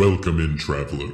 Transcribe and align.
Welcome 0.00 0.40
in, 0.40 0.56
traveler. 0.56 1.12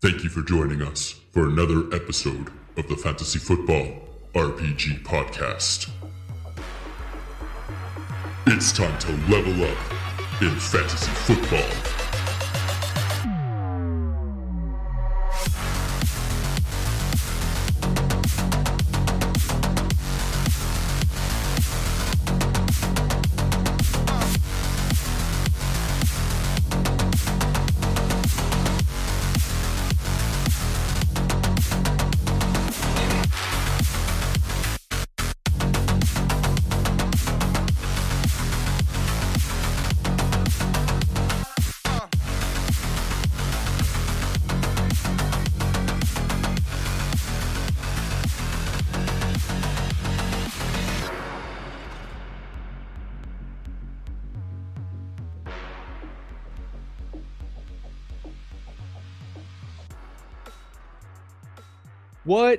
Thank 0.00 0.24
you 0.24 0.30
for 0.30 0.40
joining 0.40 0.80
us 0.80 1.20
for 1.32 1.48
another 1.48 1.94
episode 1.94 2.50
of 2.78 2.88
the 2.88 2.96
Fantasy 2.96 3.38
Football 3.38 4.08
RPG 4.34 5.02
Podcast. 5.02 5.90
It's 8.46 8.72
time 8.72 8.98
to 9.00 9.12
level 9.30 9.64
up 9.64 10.40
in 10.40 10.58
fantasy 10.58 11.10
football. 11.10 12.03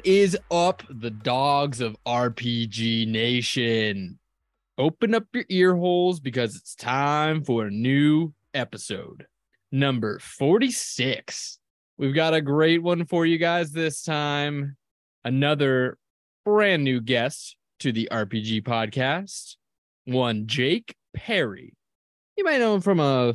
Is 0.05 0.37
up, 0.51 0.83
the 0.87 1.09
dogs 1.09 1.81
of 1.81 1.97
RPG 2.05 3.07
Nation? 3.07 4.19
Open 4.77 5.15
up 5.15 5.23
your 5.33 5.45
ear 5.49 5.75
holes 5.75 6.19
because 6.19 6.55
it's 6.55 6.75
time 6.75 7.43
for 7.43 7.65
a 7.65 7.71
new 7.71 8.31
episode, 8.53 9.25
number 9.71 10.19
46. 10.19 11.57
We've 11.97 12.13
got 12.13 12.35
a 12.35 12.41
great 12.41 12.83
one 12.83 13.07
for 13.07 13.25
you 13.25 13.39
guys 13.39 13.71
this 13.71 14.03
time. 14.03 14.77
Another 15.23 15.97
brand 16.45 16.83
new 16.83 17.01
guest 17.01 17.57
to 17.79 17.91
the 17.91 18.07
RPG 18.11 18.61
podcast, 18.61 19.55
one 20.03 20.45
Jake 20.45 20.95
Parry. 21.15 21.73
You 22.37 22.43
might 22.43 22.59
know 22.59 22.75
him 22.75 22.81
from 22.81 22.99
a, 22.99 23.33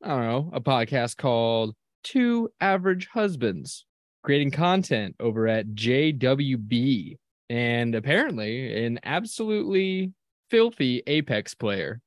I 0.00 0.08
don't 0.08 0.24
know, 0.24 0.50
a 0.52 0.60
podcast 0.60 1.16
called 1.16 1.74
Two 2.04 2.48
Average 2.60 3.08
Husbands 3.08 3.86
creating 4.22 4.50
content 4.50 5.16
over 5.20 5.48
at 5.48 5.66
JWB 5.68 7.16
and 7.50 7.94
apparently 7.94 8.84
an 8.86 8.98
absolutely 9.04 10.12
filthy 10.50 11.02
Apex 11.06 11.54
player. 11.54 12.00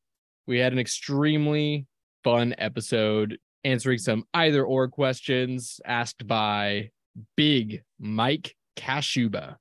We 0.47 0.59
had 0.59 0.73
an 0.73 0.79
extremely 0.79 1.87
fun 2.23 2.55
episode 2.57 3.37
answering 3.63 3.97
some 3.97 4.23
either 4.33 4.63
or 4.63 4.87
questions 4.87 5.79
asked 5.85 6.25
by 6.27 6.89
big 7.35 7.83
Mike 7.99 8.55
Kashuba. 8.77 9.55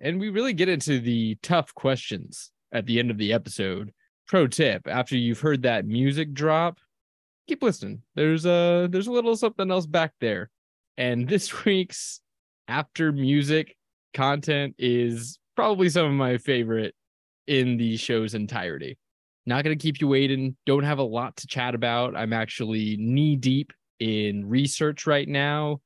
And 0.00 0.18
we 0.18 0.30
really 0.30 0.52
get 0.52 0.68
into 0.68 1.00
the 1.00 1.36
tough 1.42 1.74
questions 1.74 2.50
at 2.72 2.86
the 2.86 2.98
end 2.98 3.10
of 3.10 3.18
the 3.18 3.32
episode. 3.32 3.92
Pro 4.26 4.46
tip, 4.46 4.88
after 4.88 5.16
you've 5.16 5.40
heard 5.40 5.62
that 5.62 5.84
music 5.84 6.32
drop, 6.32 6.78
keep 7.46 7.62
listening. 7.62 8.02
There's 8.14 8.46
a 8.46 8.88
there's 8.90 9.06
a 9.06 9.12
little 9.12 9.36
something 9.36 9.70
else 9.70 9.86
back 9.86 10.12
there. 10.20 10.50
And 10.96 11.28
this 11.28 11.64
week's 11.64 12.20
after 12.68 13.12
music 13.12 13.76
content 14.14 14.74
is 14.78 15.38
probably 15.56 15.88
some 15.88 16.06
of 16.06 16.12
my 16.12 16.38
favorite 16.38 16.94
in 17.46 17.76
the 17.76 17.96
show's 17.96 18.34
entirety. 18.34 18.98
Not 19.44 19.64
going 19.64 19.76
to 19.76 19.82
keep 19.82 20.00
you 20.00 20.08
waiting. 20.08 20.56
Don't 20.66 20.84
have 20.84 20.98
a 20.98 21.04
lot 21.04 21.36
to 21.38 21.46
chat 21.46 21.74
about. 21.74 22.16
I'm 22.16 22.32
actually 22.32 22.96
knee 22.98 23.36
deep 23.36 23.72
in 23.98 24.48
research 24.48 25.06
right 25.06 25.28
now, 25.28 25.80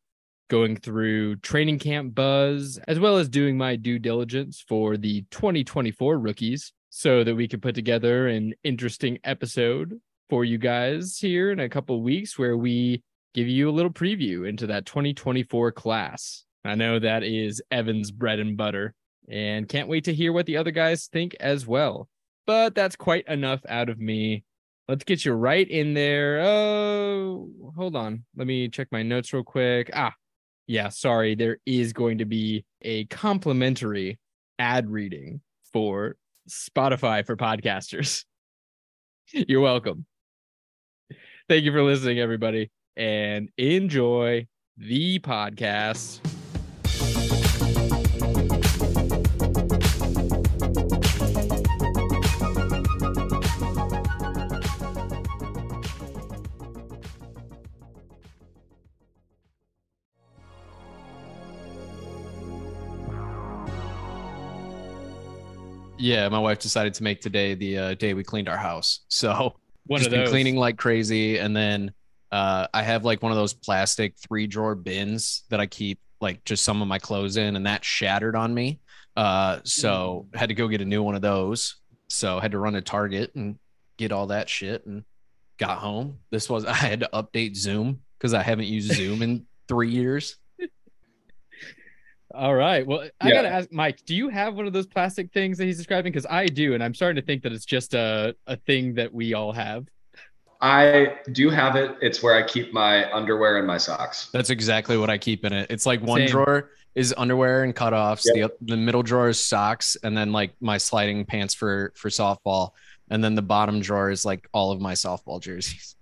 going 0.49 0.77
through 0.77 1.37
training 1.37 1.78
camp 1.78 2.15
buzz, 2.15 2.78
as 2.87 3.00
well 3.00 3.17
as 3.17 3.28
doing 3.28 3.56
my 3.56 3.77
due 3.77 3.99
diligence 3.99 4.62
for 4.69 4.97
the 4.97 5.25
2024 5.31 6.19
rookies 6.19 6.73
so 6.91 7.25
that 7.25 7.34
we 7.34 7.49
can 7.49 7.61
put 7.61 7.75
together 7.75 8.28
an 8.28 8.55
interesting 8.62 9.19
episode 9.25 9.99
for 10.28 10.44
you 10.44 10.59
guys 10.59 11.19
here 11.19 11.50
in 11.50 11.61
a 11.61 11.69
couple 11.69 12.03
weeks 12.03 12.38
where 12.38 12.56
we 12.56 13.03
give 13.37 13.49
you 13.49 13.69
a 13.69 13.71
little 13.71 13.93
preview 13.93 14.49
into 14.49 14.67
that 14.67 14.87
2024 14.87 15.71
class. 15.73 16.45
I 16.65 16.75
know 16.75 16.99
that 16.99 17.23
is 17.23 17.63
Evan's 17.71 18.11
bread 18.11 18.41
and 18.41 18.57
butter, 18.57 18.95
and 19.29 19.69
can't 19.69 19.89
wait 19.89 20.05
to 20.05 20.15
hear 20.15 20.33
what 20.33 20.47
the 20.47 20.57
other 20.57 20.71
guys 20.71 21.07
think 21.07 21.37
as 21.39 21.67
well. 21.67 22.09
But 22.47 22.75
that's 22.75 22.97
quite 22.97 23.29
enough 23.29 23.61
out 23.69 23.91
of 23.91 24.01
me. 24.01 24.45
Let's 24.89 25.05
get 25.05 25.25
you 25.25 25.33
right 25.33 25.69
in 25.69 25.93
there. 25.93 26.41
Oh, 26.41 27.51
hold 27.77 27.95
on. 27.95 28.25
Let 28.37 28.47
me 28.47 28.69
check 28.69 28.89
my 28.91 29.03
notes 29.03 29.33
real 29.33 29.45
quick. 29.45 29.91
Ah, 29.93 30.15
yeah, 30.67 30.89
sorry. 30.89 31.35
There 31.35 31.59
is 31.67 31.93
going 31.93 32.19
to 32.19 32.25
be 32.25 32.65
a 32.83 33.05
complimentary 33.07 34.19
ad 34.59 34.89
reading 34.89 35.43
for 35.73 36.17
Spotify 36.49 37.27
for 37.27 37.37
podcasters. 37.37 38.25
You're 39.33 39.61
welcome. 39.61 40.07
Thank 41.49 41.65
you 41.65 41.73
for 41.73 41.83
listening, 41.83 42.19
everybody 42.19 42.71
and 42.97 43.51
enjoy 43.59 44.47
the 44.77 45.19
podcast. 45.21 46.21
Yeah, 65.99 66.29
my 66.29 66.39
wife 66.39 66.59
decided 66.59 66.95
to 66.95 67.03
make 67.03 67.21
today 67.21 67.55
the 67.55 67.79
uh, 67.79 67.95
day 67.95 68.15
we 68.15 68.23
cleaned 68.23 68.49
our 68.49 68.56
house. 68.56 69.01
So 69.09 69.56
One 69.87 69.99
just 69.99 70.11
been 70.11 70.29
cleaning 70.29 70.56
like 70.56 70.77
crazy, 70.77 71.39
and 71.39 71.56
then 71.56 71.93
uh, 72.32 72.66
I 72.75 72.82
have 72.82 73.04
like 73.04 73.22
one 73.22 73.32
of 73.32 73.37
those 73.38 73.54
plastic 73.54 74.14
three 74.19 74.47
drawer 74.47 74.75
bins 74.75 75.44
that 75.50 75.60
I 75.60 75.66
keep 75.66 75.98
like 76.20 76.44
just 76.44 76.64
some 76.64 76.81
of 76.82 76.88
my 76.88 76.98
clothes 76.98 77.37
in, 77.37 77.56
and 77.56 77.66
that 77.66 77.84
shattered 77.84 78.34
on 78.37 78.53
me. 78.54 78.81
Uh, 79.16 79.60
so 79.64 80.26
Mm. 80.32 80.38
had 80.38 80.48
to 80.48 80.54
go 80.54 80.69
get 80.69 80.81
a 80.81 80.84
new 80.84 81.03
one 81.03 81.14
of 81.14 81.22
those. 81.22 81.76
So 82.09 82.38
had 82.41 82.53
to 82.53 82.59
run 82.59 82.75
to 82.75 82.81
Target 82.82 83.34
and 83.34 83.59
get 83.98 84.12
all 84.12 84.28
that 84.28 84.48
shit, 84.48 84.84
and 84.87 85.04
got 85.59 85.78
home. 85.78 86.19
This 86.31 86.48
was 86.50 86.64
I 86.66 86.75
had 86.75 87.00
to 87.00 87.10
update 87.12 87.56
Zoom 87.56 88.00
because 88.19 88.34
I 88.34 88.43
haven't 88.43 88.66
used 88.66 88.93
Zoom 88.94 89.22
in 89.22 89.47
three 89.69 89.91
years. 89.91 90.37
All 92.34 92.54
right. 92.54 92.87
Well, 92.87 93.08
I 93.20 93.28
Yeah. 93.28 93.34
gotta 93.34 93.48
ask 93.48 93.72
Mike, 93.72 94.04
do 94.04 94.14
you 94.14 94.28
have 94.28 94.54
one 94.56 94.66
of 94.66 94.72
those 94.72 94.87
plastic 94.87 95.32
things 95.32 95.58
that 95.58 95.64
he's 95.64 95.76
describing? 95.78 96.12
Because 96.12 96.26
I 96.28 96.47
do, 96.47 96.75
and 96.75 96.82
I'm 96.82 96.93
starting 96.93 97.20
to 97.20 97.25
think 97.25 97.43
that 97.44 97.53
it's 97.53 97.64
just 97.64 97.94
a, 97.94 98.34
a 98.47 98.56
thing 98.56 98.94
that 98.94 99.12
we 99.12 99.32
all 99.34 99.53
have. 99.53 99.87
I 100.61 101.19
do 101.33 101.50
have 101.50 101.77
it. 101.77 101.97
It's 102.00 102.22
where 102.22 102.34
I 102.34 102.43
keep 102.43 102.72
my 102.72 103.11
underwear 103.12 103.59
and 103.59 103.67
my 103.67 103.78
socks. 103.78 104.28
That's 104.33 104.50
exactly 104.50 104.97
what 104.97 105.11
I 105.11 105.19
keep 105.19 105.44
in 105.44 105.53
it. 105.53 105.71
It's 105.71 105.87
like 105.87 106.00
one 106.00 106.21
Same. 106.21 106.28
drawer 106.28 106.71
is 106.94 107.15
underwear 107.17 107.62
and 107.62 107.75
cutoffs. 107.77 108.22
The 108.22 108.50
the 108.62 108.77
middle 108.77 109.03
drawer 109.03 109.28
is 109.28 109.39
socks, 109.39 109.97
and 110.03 110.17
then 110.17 110.33
like 110.33 110.53
my 110.61 110.78
sliding 110.78 111.25
pants 111.25 111.55
for 111.55 111.93
for 111.94 112.09
softball, 112.09 112.71
and 113.11 113.22
then 113.22 113.34
the 113.34 113.43
bottom 113.43 113.81
drawer 113.81 114.11
is 114.11 114.25
like 114.25 114.49
all 114.53 114.72
of 114.72 114.81
my 114.81 114.94
softball 114.94 115.41
jerseys. 115.41 115.94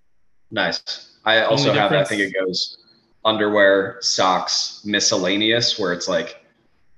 Nice. 0.51 1.11
I 1.25 1.43
also 1.43 1.73
have, 1.73 1.91
I 1.93 2.05
think 2.05 2.21
it 2.21 2.35
goes 2.35 2.79
underwear, 3.25 3.97
socks, 4.01 4.83
miscellaneous, 4.85 5.79
where 5.79 5.93
it's 5.93 6.07
like, 6.07 6.45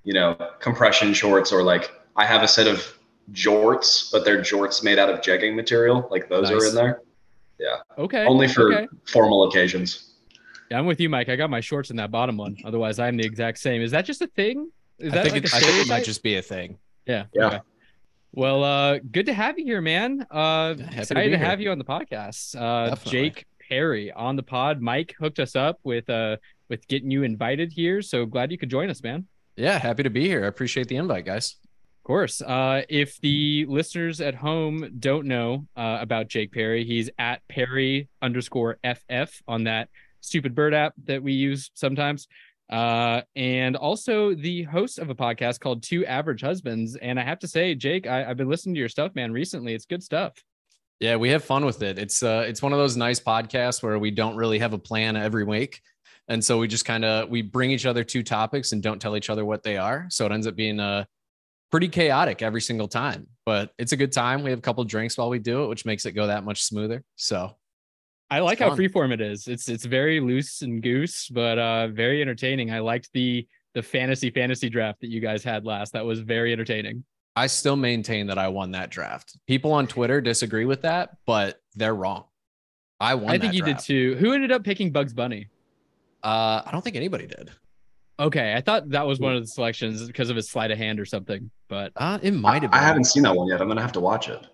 you 0.04 0.12
know, 0.12 0.36
compression 0.60 1.14
shorts 1.14 1.52
or 1.52 1.62
like 1.62 1.92
I 2.16 2.26
have 2.26 2.42
a 2.42 2.48
set 2.48 2.66
of 2.66 2.98
jorts, 3.32 4.10
but 4.12 4.24
they're 4.24 4.40
jorts 4.40 4.82
made 4.82 4.98
out 4.98 5.08
of 5.08 5.20
jegging 5.20 5.54
material. 5.54 6.06
Like 6.10 6.28
those 6.28 6.50
are 6.50 6.66
in 6.66 6.74
there. 6.74 7.02
Okay. 7.98 8.26
Only 8.26 8.48
for 8.48 8.72
okay. 8.72 8.88
formal 9.06 9.48
occasions. 9.48 10.14
Yeah, 10.70 10.78
I'm 10.78 10.86
with 10.86 11.00
you, 11.00 11.08
Mike. 11.08 11.28
I 11.28 11.36
got 11.36 11.48
my 11.48 11.60
shorts 11.60 11.90
in 11.90 11.96
that 11.96 12.10
bottom 12.10 12.36
one. 12.36 12.56
Otherwise, 12.64 12.98
I'm 12.98 13.16
the 13.16 13.24
exact 13.24 13.58
same. 13.58 13.82
Is 13.82 13.92
that 13.92 14.04
just 14.04 14.20
a 14.20 14.26
thing? 14.26 14.70
Is 14.98 15.12
I 15.12 15.16
that 15.16 15.22
think 15.22 15.34
like 15.34 15.44
it's, 15.44 15.54
a 15.54 15.56
I 15.56 15.60
think 15.60 15.86
it 15.86 15.88
might 15.88 16.04
just 16.04 16.22
be 16.22 16.36
a 16.36 16.42
thing. 16.42 16.78
Yeah. 17.06 17.24
Yeah. 17.32 17.46
okay. 17.46 17.60
Well, 18.32 18.64
uh, 18.64 18.98
good 18.98 19.26
to 19.26 19.32
have 19.32 19.58
you 19.58 19.64
here, 19.64 19.80
man. 19.80 20.26
Uh, 20.30 20.74
Happy 20.74 20.82
to 20.82 20.98
excited 21.00 21.24
be 21.24 21.30
to, 21.30 21.38
have 21.38 21.60
you 21.60 21.70
on 21.70 21.78
the 21.78 21.84
podcast. 21.84 22.54
Uh, 22.54 22.90
Definitely. 22.90 23.10
Jake 23.10 23.46
Parry 23.68 24.12
on 24.12 24.36
the 24.36 24.42
pod. 24.42 24.80
Mike 24.80 25.14
hooked 25.18 25.38
us 25.38 25.56
up 25.56 25.78
with 25.84 26.08
uh 26.10 26.36
with 26.68 26.86
getting 26.88 27.10
you 27.10 27.22
invited 27.22 27.72
here. 27.72 28.02
So 28.02 28.26
glad 28.26 28.50
you 28.50 28.58
could 28.58 28.70
join 28.70 28.90
us, 28.90 29.02
man. 29.02 29.26
Yeah, 29.56 29.78
happy 29.78 30.02
to 30.02 30.10
be 30.10 30.26
here. 30.26 30.44
I 30.44 30.48
appreciate 30.48 30.88
the 30.88 30.96
invite, 30.96 31.24
guys. 31.24 31.56
Course. 32.06 32.40
Uh, 32.40 32.82
if 32.88 33.20
the 33.20 33.66
listeners 33.68 34.20
at 34.20 34.36
home 34.36 34.92
don't 35.00 35.26
know 35.26 35.66
uh, 35.76 35.98
about 36.00 36.28
Jake 36.28 36.52
Parry, 36.52 36.84
he's 36.84 37.10
at 37.18 37.42
Parry 37.48 38.08
underscore 38.22 38.78
FF 38.84 39.42
on 39.48 39.64
that 39.64 39.88
stupid 40.20 40.54
bird 40.54 40.72
app 40.72 40.94
that 41.06 41.20
we 41.20 41.32
use 41.32 41.72
sometimes. 41.74 42.28
Uh, 42.70 43.22
and 43.34 43.74
also 43.74 44.36
the 44.36 44.62
host 44.62 45.00
of 45.00 45.10
a 45.10 45.16
podcast 45.16 45.58
called 45.58 45.82
Two 45.82 46.06
Average 46.06 46.42
Husbands. 46.42 46.94
And 46.94 47.18
I 47.18 47.24
have 47.24 47.40
to 47.40 47.48
say, 47.48 47.74
Jake, 47.74 48.06
I, 48.06 48.30
I've 48.30 48.36
been 48.36 48.48
listening 48.48 48.76
to 48.76 48.78
your 48.78 48.88
stuff, 48.88 49.16
man, 49.16 49.32
recently. 49.32 49.74
It's 49.74 49.84
good 49.84 50.04
stuff. 50.04 50.34
Yeah, 51.00 51.16
we 51.16 51.30
have 51.30 51.42
fun 51.42 51.64
with 51.64 51.82
it. 51.82 51.98
It's 51.98 52.22
uh 52.22 52.44
it's 52.46 52.62
one 52.62 52.72
of 52.72 52.78
those 52.78 52.96
nice 52.96 53.18
podcasts 53.18 53.82
where 53.82 53.98
we 53.98 54.12
don't 54.12 54.36
really 54.36 54.60
have 54.60 54.74
a 54.74 54.78
plan 54.78 55.16
every 55.16 55.42
week. 55.42 55.82
And 56.28 56.42
so 56.42 56.56
we 56.58 56.68
just 56.68 56.84
kind 56.84 57.04
of 57.04 57.28
we 57.28 57.42
bring 57.42 57.72
each 57.72 57.84
other 57.84 58.04
two 58.04 58.22
topics 58.22 58.70
and 58.70 58.80
don't 58.80 59.02
tell 59.02 59.16
each 59.16 59.28
other 59.28 59.44
what 59.44 59.64
they 59.64 59.76
are. 59.76 60.06
So 60.08 60.24
it 60.24 60.30
ends 60.30 60.46
up 60.46 60.54
being 60.54 60.78
uh 60.78 61.04
pretty 61.70 61.88
chaotic 61.88 62.42
every 62.42 62.60
single 62.60 62.88
time. 62.88 63.26
But 63.44 63.72
it's 63.78 63.92
a 63.92 63.96
good 63.96 64.12
time. 64.12 64.42
We 64.42 64.50
have 64.50 64.58
a 64.58 64.62
couple 64.62 64.84
drinks 64.84 65.16
while 65.16 65.30
we 65.30 65.38
do 65.38 65.64
it, 65.64 65.68
which 65.68 65.84
makes 65.84 66.06
it 66.06 66.12
go 66.12 66.26
that 66.26 66.44
much 66.44 66.62
smoother. 66.64 67.04
So 67.16 67.56
I 68.30 68.40
like 68.40 68.58
how 68.58 68.70
freeform 68.70 69.12
it 69.12 69.20
is. 69.20 69.46
It's 69.46 69.68
it's 69.68 69.84
very 69.84 70.20
loose 70.20 70.62
and 70.62 70.82
goose, 70.82 71.28
but 71.28 71.58
uh 71.58 71.88
very 71.88 72.20
entertaining. 72.22 72.72
I 72.72 72.80
liked 72.80 73.10
the 73.12 73.46
the 73.74 73.82
fantasy 73.82 74.30
fantasy 74.30 74.68
draft 74.68 75.00
that 75.02 75.10
you 75.10 75.20
guys 75.20 75.44
had 75.44 75.64
last. 75.64 75.92
That 75.92 76.04
was 76.04 76.20
very 76.20 76.52
entertaining. 76.52 77.04
I 77.36 77.46
still 77.48 77.76
maintain 77.76 78.28
that 78.28 78.38
I 78.38 78.48
won 78.48 78.70
that 78.70 78.90
draft. 78.90 79.36
People 79.46 79.72
on 79.72 79.86
Twitter 79.86 80.22
disagree 80.22 80.64
with 80.64 80.82
that, 80.82 81.18
but 81.26 81.60
they're 81.74 81.94
wrong. 81.94 82.24
I 82.98 83.14
won. 83.14 83.28
I 83.28 83.32
think 83.32 83.52
that 83.52 83.54
you 83.54 83.62
draft. 83.62 83.86
did 83.86 84.16
too. 84.16 84.16
Who 84.16 84.32
ended 84.32 84.50
up 84.50 84.64
picking 84.64 84.90
Bugs 84.90 85.12
Bunny? 85.12 85.48
Uh, 86.24 86.62
I 86.64 86.70
don't 86.72 86.82
think 86.82 86.96
anybody 86.96 87.26
did. 87.26 87.50
Okay, 88.18 88.54
I 88.54 88.60
thought 88.62 88.88
that 88.90 89.06
was 89.06 89.20
one 89.20 89.36
of 89.36 89.42
the 89.42 89.46
selections 89.46 90.06
because 90.06 90.30
of 90.30 90.36
his 90.36 90.48
sleight 90.48 90.70
of 90.70 90.78
hand 90.78 90.98
or 90.98 91.04
something, 91.04 91.50
but 91.68 91.92
Uh, 91.96 92.18
it 92.22 92.32
might 92.32 92.62
have. 92.62 92.72
I 92.72 92.78
Been. 92.78 92.84
haven't 92.86 93.04
seen 93.04 93.22
that 93.24 93.36
one 93.36 93.48
yet. 93.48 93.60
I'm 93.60 93.68
gonna 93.68 93.82
have 93.82 93.92
to 93.92 94.00
watch 94.00 94.28
it. 94.28 94.46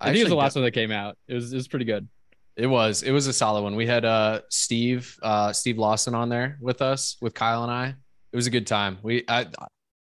I, 0.00 0.06
think 0.06 0.18
it 0.18 0.22
was 0.24 0.30
the 0.30 0.36
last 0.36 0.54
did- 0.54 0.60
one 0.60 0.64
that 0.64 0.70
came 0.72 0.90
out. 0.90 1.16
It 1.28 1.34
was 1.34 1.52
it 1.52 1.56
was 1.56 1.68
pretty 1.68 1.84
good. 1.84 2.08
It 2.56 2.66
was. 2.66 3.02
It 3.02 3.12
was 3.12 3.26
a 3.26 3.32
solid 3.32 3.62
one. 3.62 3.76
We 3.76 3.86
had 3.86 4.04
uh 4.04 4.40
Steve 4.50 5.18
uh 5.22 5.52
Steve 5.52 5.78
Lawson 5.78 6.14
on 6.14 6.28
there 6.28 6.56
with 6.60 6.80
us 6.82 7.16
with 7.20 7.34
Kyle 7.34 7.62
and 7.62 7.70
I. 7.72 7.94
It 8.32 8.36
was 8.36 8.46
a 8.46 8.50
good 8.50 8.66
time. 8.66 8.98
We 9.02 9.24
I 9.28 9.46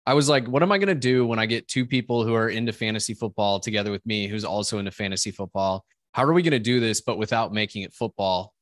I 0.07 0.15
was 0.15 0.29
like, 0.29 0.47
what 0.49 0.63
am 0.63 0.73
I 0.73 0.79
gonna 0.79 0.95
do 0.95 1.27
when 1.27 1.39
I 1.39 1.47
get 1.47 1.69
two 1.69 1.85
people 1.87 2.25
who 2.25 2.35
are 2.35 2.49
into 2.49 2.73
fantasy 2.73 3.13
football 3.15 3.61
together 3.61 3.91
with 3.91 4.05
me, 4.07 4.27
who's 4.29 4.45
also 4.45 4.79
into 4.79 4.91
fantasy 4.91 5.31
football? 5.31 5.85
How 6.13 6.25
are 6.25 6.33
we 6.33 6.43
gonna 6.43 6.59
do 6.59 6.81
this, 6.81 7.01
but 7.03 7.19
without 7.19 7.53
making 7.53 7.83
it 7.83 7.93
football? 7.93 8.55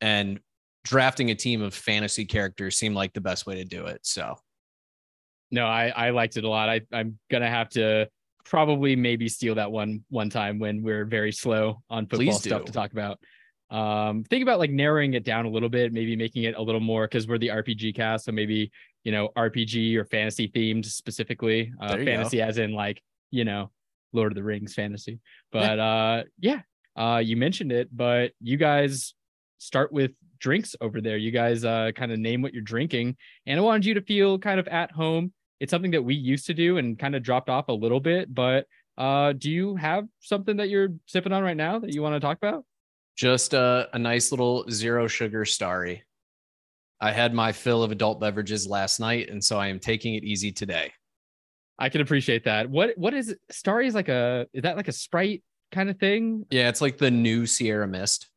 And 0.00 0.40
drafting 0.84 1.30
a 1.30 1.34
team 1.34 1.62
of 1.62 1.74
fantasy 1.74 2.24
characters 2.24 2.76
seemed 2.76 2.94
like 2.94 3.12
the 3.12 3.20
best 3.20 3.46
way 3.46 3.56
to 3.56 3.64
do 3.64 3.86
it. 3.86 4.00
So 4.02 4.36
No, 5.50 5.66
I 5.66 5.88
I 5.88 6.10
liked 6.10 6.36
it 6.36 6.44
a 6.44 6.48
lot. 6.48 6.68
I 6.68 6.80
I'm 6.92 7.18
gonna 7.30 7.50
have 7.50 7.68
to 7.70 8.08
probably 8.44 8.96
maybe 8.96 9.28
steal 9.28 9.54
that 9.56 9.70
one 9.70 10.04
one 10.08 10.30
time 10.30 10.58
when 10.58 10.82
we're 10.82 11.04
very 11.04 11.32
slow 11.32 11.82
on 11.90 12.06
football 12.06 12.32
stuff 12.34 12.64
to 12.64 12.72
talk 12.72 12.92
about. 12.92 13.18
Um, 13.70 14.24
think 14.24 14.42
about 14.42 14.58
like 14.58 14.70
narrowing 14.70 15.14
it 15.14 15.24
down 15.24 15.46
a 15.46 15.48
little 15.48 15.68
bit, 15.68 15.92
maybe 15.92 16.16
making 16.16 16.42
it 16.42 16.56
a 16.56 16.62
little 16.62 16.80
more 16.80 17.06
because 17.06 17.28
we're 17.28 17.38
the 17.38 17.48
RPG 17.48 17.94
cast, 17.94 18.24
so 18.24 18.32
maybe 18.32 18.70
you 19.04 19.12
know 19.12 19.28
RPG 19.36 19.96
or 19.96 20.04
fantasy 20.04 20.48
themed 20.48 20.86
specifically. 20.86 21.72
Uh, 21.80 21.96
you 21.98 22.04
go. 22.04 22.04
fantasy 22.04 22.42
as 22.42 22.58
in 22.58 22.72
like 22.72 23.00
you 23.30 23.44
know 23.44 23.70
Lord 24.12 24.32
of 24.32 24.36
the 24.36 24.42
Rings 24.42 24.74
fantasy. 24.74 25.20
But 25.52 25.78
uh, 25.78 26.24
yeah, 26.40 26.62
uh, 26.96 27.22
you 27.24 27.36
mentioned 27.36 27.72
it, 27.72 27.88
but 27.92 28.32
you 28.40 28.56
guys 28.56 29.14
start 29.58 29.92
with 29.92 30.12
drinks 30.40 30.74
over 30.80 31.00
there. 31.00 31.16
You 31.16 31.30
guys 31.30 31.64
uh 31.64 31.92
kind 31.94 32.10
of 32.12 32.18
name 32.18 32.42
what 32.42 32.52
you're 32.52 32.62
drinking, 32.62 33.16
and 33.46 33.58
I 33.58 33.62
wanted 33.62 33.86
you 33.86 33.94
to 33.94 34.02
feel 34.02 34.38
kind 34.38 34.58
of 34.58 34.66
at 34.68 34.90
home 34.90 35.32
it's 35.60 35.70
something 35.70 35.90
that 35.90 36.02
we 36.02 36.14
used 36.14 36.46
to 36.46 36.54
do 36.54 36.78
and 36.78 36.98
kind 36.98 37.14
of 37.14 37.22
dropped 37.22 37.50
off 37.50 37.68
a 37.68 37.72
little 37.72 38.00
bit 38.00 38.34
but 38.34 38.66
uh 38.96 39.32
do 39.34 39.50
you 39.50 39.76
have 39.76 40.06
something 40.20 40.56
that 40.56 40.70
you're 40.70 40.88
sipping 41.04 41.32
on 41.32 41.42
right 41.42 41.56
now 41.56 41.78
that 41.78 41.92
you 41.92 42.00
want 42.00 42.14
to 42.14 42.20
talk 42.20 42.38
about 42.38 42.64
just 43.20 43.52
a, 43.52 43.86
a 43.92 43.98
nice 43.98 44.32
little 44.32 44.64
zero 44.70 45.06
sugar 45.06 45.44
starry. 45.44 46.02
I 47.02 47.12
had 47.12 47.34
my 47.34 47.52
fill 47.52 47.82
of 47.82 47.92
adult 47.92 48.18
beverages 48.18 48.66
last 48.66 48.98
night, 48.98 49.28
and 49.28 49.44
so 49.44 49.58
I 49.58 49.66
am 49.68 49.78
taking 49.78 50.14
it 50.14 50.24
easy 50.24 50.52
today. 50.52 50.90
i 51.78 51.90
can 51.90 52.00
appreciate 52.00 52.44
that 52.44 52.70
what 52.70 52.96
what 52.96 53.12
is 53.12 53.36
starry 53.50 53.86
is 53.86 53.94
like 53.94 54.08
a 54.08 54.46
is 54.54 54.62
that 54.62 54.76
like 54.78 54.88
a 54.88 54.92
sprite 54.92 55.42
kind 55.70 55.90
of 55.90 55.98
thing 55.98 56.46
Yeah, 56.50 56.70
it's 56.70 56.80
like 56.80 56.96
the 56.96 57.10
new 57.10 57.44
Sierra 57.44 57.86
Mist. 57.86 58.29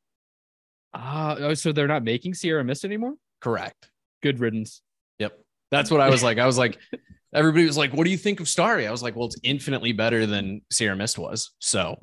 Ah 0.93 1.35
oh, 1.39 1.53
so 1.53 1.71
they're 1.71 1.87
not 1.87 2.03
making 2.03 2.33
sierra 2.33 2.63
mist 2.63 2.85
anymore 2.85 3.13
Correct. 3.41 3.89
good 4.21 4.39
riddance 4.39 4.81
Yep. 5.19 5.39
That's 5.71 5.91
what 5.91 6.01
I 6.01 6.09
was 6.09 6.23
like. 6.23 6.37
I 6.37 6.45
was 6.45 6.57
like, 6.57 6.77
everybody 7.33 7.65
was 7.65 7.77
like, 7.77 7.93
what 7.93 8.03
do 8.05 8.11
you 8.11 8.17
think 8.17 8.39
of 8.39 8.47
Starry? 8.47 8.87
I 8.87 8.91
was 8.91 9.01
like, 9.01 9.15
well, 9.15 9.25
it's 9.25 9.39
infinitely 9.43 9.91
better 9.91 10.25
than 10.25 10.61
Sierra 10.71 10.95
Mist 10.95 11.17
was. 11.17 11.51
So, 11.59 11.97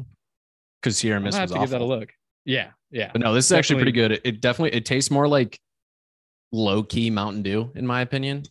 because 0.81 0.97
Sierra 0.97 1.21
Mist 1.21 1.41
was 1.41 1.51
have 1.51 1.51
to 1.51 1.59
give 1.59 1.71
that 1.71 1.81
a 1.81 1.85
look 1.85 2.11
yeah 2.45 2.71
yeah 2.91 3.11
But 3.13 3.21
no, 3.21 3.35
this 3.35 3.47
is 3.47 3.53
actually 3.53 3.77
pretty 3.77 3.93
good. 3.93 4.13
It, 4.13 4.21
it 4.25 4.41
definitely 4.41 4.77
it 4.77 4.85
tastes 4.85 5.11
more 5.11 5.29
like 5.29 5.59
low 6.53 6.83
key 6.83 7.11
Mountain 7.11 7.43
Dew, 7.43 7.71
in 7.75 7.87
my 7.87 8.01
opinion. 8.01 8.45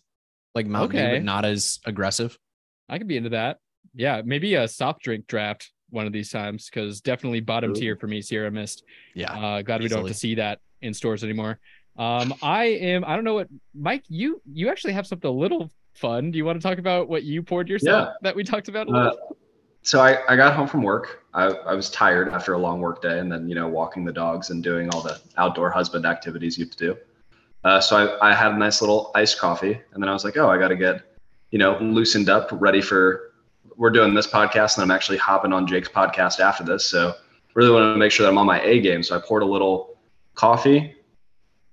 Like 0.56 0.66
Mountain 0.66 0.98
Dew, 0.98 1.16
but 1.18 1.24
not 1.24 1.46
as 1.46 1.80
aggressive. 1.86 2.38
i 2.88 2.98
could 2.98 3.08
be 3.08 3.18
into 3.18 3.30
that 3.30 3.58
yeah 3.94 4.22
maybe 4.24 4.56
a 4.56 4.68
soft 4.68 5.02
drink 5.02 5.26
draft 5.28 5.72
one 5.92 6.06
of 6.06 6.14
these 6.14 6.30
times 6.30 6.70
because 6.70 7.02
definitely 7.02 7.40
bottom 7.40 7.72
Ooh. 7.72 7.76
tier 7.76 7.96
for 7.96 8.08
me 8.08 8.22
sierra 8.22 8.52
mist 8.52 8.84
Yeah. 9.14 9.32
Uh, 9.34 9.62
glad 9.62 9.82
we 9.82 9.88
don't 9.88 10.00
have 10.00 10.08
to 10.08 10.14
see 10.14 10.36
that 10.36 10.60
in 10.82 10.94
stores 10.94 11.24
anymore. 11.24 11.60
Um, 11.98 12.34
I 12.42 12.66
am. 12.66 13.04
I 13.04 13.16
don't 13.16 13.26
know 13.26 13.34
what 13.34 13.50
Mike. 13.74 14.04
You 14.08 14.42
you 14.52 14.70
actually 14.70 14.94
have 14.94 15.06
something 15.06 15.30
a 15.30 15.34
little 15.34 15.70
fun. 15.94 16.32
Do 16.32 16.38
you 16.38 16.46
want 16.46 16.62
to 16.62 16.66
talk 16.66 16.78
about 16.78 17.10
what 17.10 17.24
you 17.24 17.44
poured 17.44 17.68
yourself 17.68 18.14
that 18.22 18.36
we 18.36 18.44
talked 18.44 18.70
about? 18.70 18.90
Uh, 18.94 19.12
so 19.82 20.00
I, 20.02 20.18
I 20.32 20.36
got 20.36 20.56
home 20.56 20.68
from 20.68 20.84
work. 20.84 21.24
I, 21.34 21.46
I 21.46 21.74
was 21.74 21.90
tired 21.90 22.30
after 22.30 22.54
a 22.54 22.58
long 22.58 22.80
work 22.80 23.02
day 23.02 23.20
and 23.20 23.32
then, 23.32 23.48
you 23.48 23.56
know, 23.56 23.68
walking 23.68 24.04
the 24.04 24.12
dogs 24.12 24.50
and 24.50 24.64
doing 24.64 24.90
all 24.90 25.02
the 25.02 25.20
outdoor 25.38 25.70
husband 25.70 26.06
activities 26.06 26.58
you 26.58 26.66
have 26.66 26.76
to 26.76 26.78
do. 26.78 26.98
Uh, 27.64 27.80
so 27.80 28.18
I, 28.22 28.32
I 28.32 28.34
had 28.34 28.52
a 28.52 28.58
nice 28.58 28.82
little 28.82 29.12
iced 29.16 29.40
coffee 29.40 29.80
and 29.94 30.02
then 30.02 30.10
I 30.10 30.14
was 30.14 30.24
like, 30.24 30.38
oh, 30.38 30.50
I 30.50 30.58
got 30.58 30.70
to 30.70 30.76
get, 30.76 31.02
you 31.52 31.60
know, 31.60 31.78
loosened 31.80 32.30
up, 32.30 32.50
ready 32.52 32.82
for, 32.82 33.29
we're 33.80 33.90
doing 33.90 34.14
this 34.14 34.28
podcast 34.28 34.76
and 34.76 34.84
I'm 34.84 34.92
actually 34.92 35.18
hopping 35.18 35.54
on 35.54 35.66
Jake's 35.66 35.88
podcast 35.88 36.42
after 36.42 36.66
this. 36.66 36.86
So 36.86 37.16
really 37.54 37.72
want 37.72 37.96
to 37.96 37.98
make 37.98 38.12
sure 38.12 38.26
that 38.26 38.30
I'm 38.30 38.38
on 38.38 38.46
my 38.46 38.62
A 38.62 38.82
game. 38.82 39.02
So 39.02 39.16
I 39.16 39.22
poured 39.26 39.42
a 39.42 39.46
little 39.46 39.98
coffee, 40.36 40.96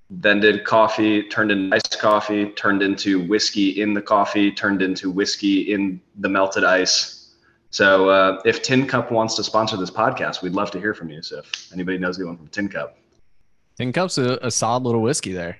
then 0.08 0.38
did 0.38 0.64
coffee, 0.64 1.24
turned 1.24 1.50
into 1.50 1.74
iced 1.74 1.98
coffee, 1.98 2.50
turned 2.50 2.80
into 2.80 3.26
whiskey 3.26 3.82
in 3.82 3.92
the 3.92 4.00
coffee, 4.00 4.52
turned 4.52 4.82
into 4.82 5.10
whiskey 5.10 5.72
in 5.72 6.00
the 6.18 6.28
melted 6.28 6.62
ice. 6.62 7.34
So 7.70 8.08
uh, 8.08 8.40
if 8.44 8.62
Tin 8.62 8.86
Cup 8.86 9.10
wants 9.10 9.34
to 9.34 9.42
sponsor 9.42 9.76
this 9.76 9.90
podcast, 9.90 10.42
we'd 10.42 10.52
love 10.52 10.70
to 10.70 10.78
hear 10.78 10.94
from 10.94 11.10
you. 11.10 11.22
So 11.22 11.40
if 11.40 11.72
anybody 11.72 11.98
knows 11.98 12.18
anyone 12.18 12.36
from 12.36 12.46
Tin 12.48 12.68
Cup, 12.68 12.96
Tin 13.76 13.92
Cup's 13.92 14.16
a, 14.16 14.38
a 14.42 14.50
solid 14.50 14.84
little 14.84 15.02
whiskey 15.02 15.32
there. 15.32 15.58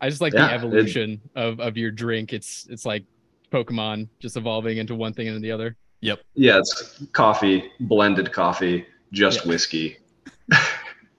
I 0.00 0.08
just 0.08 0.22
like 0.22 0.32
yeah, 0.32 0.48
the 0.48 0.52
it- 0.54 0.56
evolution 0.56 1.20
of 1.36 1.60
of 1.60 1.76
your 1.76 1.90
drink. 1.90 2.32
It's 2.32 2.66
it's 2.70 2.86
like 2.86 3.04
Pokemon 3.50 4.08
just 4.20 4.36
evolving 4.36 4.78
into 4.78 4.94
one 4.94 5.12
thing 5.12 5.26
and 5.28 5.34
then 5.36 5.42
the 5.42 5.52
other. 5.52 5.76
Yep. 6.00 6.20
Yeah, 6.34 6.58
it's 6.58 7.02
coffee, 7.12 7.70
blended 7.80 8.32
coffee, 8.32 8.86
just 9.12 9.44
Yeah. 9.44 9.48
whiskey. 9.48 9.98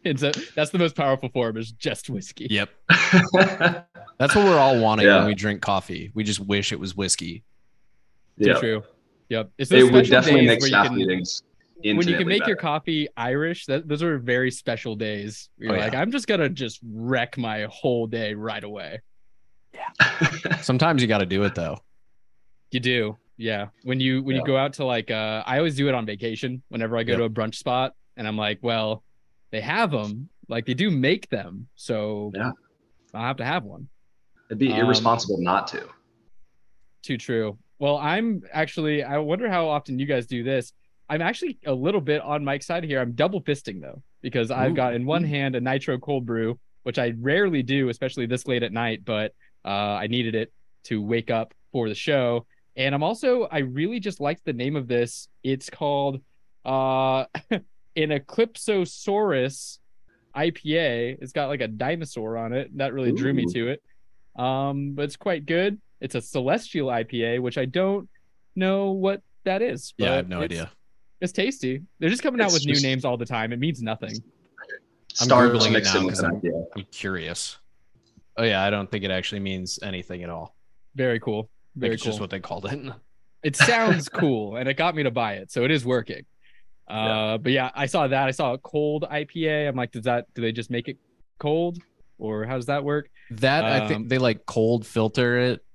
It's 0.04 0.24
a 0.24 0.32
that's 0.56 0.72
the 0.72 0.80
most 0.80 0.96
powerful 0.96 1.30
form 1.30 1.58
is 1.58 1.74
just 1.74 2.10
whiskey. 2.10 2.48
Yep. 2.50 2.70
That's 4.18 4.36
what 4.36 4.46
we're 4.46 4.58
all 4.58 4.80
wanting 4.80 5.06
Yeah. 5.06 5.18
when 5.20 5.28
we 5.28 5.36
drink 5.36 5.62
coffee. 5.62 6.10
We 6.16 6.24
just 6.24 6.40
wish 6.40 6.72
it 6.72 6.80
was 6.80 6.96
whiskey. 6.98 7.44
Too 8.42 8.50
yeah, 8.50 8.60
true. 8.60 8.84
Yep. 9.30 9.52
It's 9.60 9.72
it 9.72 9.76
those 9.76 9.92
would 9.92 10.08
special 10.08 10.22
definitely 10.24 10.48
make 10.48 10.64
staff 10.64 10.88
can- 10.88 10.96
meetings. 10.96 11.44
when 11.76 11.84
you 11.86 11.94
can 11.94 12.00
infinitely 12.08 12.26
make 12.40 12.48
your 12.48 12.56
coffee 12.56 13.08
Irish, 13.16 13.68
that 13.68 13.88
those 13.88 14.02
are 14.02 14.18
very 14.18 14.50
special 14.50 14.96
days. 14.96 15.50
You're 15.60 15.76
Oh, 15.76 15.78
like, 15.78 15.94
yeah. 15.94 16.02
I'm 16.02 16.12
just 16.12 16.26
gonna 16.26 16.50
just 16.50 16.80
wreck 16.84 17.38
my 17.38 17.68
whole 17.70 18.08
day 18.08 18.34
right 18.34 18.64
away. 18.64 19.02
Yeah. 19.76 20.62
Sometimes 20.62 21.04
you 21.04 21.08
got 21.08 21.20
to 21.20 21.28
do 21.28 21.44
it 21.44 21.54
though. 21.54 21.78
You 22.72 22.80
do, 22.80 23.18
yeah. 23.38 23.68
When 23.84 24.00
you 24.00 24.24
when 24.24 24.36
you 24.36 24.44
go 24.46 24.56
out 24.58 24.74
to 24.74 24.86
like, 24.86 25.12
uh, 25.12 25.44
I 25.46 25.58
always 25.58 25.76
do 25.76 25.88
it 25.90 25.94
on 25.96 26.06
vacation. 26.06 26.64
Whenever 26.70 26.98
I 26.98 27.04
go 27.04 27.12
Yep. 27.14 27.20
to 27.20 27.24
a 27.26 27.30
brunch 27.30 27.56
spot, 27.56 27.94
and 28.18 28.28
I'm 28.28 28.38
like, 28.38 28.60
well, 28.62 29.04
they 29.52 29.62
have 29.62 29.92
them, 29.92 30.30
like 30.48 30.66
they 30.66 30.74
do 30.74 30.90
make 30.90 31.30
them, 31.30 31.68
so 31.76 32.32
Yeah. 32.34 32.52
I'll 33.14 33.24
have 33.26 33.38
to 33.38 33.46
have 33.46 33.64
one. 33.66 33.90
It'd 34.50 34.58
be 34.58 34.72
Um, 34.72 34.80
irresponsible 34.80 35.42
not 35.42 35.68
to. 35.68 35.88
Too 37.04 37.18
true. 37.18 37.58
Well, 37.80 37.98
I'm 37.98 38.44
actually. 38.54 39.04
I 39.04 39.18
wonder 39.18 39.50
how 39.50 39.68
often 39.68 40.00
you 40.00 40.06
guys 40.06 40.26
do 40.28 40.44
this. 40.44 40.72
I'm 41.10 41.22
actually 41.22 41.58
a 41.66 41.74
little 41.74 42.00
bit 42.00 42.22
on 42.22 42.46
Mike's 42.46 42.66
side 42.68 42.86
here. 42.86 43.02
I'm 43.02 43.12
double 43.14 43.42
fisting 43.42 43.82
though, 43.82 44.02
because 44.22 44.50
I've 44.50 44.76
got 44.76 44.94
in 44.94 45.06
one 45.06 45.26
hand 45.26 45.56
a 45.56 45.62
nitro 45.62 45.98
cold 45.98 46.26
brew, 46.26 46.58
which 46.84 46.98
I 47.00 47.14
rarely 47.20 47.64
do, 47.64 47.90
especially 47.90 48.28
this 48.28 48.48
late 48.48 48.64
at 48.64 48.72
night. 48.72 49.04
But 49.04 49.34
uh, 49.66 49.68
I 50.00 50.08
needed 50.08 50.36
it 50.36 50.54
to 50.86 51.02
wake 51.02 51.30
up 51.32 51.54
for 51.74 51.90
the 51.90 51.96
show, 51.96 52.46
and 52.76 52.96
I'm 52.96 53.04
also. 53.04 53.48
I 53.52 53.60
really 53.60 54.00
just 54.00 54.20
liked 54.20 54.46
the 54.46 54.54
name 54.54 54.76
of 54.76 54.88
this. 54.88 55.28
It's 55.44 55.70
called 55.70 56.22
uh, 56.66 57.26
an 57.52 57.62
Eclipsosaurus 57.96 59.80
IPA. 60.36 61.18
It's 61.22 61.32
got 61.34 61.48
like 61.50 61.62
a 61.62 61.68
dinosaur 61.68 62.38
on 62.38 62.54
it. 62.54 62.76
That 62.78 62.94
really 62.94 63.12
drew 63.12 63.34
me 63.34 63.46
to 63.54 63.70
it. 63.70 63.82
Um, 64.42 64.94
but 64.94 65.04
it's 65.04 65.18
quite 65.18 65.46
good. 65.46 65.80
It's 66.00 66.16
a 66.16 66.22
celestial 66.22 66.88
IPA, 66.88 67.42
which 67.42 67.58
I 67.58 67.66
don't 67.66 68.08
know 68.56 68.92
what 68.92 69.22
that 69.44 69.62
is. 69.62 69.94
Yeah, 69.98 70.14
I 70.14 70.16
have 70.16 70.30
no 70.30 70.42
it's- 70.42 70.60
idea. 70.60 70.72
It's 71.20 71.32
tasty. 71.32 71.84
They're 72.00 72.10
just 72.10 72.24
coming 72.24 72.42
out 72.42 72.46
It's 72.46 72.66
with 72.66 72.66
new 72.66 72.82
names 72.82 73.06
all 73.06 73.16
the 73.16 73.28
time. 73.28 73.54
It 73.54 73.60
means 73.60 73.80
nothing. 73.84 74.10
I'm 75.20 75.26
Stars 75.28 75.52
Googling 75.52 75.76
it 75.76 75.84
now 75.84 76.00
in 76.00 76.06
with 76.08 76.16
'cause 76.16 76.24
an 76.24 76.42
I'm- 76.44 76.66
I'm 76.76 76.86
curious. 76.92 77.60
Oh 78.38 78.44
yeah, 78.44 78.64
I 78.64 78.72
don't 78.72 78.90
think 78.90 79.04
it 79.04 79.12
actually 79.12 79.42
means 79.42 79.78
anything 79.84 80.24
at 80.24 80.32
all. 80.32 80.56
Very 80.96 81.20
cool. 81.20 81.48
Like 81.76 81.82
Very 81.82 81.94
it's 81.96 82.04
cool. 82.04 82.12
just 82.12 82.20
what 82.22 82.30
they 82.30 82.40
called 82.40 82.66
it. 82.66 82.94
it 83.44 83.56
sounds 83.56 84.10
cool 84.10 84.56
and 84.58 84.68
it 84.70 84.76
got 84.78 84.94
me 84.96 85.04
to 85.04 85.12
buy 85.12 85.34
it 85.34 85.52
so 85.52 85.64
it 85.64 85.72
is 85.72 85.84
working 85.86 86.24
uh 86.88 87.38
but 87.38 87.52
yeah 87.52 87.70
i 87.74 87.86
saw 87.86 88.08
that 88.08 88.28
i 88.28 88.32
saw 88.32 88.54
a 88.54 88.58
cold 88.58 89.06
ipa 89.12 89.68
i'm 89.70 89.76
like 89.76 89.92
does 89.92 90.04
that 90.04 90.26
do 90.36 90.42
they 90.42 90.52
just 90.52 90.70
make 90.70 90.88
it 90.88 90.98
cold 91.40 91.78
or 92.20 92.46
how 92.46 92.56
does 92.56 92.66
that 92.68 92.84
work 92.84 93.10
That 93.32 93.64
I 93.64 93.80
Um, 93.80 93.88
think 93.88 94.10
they 94.10 94.18
like 94.20 94.46
cold 94.46 94.86
filter 94.86 95.38
it, 95.40 95.66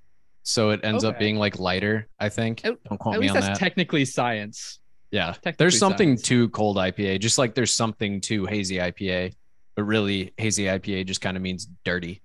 so 0.44 0.70
it 0.70 0.80
ends 0.84 1.02
up 1.02 1.18
being 1.18 1.36
like 1.36 1.58
lighter. 1.58 2.06
I 2.20 2.28
think. 2.28 2.64
At- 2.64 2.84
Don't 2.84 2.98
quote 2.98 3.14
at 3.16 3.20
me 3.20 3.26
least 3.26 3.34
on 3.36 3.40
that's 3.42 3.58
that. 3.58 3.64
technically 3.64 4.04
science 4.04 4.78
yeah, 5.10 5.32
technically 5.32 5.54
there's 5.58 5.78
something 5.78 6.10
science. 6.10 6.22
to 6.28 6.48
cold 6.50 6.76
IPA, 6.76 7.18
just 7.20 7.38
like 7.38 7.54
there's 7.56 7.74
something 7.74 8.20
to 8.22 8.44
hazy 8.46 8.76
IPA, 8.76 9.32
but 9.74 9.84
really 9.84 10.32
hazy 10.36 10.64
IPA 10.64 11.06
just 11.06 11.20
kind 11.20 11.36
of 11.36 11.42
means 11.42 11.66
dirty. 11.84 12.20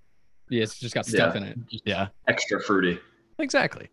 yeah 0.51 0.63
it's 0.63 0.78
just 0.78 0.94
got 0.94 1.06
stuff 1.08 1.34
Yeah. 1.34 1.42
in 1.42 1.48
it 1.48 1.58
Yeah, 1.86 2.08
Extra 2.28 2.62
fruity. 2.62 3.00
Exactly. 3.41 3.89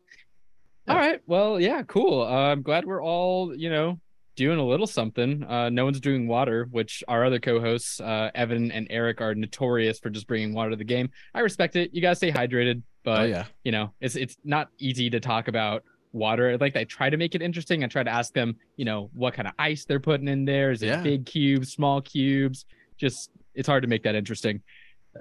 Yeah. 0.87 0.93
all 0.95 0.99
right. 0.99 1.21
Well 1.27 1.61
yeah 1.61 1.83
cool. 1.83 2.23
Uh, 2.23 2.51
i'm 2.53 2.63
glad 2.63 2.85
we're 2.85 3.03
all 3.03 3.55
you 3.55 3.71
know 3.71 3.99
doing 4.37 4.59
a 4.59 4.65
little 4.67 4.87
something. 4.87 5.43
Uh 5.45 5.69
no 5.71 5.85
one's 5.85 6.01
doing 6.01 6.27
water 6.29 6.67
which 6.71 7.03
our 7.09 7.25
other 7.25 7.39
co-hosts 7.41 8.01
uh 8.01 8.31
evan 8.35 8.71
and 8.73 8.87
eric 8.91 9.21
are 9.21 9.35
notorious 9.35 9.99
for 9.99 10.11
just 10.11 10.27
bringing 10.27 10.55
water 10.55 10.71
to 10.71 10.77
the 10.77 10.85
game. 10.85 11.11
I 11.35 11.41
respect 11.41 11.77
it. 11.77 11.91
You 11.93 12.01
gotta 12.01 12.17
stay 12.17 12.31
hydrated 12.33 12.83
but 13.05 13.21
oh 13.21 13.25
yeah, 13.25 13.45
you 13.65 13.73
know 13.73 13.93
it's 14.01 14.17
it's 14.17 14.37
not 14.45 14.69
easy 14.79 15.11
to 15.11 15.21
talk 15.21 15.49
about 15.49 15.83
water. 16.13 16.57
Like 16.59 16.75
i 16.77 16.85
try 16.85 17.11
to 17.11 17.17
make 17.17 17.35
it 17.35 17.43
interesting. 17.43 17.85
I 17.85 17.87
try 17.89 18.03
to 18.03 18.11
ask 18.11 18.33
them 18.33 18.57
you 18.77 18.85
know 18.85 19.11
what 19.13 19.35
kind 19.35 19.47
of 19.49 19.55
ice 19.59 19.85
they're 19.85 20.01
putting 20.01 20.29
in 20.29 20.45
there. 20.45 20.71
Is 20.71 20.83
it 20.83 20.87
Yeah. 20.87 21.03
big 21.03 21.27
cubes 21.27 21.73
small 21.73 22.01
cubes? 22.01 22.65
Just 22.97 23.31
it's 23.55 23.67
hard 23.69 23.83
to 23.83 23.89
make 23.89 24.05
that 24.05 24.15
interesting 24.15 24.63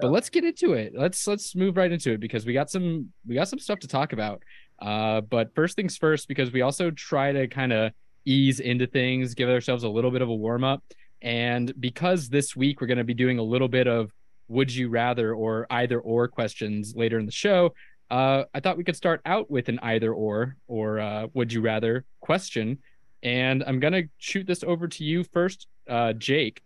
but 0.00 0.10
let's 0.10 0.28
get 0.30 0.44
into 0.44 0.72
it 0.74 0.92
let's 0.96 1.26
let's 1.26 1.54
move 1.54 1.76
right 1.76 1.92
into 1.92 2.12
it 2.12 2.20
because 2.20 2.46
we 2.46 2.52
got 2.52 2.70
some 2.70 3.10
we 3.26 3.34
got 3.34 3.48
some 3.48 3.58
stuff 3.58 3.78
to 3.78 3.88
talk 3.88 4.12
about 4.12 4.42
uh 4.80 5.20
but 5.22 5.54
first 5.54 5.76
things 5.76 5.96
first 5.96 6.28
because 6.28 6.52
we 6.52 6.62
also 6.62 6.90
try 6.90 7.32
to 7.32 7.46
kind 7.46 7.72
of 7.72 7.92
ease 8.24 8.60
into 8.60 8.86
things 8.86 9.34
give 9.34 9.48
ourselves 9.48 9.84
a 9.84 9.88
little 9.88 10.10
bit 10.10 10.22
of 10.22 10.28
a 10.28 10.34
warm 10.34 10.64
up 10.64 10.82
and 11.22 11.72
because 11.80 12.28
this 12.28 12.54
week 12.54 12.80
we're 12.80 12.86
going 12.86 12.98
to 12.98 13.04
be 13.04 13.14
doing 13.14 13.38
a 13.38 13.42
little 13.42 13.68
bit 13.68 13.86
of 13.86 14.12
would 14.48 14.72
you 14.72 14.88
rather 14.88 15.34
or 15.34 15.66
either 15.70 16.00
or 16.00 16.28
questions 16.28 16.94
later 16.96 17.18
in 17.18 17.26
the 17.26 17.32
show 17.32 17.72
uh, 18.10 18.44
I 18.54 18.60
thought 18.60 18.76
we 18.76 18.84
could 18.84 18.96
start 18.96 19.20
out 19.26 19.50
with 19.50 19.68
an 19.68 19.78
either 19.82 20.12
or 20.12 20.56
or 20.66 20.98
uh, 20.98 21.26
would 21.34 21.52
you 21.52 21.60
rather 21.60 22.04
question. 22.20 22.78
And 23.22 23.64
I'm 23.66 23.80
going 23.80 23.92
to 23.92 24.04
shoot 24.18 24.46
this 24.46 24.62
over 24.62 24.86
to 24.88 25.04
you 25.04 25.24
first, 25.24 25.66
uh, 25.88 26.12
Jake. 26.14 26.62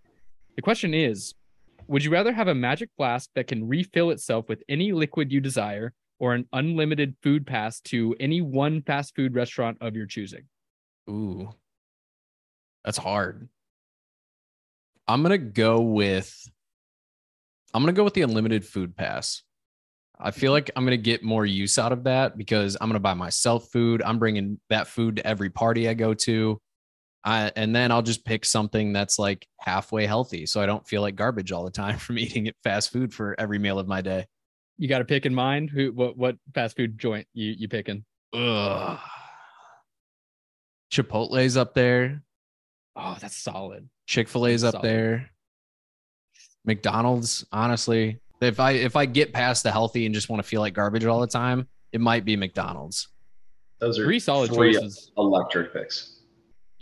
The 0.56 0.62
question 0.62 0.94
is 0.94 1.34
Would 1.92 2.02
you 2.02 2.10
rather 2.10 2.32
have 2.32 2.48
a 2.48 2.54
magic 2.54 2.88
flask 2.96 3.28
that 3.34 3.48
can 3.48 3.68
refill 3.68 4.12
itself 4.12 4.48
with 4.48 4.62
any 4.66 4.92
liquid 4.92 5.30
you 5.30 5.42
desire 5.42 5.92
or 6.18 6.32
an 6.32 6.48
unlimited 6.54 7.14
food 7.22 7.46
pass 7.46 7.82
to 7.82 8.16
any 8.18 8.40
one 8.40 8.80
fast 8.80 9.14
food 9.14 9.34
restaurant 9.34 9.76
of 9.82 9.94
your 9.94 10.06
choosing? 10.06 10.44
Ooh, 11.10 11.50
that's 12.82 12.96
hard. 12.96 13.46
I'm 15.06 15.20
gonna 15.20 15.36
go 15.36 15.82
with. 15.82 16.34
I'm 17.74 17.82
gonna 17.82 17.92
go 17.92 18.04
with 18.04 18.14
the 18.14 18.22
unlimited 18.22 18.64
food 18.64 18.96
pass. 18.96 19.42
I 20.18 20.30
feel 20.30 20.48
mm-hmm. 20.48 20.52
like 20.52 20.70
I'm 20.74 20.84
gonna 20.84 20.96
get 20.96 21.22
more 21.22 21.44
use 21.44 21.78
out 21.78 21.92
of 21.92 22.04
that 22.04 22.38
because 22.38 22.74
I'm 22.80 22.88
gonna 22.88 23.00
buy 23.00 23.12
myself 23.12 23.68
food. 23.70 24.00
I'm 24.02 24.18
bringing 24.18 24.58
that 24.70 24.86
food 24.86 25.16
to 25.16 25.26
every 25.26 25.50
party 25.50 25.90
I 25.90 25.92
go 25.92 26.14
to, 26.14 26.58
I, 27.24 27.52
and 27.54 27.74
then 27.74 27.92
I'll 27.92 28.02
just 28.02 28.24
pick 28.24 28.44
something 28.44 28.92
that's 28.92 29.18
like 29.18 29.46
halfway 29.60 30.06
healthy, 30.06 30.44
so 30.46 30.60
I 30.60 30.66
don't 30.66 30.86
feel 30.86 31.02
like 31.02 31.14
garbage 31.14 31.52
all 31.52 31.64
the 31.64 31.70
time 31.70 31.98
from 31.98 32.18
eating 32.18 32.50
fast 32.64 32.90
food 32.90 33.14
for 33.14 33.34
every 33.38 33.58
meal 33.58 33.78
of 33.78 33.86
my 33.86 34.00
day. 34.00 34.26
You 34.78 34.88
got 34.88 34.98
to 34.98 35.04
pick 35.04 35.26
in 35.26 35.34
mind 35.34 35.70
who 35.70 35.92
what 35.92 36.16
what 36.16 36.36
fast 36.54 36.76
food 36.76 36.98
joint 36.98 37.26
you 37.34 37.54
you 37.56 37.68
picking? 37.68 38.04
Ugh. 38.32 38.98
Chipotle's 40.90 41.56
up 41.56 41.74
there. 41.74 42.22
Oh, 42.96 43.16
that's 43.20 43.36
solid. 43.36 43.88
Chick 44.06 44.28
Fil 44.28 44.46
A's 44.46 44.64
up 44.64 44.72
Solid. 44.72 44.84
there. 44.86 45.30
McDonald's, 46.64 47.44
honestly, 47.52 48.20
if 48.40 48.60
I 48.60 48.72
if 48.72 48.96
I 48.96 49.06
get 49.06 49.32
past 49.32 49.62
the 49.62 49.70
healthy 49.72 50.06
and 50.06 50.14
just 50.14 50.28
want 50.28 50.42
to 50.42 50.48
feel 50.48 50.60
like 50.60 50.74
garbage 50.74 51.04
all 51.04 51.20
the 51.20 51.26
time, 51.26 51.68
it 51.92 52.00
might 52.00 52.24
be 52.24 52.36
McDonald's. 52.36 53.08
Those 53.78 53.98
are 53.98 54.04
Three 54.04 54.18
solid 54.20 54.52
three 54.52 54.74
choices. 54.74 55.10
electric 55.16 55.72
picks. 55.72 56.20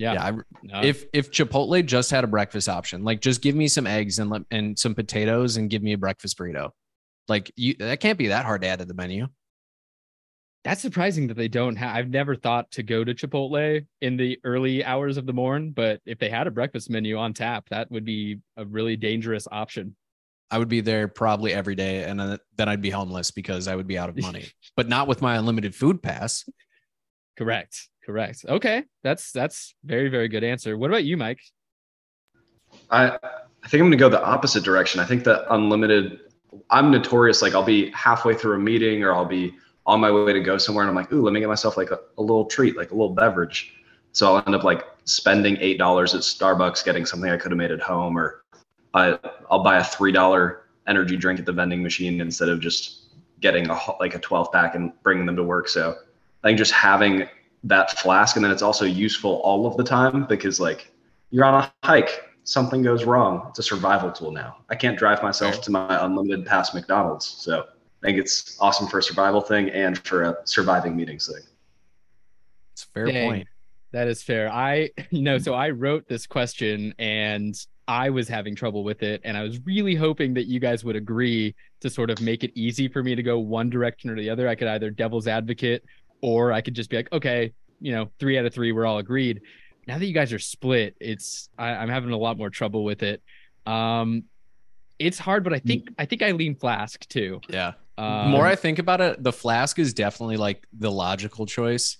Yeah. 0.00 0.14
Yeah, 0.14 0.24
I, 0.24 0.30
No. 0.62 0.80
if 0.82 1.04
if 1.12 1.30
Chipotle 1.30 1.84
just 1.84 2.10
had 2.10 2.24
a 2.24 2.26
breakfast 2.26 2.68
option, 2.68 3.04
like 3.04 3.20
just 3.20 3.42
give 3.42 3.54
me 3.54 3.68
some 3.68 3.86
eggs 3.86 4.18
and 4.18 4.30
let, 4.30 4.42
and 4.50 4.78
some 4.78 4.94
potatoes 4.94 5.58
and 5.58 5.68
give 5.68 5.82
me 5.82 5.92
a 5.92 5.98
breakfast 5.98 6.38
burrito, 6.38 6.70
like 7.28 7.52
you 7.54 7.74
that 7.80 8.00
can't 8.00 8.18
be 8.18 8.28
that 8.28 8.46
hard 8.46 8.62
to 8.62 8.68
add 8.68 8.78
to 8.78 8.86
the 8.86 8.94
menu. 8.94 9.28
That's 10.64 10.80
surprising 10.82 11.26
that 11.28 11.36
they 11.36 11.48
don't 11.48 11.76
have. 11.76 11.94
I've 11.96 12.08
never 12.10 12.34
thought 12.34 12.70
to 12.72 12.82
go 12.82 13.02
to 13.04 13.14
Chipotle 13.14 13.86
in 14.00 14.16
the 14.16 14.38
early 14.44 14.82
hours 14.84 15.16
of 15.18 15.26
the 15.26 15.32
morn, 15.32 15.70
but 15.72 16.00
if 16.06 16.18
they 16.18 16.28
had 16.30 16.46
a 16.46 16.50
breakfast 16.50 16.88
menu 16.90 17.16
on 17.16 17.32
tap, 17.34 17.68
that 17.70 17.90
would 17.90 18.04
be 18.04 18.40
a 18.56 18.64
really 18.66 18.96
dangerous 18.96 19.46
option. 19.52 19.96
I 20.50 20.58
would 20.58 20.68
be 20.68 20.80
there 20.80 21.08
probably 21.08 21.52
every 21.54 21.74
day, 21.76 22.04
and 22.04 22.18
then- 22.18 22.38
then 22.56 22.68
I'd 22.68 22.82
be 22.82 22.90
homeless 22.90 23.30
because 23.30 23.68
I 23.68 23.76
would 23.76 23.86
be 23.86 23.96
out 23.98 24.08
of 24.08 24.18
money. 24.18 24.46
but 24.76 24.88
not 24.88 25.08
with 25.08 25.22
my 25.22 25.36
unlimited 25.36 25.74
food 25.74 26.02
pass. 26.02 26.44
Correct. 27.38 27.88
Correct. 28.04 28.44
Okay. 28.48 28.84
That's 29.02 29.32
that's 29.32 29.74
very, 29.84 30.08
very 30.08 30.28
good 30.28 30.44
answer. 30.44 30.76
What 30.76 30.90
about 30.90 31.04
you, 31.04 31.16
Mike? 31.16 31.40
I 32.90 33.18
I 33.62 33.68
think 33.68 33.82
I'm 33.82 33.86
gonna 33.86 33.96
go 33.96 34.08
the 34.08 34.24
opposite 34.24 34.64
direction. 34.64 35.00
I 35.00 35.04
think 35.04 35.24
that 35.24 35.44
unlimited. 35.52 36.20
I'm 36.70 36.90
notorious. 36.90 37.42
Like 37.42 37.54
I'll 37.54 37.62
be 37.62 37.90
halfway 37.90 38.34
through 38.34 38.56
a 38.56 38.58
meeting 38.58 39.02
or 39.04 39.14
I'll 39.14 39.24
be 39.24 39.54
on 39.86 40.00
my 40.00 40.10
way 40.10 40.32
to 40.32 40.40
go 40.40 40.58
somewhere, 40.58 40.84
and 40.84 40.90
I'm 40.90 40.96
like, 40.96 41.12
ooh, 41.12 41.22
let 41.22 41.32
me 41.32 41.40
get 41.40 41.48
myself 41.48 41.76
like 41.76 41.90
a, 41.90 41.98
a 42.18 42.22
little 42.22 42.44
treat, 42.46 42.76
like 42.76 42.90
a 42.90 42.94
little 42.94 43.14
beverage. 43.14 43.74
So 44.12 44.34
I'll 44.34 44.42
end 44.46 44.54
up 44.54 44.64
like 44.64 44.84
spending 45.04 45.56
eight 45.60 45.78
dollars 45.78 46.14
at 46.14 46.22
Starbucks, 46.22 46.84
getting 46.84 47.06
something 47.06 47.30
I 47.30 47.36
could 47.36 47.52
have 47.52 47.58
made 47.58 47.70
at 47.70 47.80
home, 47.80 48.18
or 48.18 48.44
I 48.94 49.18
I'll 49.50 49.62
buy 49.62 49.78
a 49.78 49.84
three 49.84 50.12
dollar 50.12 50.62
energy 50.86 51.16
drink 51.16 51.38
at 51.38 51.46
the 51.46 51.52
vending 51.52 51.82
machine 51.82 52.20
instead 52.20 52.48
of 52.48 52.60
just 52.60 53.04
getting 53.40 53.68
a 53.68 53.78
like 53.98 54.14
a 54.14 54.18
12 54.18 54.52
pack 54.52 54.74
and 54.74 54.92
bringing 55.02 55.26
them 55.26 55.36
to 55.36 55.44
work. 55.44 55.68
So 55.68 55.96
I 56.42 56.48
think 56.48 56.58
just 56.58 56.72
having 56.72 57.28
that 57.64 57.98
flask, 57.98 58.36
and 58.36 58.44
then 58.44 58.52
it's 58.52 58.62
also 58.62 58.84
useful 58.84 59.40
all 59.44 59.66
of 59.66 59.76
the 59.76 59.84
time 59.84 60.26
because 60.26 60.60
like 60.60 60.92
you're 61.30 61.44
on 61.44 61.62
a 61.62 61.72
hike, 61.86 62.30
something 62.44 62.82
goes 62.82 63.04
wrong. 63.04 63.46
It's 63.50 63.58
a 63.58 63.62
survival 63.62 64.10
tool 64.10 64.32
now. 64.32 64.58
I 64.68 64.74
can't 64.74 64.98
drive 64.98 65.22
myself 65.22 65.60
to 65.62 65.70
my 65.70 66.04
unlimited 66.04 66.46
past 66.46 66.74
McDonald's. 66.74 67.26
So 67.26 67.66
I 68.02 68.06
think 68.06 68.18
it's 68.18 68.56
awesome 68.60 68.86
for 68.88 68.98
a 68.98 69.02
survival 69.02 69.40
thing 69.40 69.70
and 69.70 69.98
for 69.98 70.22
a 70.22 70.36
surviving 70.44 70.96
meetings 70.96 71.26
thing. 71.26 71.42
It's 72.72 72.84
a 72.84 72.86
fair 72.88 73.06
Dang. 73.06 73.28
point. 73.28 73.48
That 73.92 74.08
is 74.08 74.22
fair. 74.22 74.50
I, 74.50 74.90
you 75.10 75.22
know, 75.22 75.38
so 75.38 75.54
I 75.54 75.70
wrote 75.70 76.08
this 76.08 76.26
question 76.26 76.94
and 76.98 77.54
I 77.86 78.10
was 78.10 78.28
having 78.28 78.54
trouble 78.54 78.84
with 78.84 79.02
it. 79.02 79.20
And 79.24 79.36
I 79.36 79.42
was 79.42 79.58
really 79.66 79.94
hoping 79.94 80.32
that 80.34 80.46
you 80.46 80.60
guys 80.60 80.84
would 80.84 80.96
agree 80.96 81.54
to 81.80 81.90
sort 81.90 82.10
of 82.10 82.20
make 82.20 82.44
it 82.44 82.52
easy 82.54 82.88
for 82.88 83.02
me 83.02 83.14
to 83.14 83.22
go 83.22 83.38
one 83.38 83.68
direction 83.68 84.10
or 84.10 84.16
the 84.16 84.30
other. 84.30 84.48
I 84.48 84.54
could 84.54 84.68
either 84.68 84.90
devil's 84.90 85.26
advocate 85.26 85.84
or 86.22 86.52
I 86.52 86.60
could 86.60 86.74
just 86.74 86.90
be 86.90 86.96
like, 86.96 87.12
okay, 87.12 87.52
you 87.80 87.92
know, 87.92 88.10
three 88.18 88.38
out 88.38 88.44
of 88.44 88.54
three, 88.54 88.72
we're 88.72 88.86
all 88.86 88.98
agreed. 88.98 89.40
Now 89.86 89.98
that 89.98 90.06
you 90.06 90.14
guys 90.14 90.32
are 90.32 90.38
split, 90.38 90.96
it's, 91.00 91.48
I, 91.58 91.70
I'm 91.70 91.88
having 91.88 92.10
a 92.10 92.16
lot 92.16 92.36
more 92.36 92.50
trouble 92.50 92.84
with 92.84 93.02
it. 93.02 93.22
Um, 93.66 94.24
it's 94.98 95.18
hard, 95.18 95.44
but 95.44 95.52
I 95.52 95.58
think, 95.58 95.88
I 95.98 96.04
think 96.04 96.22
I 96.22 96.32
lean 96.32 96.54
flask 96.54 97.08
too. 97.08 97.40
Yeah. 97.48 97.72
The 97.96 98.04
Um, 98.04 98.30
more 98.30 98.46
I 98.46 98.54
think 98.54 98.78
about 98.78 99.00
it, 99.00 99.22
the 99.22 99.32
flask 99.32 99.78
is 99.78 99.92
definitely 99.92 100.36
like 100.36 100.66
the 100.78 100.90
logical 100.90 101.46
choice 101.46 101.98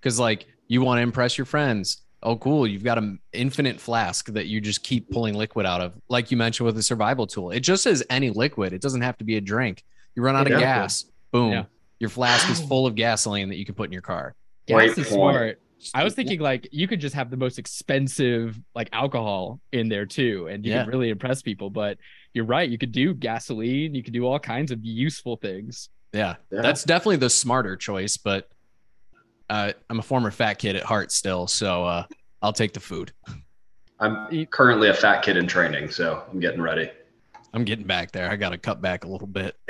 because, 0.00 0.18
like, 0.18 0.46
you 0.68 0.82
want 0.82 0.98
to 0.98 1.02
impress 1.02 1.36
your 1.36 1.44
friends. 1.44 2.02
Oh, 2.22 2.36
cool. 2.36 2.66
You've 2.66 2.84
got 2.84 2.98
an 2.98 3.18
infinite 3.32 3.80
flask 3.80 4.26
that 4.28 4.46
you 4.46 4.60
just 4.60 4.82
keep 4.82 5.10
pulling 5.10 5.34
liquid 5.34 5.66
out 5.66 5.80
of, 5.80 5.94
like 6.08 6.30
you 6.30 6.36
mentioned 6.36 6.66
with 6.66 6.76
the 6.76 6.82
survival 6.82 7.26
tool. 7.26 7.50
It 7.50 7.60
just 7.60 7.82
says 7.82 8.02
any 8.08 8.30
liquid, 8.30 8.72
it 8.72 8.80
doesn't 8.80 9.02
have 9.02 9.18
to 9.18 9.24
be 9.24 9.36
a 9.36 9.40
drink. 9.40 9.84
You 10.14 10.22
run 10.22 10.36
out 10.36 10.50
of 10.50 10.58
gas, 10.58 11.04
boom. 11.32 11.52
Yeah. 11.52 11.64
Your 12.02 12.08
flask 12.10 12.50
is 12.50 12.60
full 12.60 12.84
of 12.84 12.96
gasoline 12.96 13.48
that 13.50 13.58
you 13.58 13.64
can 13.64 13.76
put 13.76 13.86
in 13.86 13.92
your 13.92 14.02
car. 14.02 14.34
Great 14.68 14.88
gas 14.88 14.98
is 14.98 15.06
point. 15.06 15.36
smart. 15.36 15.60
I 15.94 16.02
was 16.02 16.14
thinking 16.14 16.40
like 16.40 16.66
you 16.72 16.88
could 16.88 16.98
just 17.00 17.14
have 17.14 17.30
the 17.30 17.36
most 17.36 17.60
expensive 17.60 18.58
like 18.74 18.88
alcohol 18.92 19.60
in 19.70 19.88
there 19.88 20.04
too, 20.04 20.48
and 20.48 20.66
you 20.66 20.72
Yeah. 20.72 20.82
could 20.82 20.92
really 20.92 21.10
impress 21.10 21.42
people. 21.42 21.70
But 21.70 21.98
you're 22.34 22.44
right, 22.44 22.68
you 22.68 22.76
could 22.76 22.90
do 22.90 23.14
gasoline, 23.14 23.94
you 23.94 24.02
could 24.02 24.12
do 24.12 24.26
all 24.26 24.40
kinds 24.40 24.72
of 24.72 24.84
useful 24.84 25.36
things. 25.36 25.90
Yeah, 26.12 26.34
Yeah. 26.50 26.62
that's 26.62 26.82
definitely 26.82 27.18
the 27.18 27.30
smarter 27.30 27.76
choice. 27.76 28.16
But 28.16 28.50
uh, 29.48 29.72
I'm 29.88 30.00
a 30.00 30.02
former 30.02 30.32
fat 30.32 30.54
kid 30.54 30.74
at 30.74 30.82
heart 30.82 31.12
still, 31.12 31.46
so 31.46 31.84
uh, 31.84 32.04
I'll 32.42 32.52
take 32.52 32.72
the 32.72 32.80
food. 32.80 33.12
I'm 34.00 34.44
currently 34.46 34.88
a 34.88 34.94
fat 34.94 35.22
kid 35.22 35.36
in 35.36 35.46
training, 35.46 35.88
so 35.92 36.24
I'm 36.32 36.40
getting 36.40 36.60
ready. 36.62 36.90
I'm 37.54 37.62
getting 37.64 37.86
back 37.86 38.10
there. 38.10 38.28
I 38.28 38.34
got 38.34 38.48
to 38.48 38.58
cut 38.58 38.82
back 38.82 39.04
a 39.04 39.08
little 39.08 39.28
bit. 39.28 39.54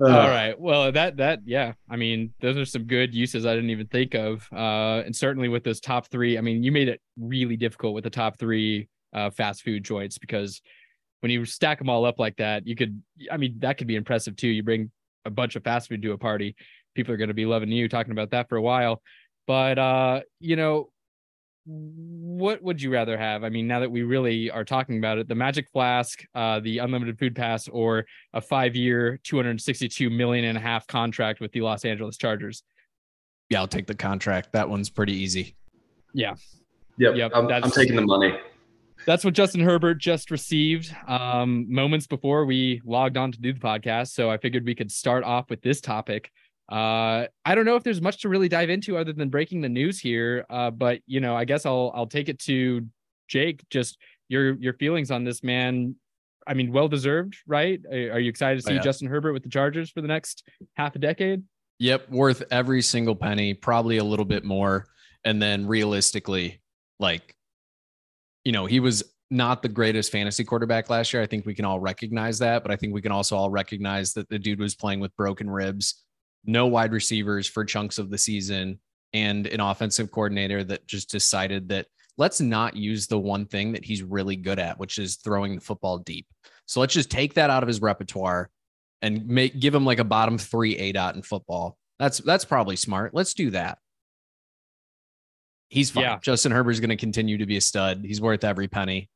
all 0.00 0.08
right, 0.08 0.58
well 0.58 0.92
that 0.92 1.16
that 1.16 1.40
yeah, 1.44 1.72
I 1.88 1.96
mean 1.96 2.32
those 2.40 2.56
are 2.56 2.64
some 2.64 2.84
good 2.84 3.14
uses 3.14 3.46
I 3.46 3.54
didn't 3.54 3.70
even 3.70 3.86
think 3.86 4.14
of, 4.14 4.48
uh, 4.52 5.02
and 5.04 5.14
certainly 5.14 5.48
with 5.48 5.64
those 5.64 5.80
top 5.80 6.08
three, 6.08 6.38
I 6.38 6.40
mean 6.40 6.62
you 6.62 6.72
made 6.72 6.88
it 6.88 7.00
really 7.18 7.56
difficult 7.56 7.94
with 7.94 8.04
the 8.04 8.10
top 8.10 8.38
three 8.38 8.88
uh, 9.12 9.30
fast 9.30 9.62
food 9.62 9.84
joints 9.84 10.18
because 10.18 10.60
when 11.20 11.32
you 11.32 11.44
stack 11.44 11.78
them 11.78 11.88
all 11.88 12.04
up 12.04 12.18
like 12.18 12.36
that, 12.36 12.66
you 12.66 12.76
could, 12.76 13.02
I 13.32 13.36
mean, 13.36 13.56
that 13.60 13.78
could 13.78 13.86
be 13.86 13.96
impressive 13.96 14.36
too. 14.36 14.48
You 14.48 14.62
bring 14.62 14.90
a 15.24 15.30
bunch 15.30 15.56
of 15.56 15.64
fast 15.64 15.88
food 15.88 16.02
to 16.02 16.12
a 16.12 16.18
party, 16.18 16.54
people 16.94 17.12
are 17.14 17.16
going 17.16 17.28
to 17.28 17.34
be 17.34 17.46
loving 17.46 17.70
you 17.70 17.88
talking 17.88 18.12
about 18.12 18.30
that 18.30 18.48
for 18.48 18.56
a 18.56 18.62
while. 18.62 19.02
But 19.46 19.78
uh, 19.78 20.20
you 20.40 20.56
know, 20.56 20.90
what 21.66 22.62
would 22.62 22.80
you 22.80 22.92
rather 22.92 23.18
have? 23.18 23.42
I 23.42 23.48
mean, 23.48 23.66
now 23.66 23.80
that 23.80 23.90
we 23.90 24.04
really 24.04 24.50
are 24.50 24.64
talking 24.64 24.98
about 24.98 25.18
it, 25.18 25.26
the 25.26 25.34
Magic 25.34 25.68
Flask, 25.72 26.22
uh, 26.34 26.60
the 26.60 26.78
unlimited 26.78 27.18
food 27.18 27.34
pass, 27.34 27.66
or 27.66 28.06
a 28.32 28.40
five-year, 28.40 29.18
two 29.24 29.36
hundred 29.36 29.60
sixty-two 29.60 30.08
million 30.08 30.44
and 30.44 30.56
a 30.56 30.60
half 30.60 30.86
contract 30.86 31.40
with 31.40 31.50
the 31.52 31.62
Los 31.62 31.84
Angeles 31.84 32.16
Chargers. 32.16 32.62
Yeah, 33.50 33.60
I'll 33.60 33.68
take 33.68 33.86
the 33.86 33.94
contract. 33.94 34.52
That 34.52 34.68
one's 34.68 34.90
pretty 34.90 35.14
easy. 35.14 35.56
Yeah. 36.14 36.34
Yep. 36.98 37.16
Yep, 37.16 37.32
I'm, 37.34 37.48
I'm 37.48 37.70
taking 37.70 37.96
the 37.96 38.02
money. 38.02 38.38
That's 39.04 39.24
what 39.24 39.34
Justin 39.34 39.60
Herbert 39.60 39.98
just 39.98 40.30
received 40.30 40.94
um, 41.06 41.66
moments 41.68 42.06
before 42.06 42.46
we 42.46 42.80
logged 42.84 43.16
on 43.16 43.30
to 43.30 43.40
do 43.40 43.52
the 43.52 43.60
podcast. 43.60 44.08
So 44.08 44.30
I 44.30 44.38
figured 44.38 44.64
we 44.64 44.74
could 44.74 44.90
start 44.90 45.22
off 45.22 45.50
with 45.50 45.60
this 45.62 45.80
topic. 45.80 46.30
Uh, 46.70 47.26
I 47.44 47.54
don't 47.54 47.64
know 47.64 47.76
if 47.76 47.84
there's 47.84 48.00
much 48.00 48.22
to 48.22 48.28
really 48.28 48.48
dive 48.48 48.70
into 48.70 48.96
other 48.96 49.12
than 49.12 49.28
breaking 49.28 49.60
the 49.60 49.68
news 49.68 50.00
here. 50.00 50.44
Uh, 50.50 50.70
but 50.70 51.00
you 51.06 51.20
know, 51.20 51.36
I 51.36 51.44
guess 51.44 51.64
I'll 51.66 51.92
I'll 51.94 52.06
take 52.06 52.28
it 52.28 52.38
to 52.40 52.86
Jake. 53.28 53.64
Just 53.70 53.98
your 54.28 54.54
your 54.56 54.72
feelings 54.74 55.10
on 55.10 55.24
this 55.24 55.42
man. 55.42 55.94
I 56.48 56.54
mean, 56.54 56.72
well 56.72 56.86
deserved, 56.88 57.36
right? 57.46 57.80
Are 57.90 58.20
you 58.20 58.28
excited 58.28 58.62
to 58.62 58.68
Oh, 58.68 58.70
see 58.70 58.76
yeah. 58.76 58.82
Justin 58.82 59.08
Herbert 59.08 59.32
with 59.32 59.42
the 59.42 59.48
Chargers 59.48 59.90
for 59.90 60.00
the 60.00 60.08
next 60.08 60.44
half 60.74 60.94
a 60.94 60.98
decade? 61.00 61.42
Yep, 61.78 62.08
worth 62.08 62.42
every 62.50 62.82
single 62.82 63.16
penny, 63.16 63.52
probably 63.52 63.96
a 63.98 64.04
little 64.04 64.24
bit 64.24 64.44
more. 64.44 64.86
And 65.24 65.42
then 65.42 65.66
realistically, 65.66 66.62
like, 67.00 67.34
you 68.44 68.52
know, 68.52 68.64
he 68.64 68.78
was 68.78 69.02
not 69.28 69.60
the 69.60 69.68
greatest 69.68 70.12
fantasy 70.12 70.44
quarterback 70.44 70.88
last 70.88 71.12
year. 71.12 71.20
I 71.20 71.26
think 71.26 71.46
we 71.46 71.54
can 71.54 71.64
all 71.64 71.80
recognize 71.80 72.38
that, 72.38 72.62
but 72.62 72.70
I 72.70 72.76
think 72.76 72.94
we 72.94 73.02
can 73.02 73.10
also 73.10 73.36
all 73.36 73.50
recognize 73.50 74.12
that 74.12 74.28
the 74.28 74.38
dude 74.38 74.60
was 74.60 74.76
playing 74.76 75.00
with 75.00 75.14
broken 75.16 75.50
ribs, 75.50 76.04
no 76.46 76.66
wide 76.66 76.92
receivers 76.92 77.46
for 77.46 77.64
chunks 77.64 77.98
of 77.98 78.10
the 78.10 78.18
season, 78.18 78.78
and 79.12 79.46
an 79.46 79.60
offensive 79.60 80.10
coordinator 80.10 80.64
that 80.64 80.86
just 80.86 81.10
decided 81.10 81.68
that 81.68 81.86
let's 82.18 82.40
not 82.40 82.76
use 82.76 83.06
the 83.06 83.18
one 83.18 83.46
thing 83.46 83.72
that 83.72 83.84
he's 83.84 84.02
really 84.02 84.36
good 84.36 84.58
at, 84.58 84.78
which 84.78 84.98
is 84.98 85.16
throwing 85.16 85.54
the 85.54 85.60
football 85.60 85.98
deep. 85.98 86.26
So 86.66 86.80
let's 86.80 86.94
just 86.94 87.10
take 87.10 87.34
that 87.34 87.50
out 87.50 87.62
of 87.62 87.68
his 87.68 87.80
repertoire 87.80 88.50
and 89.02 89.26
make 89.26 89.60
give 89.60 89.74
him 89.74 89.84
like 89.84 89.98
a 89.98 90.04
bottom 90.04 90.38
three 90.38 90.76
A 90.76 90.92
dot 90.92 91.14
in 91.14 91.22
football. 91.22 91.76
That's 91.98 92.18
that's 92.18 92.44
probably 92.44 92.76
smart. 92.76 93.14
Let's 93.14 93.34
do 93.34 93.50
that. 93.50 93.78
He's 95.68 95.90
fine. 95.90 96.04
Yeah. 96.04 96.18
Justin 96.22 96.52
Herbert's 96.52 96.80
going 96.80 96.90
to 96.90 96.96
continue 96.96 97.38
to 97.38 97.46
be 97.46 97.56
a 97.56 97.60
stud. 97.60 98.04
He's 98.04 98.20
worth 98.20 98.44
every 98.44 98.68
penny. 98.68 99.10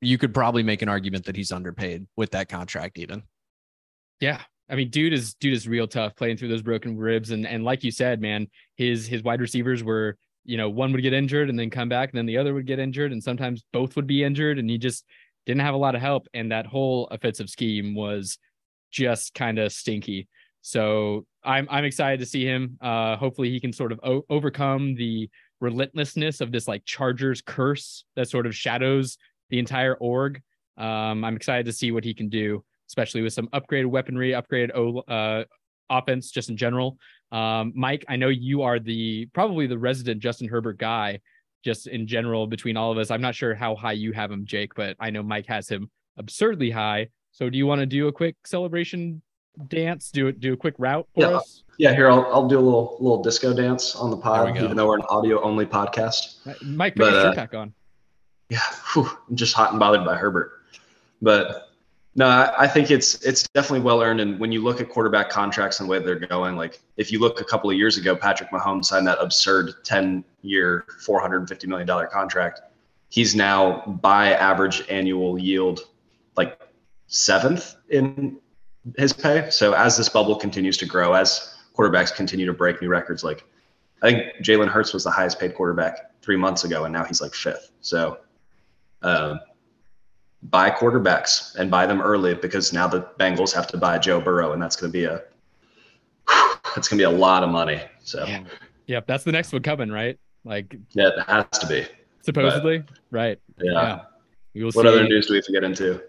You 0.00 0.18
could 0.18 0.34
probably 0.34 0.62
make 0.62 0.82
an 0.82 0.88
argument 0.88 1.24
that 1.24 1.36
he's 1.36 1.50
underpaid 1.50 2.06
with 2.16 2.30
that 2.32 2.48
contract, 2.48 2.98
even. 2.98 3.22
Yeah. 4.20 4.40
I 4.68 4.76
mean, 4.76 4.90
dude 4.90 5.12
is 5.12 5.34
dude 5.34 5.54
is 5.54 5.68
real 5.68 5.86
tough 5.86 6.16
playing 6.16 6.36
through 6.36 6.48
those 6.48 6.62
broken 6.62 6.96
ribs. 6.96 7.30
And 7.30 7.46
and 7.46 7.64
like 7.64 7.84
you 7.84 7.90
said, 7.90 8.20
man, 8.20 8.48
his 8.76 9.06
his 9.06 9.22
wide 9.22 9.40
receivers 9.40 9.82
were, 9.84 10.16
you 10.44 10.56
know, 10.56 10.70
one 10.70 10.92
would 10.92 11.02
get 11.02 11.12
injured 11.12 11.50
and 11.50 11.58
then 11.58 11.70
come 11.70 11.88
back, 11.88 12.10
and 12.10 12.18
then 12.18 12.26
the 12.26 12.38
other 12.38 12.54
would 12.54 12.66
get 12.66 12.78
injured, 12.78 13.12
and 13.12 13.22
sometimes 13.22 13.64
both 13.72 13.96
would 13.96 14.06
be 14.06 14.24
injured, 14.24 14.58
and 14.58 14.68
he 14.68 14.78
just 14.78 15.04
didn't 15.46 15.60
have 15.60 15.74
a 15.74 15.78
lot 15.78 15.94
of 15.94 16.00
help. 16.00 16.26
And 16.32 16.50
that 16.52 16.66
whole 16.66 17.06
offensive 17.08 17.50
scheme 17.50 17.94
was 17.94 18.38
just 18.90 19.34
kind 19.34 19.58
of 19.58 19.72
stinky. 19.72 20.28
So 20.62 21.26
I'm 21.44 21.68
I'm 21.70 21.84
excited 21.84 22.20
to 22.20 22.26
see 22.26 22.44
him. 22.44 22.78
Uh, 22.80 23.16
hopefully 23.16 23.50
he 23.50 23.60
can 23.60 23.72
sort 23.72 23.92
of 23.92 24.00
o- 24.02 24.24
overcome 24.30 24.94
the 24.94 25.28
relentlessness 25.60 26.40
of 26.40 26.52
this 26.52 26.66
like 26.66 26.84
Chargers 26.84 27.42
curse 27.42 28.04
that 28.16 28.30
sort 28.30 28.46
of 28.46 28.54
shadows 28.54 29.18
the 29.50 29.58
entire 29.58 29.94
org. 29.94 30.40
Um, 30.78 31.24
I'm 31.24 31.36
excited 31.36 31.66
to 31.66 31.72
see 31.72 31.90
what 31.90 32.04
he 32.04 32.14
can 32.14 32.28
do, 32.28 32.64
especially 32.94 33.22
with 33.22 33.32
some 33.32 33.48
upgraded 33.48 33.86
weaponry, 33.86 34.30
upgraded 34.30 34.70
o- 34.76 35.00
uh, 35.12 35.42
offense, 35.90 36.30
just 36.30 36.48
in 36.48 36.56
general. 36.56 36.96
Um, 37.32 37.72
Mike, 37.74 38.04
I 38.08 38.14
know 38.14 38.28
you 38.28 38.62
are 38.62 38.78
the 38.78 39.26
probably 39.32 39.66
the 39.66 39.76
resident 39.76 40.20
Justin 40.22 40.46
Herbert 40.48 40.78
guy, 40.78 41.18
just 41.64 41.88
in 41.88 42.06
general 42.06 42.46
between 42.46 42.76
all 42.76 42.92
of 42.92 42.98
us. 42.98 43.10
I'm 43.10 43.20
not 43.20 43.34
sure 43.34 43.52
how 43.52 43.74
high 43.74 43.92
you 44.04 44.12
have 44.12 44.30
him, 44.30 44.44
Jake, 44.46 44.76
but 44.76 44.96
I 45.00 45.10
know 45.10 45.24
Mike 45.24 45.46
has 45.48 45.68
him 45.68 45.90
absurdly 46.18 46.70
high. 46.70 47.08
So, 47.32 47.50
do 47.50 47.58
you 47.58 47.66
want 47.66 47.80
to 47.80 47.86
do 47.86 48.06
a 48.06 48.12
quick 48.12 48.36
celebration 48.46 49.20
dance? 49.66 50.12
Do 50.12 50.28
it. 50.28 50.38
Do 50.38 50.52
a 50.52 50.56
quick 50.56 50.76
route 50.78 51.08
for 51.16 51.22
Yeah. 51.22 51.36
us. 51.38 51.64
Yeah, 51.78 51.92
here 51.92 52.08
I'll, 52.08 52.24
I'll 52.32 52.46
do 52.46 52.56
a 52.60 52.62
little 52.62 52.96
little 53.00 53.20
disco 53.24 53.52
dance 53.52 53.96
on 53.96 54.10
the 54.12 54.16
pod, 54.16 54.56
even 54.56 54.76
though 54.76 54.86
we're 54.86 54.98
an 54.98 55.06
audio 55.08 55.42
only 55.42 55.66
podcast. 55.66 56.36
Mike, 56.62 56.94
put 56.94 57.00
But, 57.06 57.12
your 57.12 57.20
uh, 57.20 57.24
shirt 57.24 57.34
back 57.36 57.54
on. 57.54 57.74
Yeah, 58.50 58.60
whew, 58.92 59.10
I'm 59.28 59.34
just 59.34 59.52
hot 59.54 59.70
and 59.72 59.80
bothered 59.80 60.04
by 60.04 60.14
Herbert. 60.16 60.52
But 61.20 61.70
no, 62.16 62.52
I, 62.56 62.68
think 62.68 62.92
it's 62.92 63.16
it's 63.24 63.42
definitely 63.54 63.80
well 63.80 64.00
earned. 64.00 64.20
And 64.20 64.38
when 64.38 64.52
you 64.52 64.62
look 64.62 64.80
at 64.80 64.88
quarterback 64.88 65.30
contracts 65.30 65.80
and 65.80 65.88
the 65.88 65.90
way 65.90 65.98
they're 65.98 66.14
going, 66.14 66.56
like 66.56 66.80
if 66.96 67.10
you 67.10 67.18
look 67.18 67.40
a 67.40 67.44
couple 67.44 67.68
of 67.68 67.76
years 67.76 67.96
ago, 67.96 68.14
Patrick 68.14 68.50
Mahomes 68.50 68.84
signed 68.84 69.06
that 69.08 69.18
absurd 69.20 69.72
10 69.84 70.24
year, 70.42 70.84
$450 71.04 71.66
million 71.66 72.08
contract. 72.12 72.60
He's 73.08 73.34
now 73.34 73.80
by 74.00 74.32
average 74.32 74.88
annual 74.88 75.38
yield 75.38 75.80
like 76.36 76.60
seventh 77.08 77.74
in 77.88 78.38
his 78.96 79.12
pay. 79.12 79.50
So 79.50 79.72
as 79.72 79.96
this 79.96 80.08
bubble 80.08 80.36
continues 80.36 80.76
to 80.78 80.86
grow, 80.86 81.14
as 81.14 81.56
quarterbacks 81.76 82.14
continue 82.14 82.46
to 82.46 82.52
break 82.52 82.80
new 82.80 82.88
records, 82.88 83.24
like 83.24 83.44
I 84.02 84.10
think 84.12 84.44
Jalen 84.44 84.68
Hurts 84.68 84.92
was 84.92 85.02
the 85.02 85.10
highest 85.10 85.40
paid 85.40 85.54
quarterback 85.54 86.12
three 86.22 86.36
months 86.36 86.62
ago, 86.62 86.84
and 86.84 86.92
now 86.92 87.04
he's 87.04 87.20
like 87.20 87.34
fifth. 87.34 87.72
So 87.80 88.18
um, 89.02 89.40
buy 90.50 90.70
quarterbacks 90.70 91.54
and 91.56 91.70
buy 91.70 91.86
them 91.86 92.00
early 92.00 92.34
because 92.34 92.72
now 92.72 92.86
the 92.86 93.02
Bengals 93.18 93.54
have 93.54 93.66
to 93.68 93.76
buy 93.76 93.98
Joe 93.98 94.20
Burrow, 94.20 94.52
and 94.52 94.62
that's 94.62 94.76
going 94.76 94.92
to 94.92 94.96
be 94.98 95.04
a 95.04 95.22
that's 96.74 96.88
going 96.88 96.98
to 96.98 97.02
be 97.02 97.02
a 97.04 97.10
lot 97.10 97.42
of 97.42 97.50
money. 97.50 97.80
So 98.02 98.24
Yeah. 98.26 98.44
Yep, 98.86 99.06
that's 99.06 99.24
the 99.24 99.32
next 99.32 99.52
one 99.52 99.62
coming, 99.62 99.90
right? 99.90 100.18
Like 100.44 100.76
yeah, 100.92 101.08
it 101.08 101.26
has 101.26 101.46
to 101.60 101.66
be. 101.66 101.86
supposedly, 102.22 102.84
right? 103.10 103.38
Yeah. 103.62 103.72
Yeah. 103.72 104.00
We 104.54 104.62
will 104.62 104.70
What 104.72 104.84
see. 104.84 104.88
other 104.88 105.04
news 105.04 105.26
do 105.26 105.32
we 105.32 105.38
have 105.38 105.44
to 105.46 105.52
get 105.52 105.64
into? 105.64 106.02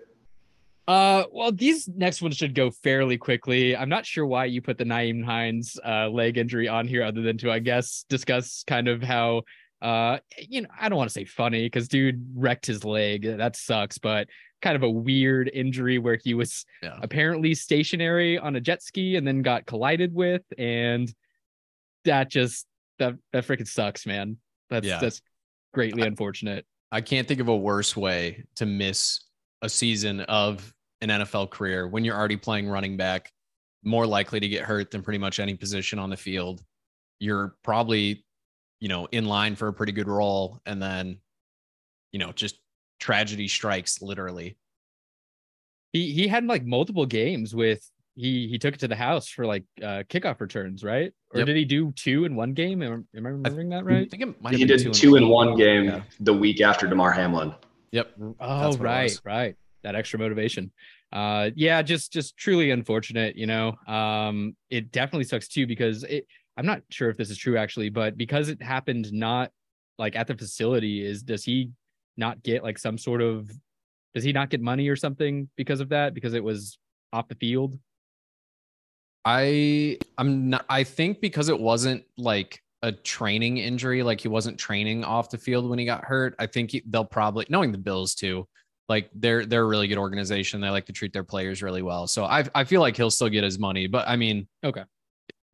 Uh, 0.88 1.24
well, 1.32 1.52
these 1.52 1.88
next 1.88 2.22
ones 2.22 2.38
should 2.38 2.54
go 2.54 2.70
fairly 2.70 3.18
quickly. 3.18 3.76
I'm 3.76 3.90
not 3.90 4.06
sure 4.06 4.26
why 4.26 4.46
you 4.46 4.62
put 4.62 4.78
the 4.78 4.84
Nyheim 4.84 5.24
Hines 5.26 5.80
uh, 5.84 6.10
leg 6.10 6.38
injury 6.38 6.68
on 6.68 6.88
here, 6.88 7.02
other 7.02 7.22
than 7.24 7.38
to, 7.40 7.52
I 7.52 7.58
guess, 7.58 8.06
discuss 8.08 8.64
kind 8.68 8.88
of 8.88 9.02
how, 9.02 9.42
uh, 9.86 10.20
you 10.50 10.62
know, 10.62 10.70
I 10.80 10.90
don't 10.90 10.98
want 10.98 11.10
to 11.10 11.14
say 11.14 11.26
funny 11.26 11.66
because 11.66 11.88
dude 11.88 12.26
wrecked 12.36 12.66
his 12.66 12.84
leg. 12.84 13.24
That 13.38 13.56
sucks, 13.56 13.98
but 13.98 14.28
kind 14.62 14.76
of 14.76 14.84
a 14.84 14.90
weird 14.90 15.50
injury 15.54 16.00
where 16.00 16.18
he 16.24 16.34
was 16.34 16.66
Yeah. 16.82 16.98
apparently 17.04 17.54
stationary 17.54 18.38
on 18.40 18.56
a 18.56 18.62
jet 18.62 18.82
ski 18.82 19.16
and 19.16 19.28
then 19.28 19.42
got 19.44 19.66
collided 19.68 20.14
with, 20.14 20.42
and 20.58 21.14
that 22.06 22.30
just 22.32 22.66
that 23.00 23.14
that 23.32 23.46
freaking 23.46 23.68
sucks, 23.68 24.06
man. 24.06 24.38
That's 24.70 24.88
Yeah. 24.88 25.00
that's 25.00 25.22
greatly 25.74 26.02
unfortunate. 26.04 26.66
I 26.92 27.02
can't 27.02 27.28
think 27.28 27.40
of 27.42 27.48
a 27.50 27.56
worse 27.56 27.96
way 27.96 28.44
to 28.56 28.66
miss 28.66 29.20
a 29.62 29.70
season 29.70 30.22
of 30.22 30.74
an 31.02 31.10
NFL 31.10 31.48
career 31.52 31.88
when 31.88 32.04
you're 32.06 32.16
already 32.18 32.38
playing 32.38 32.68
running 32.70 32.98
back, 32.98 33.32
more 33.84 34.08
likely 34.08 34.40
to 34.40 34.48
get 34.48 34.64
hurt 34.64 34.90
than 34.90 35.04
pretty 35.04 35.20
much 35.20 35.40
any 35.40 35.54
position 35.56 36.00
on 36.00 36.10
the 36.10 36.18
field. 36.18 36.64
You're 37.20 37.56
probably, 37.64 38.25
you 38.86 38.90
know, 38.90 39.08
in 39.12 39.26
line 39.26 39.56
for 39.56 39.68
a 39.68 39.74
pretty 39.74 39.92
good 39.92 40.08
role. 40.08 40.60
And 40.64 40.80
then, 40.80 41.18
you 42.12 42.20
know, 42.20 42.32
just 42.34 42.60
tragedy 43.00 43.48
strikes 43.48 44.00
literally. 44.00 44.60
He 45.92 46.12
he 46.14 46.28
had 46.28 46.46
like 46.46 46.64
multiple 46.64 47.08
games 47.08 47.56
with 47.56 47.82
he 48.14 48.48
he 48.48 48.60
took 48.60 48.76
it 48.76 48.82
to 48.82 48.88
the 48.88 48.96
house 48.96 49.28
for 49.28 49.48
like 49.48 49.64
uh 49.82 50.04
kickoff 50.08 50.40
returns, 50.40 50.84
right? 50.84 51.12
Or 51.34 51.40
Yep. 51.40 51.48
did 51.48 51.56
he 51.56 51.66
do 51.66 51.94
two 51.94 52.26
in 52.26 52.36
one 52.36 52.54
game? 52.54 52.84
Am, 52.84 53.08
am 53.16 53.26
I 53.26 53.30
remembering 53.30 53.70
that 53.70 53.86
right? 53.86 53.96
I 53.96 54.00
right? 54.02 54.12
think 54.12 54.22
it 54.22 54.40
might 54.40 54.54
He 54.54 54.66
did 54.66 54.94
two 54.94 55.16
in 55.16 55.30
one 55.30 55.56
game 55.56 55.86
Yeah. 55.86 56.04
the 56.20 56.36
week 56.36 56.62
after 56.62 56.86
Damar 56.86 57.12
Hamlin. 57.12 57.56
Yep. 57.92 58.14
Oh, 58.20 58.34
That's 58.40 58.78
right, 58.78 59.20
right. 59.26 59.56
That 59.82 59.96
extra 59.96 60.20
motivation. 60.20 60.72
Uh 61.12 61.50
yeah, 61.56 61.82
just 61.82 62.14
just 62.14 62.38
truly 62.38 62.70
unfortunate, 62.70 63.36
you 63.36 63.48
know. 63.48 63.78
Um 63.88 64.56
it 64.70 64.92
definitely 64.92 65.24
sucks 65.24 65.48
too 65.48 65.66
because 65.66 66.04
it 66.04 66.28
I'm 66.58 66.66
not 66.66 66.82
sure 66.90 67.10
if 67.10 67.18
this 67.18 67.30
is 67.30 67.38
true 67.38 67.58
actually, 67.58 67.90
but 67.90 68.18
because 68.18 68.50
it 68.50 68.62
happened 68.62 69.12
not 69.12 69.52
like 69.98 70.16
at 70.16 70.28
the 70.28 70.36
facility 70.36 71.06
is 71.06 71.24
does 71.24 71.44
he 71.44 71.72
not 72.18 72.44
get 72.44 72.64
like 72.64 72.78
some 72.78 72.98
sort 72.98 73.22
of 73.22 73.50
does 74.14 74.24
he 74.24 74.32
not 74.32 74.50
get 74.50 74.62
money 74.62 74.88
or 74.88 74.96
something 74.96 75.50
because 75.58 75.82
of 75.82 75.90
that 75.90 76.14
because 76.14 76.34
it 76.34 76.44
was 76.44 76.78
off 77.12 77.28
the 77.28 77.36
field? 77.36 77.78
I 79.26 79.98
I'm 80.18 80.50
not 80.50 80.66
I 80.70 80.84
think 80.84 81.20
because 81.20 81.50
it 81.50 81.60
wasn't 81.60 82.04
like 82.18 82.62
a 82.82 82.92
training 82.92 83.58
injury, 83.58 84.04
like 84.04 84.22
he 84.22 84.28
wasn't 84.28 84.60
training 84.60 85.04
off 85.04 85.30
the 85.30 85.38
field 85.38 85.68
when 85.70 85.80
he 85.80 85.86
got 85.86 86.06
hurt. 86.06 86.36
I 86.38 86.46
think 86.46 86.72
he, 86.72 86.84
they'll 86.88 87.04
probably 87.04 87.46
knowing 87.50 87.72
the 87.72 87.80
Bills 87.80 88.14
too. 88.14 88.48
Like 88.88 89.10
they're 89.16 89.46
they're 89.46 89.64
a 89.64 89.68
really 89.68 89.88
good 89.88 89.98
organization. 89.98 90.62
They 90.62 90.70
like 90.70 90.86
to 90.86 90.94
treat 90.94 91.12
their 91.12 91.24
players 91.24 91.64
really 91.64 91.82
well. 91.82 92.06
So 92.06 92.26
I 92.26 92.46
I 92.54 92.64
feel 92.64 92.82
like 92.82 92.96
he'll 92.96 93.12
still 93.12 93.30
get 93.30 93.44
his 93.44 93.58
money, 93.58 93.88
but 93.88 94.08
I 94.08 94.16
mean, 94.16 94.48
Okay. 94.64 94.84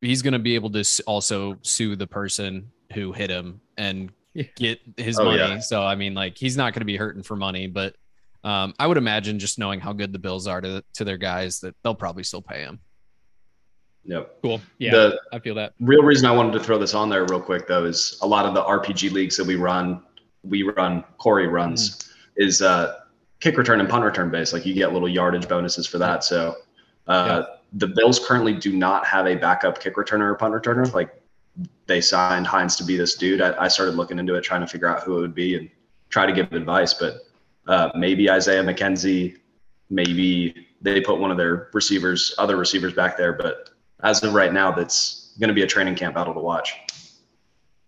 He's 0.02 0.20
gonna 0.20 0.38
be 0.38 0.54
able 0.54 0.70
to 0.70 0.84
also 1.06 1.56
sue 1.62 1.96
the 1.96 2.06
person 2.06 2.70
who 2.92 3.12
hit 3.12 3.30
him 3.30 3.60
and 3.78 4.12
get 4.56 4.80
his 4.98 5.18
Oh, 5.18 5.24
money. 5.24 5.38
yeah. 5.38 5.58
So 5.60 5.82
I 5.82 5.94
mean, 5.94 6.12
like 6.14 6.36
he's 6.36 6.56
not 6.56 6.74
gonna 6.74 6.84
be 6.84 6.96
hurting 6.96 7.22
for 7.22 7.36
money, 7.36 7.66
but 7.66 7.96
Um, 8.44 8.74
I 8.78 8.88
would 8.88 8.96
imagine 8.98 9.38
just 9.38 9.56
knowing 9.58 9.78
how 9.78 9.92
good 9.92 10.12
the 10.12 10.18
Bills 10.18 10.46
are 10.48 10.60
to 10.60 10.82
to 10.94 11.04
their 11.04 11.16
guys 11.16 11.60
that 11.60 11.74
they'll 11.82 11.94
probably 11.94 12.24
still 12.24 12.42
pay 12.42 12.60
him. 12.62 12.80
Yep. 14.04 14.38
Cool. 14.42 14.60
Yeah, 14.78 14.90
The 14.92 15.20
I 15.32 15.38
feel 15.38 15.54
that. 15.54 15.74
real 15.78 16.02
reason 16.02 16.26
I 16.26 16.32
wanted 16.32 16.52
to 16.54 16.60
throw 16.60 16.76
this 16.76 16.92
on 16.92 17.08
there 17.08 17.24
real 17.24 17.40
quick 17.40 17.68
though 17.68 17.84
is 17.84 18.18
a 18.20 18.26
lot 18.26 18.44
of 18.44 18.54
the 18.54 18.62
RPG 18.62 19.12
leagues 19.12 19.36
that 19.36 19.46
we 19.46 19.54
run, 19.54 20.02
we 20.42 20.64
run, 20.64 21.04
Corey 21.18 21.46
runs, 21.46 22.12
is 22.36 22.62
uh, 22.62 22.96
kick 23.38 23.56
return 23.56 23.78
and 23.78 23.88
punt 23.88 24.04
return 24.04 24.28
based. 24.28 24.52
Like 24.52 24.66
you 24.66 24.74
get 24.74 24.92
little 24.92 25.08
yardage 25.08 25.48
bonuses 25.48 25.86
for 25.86 25.98
that. 25.98 26.24
So 26.24 26.56
uh, 27.06 27.44
the 27.74 27.86
Bills 27.86 28.18
currently 28.18 28.54
do 28.54 28.72
not 28.72 29.06
have 29.06 29.26
a 29.26 29.34
backup 29.34 29.80
kick 29.80 29.96
returner 29.96 30.30
or 30.30 30.34
punt 30.34 30.54
returner. 30.54 30.92
Like 30.92 31.22
they 31.86 32.00
signed 32.00 32.46
Hines 32.46 32.76
to 32.76 32.84
be 32.84 32.96
this 32.96 33.16
dude. 33.16 33.40
I, 33.40 33.64
I 33.64 33.68
started 33.68 33.94
looking 33.94 34.18
into 34.18 34.34
it, 34.34 34.42
trying 34.42 34.60
to 34.60 34.66
figure 34.66 34.88
out 34.88 35.02
who 35.02 35.18
it 35.18 35.20
would 35.20 35.34
be 35.34 35.56
and 35.56 35.70
try 36.10 36.26
to 36.26 36.32
give 36.32 36.52
advice. 36.52 36.94
But 36.94 37.20
uh, 37.66 37.90
maybe 37.94 38.30
Isaiah 38.30 38.62
McKenzie, 38.62 39.38
maybe 39.90 40.66
they 40.80 41.00
put 41.00 41.18
one 41.18 41.30
of 41.30 41.36
their 41.36 41.70
receivers, 41.72 42.34
other 42.38 42.56
receivers 42.56 42.92
back 42.92 43.16
there. 43.16 43.32
But 43.32 43.70
as 44.02 44.22
of 44.22 44.34
right 44.34 44.52
now, 44.52 44.72
that's 44.72 45.34
going 45.38 45.48
to 45.48 45.54
be 45.54 45.62
a 45.62 45.66
training 45.66 45.94
camp 45.94 46.14
battle 46.14 46.34
to 46.34 46.40
watch. 46.40 46.74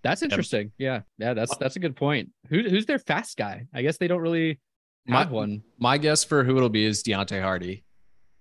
That's 0.03 0.23
interesting. 0.23 0.70
Yeah, 0.77 1.01
yeah, 1.18 1.33
that's 1.33 1.57
that's 1.57 1.77
a 1.77 1.79
good 1.79 1.97
point. 1.97 2.31
Who 2.49 2.68
who's 2.68 2.85
their 2.85 2.99
fast 2.99 3.38
guy? 3.38 3.66
I 3.73 3.81
guess 3.81 3.97
they 3.97 4.07
don't 4.07 4.20
really 4.20 4.61
have 5.09 5.31
My- 5.31 5.35
one. 5.35 5.62
My 5.79 5.99
guess 5.99 6.25
for 6.25 6.44
who 6.44 6.57
it'll 6.57 6.68
be 6.68 6.85
is 6.85 7.03
Deonte 7.03 7.40
Harty. 7.40 7.84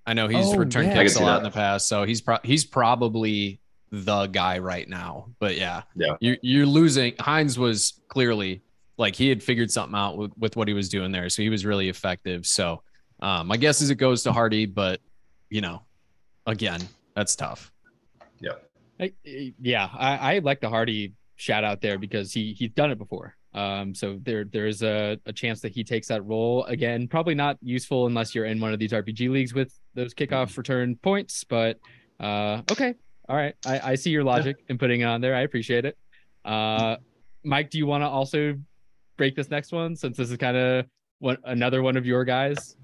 I 0.05 0.13
know 0.13 0.27
he's 0.27 0.47
Oh, 0.47 0.55
returned 0.57 0.89
yeah. 0.89 0.95
Kicks 1.01 1.15
a 1.15 1.19
lot 1.21 1.33
that. 1.33 1.37
in 1.37 1.43
the 1.43 1.51
past, 1.51 1.87
so 1.87 2.03
he's 2.03 2.21
pro- 2.21 2.39
he's 2.43 2.65
probably 2.65 3.59
the 3.91 4.27
guy 4.27 4.57
right 4.59 4.87
now. 4.89 5.29
But 5.39 5.57
yeah, 5.57 5.83
Yeah. 5.95 6.17
you 6.19 6.37
you're 6.41 6.65
losing. 6.65 7.13
Hines 7.19 7.57
was 7.57 8.01
clearly 8.09 8.61
like 8.97 9.15
he 9.15 9.29
had 9.29 9.41
figured 9.41 9.71
something 9.71 9.97
out 9.97 10.17
with, 10.17 10.31
with 10.37 10.55
what 10.55 10.67
he 10.67 10.73
was 10.73 10.89
doing 10.89 11.11
there, 11.11 11.29
so 11.29 11.41
he 11.41 11.49
was 11.49 11.65
really 11.65 11.89
effective. 11.89 12.45
So 12.45 12.83
um, 13.21 13.47
my 13.47 13.57
guess 13.57 13.81
is 13.81 13.89
it 13.89 13.95
goes 13.95 14.23
to 14.23 14.33
Harty, 14.33 14.65
but 14.65 14.99
you 15.49 15.61
know, 15.61 15.81
again, 16.45 16.81
that's 17.15 17.35
tough. 17.35 17.71
I, 18.99 19.11
yeah, 19.25 19.89
I, 19.91 20.35
I 20.35 20.39
like 20.39 20.61
the 20.61 20.69
Harty 20.69 21.13
shout 21.35 21.63
out 21.63 21.81
there 21.81 21.97
because 21.97 22.31
he 22.31 22.53
he's 22.53 22.69
done 22.69 22.91
it 22.91 22.99
before. 22.99 23.35
Um, 23.53 23.93
so 23.93 24.19
there 24.23 24.45
there's 24.45 24.81
a, 24.81 25.19
a 25.25 25.33
chance 25.33 25.61
that 25.61 25.71
he 25.71 25.83
takes 25.83 26.07
that 26.07 26.25
role 26.25 26.63
again. 26.65 27.07
Probably 27.07 27.35
not 27.35 27.57
useful 27.61 28.07
unless 28.07 28.33
you're 28.33 28.45
in 28.45 28.59
one 28.59 28.73
of 28.73 28.79
these 28.79 28.91
RPG 28.91 29.29
leagues 29.29 29.53
with 29.53 29.77
those 29.93 30.13
kickoff 30.13 30.57
return 30.57 30.95
points. 30.95 31.43
But 31.43 31.79
uh, 32.19 32.61
okay, 32.71 32.95
all 33.29 33.35
right, 33.35 33.55
I, 33.65 33.91
I 33.91 33.95
see 33.95 34.09
your 34.09 34.23
logic 34.23 34.57
in 34.69 34.77
putting 34.77 35.01
it 35.01 35.05
on 35.05 35.21
there. 35.21 35.35
I 35.35 35.41
appreciate 35.41 35.85
it. 35.85 35.97
Uh, 36.43 36.97
Mike, 37.43 37.69
do 37.69 37.77
you 37.77 37.85
want 37.85 38.03
to 38.03 38.07
also 38.07 38.57
break 39.17 39.35
this 39.35 39.49
next 39.49 39.71
one 39.71 39.95
since 39.95 40.17
this 40.17 40.31
is 40.31 40.37
kind 40.37 40.57
of 40.57 40.85
one 41.19 41.37
another 41.43 41.83
one 41.83 41.95
of 41.95 42.05
your 42.05 42.25
guys? 42.25 42.75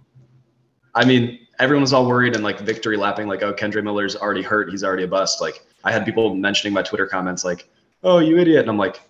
I 0.95 1.05
mean, 1.05 1.39
everyone 1.59 1.81
was 1.81 1.93
all 1.93 2.05
worried 2.05 2.35
and 2.35 2.43
like 2.43 2.59
victory 2.59 2.97
lapping, 2.97 3.27
like, 3.27 3.43
oh, 3.43 3.53
Kendre 3.53 3.83
Miller's 3.83 4.15
already 4.15 4.41
hurt. 4.41 4.69
He's 4.69 4.83
already 4.83 5.03
a 5.03 5.07
bust. 5.07 5.41
Like, 5.41 5.65
I 5.83 5.91
had 5.91 6.05
people 6.05 6.33
mentioning 6.35 6.73
my 6.73 6.81
Twitter 6.81 7.05
comments, 7.05 7.43
like, 7.43 7.69
oh, 8.03 8.19
you 8.19 8.37
idiot. 8.37 8.61
And 8.61 8.69
I'm 8.69 8.77
like, 8.77 9.01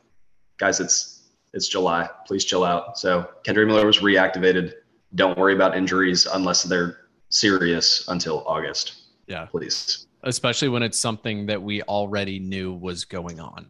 guys, 0.58 0.80
it's 0.80 1.19
it's 1.54 1.68
July. 1.68 2.10
Please 2.28 2.46
chill 2.46 2.64
out. 2.64 2.98
So 2.98 3.30
Kendre 3.44 3.66
Miller 3.68 3.86
was 3.86 4.00
reactivated. 4.00 4.74
Don't 5.16 5.38
worry 5.38 5.54
about 5.56 5.76
injuries 5.76 6.28
unless 6.32 6.64
they're 6.64 6.98
serious 7.30 8.08
until 8.08 8.44
August. 8.48 8.94
Yeah. 9.28 9.46
Please. 9.46 10.08
especially 10.24 10.68
when 10.70 10.84
it's 10.84 10.98
something 11.00 11.46
that 11.46 11.62
we 11.62 11.82
already 11.84 12.40
knew 12.40 12.74
was 12.74 13.06
going 13.06 13.40
on. 13.40 13.70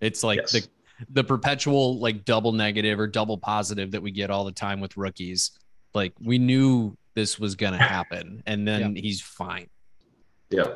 It's 0.00 0.22
like 0.22 0.38
Yes. 0.40 0.52
the 0.52 0.68
the 1.10 1.24
perpetual 1.24 1.98
like 2.00 2.24
double 2.24 2.52
negative 2.52 2.98
or 2.98 3.06
double 3.06 3.38
positive 3.38 3.90
that 3.92 4.02
we 4.02 4.10
get 4.10 4.30
all 4.30 4.44
the 4.44 4.52
time 4.52 4.80
with 4.80 4.96
rookies. 4.96 5.52
Like 5.94 6.12
we 6.20 6.38
knew 6.38 6.96
this 7.14 7.38
was 7.38 7.54
gonna 7.56 7.78
happen, 7.96 8.42
and 8.46 8.66
then 8.66 8.94
he's 8.96 9.20
fine. 9.20 9.68
Yeah. 10.50 10.74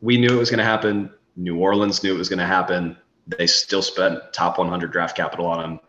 We 0.00 0.16
knew 0.18 0.28
it 0.28 0.38
was 0.38 0.50
going 0.50 0.58
to 0.58 0.64
happen. 0.64 1.10
New 1.36 1.58
Orleans 1.58 2.02
knew 2.02 2.14
it 2.14 2.18
was 2.18 2.28
going 2.28 2.38
to 2.40 2.44
happen. 2.46 2.94
They 3.26 3.46
still 3.46 3.80
spent 3.80 4.18
top 4.34 4.58
100 4.58 4.92
draft 4.92 5.16
capital 5.16 5.46
on 5.46 5.64
him. 5.64 5.80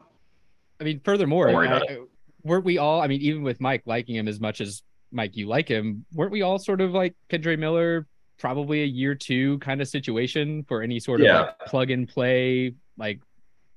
I 0.80 0.84
mean, 0.84 1.00
furthermore, 1.04 1.46
Don't 1.48 1.56
worry 1.56 1.68
about 1.68 1.90
I- 1.90 1.98
weren't 2.44 2.66
we 2.66 2.78
all? 2.78 3.02
I 3.02 3.08
mean, 3.08 3.22
even 3.22 3.44
with 3.44 3.60
Mike 3.62 3.84
liking 3.86 4.16
him 4.16 4.28
as 4.28 4.40
much 4.40 4.62
as 4.62 4.82
Mike, 5.12 5.36
you 5.36 5.48
like 5.48 5.68
him, 5.68 6.06
weren't 6.14 6.32
we 6.32 6.42
all 6.42 6.60
sort 6.60 6.82
of 6.82 6.92
like 6.92 7.16
Kendre 7.30 7.58
Miller, 7.58 8.08
probably 8.38 8.84
a 8.84 8.86
year 8.86 9.16
two 9.16 9.58
kind 9.60 9.82
of 9.82 9.88
situation 9.88 10.64
for 10.68 10.82
any 10.82 11.00
sort 11.00 11.22
of 11.22 11.28
like 11.46 11.60
plug 11.68 11.92
and 11.92 12.08
play 12.08 12.74
like 12.98 13.20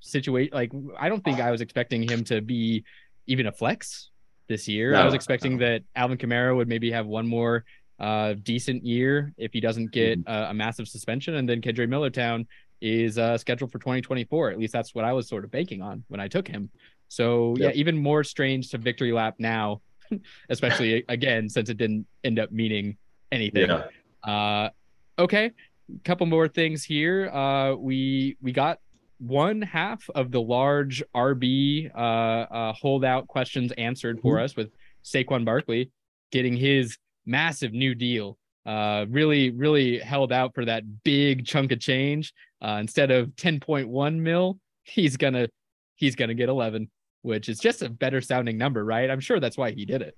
situation? 0.00 0.50
Like, 0.52 0.72
I 0.98 1.08
don't 1.08 1.22
think 1.24 1.40
I 1.40 1.50
was 1.50 1.60
expecting 1.60 2.08
him 2.08 2.24
to 2.24 2.40
be 2.40 2.84
even 3.26 3.46
a 3.46 3.52
flex 3.52 4.10
this 4.48 4.66
year. 4.66 4.94
I 4.94 5.04
was 5.04 5.14
expecting 5.14 5.58
that 5.58 5.82
Alvin 5.94 6.18
Kamara 6.18 6.56
would 6.56 6.68
maybe 6.68 6.90
have 6.90 7.06
one 7.06 7.26
more 7.28 7.64
uh, 8.00 8.34
decent 8.42 8.84
year 8.84 9.32
if 9.36 9.52
he 9.52 9.60
doesn't 9.60 9.90
get 9.92 10.18
Mm-hmm. 10.24 10.30
uh, 10.30 10.50
a 10.50 10.54
massive 10.54 10.88
suspension, 10.88 11.34
and 11.34 11.48
then 11.48 11.60
Kendre 11.60 11.86
Millertown 11.88 12.46
is 12.80 13.18
uh, 13.18 13.36
scheduled 13.38 13.72
for 13.72 13.78
2024. 13.78 14.50
At 14.50 14.58
least 14.58 14.72
that's 14.72 14.94
what 14.94 15.04
I 15.04 15.12
was 15.12 15.28
sort 15.28 15.44
of 15.44 15.50
banking 15.50 15.82
on 15.82 16.04
when 16.08 16.20
I 16.20 16.28
took 16.28 16.46
him. 16.48 16.70
So 17.08 17.54
Yep. 17.58 17.74
yeah, 17.74 17.78
even 17.78 17.96
more 17.96 18.22
strange 18.24 18.70
to 18.70 18.78
victory 18.78 19.12
lap 19.12 19.36
now, 19.38 19.80
especially 20.48 21.04
again 21.08 21.48
since 21.48 21.68
it 21.70 21.76
didn't 21.76 22.06
end 22.24 22.38
up 22.38 22.52
meaning 22.52 22.96
anything. 23.32 23.68
Yeah. 23.68 23.84
Uh, 24.22 24.70
okay, 25.18 25.52
couple 26.04 26.26
more 26.26 26.48
things 26.48 26.84
here. 26.84 27.28
Uh, 27.30 27.74
we 27.74 28.36
we 28.42 28.52
got 28.52 28.78
one 29.18 29.62
half 29.62 30.08
of 30.14 30.30
the 30.30 30.40
large 30.40 31.02
RB 31.14 31.90
uh, 31.94 31.98
uh, 31.98 32.72
holdout 32.72 33.26
questions 33.26 33.72
answered 33.72 34.20
for 34.20 34.38
us 34.38 34.54
with 34.54 34.70
Saquon 35.04 35.44
Barkley 35.44 35.90
getting 36.30 36.56
his 36.56 36.98
massive 37.26 37.72
new 37.72 37.94
deal. 37.94 38.38
Uh, 38.66 39.06
really, 39.08 39.50
really 39.50 39.98
held 39.98 40.30
out 40.30 40.54
for 40.54 40.64
that 40.66 41.02
big 41.02 41.46
chunk 41.46 41.72
of 41.72 41.80
change. 41.80 42.34
Uh, 42.60 42.78
instead 42.80 43.10
of 43.10 43.28
10.1 43.36 44.16
mil, 44.18 44.58
he's 44.84 45.16
gonna 45.16 45.48
he's 45.96 46.16
gonna 46.16 46.34
get 46.34 46.48
11, 46.48 46.90
which 47.22 47.48
is 47.48 47.58
just 47.58 47.82
a 47.82 47.88
better 47.88 48.20
sounding 48.20 48.58
number, 48.58 48.84
right? 48.84 49.10
I'm 49.10 49.20
sure 49.20 49.40
that's 49.40 49.56
why 49.56 49.70
he 49.72 49.84
did 49.84 50.02
it. 50.02 50.16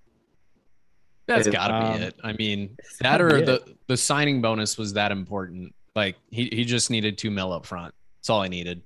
That's 1.26 1.46
It- 1.46 1.52
gotta 1.52 1.74
um, 1.74 1.98
be 1.98 2.04
it. 2.04 2.14
I 2.24 2.32
mean, 2.34 2.76
that 3.00 3.20
or 3.20 3.38
be 3.40 3.44
the 3.44 3.76
the 3.86 3.96
signing 3.96 4.40
bonus 4.42 4.76
was 4.78 4.94
that 4.94 5.12
important. 5.12 5.74
Like 5.94 6.16
he 6.30 6.48
he 6.52 6.64
just 6.64 6.90
needed 6.90 7.18
two 7.18 7.30
mil 7.30 7.52
up 7.52 7.66
front. 7.66 7.94
That's 8.18 8.30
all 8.30 8.40
I 8.40 8.48
needed. 8.48 8.82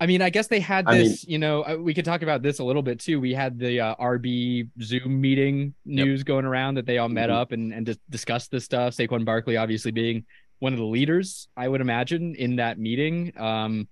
I 0.00 0.06
mean, 0.06 0.22
I 0.22 0.28
guess 0.30 0.48
they 0.48 0.58
had 0.60 0.86
I 0.88 0.98
this, 0.98 1.26
you 1.26 1.38
know, 1.38 1.62
uh, 1.64 1.76
we 1.78 1.94
could 1.94 2.04
talk 2.04 2.22
about 2.22 2.42
this 2.42 2.58
a 2.58 2.64
little 2.64 2.82
bit 2.82 2.98
too. 2.98 3.20
We 3.20 3.32
had 3.32 3.58
the 3.58 3.80
uh, 3.80 3.94
RB 3.96 4.68
Zoom 4.82 5.20
meeting 5.20 5.72
Yep. 5.86 6.04
news 6.06 6.22
going 6.24 6.44
around 6.44 6.74
that 6.74 6.84
they 6.84 6.98
all 6.98 7.08
met 7.08 7.30
Mhm. 7.30 7.34
up 7.34 7.52
and, 7.52 7.72
and 7.72 7.86
just 7.86 8.00
discussed 8.10 8.50
this 8.50 8.64
stuff. 8.64 8.94
Saquon 8.96 9.24
Barkley 9.24 9.56
obviously 9.56 9.92
being 9.92 10.24
one 10.64 10.72
of 10.72 10.78
the 10.78 10.84
leaders, 10.86 11.46
I 11.58 11.68
would 11.68 11.82
imagine, 11.82 12.34
in 12.36 12.56
that 12.56 12.78
meeting. 12.78 13.38
Um, 13.38 13.86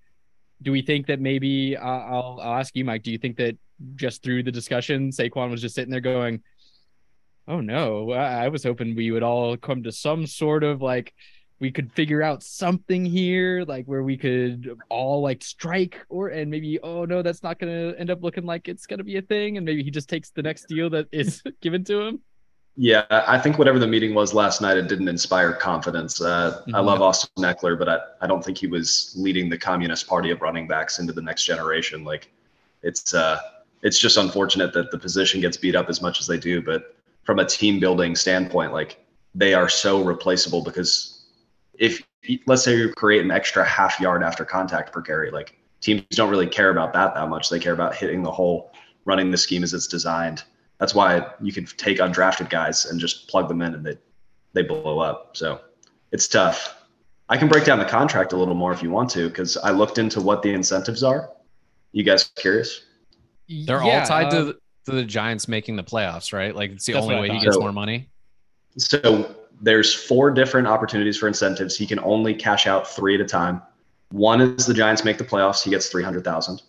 do 0.62 0.72
we 0.72 0.80
think 0.80 1.06
that 1.08 1.20
maybe 1.20 1.76
uh, 1.76 1.85
I'll, 1.85 2.40
I'll 2.42 2.54
ask 2.54 2.74
you, 2.74 2.82
Mike, 2.82 3.02
do 3.02 3.12
you 3.12 3.18
think 3.18 3.37
that 3.37 3.58
just 3.94 4.22
through 4.22 4.42
the 4.42 4.50
discussion, 4.50 5.11
Saquon 5.11 5.50
was 5.50 5.61
just 5.61 5.74
sitting 5.74 5.90
there 5.90 6.00
going, 6.00 6.42
oh 7.46 7.61
no, 7.61 8.12
I, 8.12 8.46
I 8.46 8.48
was 8.48 8.64
hoping 8.64 8.96
we 8.96 9.11
would 9.11 9.22
all 9.22 9.54
come 9.58 9.82
to 9.82 9.92
some 9.92 10.26
sort 10.26 10.64
of 10.64 10.80
like, 10.80 11.12
we 11.61 11.70
could 11.70 11.92
figure 11.92 12.22
out 12.22 12.42
something 12.42 13.04
here 13.04 13.64
like 13.68 13.85
where 13.85 14.02
we 14.02 14.16
could 14.16 14.74
all 14.88 15.20
like 15.20 15.44
strike 15.44 16.00
or 16.08 16.26
and 16.26 16.50
maybe 16.50 16.80
oh 16.80 17.04
no 17.04 17.22
that's 17.22 17.44
not 17.44 17.61
gonna 17.61 17.94
end 17.96 18.11
up 18.11 18.20
looking 18.20 18.44
like 18.44 18.66
it's 18.66 18.85
gonna 18.85 19.04
be 19.04 19.16
a 19.16 19.22
thing 19.22 19.58
and 19.58 19.64
maybe 19.64 19.85
he 19.85 19.90
just 19.92 20.08
takes 20.08 20.30
the 20.30 20.42
next 20.42 20.66
deal 20.66 20.90
that 20.90 21.06
is 21.12 21.40
given 21.62 21.85
to 21.85 22.00
him 22.00 22.20
Yeah, 22.76 23.04
I 23.11 23.38
think 23.38 23.58
whatever 23.58 23.78
the 23.78 23.87
meeting 23.87 24.14
was 24.14 24.32
last 24.32 24.62
night, 24.62 24.78
it 24.78 24.88
didn't 24.88 25.08
inspire 25.08 25.52
confidence. 25.52 26.22
Uh, 26.22 26.62
I 26.68 26.70
Mhm. 26.70 26.85
love 26.85 27.02
Austin 27.02 27.44
Ekeler, 27.44 27.78
but 27.78 27.88
I, 27.88 27.98
I 28.22 28.26
don't 28.26 28.42
think 28.42 28.56
he 28.56 28.66
was 28.66 29.14
leading 29.16 29.50
the 29.50 29.58
Communist 29.58 30.06
Party 30.06 30.30
of 30.30 30.40
running 30.40 30.66
backs 30.66 30.98
into 30.98 31.12
the 31.12 31.20
next 31.20 31.44
generation. 31.44 32.02
Like, 32.02 32.30
it's 32.82 33.12
uh, 33.12 33.38
it's 33.82 33.98
just 33.98 34.16
unfortunate 34.16 34.72
that 34.72 34.90
the 34.90 34.98
position 34.98 35.40
gets 35.40 35.56
beat 35.56 35.76
up 35.76 35.90
as 35.90 36.00
much 36.00 36.20
as 36.20 36.26
they 36.26 36.38
do. 36.38 36.62
But 36.62 36.94
from 37.24 37.40
a 37.40 37.44
team 37.44 37.78
building 37.78 38.16
standpoint, 38.16 38.72
like 38.72 39.04
they 39.35 39.52
are 39.54 39.68
so 39.68 40.02
replaceable 40.02 40.62
because 40.62 41.24
if 41.78 42.02
let's 42.46 42.62
say 42.62 42.76
you 42.76 42.92
create 42.94 43.22
an 43.22 43.30
extra 43.30 43.64
half 43.64 44.00
yard 44.00 44.22
after 44.22 44.44
contact 44.46 44.92
per 44.92 45.02
carry, 45.02 45.30
like 45.30 45.58
teams 45.80 46.02
don't 46.12 46.30
really 46.30 46.46
care 46.46 46.70
about 46.70 46.94
that 46.94 47.14
that 47.14 47.28
much. 47.28 47.50
They 47.50 47.58
care 47.58 47.72
about 47.74 47.94
hitting 47.94 48.22
the 48.22 48.30
hole, 48.30 48.72
running 49.04 49.30
the 49.30 49.37
scheme 49.37 49.62
as 49.62 49.74
it's 49.74 49.87
designed 49.87 50.44
that's 50.82 50.96
why 50.96 51.24
you 51.40 51.52
can 51.52 51.64
take 51.64 51.98
undrafted 51.98 52.50
guys 52.50 52.86
and 52.86 52.98
just 52.98 53.28
plug 53.28 53.46
them 53.46 53.62
in 53.62 53.72
and 53.72 53.86
they 53.86 53.96
they 54.52 54.62
blow 54.62 54.98
up. 54.98 55.36
So 55.36 55.60
it's 56.10 56.26
tough. 56.26 56.74
I 57.28 57.36
can 57.36 57.46
break 57.46 57.64
down 57.64 57.78
the 57.78 57.84
contract 57.84 58.32
a 58.32 58.36
little 58.36 58.56
more 58.56 58.72
if 58.72 58.82
you 58.82 58.90
want 58.90 59.08
to, 59.10 59.28
because 59.28 59.56
I 59.56 59.70
looked 59.70 59.98
into 59.98 60.20
what 60.20 60.42
the 60.42 60.52
incentives 60.52 61.04
are. 61.04 61.30
You 61.92 62.02
guys 62.02 62.24
curious? 62.34 62.82
They're 63.48 63.80
Yeah, 63.84 64.00
all 64.00 64.06
tied 64.06 64.26
uh, 64.26 64.30
to, 64.30 64.44
the, 64.46 64.52
to 64.86 64.90
the 64.96 65.04
Giants 65.04 65.46
making 65.46 65.76
the 65.76 65.84
playoffs, 65.84 66.32
right? 66.32 66.52
Like 66.54 66.72
it's 66.72 66.84
the 66.86 66.94
only 66.94 67.14
way 67.14 67.28
he 67.28 67.38
gets 67.38 67.54
So- 67.54 67.60
more 67.60 67.72
money. 67.72 68.08
So 68.76 69.36
there's 69.60 69.94
four 69.94 70.32
different 70.32 70.66
opportunities 70.66 71.16
for 71.16 71.28
incentives. 71.28 71.76
He 71.76 71.86
can 71.86 72.00
only 72.00 72.34
cash 72.34 72.66
out 72.66 72.88
three 72.88 73.14
at 73.14 73.20
a 73.20 73.24
time. 73.24 73.62
One 74.10 74.40
is 74.40 74.66
the 74.66 74.74
Giants 74.74 75.04
make 75.04 75.16
the 75.16 75.24
playoffs. 75.24 75.62
He 75.62 75.70
gets 75.70 75.86
three 75.90 76.02
hundred 76.02 76.24
thousand. 76.24 76.60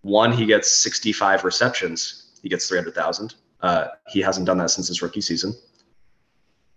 One 0.00 0.32
he 0.32 0.46
gets 0.46 0.72
sixty-five 0.72 1.44
receptions. 1.44 2.24
He 2.42 2.48
gets 2.48 2.68
three 2.68 2.78
hundred 2.78 2.94
thousand. 2.94 3.34
Uh, 3.60 3.88
he 4.08 4.20
hasn't 4.20 4.46
done 4.46 4.58
that 4.58 4.70
since 4.70 4.88
his 4.88 5.02
rookie 5.02 5.20
season. 5.20 5.54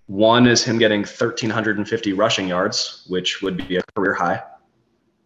One 0.08 0.48
is 0.48 0.64
him 0.64 0.78
getting 0.78 1.02
1,350 1.02 2.14
rushing 2.14 2.48
yards, 2.48 3.06
which 3.08 3.42
would 3.42 3.66
be 3.68 3.78
a 3.78 3.84
career 3.96 4.14
high. 4.14 4.44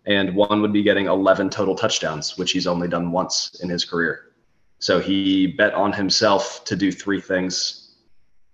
And 0.06 0.36
one 0.36 0.62
would 0.62 0.74
be 0.74 0.84
getting 0.84 1.08
11 1.08 1.50
total 1.50 1.76
touchdowns, 1.76 2.38
which 2.38 2.52
he's 2.52 2.68
only 2.68 2.88
done 2.88 3.12
once 3.12 3.60
in 3.64 3.70
his 3.70 3.84
career. 3.84 4.34
So 4.80 5.00
he 5.00 5.48
bet 5.48 5.74
on 5.74 5.92
himself 5.92 6.64
to 6.66 6.76
do 6.76 6.92
three 6.92 7.20
things 7.20 7.96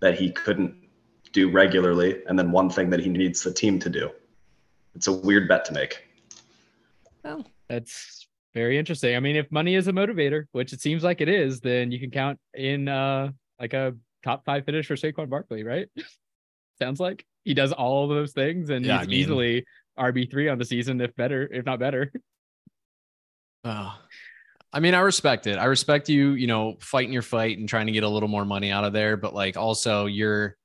that 0.00 0.18
he 0.18 0.30
couldn't 0.30 0.74
do 1.32 1.50
regularly, 1.50 2.22
and 2.26 2.38
then 2.38 2.50
one 2.50 2.70
thing 2.70 2.90
that 2.90 3.00
he 3.00 3.08
needs 3.08 3.42
the 3.42 3.52
team 3.52 3.78
to 3.80 3.90
do. 3.90 4.10
It's 4.94 5.08
a 5.08 5.12
weird 5.12 5.48
bet 5.48 5.64
to 5.66 5.72
make. 5.72 6.04
Well, 7.24 7.46
that's 7.68 8.21
very 8.54 8.78
interesting. 8.78 9.16
I 9.16 9.20
mean, 9.20 9.36
if 9.36 9.50
money 9.50 9.74
is 9.74 9.88
a 9.88 9.92
motivator, 9.92 10.44
which 10.52 10.72
it 10.72 10.80
seems 10.80 11.02
like 11.02 11.20
it 11.20 11.28
is, 11.28 11.60
then 11.60 11.90
you 11.90 11.98
can 11.98 12.10
count 12.10 12.38
in 12.54 12.88
uh 12.88 13.30
like 13.60 13.72
a 13.74 13.94
top 14.24 14.44
five 14.44 14.64
finish 14.64 14.86
for 14.86 14.94
Saquon 14.96 15.28
Barkley, 15.30 15.64
right? 15.64 15.88
Sounds 16.80 17.00
like 17.00 17.24
he 17.44 17.54
does 17.54 17.72
all 17.72 18.04
of 18.04 18.10
those 18.10 18.32
things 18.32 18.70
and 18.70 18.84
Yeah, 18.84 18.98
he's 18.98 19.06
I 19.06 19.10
mean- 19.10 19.18
easily 19.18 19.64
RB 19.98 20.30
three 20.30 20.48
on 20.48 20.58
the 20.58 20.64
season, 20.64 21.00
if 21.00 21.14
better, 21.16 21.48
if 21.52 21.64
not 21.64 21.78
better. 21.78 22.12
Oh. 23.64 23.96
I 24.72 24.80
mean, 24.80 24.94
I 24.94 25.00
respect 25.00 25.46
it. 25.46 25.56
I 25.58 25.66
respect 25.66 26.08
you, 26.08 26.30
you 26.32 26.46
know, 26.46 26.76
fighting 26.80 27.12
your 27.12 27.22
fight 27.22 27.58
and 27.58 27.68
trying 27.68 27.86
to 27.86 27.92
get 27.92 28.02
a 28.04 28.08
little 28.08 28.28
more 28.28 28.44
money 28.44 28.70
out 28.72 28.84
of 28.84 28.92
there. 28.92 29.16
But 29.16 29.34
like, 29.34 29.56
also, 29.56 30.06
you're 30.06 30.56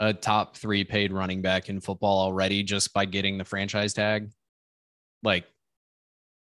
a 0.00 0.12
top 0.12 0.56
three 0.56 0.84
paid 0.84 1.12
running 1.12 1.42
back 1.42 1.68
in 1.68 1.80
football 1.80 2.18
already 2.18 2.62
just 2.62 2.92
by 2.92 3.04
getting 3.04 3.38
the 3.38 3.44
franchise 3.44 3.94
tag. 3.94 4.30
Like, 5.22 5.44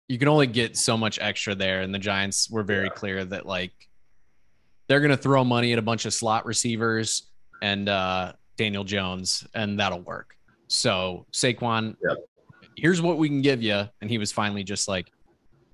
you 0.08 0.18
can 0.18 0.28
only 0.28 0.48
get 0.48 0.78
so 0.78 0.98
much 0.98 1.20
extra 1.22 1.54
there. 1.56 1.82
And 1.82 1.94
the 1.94 2.00
Giants 2.00 2.50
were 2.50 2.64
very 2.64 2.86
Yeah. 2.86 2.92
clear 2.94 3.26
that 3.26 3.46
like 3.46 3.74
they're 4.88 5.00
going 5.02 5.12
to 5.12 5.18
throw 5.18 5.44
money 5.44 5.74
at 5.74 5.80
a 5.80 5.82
bunch 5.82 6.06
of 6.06 6.14
slot 6.14 6.46
receivers 6.46 7.24
and 7.62 7.90
uh, 7.90 8.34
Daniel 8.56 8.84
Jones, 8.84 9.46
and 9.54 9.80
that'll 9.80 10.02
work. 10.02 10.36
So, 10.68 11.26
Saquon, 11.34 11.96
here's 12.78 13.02
what 13.02 13.18
we 13.18 13.28
can 13.28 13.42
give 13.42 13.62
you. 13.62 13.84
And 14.02 14.10
he 14.10 14.18
was 14.18 14.32
finally 14.32 14.64
just 14.64 14.88
like, 14.88 15.12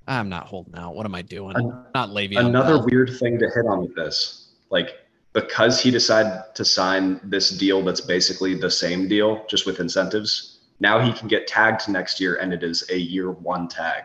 I'm 0.08 0.30
not 0.30 0.48
holding 0.48 0.76
out. 0.76 0.96
What 0.96 1.06
am 1.06 1.14
I 1.16 1.22
doing? 1.22 1.56
An- 1.56 1.86
not 1.94 2.10
Le'Veon. 2.10 2.40
Another 2.46 2.78
Bell. 2.78 2.88
weird 2.90 3.12
thing 3.20 3.38
to 3.40 3.50
hit 3.50 3.66
on 3.68 3.82
with 3.82 3.96
this, 3.96 4.50
like 4.70 4.98
because 5.34 5.80
he 5.82 5.90
decided 5.92 6.44
to 6.56 6.66
sign 6.66 7.20
this 7.24 7.50
deal 7.52 7.82
that's 7.84 8.02
basically 8.02 8.54
the 8.56 8.70
same 8.70 9.08
deal, 9.08 9.46
just 9.50 9.66
with 9.66 9.80
incentives. 9.80 10.60
Now 10.80 11.00
he 11.00 11.12
can 11.14 11.28
get 11.28 11.48
tagged 11.48 11.88
next 11.88 12.20
year, 12.20 12.36
and 12.36 12.52
it 12.54 12.64
is 12.64 12.88
a 12.90 12.98
year 12.98 13.32
one 13.32 13.68
tag. 13.68 14.04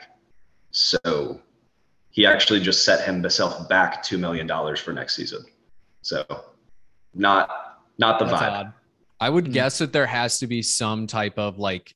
So 0.71 1.41
he 2.11 2.27
actually 2.27 2.61
just 2.61 2.85
set 2.85 3.05
himself 3.07 3.69
back 3.69 4.03
two 4.03 4.19
million 4.19 4.47
dollars 4.47 4.81
for 4.81 4.93
next 4.93 5.15
season. 5.17 5.45
So 6.03 6.25
not 7.15 7.81
not 7.99 8.19
the 8.19 8.27
That's 8.27 8.43
vibe. 8.43 8.51
odd. 8.51 8.73
I 9.21 9.31
would 9.31 9.47
Hmm. 9.47 9.53
guess 9.53 9.79
that 9.79 9.93
there 9.93 10.07
has 10.07 10.39
to 10.41 10.47
be 10.47 10.63
some 10.63 11.07
type 11.07 11.39
of 11.39 11.59
like, 11.59 11.93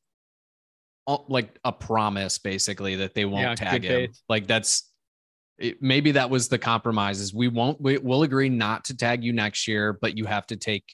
uh, 1.07 1.19
like 1.29 1.57
a 1.65 1.73
promise, 1.73 2.39
basically 2.39 2.97
that 2.97 3.15
they 3.15 3.25
won't 3.25 3.43
Yeah, 3.43 3.55
tag 3.55 3.83
good 3.83 3.89
him. 3.89 4.01
faith. 4.09 4.21
Like 4.29 4.47
that's 4.47 4.91
it, 5.59 5.81
maybe 5.81 6.13
that 6.13 6.31
was 6.31 6.49
the 6.49 6.59
compromise. 6.59 7.21
Is 7.21 7.33
we 7.33 7.49
won't 7.49 7.81
we, 7.81 7.99
we'll 7.99 8.23
agree 8.25 8.49
not 8.49 8.85
to 8.87 8.97
tag 8.97 9.23
you 9.23 9.33
next 9.33 9.69
year, 9.69 9.93
but 10.01 10.17
you 10.19 10.25
have 10.25 10.47
to 10.49 10.57
take 10.57 10.85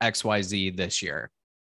X 0.00 0.24
Y 0.24 0.42
Z 0.42 0.70
this 0.70 1.02
year. 1.02 1.30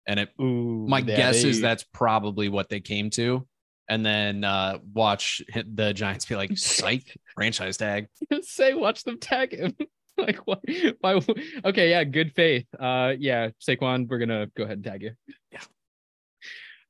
And 0.06 0.20
it 0.20 0.30
Ooh, 0.40 0.86
my 0.88 1.00
yeah, 1.00 1.16
guess 1.16 1.44
is 1.44 1.60
that's 1.60 1.84
probably 1.92 2.48
what 2.48 2.68
they 2.70 2.80
came 2.80 3.10
to. 3.10 3.46
And 3.90 4.06
then 4.06 4.44
uh 4.44 4.78
watch 4.94 5.42
the 5.52 5.92
Giants 5.92 6.24
be 6.24 6.36
like, 6.36 6.56
psych, 6.56 7.14
franchise 7.34 7.76
tag. 7.76 8.06
say 8.42 8.72
watch 8.72 9.04
them 9.04 9.18
tag 9.18 9.52
him. 9.52 9.76
like 10.16 10.38
why, 10.46 10.56
why 11.00 11.20
okay, 11.64 11.90
yeah, 11.90 12.04
good 12.04 12.32
faith. 12.34 12.66
Uh 12.78 13.14
yeah, 13.18 13.50
Saquon, 13.60 14.08
we're 14.08 14.18
gonna 14.18 14.46
go 14.56 14.62
ahead 14.62 14.78
and 14.78 14.84
tag 14.84 15.02
you. 15.02 15.12
Yeah. 15.50 15.60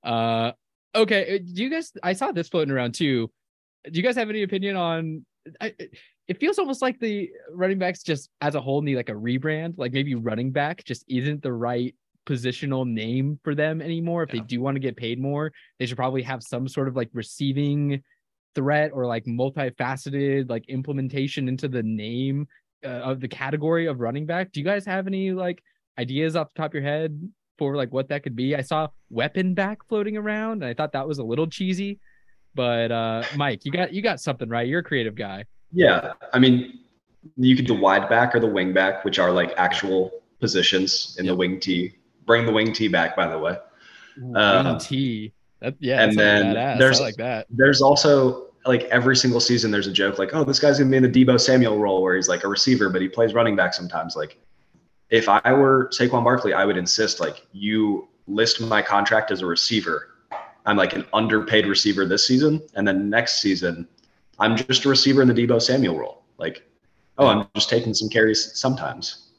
Uh 0.05 0.53
okay. 0.95 1.37
uh, 1.37 1.39
Do 1.39 1.63
you 1.63 1.71
guys 1.71 1.91
I 2.03 2.13
saw 2.13 2.33
this 2.33 2.49
floating 2.49 2.71
around 2.71 2.93
too. 2.93 3.31
Do 3.85 3.97
you 3.97 4.03
guys 4.03 4.17
have 4.17 4.29
any 4.29 4.43
opinion 4.43 4.77
on 4.77 5.25
I, 5.59 5.75
it 6.29 6.39
feels 6.39 6.59
almost 6.59 6.83
like 6.83 7.01
the 7.01 7.31
running 7.51 7.79
backs 7.79 8.03
just 8.03 8.29
as 8.43 8.55
a 8.55 8.61
whole 8.61 8.83
need 8.83 8.97
like 8.97 9.09
a 9.09 9.15
rebrand. 9.15 9.79
Like 9.79 9.93
maybe 9.93 10.15
running 10.15 10.53
back 10.53 10.85
just 10.85 11.03
isn't 11.09 11.43
the 11.43 11.53
right 11.53 11.95
positional 12.31 12.87
name 12.87 13.39
for 13.43 13.55
them 13.55 13.83
anymore. 13.83 14.23
If 14.23 14.33
Yeah. 14.33 14.41
they 14.41 14.47
do 14.47 14.61
want 14.61 14.77
to 14.77 14.81
get 14.81 14.97
paid 14.97 15.19
more, 15.21 15.53
they 15.79 15.87
should 15.87 15.97
probably 15.97 16.23
have 16.23 16.43
some 16.43 16.69
sort 16.69 16.87
of 16.89 16.95
like 16.97 17.11
receiving 17.13 18.03
threat 18.55 18.91
or 18.93 19.07
like 19.07 19.25
multifaceted 19.25 20.49
like 20.49 20.69
implementation 20.69 21.49
into 21.49 21.69
the 21.69 21.83
name 21.83 22.47
uh, 22.85 22.89
of 23.11 23.21
the 23.21 23.29
category 23.29 23.87
of 23.87 24.01
running 24.01 24.27
back. 24.27 24.53
Do 24.53 24.61
you 24.61 24.67
guys 24.67 24.85
have 24.87 25.07
any 25.07 25.33
like 25.33 25.63
ideas 25.99 26.37
off 26.37 26.49
the 26.55 26.63
top 26.63 26.71
of 26.71 26.75
your 26.75 26.83
head 26.83 27.11
for 27.59 27.77
like 27.77 27.93
what 27.93 28.09
that 28.09 28.23
could 28.23 28.37
be? 28.37 28.55
I 28.57 28.63
saw 28.63 28.89
weapon 29.11 29.55
back 29.55 29.79
floating 29.89 30.17
around 30.17 30.63
and 30.63 30.65
I 30.65 30.75
thought 30.75 30.93
that 30.93 31.07
was 31.07 31.19
a 31.19 31.25
little 31.25 31.47
cheesy. 31.47 31.99
But 32.55 32.91
uh 32.93 33.23
Mike, 33.37 33.65
you 33.65 33.73
got 33.73 33.93
you 33.93 34.03
got 34.03 34.21
something 34.21 34.49
right. 34.49 34.67
You're 34.67 34.81
a 34.81 34.85
creative 34.85 35.15
guy. 35.15 35.45
Yeah, 35.73 36.13
I 36.33 36.39
mean, 36.41 36.81
you 37.37 37.55
could 37.55 37.67
do 37.67 37.75
the 37.75 37.81
wide 37.81 38.09
back 38.09 38.35
or 38.35 38.41
the 38.41 38.49
wing 38.49 38.73
back, 38.73 39.05
which 39.05 39.19
are 39.21 39.31
like 39.31 39.53
actual 39.57 40.11
positions 40.41 41.17
in 41.21 41.27
the 41.27 41.35
wing 41.35 41.61
tee. 41.61 41.93
Bring 42.27 42.47
the 42.47 42.53
wing 42.53 42.73
tee 42.73 42.89
back, 42.89 43.17
by 43.17 43.27
the 43.29 43.39
way. 43.39 43.57
Uh, 44.35 44.63
Wing 44.65 44.79
T. 44.79 45.33
That 45.61 45.75
yeah, 45.79 46.03
and 46.03 46.19
then 46.19 46.55
then 46.55 46.57
badass. 46.57 46.79
there's- 46.79 47.01
I 47.01 47.05
like 47.05 47.17
that. 47.17 47.47
There's 47.51 47.83
also 47.83 48.47
like 48.67 48.83
every 48.85 49.17
single 49.17 49.41
season, 49.41 49.71
there's 49.71 49.87
a 49.87 49.93
joke 49.93 50.19
like, 50.19 50.35
oh, 50.35 50.45
this 50.45 50.59
guy's 50.59 50.79
gonna 50.79 50.91
be 50.91 50.97
in 50.99 51.03
the 51.03 51.09
Deebo 51.09 51.41
Samuel 51.41 51.79
role 51.79 52.03
where 52.03 52.15
he's 52.17 52.29
like 52.29 52.45
a 52.45 52.49
receiver, 52.49 52.91
but 52.91 53.01
he 53.01 53.09
plays 53.09 53.33
running 53.35 53.57
back 53.57 53.73
sometimes. 53.73 54.17
Like, 54.17 54.39
if 55.09 55.29
I 55.29 55.53
were 55.53 55.89
Saquon 55.93 56.25
Barkley, 56.25 56.53
I 56.53 56.65
would 56.65 56.77
insist 56.77 57.21
like 57.21 57.47
you 57.53 58.09
list 58.29 58.61
my 58.61 58.83
contract 58.83 59.31
as 59.31 59.41
a 59.43 59.47
receiver. 59.47 60.09
I'm 60.67 60.77
like 60.77 60.93
an 60.95 61.07
underpaid 61.15 61.67
receiver 61.67 62.05
this 62.05 62.27
season, 62.27 62.61
and 62.75 62.87
then 62.87 63.09
next 63.09 63.41
season, 63.41 63.89
I'm 64.39 64.57
just 64.57 64.85
a 64.85 64.89
receiver 64.91 65.23
in 65.23 65.29
the 65.29 65.35
Deebo 65.35 65.61
Samuel 65.61 65.99
role. 65.99 66.23
Like, 66.39 66.63
oh, 67.19 67.27
I'm 67.29 67.47
just 67.55 67.71
taking 67.71 67.95
some 67.95 68.09
carries 68.11 68.59
sometimes. 68.59 69.30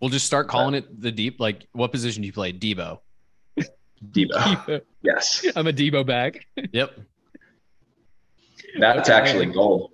We'll 0.00 0.10
just 0.10 0.26
start 0.26 0.48
calling 0.48 0.74
it 0.74 1.00
the 1.00 1.10
deep. 1.10 1.40
Like, 1.40 1.66
what 1.72 1.90
position 1.92 2.22
do 2.22 2.26
you 2.26 2.32
play? 2.32 2.52
Deebo. 2.52 2.98
Deebo, 3.58 4.30
Deebo. 4.34 4.82
yes, 5.02 5.44
I'm 5.56 5.66
a 5.66 5.72
Deebo 5.72 6.04
back. 6.06 6.46
Yep. 6.72 6.92
that's 8.78 9.08
actually 9.08 9.46
gold. 9.46 9.92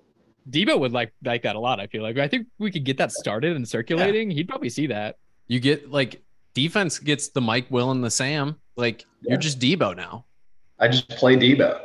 Deebo 0.50 0.78
would 0.80 0.92
like 0.92 1.12
like 1.24 1.42
that 1.42 1.54
a 1.54 1.60
lot. 1.60 1.78
I 1.78 1.86
feel 1.86 2.02
like 2.02 2.18
I 2.18 2.26
think 2.26 2.48
we 2.58 2.70
could 2.72 2.84
get 2.84 2.96
that 2.98 3.12
started 3.12 3.54
and 3.54 3.66
circulating. 3.68 4.28
He'd 4.30 4.48
probably 4.48 4.70
see 4.70 4.88
that. 4.88 5.18
You 5.46 5.60
get 5.60 5.90
like 5.90 6.20
defense 6.54 6.98
gets 6.98 7.28
the 7.28 7.40
Mike, 7.40 7.66
Will, 7.70 7.92
and 7.92 8.02
the 8.02 8.10
Sam. 8.10 8.56
Like 8.76 9.04
Yeah. 9.22 9.30
you're 9.34 9.40
just 9.40 9.60
Deebo 9.60 9.96
now. 9.96 10.24
I 10.80 10.88
just 10.88 11.08
play 11.10 11.36
Deebo. 11.36 11.80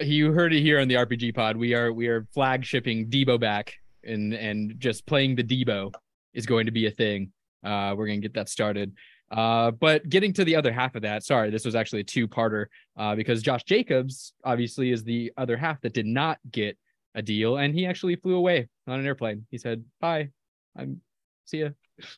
You 0.00 0.32
heard 0.32 0.52
it 0.52 0.62
here 0.62 0.80
on 0.80 0.88
the 0.88 0.96
RPG 0.96 1.34
pod. 1.34 1.56
We 1.56 1.74
are 1.74 1.92
we 1.92 2.08
are 2.08 2.26
flagshipping 2.34 3.08
Deebo 3.08 3.38
back 3.38 3.74
and 4.02 4.34
and 4.34 4.74
just 4.80 5.06
playing 5.06 5.36
the 5.36 5.44
Deebo 5.44 5.92
is 6.38 6.46
going 6.46 6.64
to 6.66 6.72
be 6.72 6.86
a 6.86 6.90
thing. 6.90 7.32
Uh, 7.64 7.92
we're 7.96 8.06
gonna 8.06 8.20
get 8.20 8.32
that 8.34 8.48
started. 8.48 8.92
Uh, 9.30 9.72
but 9.72 10.08
getting 10.08 10.32
to 10.32 10.44
the 10.44 10.56
other 10.56 10.72
half 10.72 10.94
of 10.94 11.02
that, 11.02 11.22
sorry, 11.22 11.50
this 11.50 11.64
was 11.66 11.74
actually 11.74 12.00
a 12.00 12.04
two-parter 12.04 12.66
uh, 12.96 13.14
because 13.14 13.42
Josh 13.42 13.62
Jacobs 13.64 14.32
obviously 14.44 14.90
is 14.90 15.04
the 15.04 15.30
other 15.36 15.56
half 15.56 15.78
that 15.82 15.92
did 15.92 16.06
not 16.06 16.38
get 16.50 16.78
a 17.14 17.20
deal, 17.20 17.58
and 17.58 17.74
he 17.74 17.84
actually 17.84 18.16
flew 18.16 18.36
away 18.36 18.68
on 18.86 19.00
an 19.00 19.04
airplane. 19.04 19.44
He 19.50 19.58
said, 19.58 19.84
"Bye, 20.00 20.30
I'm 20.76 21.02
see 21.44 21.58
ya." 21.60 21.68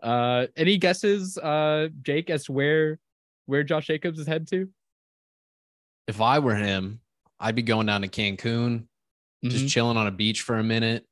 Uh, 0.00 0.46
any 0.56 0.76
guesses, 0.78 1.36
uh, 1.38 1.88
Jake, 2.02 2.30
as 2.30 2.44
to 2.44 2.52
where 2.52 3.00
where 3.46 3.64
Josh 3.64 3.88
Jacobs 3.88 4.20
is 4.20 4.26
headed 4.28 4.46
to? 4.50 4.68
If 6.06 6.20
I 6.20 6.38
were 6.38 6.54
him, 6.54 7.00
I'd 7.40 7.56
be 7.56 7.62
going 7.62 7.86
down 7.88 8.02
to 8.02 8.08
Cancun, 8.08 8.86
just 9.42 9.64
Mhm. 9.64 9.68
chilling 9.68 9.96
on 9.96 10.06
a 10.06 10.12
beach 10.12 10.42
for 10.42 10.56
a 10.58 10.62
minute, 10.62 11.04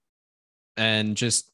and 0.77 1.17
just 1.17 1.51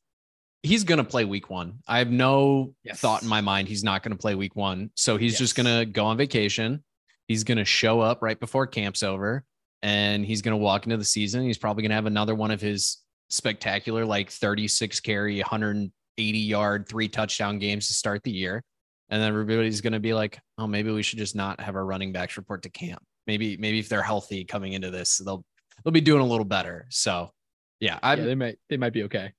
he's 0.62 0.84
gonna 0.84 1.04
play 1.04 1.24
week 1.24 1.48
one. 1.50 1.78
I 1.86 1.98
have 1.98 2.10
no 2.10 2.74
Yes. 2.84 3.00
thought 3.00 3.22
in 3.22 3.28
my 3.28 3.40
mind 3.40 3.68
he's 3.68 3.82
not 3.84 4.02
gonna 4.02 4.16
play 4.16 4.34
week 4.34 4.56
one. 4.56 4.90
So 4.94 5.16
he's 5.16 5.38
just 5.38 5.54
gonna 5.54 5.84
go 5.86 6.04
on 6.06 6.16
vacation. 6.16 6.84
He's 7.28 7.44
gonna 7.44 7.64
show 7.64 8.00
up 8.00 8.22
right 8.22 8.38
before 8.38 8.66
camp's 8.66 9.02
over, 9.02 9.44
and 9.82 10.24
he's 10.24 10.42
gonna 10.42 10.56
walk 10.56 10.84
into 10.84 10.96
the 10.96 11.04
season. 11.04 11.42
He's 11.44 11.58
probably 11.58 11.82
gonna 11.82 11.94
have 11.94 12.06
another 12.06 12.34
one 12.34 12.50
of 12.50 12.60
his 12.60 12.98
spectacular, 13.30 14.04
like 14.04 14.30
36 14.30 15.00
carry, 15.00 15.38
180 15.38 16.38
yard, 16.38 16.88
three 16.88 17.08
touchdown 17.08 17.58
games 17.58 17.86
to 17.88 17.94
start 17.94 18.22
the 18.24 18.32
year. 18.32 18.62
And 19.08 19.20
then 19.20 19.28
everybody's 19.28 19.80
gonna 19.80 20.00
be 20.00 20.12
like, 20.14 20.38
oh, 20.58 20.66
maybe 20.66 20.90
we 20.90 21.02
should 21.02 21.18
just 21.18 21.34
not 21.34 21.60
have 21.60 21.74
our 21.76 21.84
running 21.86 22.12
backs 22.12 22.36
report 22.36 22.62
to 22.64 22.70
camp. 22.70 23.02
Maybe, 23.26 23.56
maybe 23.56 23.78
if 23.78 23.88
they're 23.88 24.02
healthy 24.02 24.44
coming 24.44 24.72
into 24.72 24.90
this, 24.90 25.18
they'll 25.18 25.44
they'll 25.84 25.92
be 25.92 26.00
doing 26.00 26.20
a 26.20 26.26
little 26.26 26.44
better. 26.44 26.86
So 26.90 27.30
yeah, 27.80 27.98
yeah, 28.02 28.14
they 28.16 28.34
might 28.34 28.58
they 28.68 28.76
might 28.76 28.92
be 28.92 29.04
okay. 29.04 29.32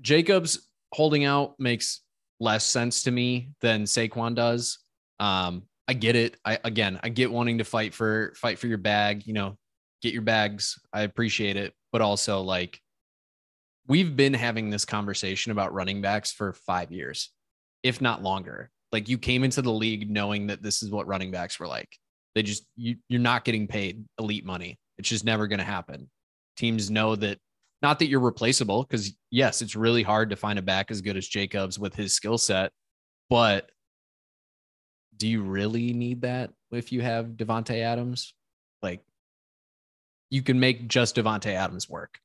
Jacobs 0.00 0.68
holding 0.92 1.24
out 1.24 1.54
makes 1.58 2.02
less 2.40 2.64
sense 2.64 3.02
to 3.04 3.10
me 3.10 3.50
than 3.60 3.84
Saquon 3.84 4.34
does. 4.34 4.78
Um, 5.20 5.62
I 5.88 5.94
get 5.94 6.16
it. 6.16 6.36
I 6.44 6.58
again, 6.64 6.98
I 7.02 7.08
get 7.08 7.30
wanting 7.30 7.58
to 7.58 7.64
fight 7.64 7.94
for 7.94 8.34
fight 8.36 8.58
for 8.58 8.66
your 8.66 8.78
bag. 8.78 9.26
You 9.26 9.34
know, 9.34 9.56
get 10.02 10.12
your 10.12 10.22
bags. 10.22 10.78
I 10.92 11.02
appreciate 11.02 11.56
it, 11.56 11.74
but 11.92 12.02
also 12.02 12.40
like 12.40 12.80
we've 13.86 14.16
been 14.16 14.34
having 14.34 14.70
this 14.70 14.84
conversation 14.84 15.52
about 15.52 15.72
running 15.72 16.00
backs 16.00 16.32
for 16.32 16.52
five 16.52 16.90
years, 16.90 17.30
if 17.82 18.00
not 18.00 18.22
longer. 18.22 18.70
Like 18.92 19.08
you 19.08 19.18
came 19.18 19.44
into 19.44 19.62
the 19.62 19.72
league 19.72 20.10
knowing 20.10 20.48
that 20.48 20.62
this 20.62 20.82
is 20.82 20.90
what 20.90 21.06
running 21.06 21.30
backs 21.30 21.60
were 21.60 21.68
like. 21.68 21.88
They 22.34 22.42
just 22.42 22.66
you 22.76 22.96
you're 23.08 23.20
not 23.20 23.44
getting 23.44 23.66
paid 23.66 24.04
elite 24.18 24.44
money. 24.44 24.78
It's 24.98 25.08
just 25.08 25.24
never 25.24 25.46
going 25.46 25.58
to 25.58 25.64
happen. 25.64 26.10
Teams 26.56 26.90
know 26.90 27.14
that 27.16 27.38
not 27.82 27.98
that 27.98 28.08
you're 28.08 28.20
replaceable 28.20 28.82
because 28.82 29.12
yes, 29.30 29.62
it's 29.62 29.76
really 29.76 30.02
hard 30.02 30.30
to 30.30 30.36
find 30.36 30.58
a 30.58 30.62
back 30.62 30.90
as 30.90 31.00
good 31.00 31.16
as 31.16 31.26
Jacobs 31.26 31.78
with 31.78 31.94
his 31.94 32.14
skill 32.14 32.38
set, 32.38 32.72
but 33.28 33.70
do 35.16 35.28
you 35.28 35.42
really 35.42 35.92
need 35.92 36.22
that 36.22 36.50
if 36.70 36.92
you 36.92 37.00
have 37.02 37.26
Davante 37.28 37.82
Adams? 37.82 38.34
Like 38.82 39.02
you 40.30 40.42
can 40.42 40.60
make 40.60 40.88
just 40.88 41.16
Davante 41.16 41.52
Adams 41.54 41.88
work. 41.88 42.18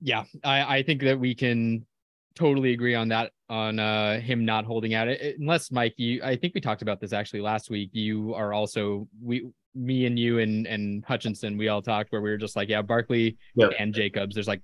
Yeah, 0.00 0.24
I, 0.42 0.78
I 0.78 0.82
think 0.82 1.02
that 1.02 1.18
we 1.18 1.34
can 1.34 1.86
totally 2.34 2.72
agree 2.72 2.94
on 2.94 3.08
that 3.08 3.32
on 3.50 3.78
uh 3.78 4.18
him 4.18 4.44
not 4.44 4.64
holding 4.64 4.94
out 4.94 5.06
it 5.06 5.38
unless 5.38 5.70
mike 5.70 5.92
you 5.98 6.22
i 6.24 6.34
think 6.34 6.54
we 6.54 6.62
talked 6.62 6.80
about 6.80 6.98
this 6.98 7.12
actually 7.12 7.42
last 7.42 7.68
week 7.68 7.90
you 7.92 8.32
are 8.34 8.54
also 8.54 9.06
we 9.22 9.46
me 9.74 10.04
and 10.06 10.18
you 10.18 10.38
and 10.38 10.66
and 10.66 11.04
hutchinson 11.04 11.56
we 11.56 11.68
all 11.68 11.80
talked 11.80 12.12
where 12.12 12.20
we 12.20 12.28
were 12.30 12.36
just 12.36 12.56
like 12.56 12.68
yeah 12.68 12.82
barkley 12.82 13.36
Yep. 13.54 13.72
and 13.78 13.94
jacobs 13.94 14.34
there's 14.34 14.46
like 14.48 14.60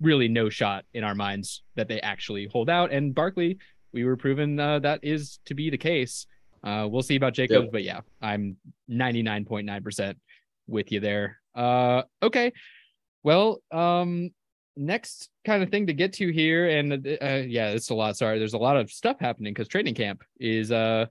really 0.00 0.28
no 0.28 0.48
shot 0.48 0.84
in 0.94 1.04
our 1.04 1.14
minds 1.14 1.62
that 1.74 1.88
they 1.88 2.00
actually 2.00 2.48
hold 2.50 2.70
out. 2.70 2.90
And 2.92 3.14
barkley 3.14 3.58
we 3.92 4.04
were 4.04 4.16
proven 4.16 4.58
uh, 4.60 4.78
that 4.80 5.00
is 5.02 5.40
to 5.46 5.54
be 5.54 5.70
the 5.70 5.76
case. 5.78 6.26
Uh 6.64 6.86
we'll 6.90 7.02
see 7.02 7.16
about 7.16 7.34
jacobs 7.34 7.64
Yep. 7.64 7.72
but 7.72 7.82
yeah 7.82 8.00
i'm 8.22 8.56
99.9% 8.90 10.14
with 10.66 10.92
you 10.92 11.00
there. 11.00 11.38
Uh 11.54 12.02
okay. 12.22 12.52
Well 13.22 13.60
um 13.72 14.30
next 14.76 15.30
kind 15.44 15.62
of 15.62 15.70
thing 15.70 15.88
to 15.88 15.92
get 15.92 16.12
to 16.14 16.30
here 16.30 16.68
and 16.68 16.92
uh, 17.20 17.42
yeah 17.46 17.70
it's 17.70 17.90
a 17.90 17.94
lot. 17.94 18.16
Sorry 18.16 18.38
there's 18.38 18.54
a 18.54 18.58
lot 18.58 18.76
of 18.76 18.90
stuff 18.90 19.16
happening 19.18 19.52
because 19.52 19.66
training 19.68 19.94
camp 19.94 20.22
is 20.38 20.70
uh 20.70 21.06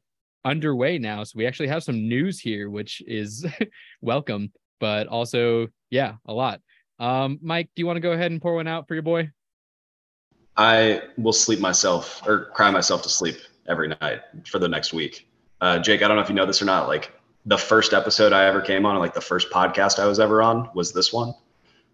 underway 0.45 0.97
now 0.97 1.23
so 1.23 1.33
we 1.35 1.45
actually 1.45 1.67
have 1.67 1.83
some 1.83 2.07
news 2.07 2.39
here 2.39 2.69
which 2.69 3.01
is 3.07 3.45
welcome 4.01 4.51
but 4.79 5.07
also 5.07 5.67
yeah 5.89 6.13
a 6.25 6.33
lot 6.33 6.61
um 6.99 7.37
mike 7.41 7.69
do 7.75 7.81
you 7.81 7.85
want 7.85 7.97
to 7.97 8.01
go 8.01 8.11
ahead 8.13 8.31
and 8.31 8.41
pour 8.41 8.55
one 8.55 8.67
out 8.67 8.87
for 8.87 8.93
your 8.93 9.03
boy 9.03 9.29
I 10.55 11.03
will 11.17 11.33
sleep 11.33 11.59
myself 11.59 12.21
or 12.27 12.45
cry 12.45 12.71
myself 12.71 13.03
to 13.03 13.09
sleep 13.09 13.37
every 13.67 13.89
night 14.01 14.21
for 14.47 14.57
the 14.57 14.67
next 14.67 14.91
week. 14.91 15.29
Uh, 15.61 15.77
Jake, 15.77 16.01
I 16.01 16.07
don't 16.07 16.17
know 16.17 16.23
if 16.23 16.29
you 16.29 16.35
know 16.35 16.47
this 16.47 16.61
or 16.61 16.65
not. 16.65 16.87
Like 16.87 17.13
the 17.45 17.57
first 17.57 17.93
episode 17.93 18.33
I 18.33 18.45
ever 18.45 18.61
came 18.61 18.83
on, 18.85 18.97
like 18.97 19.13
the 19.13 19.21
first 19.21 19.51
podcast 19.51 19.99
I 19.99 20.07
was 20.07 20.19
ever 20.19 20.41
on, 20.41 20.69
was 20.73 20.91
this 20.91 21.13
one, 21.13 21.33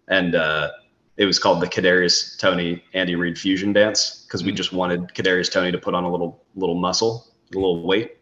and 0.08 0.34
uh, 0.34 0.70
it 1.18 1.26
was 1.26 1.38
called 1.38 1.60
the 1.60 1.66
Kadarius 1.66 2.38
Toney 2.38 2.82
Andy 2.94 3.16
Reid 3.16 3.38
fusion 3.38 3.72
dance 3.74 4.24
because 4.26 4.42
we 4.42 4.52
Mm. 4.52 4.56
just 4.56 4.72
wanted 4.72 5.08
Kadarius 5.08 5.52
Toney 5.52 5.70
to 5.70 5.78
put 5.78 5.94
on 5.94 6.04
a 6.04 6.10
little 6.10 6.42
little 6.54 6.74
muscle, 6.74 7.26
a 7.52 7.56
little 7.56 7.86
weight, 7.86 8.16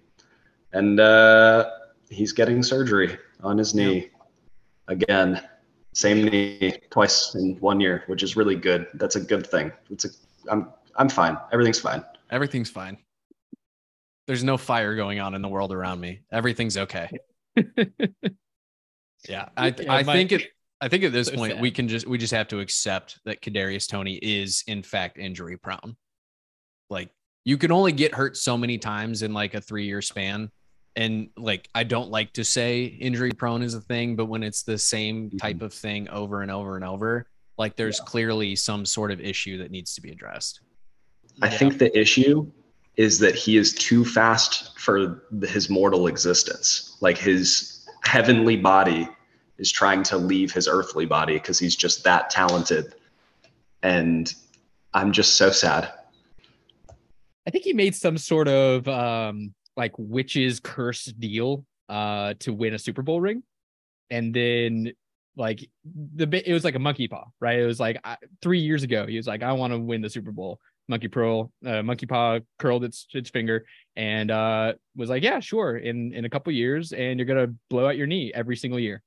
and 0.72 0.98
uh, 1.00 1.70
he's 2.10 2.32
getting 2.32 2.62
surgery 2.62 3.18
on 3.42 3.58
his 3.58 3.74
knee 3.74 4.10
again. 4.88 5.40
Same 5.94 6.24
knee 6.24 6.78
twice 6.90 7.34
in 7.34 7.56
one 7.60 7.78
year, 7.80 8.04
which 8.06 8.22
is 8.22 8.34
really 8.36 8.56
good. 8.56 8.86
That's 8.94 9.16
a 9.16 9.20
good 9.20 9.46
thing. 9.46 9.70
It's 9.90 10.04
a 10.06 10.08
I'm 10.50 10.72
I'm 10.96 11.08
fine. 11.08 11.36
Everything's 11.52 11.80
fine. 11.80 12.02
Everything's 12.30 12.70
fine. 12.70 12.96
There's 14.26 14.44
no 14.44 14.56
fire 14.56 14.94
going 14.96 15.20
on 15.20 15.34
in 15.34 15.42
the 15.42 15.48
world 15.48 15.72
around 15.72 16.00
me. 16.00 16.20
Everything's 16.32 16.76
okay. 16.78 17.10
Yeah, 19.28 19.48
I 19.56 19.68
Yeah, 19.78 19.92
I 19.92 20.02
my- 20.02 20.12
think 20.12 20.32
it. 20.32 20.48
I 20.80 20.88
think 20.88 21.04
at 21.04 21.12
this 21.12 21.28
So 21.28 21.36
point 21.36 21.60
we 21.60 21.70
can 21.70 21.86
just 21.86 22.08
we 22.08 22.18
just 22.18 22.32
have 22.32 22.48
to 22.48 22.58
accept 22.58 23.20
that 23.24 23.40
Kadarius 23.40 23.86
Toney 23.88 24.16
is 24.16 24.64
in 24.66 24.82
fact 24.82 25.16
injury 25.16 25.56
prone. 25.56 25.96
Like 26.90 27.10
you 27.44 27.56
can 27.56 27.70
only 27.70 27.92
get 27.92 28.12
hurt 28.14 28.36
so 28.36 28.58
many 28.58 28.78
times 28.78 29.22
in 29.22 29.32
like 29.32 29.54
a 29.54 29.60
three 29.60 29.86
year 29.86 30.02
span, 30.02 30.50
and 30.96 31.28
like 31.36 31.68
I 31.74 31.84
don't 31.84 32.10
like 32.10 32.32
to 32.34 32.44
say 32.44 32.84
injury 32.84 33.32
prone 33.32 33.62
is 33.62 33.74
a 33.74 33.80
thing, 33.80 34.16
but 34.16 34.26
when 34.26 34.42
it's 34.42 34.62
the 34.62 34.78
same 34.78 35.30
type 35.38 35.62
of 35.62 35.72
thing 35.72 36.08
over 36.10 36.42
and 36.42 36.50
over 36.50 36.76
and 36.76 36.84
over, 36.84 37.26
like 37.58 37.76
there's 37.76 38.00
clearly 38.00 38.56
some 38.56 38.84
sort 38.84 39.10
of 39.10 39.20
issue 39.20 39.58
that 39.58 39.70
needs 39.70 39.94
to 39.94 40.00
be 40.00 40.10
addressed. 40.10 40.60
I 41.40 41.46
Yeah. 41.46 41.58
think 41.58 41.78
the 41.78 41.98
issue 41.98 42.50
is 42.96 43.18
that 43.20 43.34
he 43.34 43.56
is 43.56 43.72
too 43.74 44.04
fast 44.04 44.78
for 44.78 45.22
his 45.42 45.70
mortal 45.70 46.06
existence. 46.08 46.98
Like 47.00 47.16
his 47.16 47.86
heavenly 48.04 48.56
body 48.56 49.08
is 49.56 49.72
trying 49.72 50.02
to 50.04 50.18
leave 50.18 50.52
his 50.52 50.68
earthly 50.68 51.06
body 51.06 51.34
because 51.34 51.58
he's 51.58 51.74
just 51.74 52.04
that 52.04 52.28
talented. 52.28 52.94
And 53.82 54.32
I'm 54.92 55.12
just 55.12 55.36
so 55.36 55.50
sad. 55.50 55.90
I 57.46 57.50
think 57.50 57.64
he 57.64 57.72
made 57.72 57.94
some 57.94 58.18
sort 58.18 58.46
of 58.48 58.86
um 58.88 59.54
like 59.76 59.92
witch's 59.98 60.60
curse 60.60 61.04
deal 61.04 61.64
uh 61.88 62.34
to 62.40 62.52
win 62.52 62.74
a 62.74 62.78
Super 62.78 63.02
Bowl 63.02 63.20
ring. 63.20 63.42
And 64.10 64.34
then 64.34 64.92
like 65.36 65.68
the 65.84 66.26
bit 66.26 66.46
it 66.46 66.52
was 66.52 66.64
like 66.64 66.74
a 66.74 66.78
monkey 66.78 67.08
paw, 67.08 67.24
right? 67.40 67.58
It 67.58 67.66
was 67.66 67.80
like 67.80 68.00
I, 68.04 68.16
3 68.42 68.60
years 68.60 68.82
ago 68.82 69.06
he 69.06 69.16
was 69.16 69.26
like 69.26 69.42
I 69.42 69.52
want 69.52 69.72
to 69.72 69.78
win 69.78 70.02
the 70.02 70.10
Super 70.10 70.32
Bowl. 70.32 70.58
Monkey 70.88 71.08
pearl 71.08 71.52
uh, 71.64 71.82
monkey 71.82 72.06
paw 72.06 72.40
curled 72.58 72.84
its 72.84 73.06
its 73.14 73.30
finger 73.30 73.64
and 73.94 74.30
uh 74.30 74.72
was 74.96 75.08
like 75.08 75.22
yeah, 75.22 75.40
sure 75.40 75.76
in 75.76 76.12
in 76.12 76.24
a 76.24 76.30
couple 76.30 76.52
years 76.52 76.92
and 76.92 77.18
you're 77.18 77.26
going 77.26 77.46
to 77.46 77.54
blow 77.70 77.86
out 77.86 77.96
your 77.96 78.08
knee 78.08 78.32
every 78.34 78.56
single 78.56 78.80
year. 78.80 79.00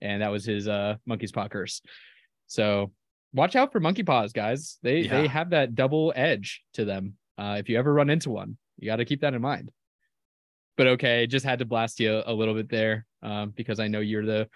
And 0.00 0.20
that 0.20 0.32
was 0.32 0.44
his 0.44 0.66
uh 0.66 0.96
monkey's 1.06 1.32
paw 1.32 1.48
curse. 1.48 1.80
So 2.48 2.92
watch 3.32 3.56
out 3.56 3.72
for 3.72 3.80
monkey 3.80 4.02
paws 4.02 4.32
guys. 4.32 4.78
They 4.82 5.06
they 5.06 5.26
have 5.26 5.50
that 5.50 5.74
double 5.74 6.12
edge 6.14 6.62
to 6.74 6.84
them. 6.84 7.14
Uh, 7.38 7.56
if 7.58 7.68
you 7.68 7.78
ever 7.78 7.92
run 7.92 8.10
into 8.10 8.30
one, 8.30 8.56
you 8.78 8.86
got 8.86 8.96
to 8.96 9.04
keep 9.04 9.22
that 9.22 9.34
in 9.34 9.40
mind. 9.40 9.70
But 10.76 10.86
okay, 10.86 11.26
just 11.26 11.44
had 11.44 11.58
to 11.58 11.64
blast 11.64 12.00
you 12.00 12.22
a 12.24 12.32
little 12.32 12.54
bit 12.54 12.68
there 12.68 13.04
um, 13.22 13.50
because 13.50 13.78
I 13.78 13.88
know 13.88 14.00
you're 14.00 14.24
the 14.24 14.48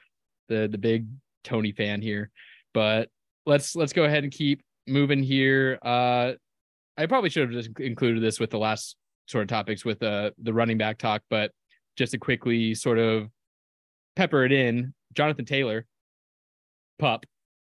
the 0.48 0.68
the 0.70 0.78
big 0.78 1.06
Toney 1.44 1.72
fan 1.72 2.00
here. 2.00 2.30
But 2.72 3.08
let's 3.44 3.76
let's 3.76 3.92
go 3.92 4.04
ahead 4.04 4.24
and 4.24 4.32
keep 4.32 4.62
moving 4.86 5.22
here. 5.22 5.78
Uh, 5.82 6.32
I 6.96 7.06
probably 7.06 7.30
should 7.30 7.52
have 7.52 7.64
just 7.64 7.78
included 7.78 8.22
this 8.22 8.40
with 8.40 8.50
the 8.50 8.58
last 8.58 8.96
sort 9.26 9.42
of 9.42 9.48
topics 9.48 9.84
with 9.84 10.02
uh, 10.02 10.30
the 10.42 10.52
running 10.52 10.78
back 10.78 10.98
talk, 10.98 11.22
but 11.28 11.50
just 11.96 12.12
to 12.12 12.18
quickly 12.18 12.74
sort 12.74 12.98
of 12.98 13.28
pepper 14.14 14.44
it 14.44 14.52
in, 14.52 14.94
Jonathan 15.14 15.44
Taylor, 15.44 15.84
pup, 16.98 17.26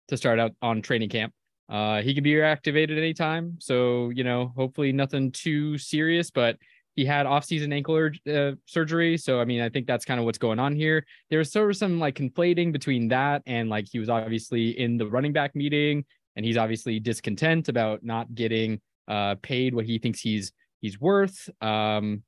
to 0.08 0.16
start 0.16 0.38
out 0.38 0.52
on 0.62 0.82
training 0.82 1.08
camp. 1.08 1.32
Uh, 1.68 2.00
he 2.00 2.14
can 2.14 2.24
be 2.24 2.32
reactivated 2.32 2.96
anytime. 2.96 3.56
So, 3.60 4.10
you 4.10 4.24
know, 4.24 4.52
hopefully 4.56 4.92
nothing 4.92 5.32
too 5.32 5.76
serious, 5.76 6.30
but 6.30 6.56
he 6.98 7.04
had 7.04 7.26
off-season 7.26 7.72
ankle 7.72 8.10
uh, 8.28 8.50
surgery. 8.66 9.16
So, 9.16 9.40
I 9.40 9.44
mean, 9.44 9.60
I 9.60 9.68
think 9.68 9.86
that's 9.86 10.04
kind 10.04 10.18
of 10.18 10.26
what's 10.26 10.36
going 10.36 10.58
on 10.58 10.74
here. 10.74 11.06
There 11.30 11.38
was 11.38 11.52
sort 11.52 11.70
of 11.70 11.76
some 11.76 12.00
like 12.00 12.16
conflating 12.16 12.72
between 12.72 13.06
that 13.08 13.40
and 13.46 13.68
like 13.68 13.86
he 13.88 14.00
was 14.00 14.08
obviously 14.08 14.70
in 14.76 14.96
the 14.96 15.06
running 15.06 15.32
back 15.32 15.54
meeting 15.54 16.04
and 16.34 16.44
he's 16.44 16.56
obviously 16.56 16.98
discontent 16.98 17.68
about 17.68 18.02
not 18.02 18.34
getting 18.34 18.80
uh, 19.06 19.36
paid 19.42 19.76
what 19.76 19.84
he 19.84 20.00
thinks 20.00 20.18
he's 20.18 20.50
he's 20.80 21.00
worth. 21.00 21.48
Um, 21.60 22.24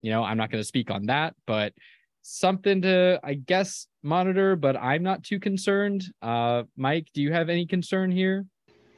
you 0.00 0.10
know, 0.10 0.24
I'm 0.24 0.36
not 0.36 0.50
going 0.50 0.60
to 0.60 0.66
speak 0.66 0.90
on 0.90 1.06
that, 1.06 1.36
but 1.46 1.72
something 2.22 2.82
to 2.82 3.20
I 3.22 3.34
guess 3.34 3.86
monitor. 4.02 4.56
But 4.56 4.76
I'm 4.76 5.04
not 5.04 5.22
too 5.22 5.38
concerned. 5.38 6.02
Uh, 6.20 6.64
Mike, 6.76 7.06
do 7.14 7.22
you 7.22 7.32
have 7.32 7.48
any 7.48 7.66
concern 7.66 8.10
here? 8.10 8.46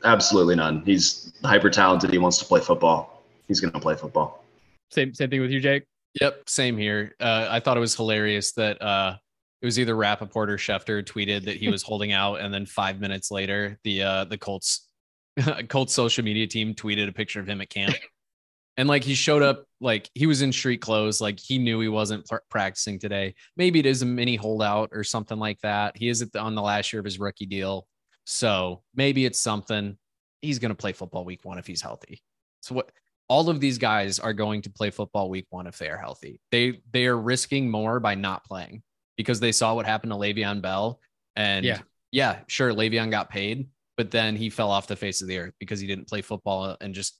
Absolutely 0.02 0.56
none. 0.56 0.82
He's 0.86 1.34
hyper 1.44 1.68
talented. 1.68 2.10
He 2.10 2.16
wants 2.16 2.38
to 2.38 2.46
play 2.46 2.60
football. 2.60 3.22
He's 3.48 3.60
going 3.60 3.74
to 3.74 3.80
play 3.80 3.96
football. 3.96 4.43
Same 4.90 5.14
same 5.14 5.30
thing 5.30 5.40
with 5.40 5.50
you, 5.50 5.60
Jake. 5.60 5.84
Yep, 6.20 6.48
same 6.48 6.78
here. 6.78 7.14
Uh, 7.18 7.48
I 7.50 7.60
thought 7.60 7.76
it 7.76 7.80
was 7.80 7.96
hilarious 7.96 8.52
that 8.52 8.80
uh, 8.80 9.16
it 9.60 9.66
was 9.66 9.78
either 9.78 9.96
Rapoport 9.96 10.50
or 10.50 10.56
Schefter 10.56 11.02
tweeted 11.02 11.44
that 11.46 11.56
he 11.56 11.68
was 11.68 11.82
holding 11.82 12.12
out, 12.12 12.40
and 12.40 12.52
then 12.52 12.66
five 12.66 13.00
minutes 13.00 13.30
later, 13.30 13.78
the 13.82 14.02
uh, 14.02 14.24
the 14.24 14.38
Colts 14.38 14.88
Colts 15.68 15.92
social 15.92 16.24
media 16.24 16.46
team 16.46 16.74
tweeted 16.74 17.08
a 17.08 17.12
picture 17.12 17.40
of 17.40 17.46
him 17.48 17.60
at 17.60 17.70
camp, 17.70 17.96
and 18.76 18.88
like 18.88 19.02
he 19.02 19.14
showed 19.14 19.42
up 19.42 19.64
like 19.80 20.08
he 20.14 20.26
was 20.26 20.42
in 20.42 20.52
street 20.52 20.80
clothes, 20.80 21.20
like 21.20 21.40
he 21.40 21.58
knew 21.58 21.80
he 21.80 21.88
wasn't 21.88 22.26
pr- 22.26 22.36
practicing 22.48 22.98
today. 22.98 23.34
Maybe 23.56 23.80
it 23.80 23.86
is 23.86 24.02
a 24.02 24.06
mini 24.06 24.36
holdout 24.36 24.90
or 24.92 25.02
something 25.02 25.38
like 25.38 25.60
that. 25.62 25.96
He 25.96 26.08
is 26.08 26.20
the, 26.20 26.38
on 26.38 26.54
the 26.54 26.62
last 26.62 26.92
year 26.92 27.00
of 27.00 27.04
his 27.04 27.18
rookie 27.18 27.46
deal, 27.46 27.86
so 28.24 28.82
maybe 28.94 29.24
it's 29.24 29.40
something. 29.40 29.96
He's 30.42 30.58
going 30.58 30.70
to 30.70 30.76
play 30.76 30.92
football 30.92 31.24
week 31.24 31.40
one 31.42 31.58
if 31.58 31.66
he's 31.66 31.80
healthy. 31.80 32.22
So 32.60 32.74
what? 32.74 32.90
All 33.28 33.48
of 33.48 33.60
these 33.60 33.78
guys 33.78 34.18
are 34.18 34.32
going 34.34 34.62
to 34.62 34.70
play 34.70 34.90
football 34.90 35.30
week 35.30 35.46
one 35.50 35.66
if 35.66 35.78
they 35.78 35.88
are 35.88 35.96
healthy. 35.96 36.40
They 36.50 36.80
they 36.92 37.06
are 37.06 37.16
risking 37.18 37.70
more 37.70 38.00
by 38.00 38.14
not 38.14 38.44
playing 38.44 38.82
because 39.16 39.40
they 39.40 39.52
saw 39.52 39.74
what 39.74 39.86
happened 39.86 40.12
to 40.12 40.16
Le'Veon 40.18 40.60
Bell. 40.60 41.00
And 41.36 41.64
Yeah. 41.64 41.80
yeah, 42.12 42.40
sure, 42.48 42.72
Le'Veon 42.72 43.10
got 43.10 43.30
paid, 43.30 43.68
but 43.96 44.10
then 44.10 44.36
he 44.36 44.50
fell 44.50 44.70
off 44.70 44.86
the 44.86 44.96
face 44.96 45.22
of 45.22 45.28
the 45.28 45.38
earth 45.38 45.54
because 45.58 45.80
he 45.80 45.86
didn't 45.86 46.08
play 46.08 46.20
football 46.20 46.76
and 46.80 46.94
just 46.94 47.18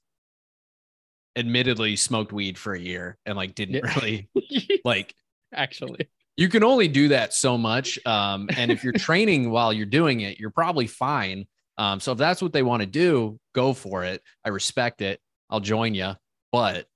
admittedly 1.37 1.97
smoked 1.97 2.33
weed 2.33 2.57
for 2.57 2.75
a 2.75 2.81
year 2.81 3.19
and 3.27 3.37
like 3.37 3.55
didn't 3.55 3.77
Yeah. 3.77 3.95
really 3.97 4.29
like 4.85 5.15
Actually, 5.53 6.09
you 6.37 6.49
can 6.49 6.65
only 6.65 6.89
do 6.89 7.09
that 7.09 7.33
so 7.33 7.57
much. 7.57 7.97
Um, 8.05 8.49
and 8.57 8.73
if 8.73 8.83
you're 8.83 8.93
training 8.93 9.51
while 9.53 9.73
you're 9.73 9.87
doing 9.87 10.21
it, 10.21 10.41
you're 10.41 10.51
probably 10.51 10.89
fine. 10.89 11.47
Um, 11.79 12.01
so 12.01 12.11
if 12.13 12.19
that's 12.19 12.43
what 12.43 12.53
they 12.53 12.63
want 12.65 12.81
to 12.81 12.87
do, 12.87 13.39
go 13.55 13.73
for 13.73 14.03
it. 14.05 14.21
I 14.45 14.49
respect 14.49 15.01
it. 15.01 15.21
I'll 15.51 15.61
join 15.61 15.95
you. 15.95 16.12
But 16.53 16.86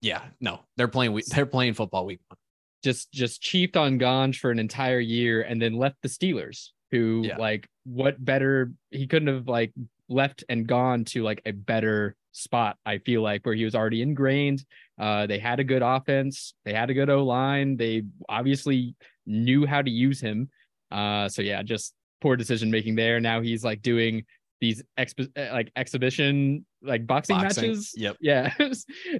yeah, 0.00 0.22
no, 0.40 0.60
they're 0.76 0.88
playing. 0.88 1.20
They're 1.28 1.46
playing 1.46 1.74
football 1.74 2.06
week. 2.06 2.20
one. 2.28 2.38
just 2.82 3.10
just 3.12 3.40
cheaped 3.42 3.76
on 3.76 3.98
Ganj 3.98 4.36
for 4.36 4.50
an 4.50 4.58
entire 4.58 5.00
year 5.00 5.42
and 5.42 5.60
then 5.60 5.74
left 5.74 5.96
the 6.02 6.08
Steelers, 6.08 6.70
who 6.90 7.22
Yeah. 7.24 7.36
like 7.38 7.66
what 7.84 8.22
better 8.22 8.72
he 8.90 9.06
couldn't 9.06 9.28
have 9.28 9.48
like 9.48 9.72
left 10.08 10.44
and 10.48 10.66
gone 10.66 11.04
to 11.06 11.22
like 11.22 11.40
a 11.46 11.52
better 11.52 12.14
spot, 12.32 12.76
I 12.84 12.98
feel 12.98 13.22
like, 13.22 13.46
where 13.46 13.54
he 13.54 13.64
was 13.64 13.74
already 13.74 14.02
ingrained. 14.02 14.64
Uh 14.98 15.26
they 15.26 15.38
had 15.38 15.60
a 15.60 15.64
good 15.64 15.82
offense, 15.82 16.54
they 16.64 16.72
had 16.74 16.90
a 16.90 16.94
good 16.94 17.08
O 17.10 17.24
line, 17.24 17.76
they 17.76 18.02
obviously 18.28 18.94
knew 19.26 19.64
how 19.66 19.80
to 19.82 19.90
use 19.90 20.20
him. 20.20 20.50
Uh 20.90 21.28
so 21.28 21.40
yeah, 21.42 21.62
just 21.62 21.94
poor 22.20 22.36
decision 22.36 22.70
making 22.70 22.94
there. 22.96 23.20
Now 23.20 23.40
he's 23.40 23.64
like 23.64 23.80
doing 23.82 24.24
these 24.64 24.82
expo- 24.98 25.30
uh, 25.36 25.52
like 25.52 25.70
exhibition 25.76 26.64
like 26.82 27.06
boxing, 27.06 27.36
Boxing. 27.36 27.68
matches. 27.68 27.92
Yep. 27.96 28.16
Yeah. 28.20 28.54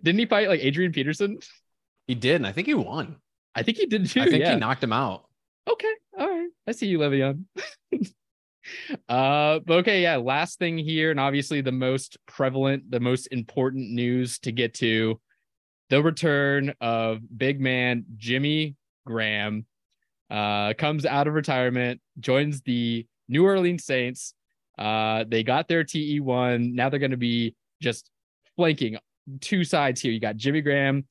Didn't 0.02 0.18
he 0.18 0.26
fight 0.26 0.48
like 0.48 0.60
Adrian 0.60 0.92
Peterson? 0.92 1.38
He 2.06 2.14
did, 2.14 2.36
and 2.36 2.46
I 2.46 2.52
think 2.52 2.66
he 2.66 2.74
won. 2.74 3.16
I 3.54 3.62
think 3.62 3.78
he 3.78 3.86
did 3.86 4.08
too. 4.08 4.20
I 4.20 4.24
think 4.24 4.40
yeah. 4.40 4.54
he 4.54 4.60
knocked 4.60 4.82
him 4.82 4.92
out. 4.92 5.26
Okay. 5.68 5.92
All 6.18 6.28
right. 6.28 6.48
I 6.66 6.72
see 6.72 6.86
you, 6.86 6.98
Le'Veon. 6.98 7.44
uh, 9.08 9.60
but 9.60 9.78
okay, 9.78 10.02
yeah. 10.02 10.16
Last 10.16 10.58
thing 10.58 10.76
here, 10.78 11.10
and 11.10 11.20
obviously 11.20 11.60
the 11.60 11.72
most 11.72 12.18
prevalent, 12.26 12.90
the 12.90 13.00
most 13.00 13.26
important 13.28 13.90
news 13.90 14.38
to 14.40 14.52
get 14.52 14.74
to 14.74 15.20
the 15.90 16.02
return 16.02 16.74
of 16.80 17.20
big 17.36 17.60
man 17.60 18.04
Jimmy 18.16 18.76
Graham. 19.06 19.66
Uh, 20.30 20.72
comes 20.74 21.04
out 21.06 21.28
of 21.28 21.34
retirement, 21.34 22.00
joins 22.18 22.62
the 22.62 23.06
New 23.28 23.44
Orleans 23.44 23.84
Saints. 23.84 24.34
Uh, 24.78 25.24
they 25.28 25.42
got 25.42 25.68
their 25.68 25.84
TE1. 25.84 26.72
Now 26.72 26.88
they're 26.88 26.98
going 26.98 27.10
to 27.10 27.16
be 27.16 27.54
just 27.80 28.10
flanking 28.56 28.98
two 29.40 29.64
sides 29.64 30.00
here. 30.00 30.12
You 30.12 30.20
got 30.20 30.36
Jimmy 30.36 30.60
Graham 30.60 31.06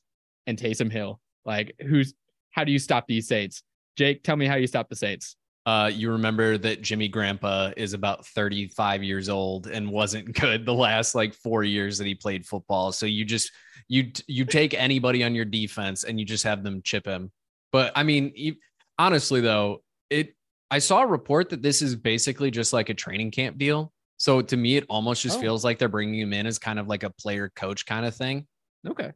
and 0.48 0.58
Taysom 0.58 0.92
Hill. 0.92 1.20
Like, 1.46 1.76
who's 1.80 2.14
how 2.52 2.64
do 2.64 2.72
you 2.72 2.80
stop 2.80 3.08
these 3.08 3.28
Saints? 3.28 3.64
Jake, 3.96 4.24
tell 4.24 4.36
me 4.36 4.46
how 4.46 4.56
you 4.56 4.68
stop 4.68 4.90
the 4.90 4.96
Saints. 4.96 5.36
Uh, 5.66 5.90
you 5.94 6.12
remember 6.12 6.58
that 6.58 6.82
Jimmy 6.82 7.08
Grandpa 7.08 7.72
is 7.78 7.94
about 7.94 8.26
35 8.28 9.02
years 9.02 9.30
old 9.30 9.68
and 9.68 9.90
wasn't 9.90 10.34
good 10.40 10.66
the 10.66 10.74
last 10.74 11.16
like 11.16 11.34
four 11.34 11.64
years 11.64 11.98
that 11.98 12.08
he 12.08 12.16
played 12.16 12.46
football. 12.46 12.92
So 12.92 13.06
you 13.06 13.26
just 13.26 13.52
you 13.88 14.12
you 14.28 14.46
take 14.46 14.74
anybody 14.74 15.24
on 15.24 15.36
your 15.36 15.46
defense 15.46 16.04
and 16.04 16.20
you 16.20 16.26
just 16.26 16.44
have 16.44 16.64
them 16.64 16.82
chip 16.84 17.06
him. 17.06 17.32
But 17.72 17.92
I 17.96 18.04
mean, 18.04 18.58
honestly 19.00 19.42
though, 19.42 19.84
it 20.10 20.36
I 20.74 20.80
saw 20.80 21.02
a 21.02 21.08
report 21.08 21.50
that 21.52 21.62
this 21.62 21.82
is 21.82 21.96
basically 21.96 22.50
just 22.52 22.74
like 22.74 22.90
a 22.90 22.94
training 22.94 23.32
camp 23.32 23.58
deal. 23.58 23.94
So 24.18 24.42
to 24.42 24.58
me, 24.58 24.78
it 24.78 24.86
almost 24.90 25.22
just 25.22 25.38
Oh. 25.38 25.42
feels 25.42 25.64
like 25.64 25.78
they're 25.78 25.88
bringing 25.88 26.20
him 26.20 26.34
in 26.34 26.48
as 26.48 26.58
kind 26.58 26.80
of 26.80 26.88
like 26.88 27.04
a 27.04 27.10
player 27.12 27.52
coach 27.56 27.86
kind 27.86 28.06
of 28.06 28.16
thing. 28.16 28.48
Okay. 28.88 29.12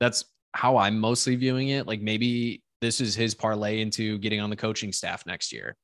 That's 0.00 0.24
how 0.54 0.78
I'm 0.78 0.98
mostly 0.98 1.36
viewing 1.36 1.68
it. 1.68 1.86
Like 1.86 2.00
maybe 2.00 2.62
this 2.80 3.00
is 3.00 3.14
his 3.14 3.34
parlay 3.34 3.80
into 3.80 4.18
getting 4.18 4.40
on 4.40 4.50
the 4.50 4.56
coaching 4.56 4.92
staff 4.92 5.24
next 5.26 5.52
year 5.52 5.76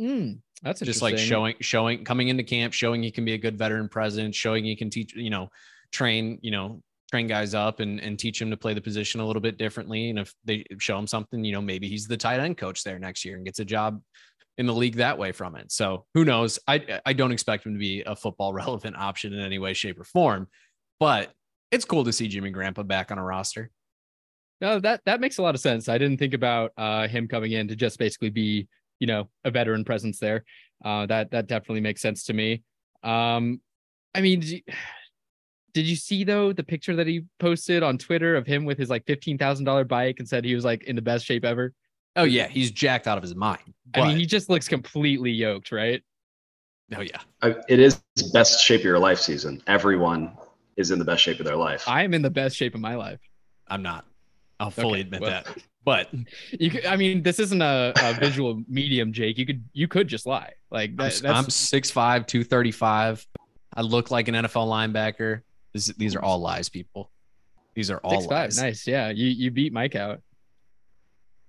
Mm, 0.00 0.38
that's 0.62 0.80
just 0.80 1.02
like 1.02 1.18
showing 1.18 1.54
showing 1.60 2.04
coming 2.04 2.28
into 2.28 2.42
camp 2.42 2.72
showing 2.72 3.02
he 3.02 3.10
can 3.10 3.26
be 3.26 3.34
a 3.34 3.38
good 3.38 3.58
veteran 3.58 3.86
president 3.88 4.34
showing 4.34 4.64
he 4.64 4.74
can 4.74 4.88
teach 4.88 5.14
you 5.14 5.28
know 5.28 5.50
train 5.92 6.38
you 6.40 6.50
know 6.50 6.80
train 7.10 7.26
guys 7.26 7.52
up 7.54 7.80
and 7.80 8.00
and 8.00 8.18
teach 8.18 8.40
him 8.40 8.48
to 8.50 8.56
play 8.56 8.72
the 8.72 8.80
position 8.80 9.20
a 9.20 9.26
little 9.26 9.42
bit 9.42 9.58
differently 9.58 10.08
and 10.08 10.18
if 10.18 10.32
they 10.46 10.64
show 10.78 10.98
him 10.98 11.06
something 11.06 11.44
you 11.44 11.52
know 11.52 11.60
maybe 11.60 11.86
he's 11.86 12.06
the 12.06 12.16
tight 12.16 12.40
end 12.40 12.56
coach 12.56 12.82
there 12.82 12.98
next 12.98 13.22
year 13.26 13.36
and 13.36 13.44
gets 13.44 13.58
a 13.58 13.64
job 13.64 14.00
in 14.60 14.66
the 14.66 14.74
league 14.74 14.96
that 14.96 15.18
way 15.18 15.32
from 15.32 15.56
it 15.56 15.72
so 15.72 16.04
who 16.14 16.24
knows 16.24 16.58
i 16.68 17.00
i 17.06 17.12
don't 17.12 17.32
expect 17.32 17.66
him 17.66 17.72
to 17.72 17.78
be 17.78 18.02
a 18.06 18.14
football 18.14 18.52
relevant 18.62 18.94
option 18.96 19.32
in 19.32 19.40
any 19.40 19.58
way 19.58 19.72
shape 19.74 19.98
or 19.98 20.04
form 20.04 20.46
but 21.00 21.32
it's 21.72 21.84
cool 21.84 22.04
to 22.04 22.12
see 22.12 22.28
jimmy 22.28 22.50
grandpa 22.50 22.82
back 22.84 23.10
on 23.10 23.18
a 23.18 23.24
roster 23.24 23.70
No, 24.60 24.78
that 24.80 25.00
that 25.06 25.20
makes 25.20 25.38
a 25.38 25.42
lot 25.42 25.54
of 25.54 25.60
sense. 25.62 25.88
I 25.88 25.96
didn't 25.96 26.18
think 26.18 26.34
about 26.34 26.72
uh 26.76 27.08
him 27.08 27.26
coming 27.26 27.52
in 27.52 27.68
to 27.68 27.74
just 27.76 27.98
basically 27.98 28.28
be, 28.30 28.68
you 29.00 29.06
know, 29.06 29.30
a 29.44 29.50
veteran 29.50 29.84
presence 29.84 30.18
there. 30.20 30.44
Uh 30.84 31.06
that 31.06 31.30
that 31.30 31.46
definitely 31.48 31.80
makes 31.80 32.02
sense 32.02 32.24
to 32.24 32.34
me. 32.34 32.62
Um 33.02 33.62
I 34.14 34.20
mean, 34.20 34.40
did 34.40 34.50
you, 34.50 34.60
did 35.72 35.86
you 35.86 35.96
see 35.96 36.24
though 36.24 36.52
the 36.52 36.62
picture 36.62 36.96
that 36.96 37.06
he 37.06 37.24
posted 37.38 37.82
on 37.82 37.96
Twitter 37.96 38.36
of 38.36 38.46
him 38.46 38.66
with 38.66 38.76
his 38.78 38.90
like 38.90 39.06
$15,000 39.06 39.88
bike 39.88 40.16
and 40.18 40.28
said 40.28 40.44
he 40.44 40.54
was 40.54 40.64
like 40.64 40.82
in 40.84 40.96
the 40.96 41.02
best 41.02 41.24
shape 41.24 41.44
ever? 41.44 41.72
Oh 42.16 42.24
yeah 42.24 42.46
he's 42.48 42.70
jacked 42.70 43.06
out 43.06 43.16
of 43.18 43.22
his 43.22 43.34
mind 43.34 43.74
I 43.94 44.06
mean, 44.06 44.16
he 44.18 44.24
just 44.26 44.48
looks 44.48 44.68
completely 44.68 45.30
yoked, 45.32 45.72
right? 45.72 46.02
oh 46.96 47.00
yeah 47.00 47.18
I, 47.42 47.54
it 47.68 47.78
is 47.80 48.00
best 48.32 48.60
shape 48.64 48.80
of 48.80 48.84
your 48.84 48.98
life 48.98 49.18
season. 49.20 49.62
Everyone 49.66 50.32
is 50.76 50.90
in 50.90 50.98
the 50.98 51.04
best 51.04 51.22
shape 51.22 51.38
of 51.40 51.46
their 51.46 51.56
life. 51.56 51.84
I 51.86 52.02
am 52.04 52.14
in 52.14 52.22
the 52.22 52.30
best 52.30 52.56
shape 52.56 52.74
of 52.74 52.80
my 52.80 52.94
life. 52.96 53.20
i'm 53.68 53.82
not 53.82 54.04
i'll 54.58 54.70
fully 54.70 54.92
Okay, 54.94 55.00
admit 55.02 55.20
well. 55.22 55.30
that 55.30 55.56
but 55.84 56.08
You 56.52 56.70
could, 56.70 56.84
I 56.86 56.96
mean, 56.96 57.22
this 57.22 57.38
isn't 57.38 57.62
a, 57.62 57.92
a 57.96 58.12
visual 58.20 58.62
medium, 58.68 59.12
Jake. 59.12 59.38
You 59.38 59.46
could 59.46 59.64
you 59.72 59.88
could 59.88 60.08
just 60.08 60.26
lie. 60.26 60.52
Like 60.70 60.90
I'm, 60.90 60.96
that, 60.96 61.06
s- 61.06 61.20
that's 61.20 61.38
I'm 61.38 61.46
6'5, 61.46 62.26
235. 62.26 63.26
I 63.74 63.80
look 63.80 64.10
like 64.10 64.28
an 64.28 64.34
NFL 64.34 64.66
linebacker. 64.68 65.40
This, 65.72 65.86
these 65.96 66.14
are 66.16 66.22
all 66.22 66.38
lies, 66.40 66.68
people. 66.68 67.10
These 67.74 67.90
are 67.90 67.98
all 67.98 68.20
six 68.20 68.24
five. 68.26 68.30
lies. 68.48 68.58
Nice. 68.58 68.86
Yeah. 68.86 69.08
You 69.10 69.28
you 69.28 69.50
beat 69.50 69.72
Mike 69.72 69.94
out. 69.96 70.20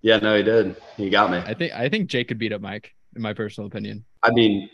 Yeah, 0.02 0.18
no, 0.18 0.36
he 0.36 0.43
did. 0.43 0.76
He 0.97 1.10
got 1.10 1.32
me. 1.32 1.38
I 1.38 1.54
think 1.54 1.74
I 1.74 1.89
think 1.89 2.10
Jake 2.10 2.28
could 2.28 2.38
beat 2.38 2.54
up 2.54 2.62
Mike, 2.62 2.93
in 3.16 3.22
my 3.22 3.34
personal 3.34 3.68
opinion. 3.68 4.06
I 4.24 4.32
mean, 4.32 4.70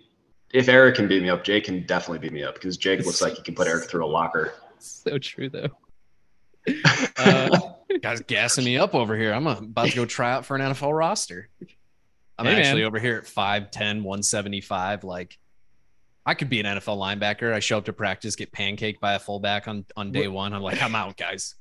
if 0.54 0.70
Eric 0.70 0.96
can 0.96 1.08
beat 1.08 1.22
me 1.22 1.30
up, 1.30 1.44
Jake 1.44 1.66
can 1.66 1.86
definitely 1.86 2.20
beat 2.20 2.34
me 2.34 2.44
up 2.44 2.56
because 2.56 2.78
Jake 2.78 3.06
looks 3.06 3.22
like 3.22 3.36
he 3.36 3.42
can 3.42 3.56
put 3.56 3.68
Eric 3.68 3.90
through 3.90 4.06
a 4.06 4.08
locker. 4.08 4.54
So 4.80 5.18
true 5.18 5.50
though. 5.50 5.70
Uh, 7.18 7.72
Guys 8.02 8.22
gassing 8.28 8.66
me 8.66 8.78
up 8.78 8.94
over 8.94 9.18
here. 9.18 9.34
I'm 9.34 9.48
about 9.48 9.88
to 9.88 9.96
go 9.96 10.06
try 10.06 10.34
out 10.34 10.46
for 10.46 10.56
an 10.58 10.62
NFL 10.62 10.96
roster. 10.96 11.48
I'm 12.38 12.46
Hey, 12.46 12.54
man. 12.54 12.62
actually 12.66 12.84
over 12.84 13.00
here 13.00 13.16
at 13.18 13.24
5'10, 13.24 14.04
175. 14.04 15.04
Like, 15.06 15.38
I 16.26 16.34
could 16.34 16.50
be 16.50 16.60
an 16.60 16.66
NFL 16.66 16.98
linebacker. 16.98 17.54
I 17.54 17.60
show 17.60 17.78
up 17.78 17.86
to 17.86 17.94
practice, 17.94 18.36
get 18.36 18.52
pancaked 18.52 19.00
by 19.00 19.14
a 19.14 19.20
fullback 19.20 19.68
on, 19.70 19.86
on 19.96 20.12
day 20.12 20.28
one. 20.28 20.54
I'm 20.54 20.62
like, 20.62 20.82
I'm 20.84 20.94
out, 20.94 21.16
guys. 21.16 21.56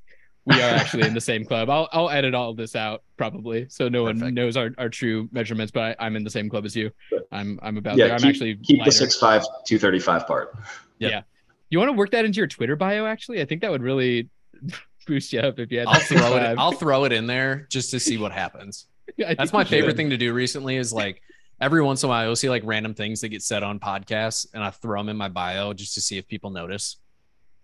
We 0.47 0.55
are 0.63 0.71
actually 0.75 1.03
in 1.07 1.13
the 1.15 1.21
same 1.21 1.45
club. 1.45 1.69
I'll 1.69 1.89
I'll 1.93 2.09
edit 2.11 2.35
all 2.35 2.51
of 2.51 2.57
this 2.57 2.75
out 2.77 3.03
probably, 3.17 3.67
so 3.69 3.89
no 3.89 4.05
one 4.05 4.33
knows 4.35 4.57
our, 4.57 4.71
our 4.79 4.89
true 4.89 5.29
measurements. 5.33 5.73
But 5.73 5.97
I, 6.01 6.07
I'm 6.07 6.17
in 6.17 6.25
the 6.25 6.31
same 6.31 6.49
club 6.49 6.65
as 6.65 6.75
you. 6.77 6.91
I'm 7.33 7.59
I'm 7.63 7.77
about 7.77 7.97
Yeah, 7.97 8.07
there. 8.07 8.15
I'm 8.15 8.21
keep- 8.21 8.29
actually 8.31 8.55
Keep 8.57 8.79
lighter. 8.81 8.91
the 8.91 9.07
6'5", 9.07 9.43
235 9.67 10.27
part. 10.27 10.57
Yeah. 10.99 11.23
You 11.71 11.79
want 11.81 11.89
to 11.89 11.93
work 11.95 12.13
that 12.13 12.25
into 12.25 12.37
your 12.39 12.47
Twitter 12.47 12.77
bio? 12.77 13.07
Actually, 13.07 13.43
I 13.43 13.45
think 13.45 13.61
that 13.63 13.71
would 13.71 13.83
really 13.83 14.29
boost 15.07 15.33
you 15.33 15.41
up 15.41 15.59
if 15.59 15.71
you 15.73 15.81
had. 15.81 15.89
I'll 15.89 15.95
that 15.95 16.03
throw 16.07 16.37
it. 16.37 16.59
I'll 16.59 16.73
throw 16.73 17.05
it 17.05 17.13
in 17.13 17.27
there 17.27 17.67
just 17.71 17.91
to 17.91 18.01
see 18.01 18.17
what 18.19 18.31
happens. 18.33 18.87
I 19.19 19.23
think 19.25 19.39
That's 19.39 19.53
my 19.53 19.65
favorite 19.65 19.91
should. 19.91 19.97
thing 19.97 20.11
to 20.11 20.17
do 20.17 20.33
recently 20.33 20.77
is 20.77 20.93
like 20.93 21.23
every 21.61 21.83
once 21.83 22.03
in 22.03 22.09
a 22.09 22.11
while 22.11 22.25
you'll 22.27 22.37
see 22.37 22.51
like 22.51 22.63
random 22.65 22.95
things 22.95 23.21
that 23.23 23.29
get 23.31 23.43
said 23.43 23.63
on 23.63 23.81
podcasts 23.81 24.47
and 24.55 24.63
I 24.63 24.71
throw 24.71 25.01
them 25.01 25.09
in 25.09 25.17
my 25.17 25.29
bio 25.29 25.73
just 25.73 25.95
to 25.95 26.01
see 26.01 26.19
if 26.19 26.29
people 26.29 26.51
notice. 26.51 26.97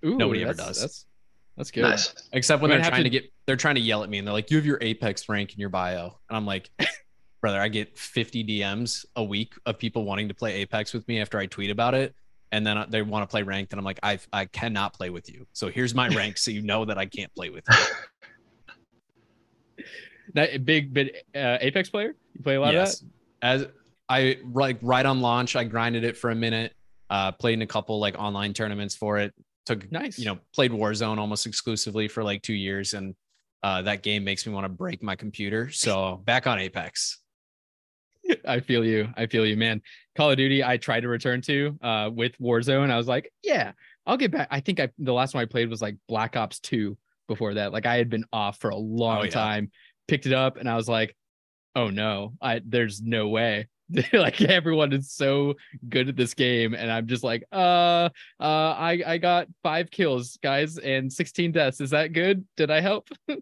Ooh, 0.04 0.16
Nobody 0.16 0.42
ever 0.42 0.54
does. 0.54 0.80
That's 0.80 1.06
that's 1.56 1.70
good. 1.70 1.82
Nice. 1.82 2.14
Except 2.32 2.62
when 2.62 2.70
they're 2.70 2.80
trying 2.80 3.04
to... 3.04 3.04
to- 3.04 3.10
get 3.10 3.32
they're 3.46 3.56
trying 3.56 3.74
to 3.74 3.80
yell 3.80 4.04
at 4.04 4.08
me 4.08 4.18
and 4.18 4.26
they're 4.26 4.32
like, 4.32 4.50
You 4.50 4.56
have 4.56 4.66
your 4.66 4.78
Apex 4.80 5.28
rank 5.28 5.52
in 5.52 5.60
your 5.60 5.68
bio. 5.68 6.18
And 6.28 6.36
I'm 6.36 6.46
like, 6.46 6.70
brother, 7.40 7.60
I 7.60 7.68
get 7.68 7.98
50 7.98 8.44
DMs 8.44 9.04
a 9.16 9.24
week 9.24 9.54
of 9.66 9.78
people 9.78 10.04
wanting 10.04 10.28
to 10.28 10.34
play 10.34 10.54
Apex 10.54 10.92
with 10.92 11.06
me 11.08 11.20
after 11.20 11.38
I 11.38 11.46
tweet 11.46 11.70
about 11.70 11.94
it. 11.94 12.14
And 12.52 12.66
then 12.66 12.84
they 12.90 13.00
want 13.00 13.22
to 13.22 13.26
play 13.26 13.42
ranked, 13.42 13.72
and 13.72 13.78
I'm 13.78 13.84
like, 13.84 13.98
I 14.02 14.18
I 14.30 14.44
cannot 14.44 14.92
play 14.92 15.08
with 15.08 15.32
you. 15.32 15.46
So 15.54 15.68
here's 15.68 15.94
my 15.94 16.08
rank, 16.08 16.36
so 16.36 16.50
you 16.50 16.60
know 16.60 16.84
that 16.84 16.98
I 16.98 17.06
can't 17.06 17.34
play 17.34 17.48
with 17.48 17.64
you. 17.66 17.76
That 20.34 20.64
big 20.64 20.94
big 20.94 21.10
uh, 21.34 21.58
Apex 21.60 21.90
player. 21.90 22.14
You 22.34 22.42
play 22.42 22.54
a 22.54 22.60
lot 22.60 22.74
of 22.74 22.86
that. 22.86 23.02
As 23.42 23.66
I 24.08 24.38
like 24.52 24.78
right 24.82 25.04
on 25.04 25.20
launch, 25.20 25.56
I 25.56 25.64
grinded 25.64 26.04
it 26.04 26.16
for 26.16 26.30
a 26.30 26.34
minute. 26.34 26.74
Uh, 27.10 27.32
played 27.32 27.54
in 27.54 27.62
a 27.62 27.66
couple 27.66 28.00
like 28.00 28.14
online 28.18 28.54
tournaments 28.54 28.94
for 28.94 29.18
it. 29.18 29.34
Took 29.66 29.90
Nice. 29.92 30.18
you 30.18 30.26
know 30.26 30.38
played 30.54 30.70
Warzone 30.72 31.18
almost 31.18 31.46
exclusively 31.46 32.08
for 32.08 32.24
like 32.24 32.42
two 32.42 32.54
years, 32.54 32.94
and 32.94 33.14
uh, 33.62 33.82
that 33.82 34.02
game 34.02 34.24
makes 34.24 34.46
me 34.46 34.52
want 34.52 34.64
to 34.64 34.68
break 34.68 35.02
my 35.02 35.14
computer. 35.16 35.70
So 35.70 36.20
back 36.24 36.46
on 36.46 36.58
Apex. 36.58 37.18
I 38.46 38.60
feel 38.60 38.84
you. 38.84 39.08
I 39.16 39.26
feel 39.26 39.44
you, 39.46 39.56
man. 39.56 39.82
Call 40.16 40.30
of 40.30 40.36
Duty, 40.36 40.62
I 40.64 40.76
tried 40.76 41.00
to 41.00 41.08
return 41.08 41.40
to 41.42 41.78
uh 41.82 42.10
with 42.12 42.36
Warzone. 42.38 42.90
I 42.90 42.96
was 42.96 43.06
like, 43.08 43.32
yeah, 43.42 43.72
I'll 44.06 44.16
get 44.16 44.30
back. 44.32 44.48
I 44.50 44.60
think 44.60 44.80
I 44.80 44.90
the 44.98 45.12
last 45.12 45.34
one 45.34 45.42
I 45.42 45.46
played 45.46 45.68
was 45.70 45.82
like 45.82 45.96
Black 46.08 46.36
Ops 46.36 46.58
2 46.60 46.96
before 47.28 47.54
that. 47.54 47.72
Like 47.72 47.86
I 47.86 47.96
had 47.96 48.10
been 48.10 48.24
off 48.32 48.58
for 48.60 48.70
a 48.70 48.76
long 48.76 49.18
Oh, 49.18 49.22
yeah. 49.24 49.30
time, 49.30 49.70
picked 50.08 50.26
it 50.26 50.32
up, 50.32 50.56
and 50.56 50.68
I 50.68 50.76
was 50.76 50.88
like, 50.88 51.16
oh 51.76 51.88
no, 51.90 52.34
I 52.42 52.60
there's 52.64 53.00
no 53.00 53.28
way. 53.28 53.68
like 54.12 54.40
everyone 54.42 54.92
is 54.92 55.12
so 55.12 55.54
good 55.88 56.08
at 56.08 56.16
this 56.16 56.34
game, 56.34 56.74
and 56.74 56.90
I'm 56.90 57.06
just 57.06 57.24
like, 57.24 57.44
uh, 57.52 58.08
uh, 58.40 58.40
I 58.40 59.02
I 59.06 59.18
got 59.18 59.48
five 59.62 59.90
kills, 59.90 60.38
guys, 60.42 60.78
and 60.78 61.12
16 61.12 61.52
deaths. 61.52 61.80
Is 61.80 61.90
that 61.90 62.12
good? 62.12 62.44
Did 62.56 62.70
I 62.70 62.80
help? 62.80 63.08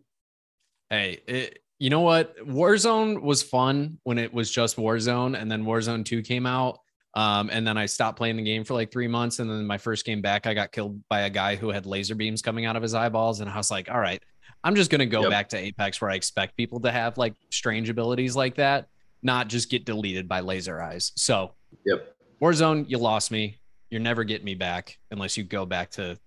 Hey, 0.90 1.20
it, 1.28 1.60
you 1.78 1.88
know 1.88 2.00
what? 2.00 2.36
Warzone 2.44 3.22
was 3.22 3.44
fun 3.44 3.98
when 4.02 4.18
it 4.18 4.34
was 4.34 4.50
just 4.50 4.76
Warzone, 4.76 5.40
and 5.40 5.48
then 5.48 5.64
Warzone 5.64 6.04
2 6.04 6.22
came 6.22 6.46
out. 6.46 6.80
Um, 7.14 7.48
and 7.52 7.64
then 7.66 7.78
I 7.78 7.86
stopped 7.86 8.18
playing 8.18 8.36
the 8.36 8.42
game 8.42 8.64
for 8.64 8.74
like 8.74 8.90
three 8.92 9.06
months. 9.08 9.38
And 9.40 9.48
then 9.50 9.66
my 9.66 9.78
first 9.78 10.04
game 10.04 10.20
back, 10.20 10.46
I 10.46 10.54
got 10.54 10.70
killed 10.72 11.00
by 11.08 11.20
a 11.20 11.30
guy 11.30 11.56
who 11.56 11.70
had 11.70 11.86
laser 11.86 12.14
beams 12.14 12.40
coming 12.42 12.66
out 12.66 12.74
of 12.76 12.82
his 12.82 12.94
eyeballs. 12.94 13.40
And 13.40 13.48
I 13.50 13.56
was 13.56 13.70
like, 13.70 13.90
all 13.90 13.98
right, 14.00 14.22
I'm 14.62 14.74
just 14.76 14.90
going 14.90 14.98
to 15.00 15.06
go 15.06 15.22
Yep. 15.22 15.30
back 15.30 15.48
to 15.50 15.58
Apex 15.58 16.00
where 16.00 16.10
I 16.10 16.14
expect 16.14 16.56
people 16.56 16.80
to 16.80 16.90
have 16.92 17.18
like 17.18 17.34
strange 17.50 17.88
abilities 17.88 18.36
like 18.36 18.56
that, 18.56 18.88
not 19.22 19.48
just 19.48 19.70
get 19.70 19.84
deleted 19.84 20.28
by 20.28 20.40
laser 20.40 20.80
eyes. 20.80 21.12
So, 21.16 21.52
Yep. 21.84 22.14
Warzone, 22.42 22.88
you 22.88 22.98
lost 22.98 23.30
me. 23.30 23.58
You're 23.90 24.00
never 24.00 24.24
getting 24.24 24.44
me 24.44 24.54
back 24.54 24.98
unless 25.10 25.36
you 25.36 25.44
go 25.44 25.66
back 25.66 25.90
to 25.92 26.18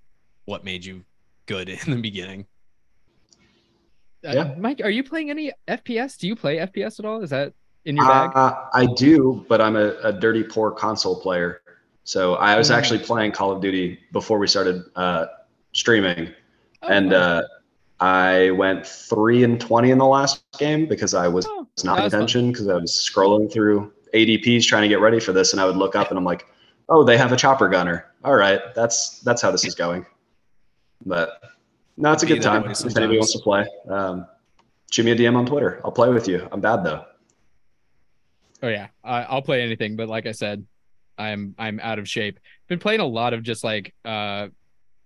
what 0.45 0.63
made 0.63 0.85
you 0.85 1.03
good 1.45 1.69
in 1.85 1.91
the 1.91 2.01
beginning. 2.01 2.45
Uh, 4.25 4.31
Yeah. 4.33 4.55
Mike, 4.57 4.81
are 4.83 4.89
you 4.89 5.03
playing 5.03 5.29
any 5.29 5.51
FPS? 5.67 6.17
Do 6.17 6.27
you 6.27 6.35
play 6.35 6.57
FPS 6.57 6.99
at 6.99 7.05
all? 7.05 7.21
Is 7.21 7.29
that 7.31 7.53
in 7.85 7.97
your 7.97 8.05
bag? 8.07 8.31
Uh, 8.35 8.55
I 8.73 8.85
do, 8.95 9.45
but 9.49 9.59
I'm 9.61 9.75
a, 9.75 9.95
a 10.03 10.13
dirty 10.13 10.43
poor 10.43 10.71
console 10.71 11.19
player. 11.19 11.61
So 12.05 12.35
I 12.35 12.57
was 12.57 12.69
Mm. 12.69 12.75
actually 12.75 12.99
playing 12.99 13.31
Call 13.31 13.51
of 13.51 13.61
Duty 13.61 13.99
before 14.11 14.37
we 14.37 14.47
started 14.47 14.83
uh, 14.95 15.25
streaming, 15.73 16.29
Oh, 16.83 16.87
and 16.89 17.11
wow. 17.11 17.41
I 18.03 18.51
went 18.51 18.85
three 18.85 19.45
and 19.45 19.61
twenty 19.61 19.91
in 19.91 19.97
the 19.97 20.05
last 20.05 20.43
game 20.59 20.87
because 20.87 21.13
I 21.13 21.29
was 21.29 21.45
Oh, 21.47 21.65
not 21.85 21.95
that 21.95 22.01
paying 22.01 22.07
attention 22.07 22.51
because 22.51 22.67
I 22.67 22.73
was 22.73 22.91
scrolling 22.91 23.49
through 23.49 23.93
ADPs 24.13 24.65
trying 24.65 24.81
to 24.81 24.89
get 24.89 24.99
ready 24.99 25.21
for 25.21 25.31
this, 25.31 25.53
and 25.53 25.61
I 25.61 25.65
would 25.65 25.77
look 25.77 25.95
up 25.95 26.09
and 26.09 26.17
I'm 26.17 26.25
like, 26.25 26.45
oh, 26.89 27.05
they 27.05 27.17
have 27.17 27.31
a 27.31 27.37
chopper 27.37 27.69
gunner. 27.69 28.11
All 28.25 28.35
right, 28.35 28.59
that's 28.75 29.21
that's 29.21 29.41
how 29.41 29.51
this 29.51 29.63
is 29.63 29.73
going. 29.73 30.05
But 31.05 31.41
no, 31.95 32.11
it's 32.11 32.23
a 32.23 32.25
good 32.25 32.41
time 32.41 32.69
if 32.69 32.83
anybody 32.83 33.19
wants 33.19 33.31
to 33.33 33.39
play. 33.39 33.65
Um, 33.87 34.27
shoot 34.91 35.05
me 35.05 35.11
a 35.11 35.15
DM 35.15 35.37
on 35.37 35.45
Twitter. 35.45 35.79
I'll 35.85 35.91
play 35.93 36.09
with 36.09 36.27
you. 36.27 36.45
I'm 36.51 36.59
bad 36.59 36.83
though. 36.83 37.05
Oh 38.61 38.67
yeah, 38.67 38.87
I, 39.01 39.23
I'll 39.23 39.41
play 39.41 39.61
anything, 39.61 39.95
but 39.95 40.09
like 40.09 40.25
I 40.25 40.33
said, 40.33 40.65
I'm 41.17 41.55
I'm 41.57 41.79
out 41.79 41.99
of 41.99 42.09
shape. 42.09 42.37
Been 42.67 42.79
playing 42.79 42.99
a 42.99 43.05
lot 43.05 43.33
of 43.33 43.43
just 43.43 43.63
like 43.63 43.93
uh 44.03 44.47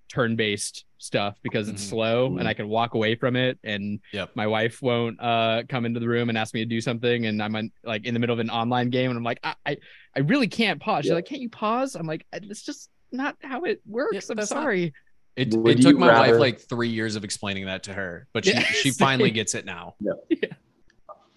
turn-based 0.09 0.85
stuff 0.99 1.37
because 1.43 1.69
it's 1.69 1.83
Mhm. 1.85 1.89
slow 1.89 2.37
and 2.37 2.47
I 2.47 2.53
can 2.53 2.67
walk 2.67 2.95
away 2.95 3.15
from 3.15 3.35
it 3.35 3.59
and 3.63 3.99
Yep. 4.13 4.31
my 4.35 4.47
wife 4.47 4.81
won't 4.81 5.19
uh 5.21 5.61
come 5.69 5.85
into 5.85 5.99
the 5.99 6.07
room 6.07 6.29
and 6.29 6.37
ask 6.37 6.53
me 6.55 6.61
to 6.61 6.65
do 6.65 6.81
something 6.81 7.27
and 7.27 7.41
I'm 7.41 7.55
on, 7.55 7.71
like 7.83 8.05
in 8.05 8.13
the 8.15 8.19
middle 8.19 8.33
of 8.33 8.39
an 8.39 8.49
online 8.49 8.89
game 8.89 9.11
and 9.11 9.17
I'm 9.17 9.23
like 9.23 9.39
I 9.43 9.53
I, 9.65 9.77
I 10.15 10.19
really 10.21 10.47
can't 10.47 10.79
pause. 10.81 11.03
She's 11.03 11.09
Yeah. 11.09 11.15
like, 11.15 11.25
"Can't 11.27 11.41
you 11.41 11.49
pause?" 11.49 11.93
I'm 11.95 12.07
like, 12.07 12.25
"It's 12.33 12.63
just 12.63 12.89
not 13.11 13.35
how 13.43 13.63
it 13.65 13.81
works." 13.85 14.29
I'm 14.29 14.37
that's 14.37 14.49
not- 14.51 14.63
sorry. 14.63 14.93
It, 15.35 15.53
it 15.53 15.81
took 15.81 15.91
you 15.93 15.97
my 15.99 16.17
wife 16.19 16.39
like 16.39 16.59
three 16.61 16.89
years 16.89 17.15
of 17.15 17.23
explaining 17.23 17.67
that 17.67 17.83
to 17.83 17.93
her, 17.93 18.27
but 18.33 18.43
she, 18.45 18.51
Yeah, 18.55 18.61
she 18.63 18.89
finally 18.89 19.29
gets 19.29 19.53
it 19.53 19.65
now. 19.65 19.93
Yeah. 19.99 20.13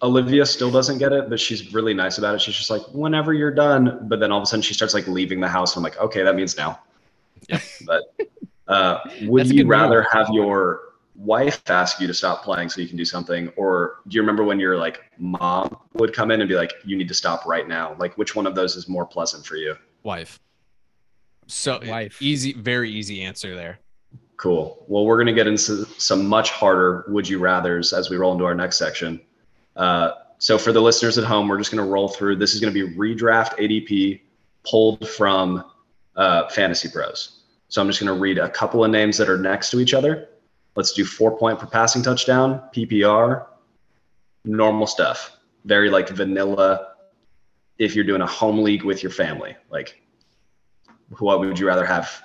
Olivia 0.01 0.43
still 0.47 0.71
doesn't 0.71 0.97
get 0.97 1.13
it, 1.13 1.29
but 1.29 1.39
she's 1.39 1.71
really 1.71 1.93
nice 1.93 2.17
about 2.17 2.33
it. 2.33 2.41
She's 2.41 2.55
just 2.55 2.71
like, 2.71 2.81
whenever 2.91 3.33
you're 3.33 3.53
done, 3.53 3.99
but 4.09 4.19
then 4.19 4.31
all 4.31 4.39
of 4.39 4.43
a 4.43 4.45
sudden 4.47 4.63
she 4.63 4.73
starts 4.73 4.95
like 4.95 5.07
leaving 5.07 5.39
the 5.39 5.47
house. 5.47 5.75
And 5.75 5.85
I'm 5.85 5.91
like, 5.91 5.99
okay, 6.01 6.23
that 6.23 6.35
means 6.35 6.57
now. 6.57 6.79
Yep. 7.49 7.61
But 7.85 8.01
uh, 8.71 8.99
would 9.23 9.47
you 9.47 9.67
rather 9.67 9.99
move. 9.99 10.11
have 10.11 10.29
your 10.31 10.81
wife 11.15 11.61
ask 11.69 11.99
you 11.99 12.07
to 12.07 12.13
stop 12.13 12.43
playing 12.43 12.69
so 12.69 12.81
you 12.81 12.87
can 12.87 12.97
do 12.97 13.05
something, 13.05 13.49
or 13.55 13.99
do 14.07 14.15
you 14.15 14.21
remember 14.21 14.43
when 14.43 14.59
your 14.59 14.77
like 14.77 15.01
mom 15.17 15.75
would 15.93 16.13
come 16.13 16.31
in 16.31 16.41
and 16.41 16.49
be 16.49 16.55
like, 16.55 16.73
you 16.85 16.97
need 16.97 17.07
to 17.07 17.13
stop 17.13 17.45
right 17.45 17.67
now? 17.67 17.95
Like, 17.99 18.17
which 18.17 18.35
one 18.35 18.47
of 18.47 18.55
those 18.55 18.75
is 18.75 18.87
more 18.87 19.05
pleasant 19.05 19.45
for 19.45 19.55
you? 19.55 19.75
Wife. 20.03 20.39
So 21.47 21.81
Wife. 21.85 22.21
easy, 22.21 22.53
very 22.53 22.89
easy 22.89 23.21
answer 23.21 23.55
there. 23.55 23.79
Cool. 24.37 24.83
Well, 24.87 25.05
we're 25.05 25.17
going 25.17 25.27
to 25.27 25.33
get 25.33 25.47
into 25.47 25.85
some 25.99 26.25
much 26.25 26.49
harder 26.49 27.05
would 27.09 27.27
you 27.27 27.39
rathers 27.39 27.95
as 27.95 28.09
we 28.09 28.17
roll 28.17 28.31
into 28.31 28.45
our 28.45 28.55
next 28.55 28.77
section. 28.77 29.21
Uh, 29.75 30.11
so, 30.39 30.57
for 30.57 30.71
the 30.71 30.81
listeners 30.81 31.19
at 31.19 31.23
home, 31.23 31.47
we're 31.47 31.59
just 31.59 31.71
going 31.71 31.85
to 31.85 31.91
roll 31.91 32.07
through. 32.07 32.37
This 32.37 32.55
is 32.55 32.59
going 32.59 32.73
to 32.73 32.87
be 32.87 32.95
redraft 32.95 33.59
ADP 33.59 34.21
pulled 34.65 35.07
from 35.07 35.63
uh, 36.15 36.49
Fantasy 36.49 36.89
Pros. 36.89 37.40
So, 37.71 37.81
I'm 37.81 37.87
just 37.87 38.01
going 38.01 38.13
to 38.13 38.19
read 38.19 38.37
a 38.37 38.49
couple 38.49 38.83
of 38.83 38.91
names 38.91 39.17
that 39.17 39.29
are 39.29 39.37
next 39.37 39.71
to 39.71 39.79
each 39.79 39.93
other. 39.93 40.27
Let's 40.75 40.91
do 40.91 41.05
four 41.05 41.37
point 41.37 41.57
per 41.57 41.65
passing 41.65 42.03
touchdown, 42.03 42.61
PPR, 42.75 43.45
normal 44.43 44.85
stuff. 44.85 45.37
Very 45.63 45.89
like 45.89 46.09
vanilla 46.09 46.87
if 47.77 47.95
you're 47.95 48.03
doing 48.03 48.21
a 48.21 48.27
home 48.27 48.61
league 48.61 48.83
with 48.83 49.01
your 49.01 49.11
family. 49.11 49.55
Like, 49.69 50.01
what 51.19 51.39
would 51.39 51.57
you 51.57 51.65
rather 51.65 51.85
have? 51.85 52.23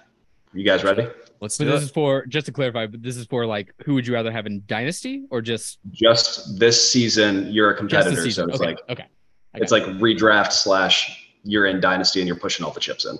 You 0.53 0.64
guys 0.64 0.82
ready? 0.82 1.09
Let's 1.40 1.59
But 1.59 1.64
do 1.64 1.70
this 1.70 1.82
it. 1.82 1.84
is 1.84 1.90
for 1.90 2.26
just 2.26 2.47
to 2.47 2.53
clarify, 2.53 2.86
but 2.86 3.03
this 3.03 3.16
is 3.16 3.26
for 3.26 3.47
like 3.47 3.72
who 3.84 3.94
would 3.94 4.07
you 4.07 4.14
rather 4.14 4.32
have 4.32 4.47
in 4.47 4.64
Dynasty 4.66 5.26
or 5.30 5.40
just 5.42 5.78
just 5.92 6.59
this 6.59 6.90
season 6.90 7.53
you're 7.53 7.70
a 7.70 7.72
just 7.74 7.78
competitor 7.78 8.22
season? 8.22 8.47
so 8.47 8.49
it's 8.49 8.61
okay. 8.61 8.66
like 8.70 8.80
okay. 8.88 9.07
I 9.55 9.59
it's 9.59 9.70
like 9.70 9.84
redraft 9.84 10.53
slash 10.53 11.30
you're 11.44 11.66
in 11.66 11.78
dynasty 11.80 12.20
and 12.20 12.26
you're 12.26 12.38
pushing 12.38 12.64
all 12.66 12.72
the 12.72 12.80
chips 12.80 13.05
in 13.05 13.16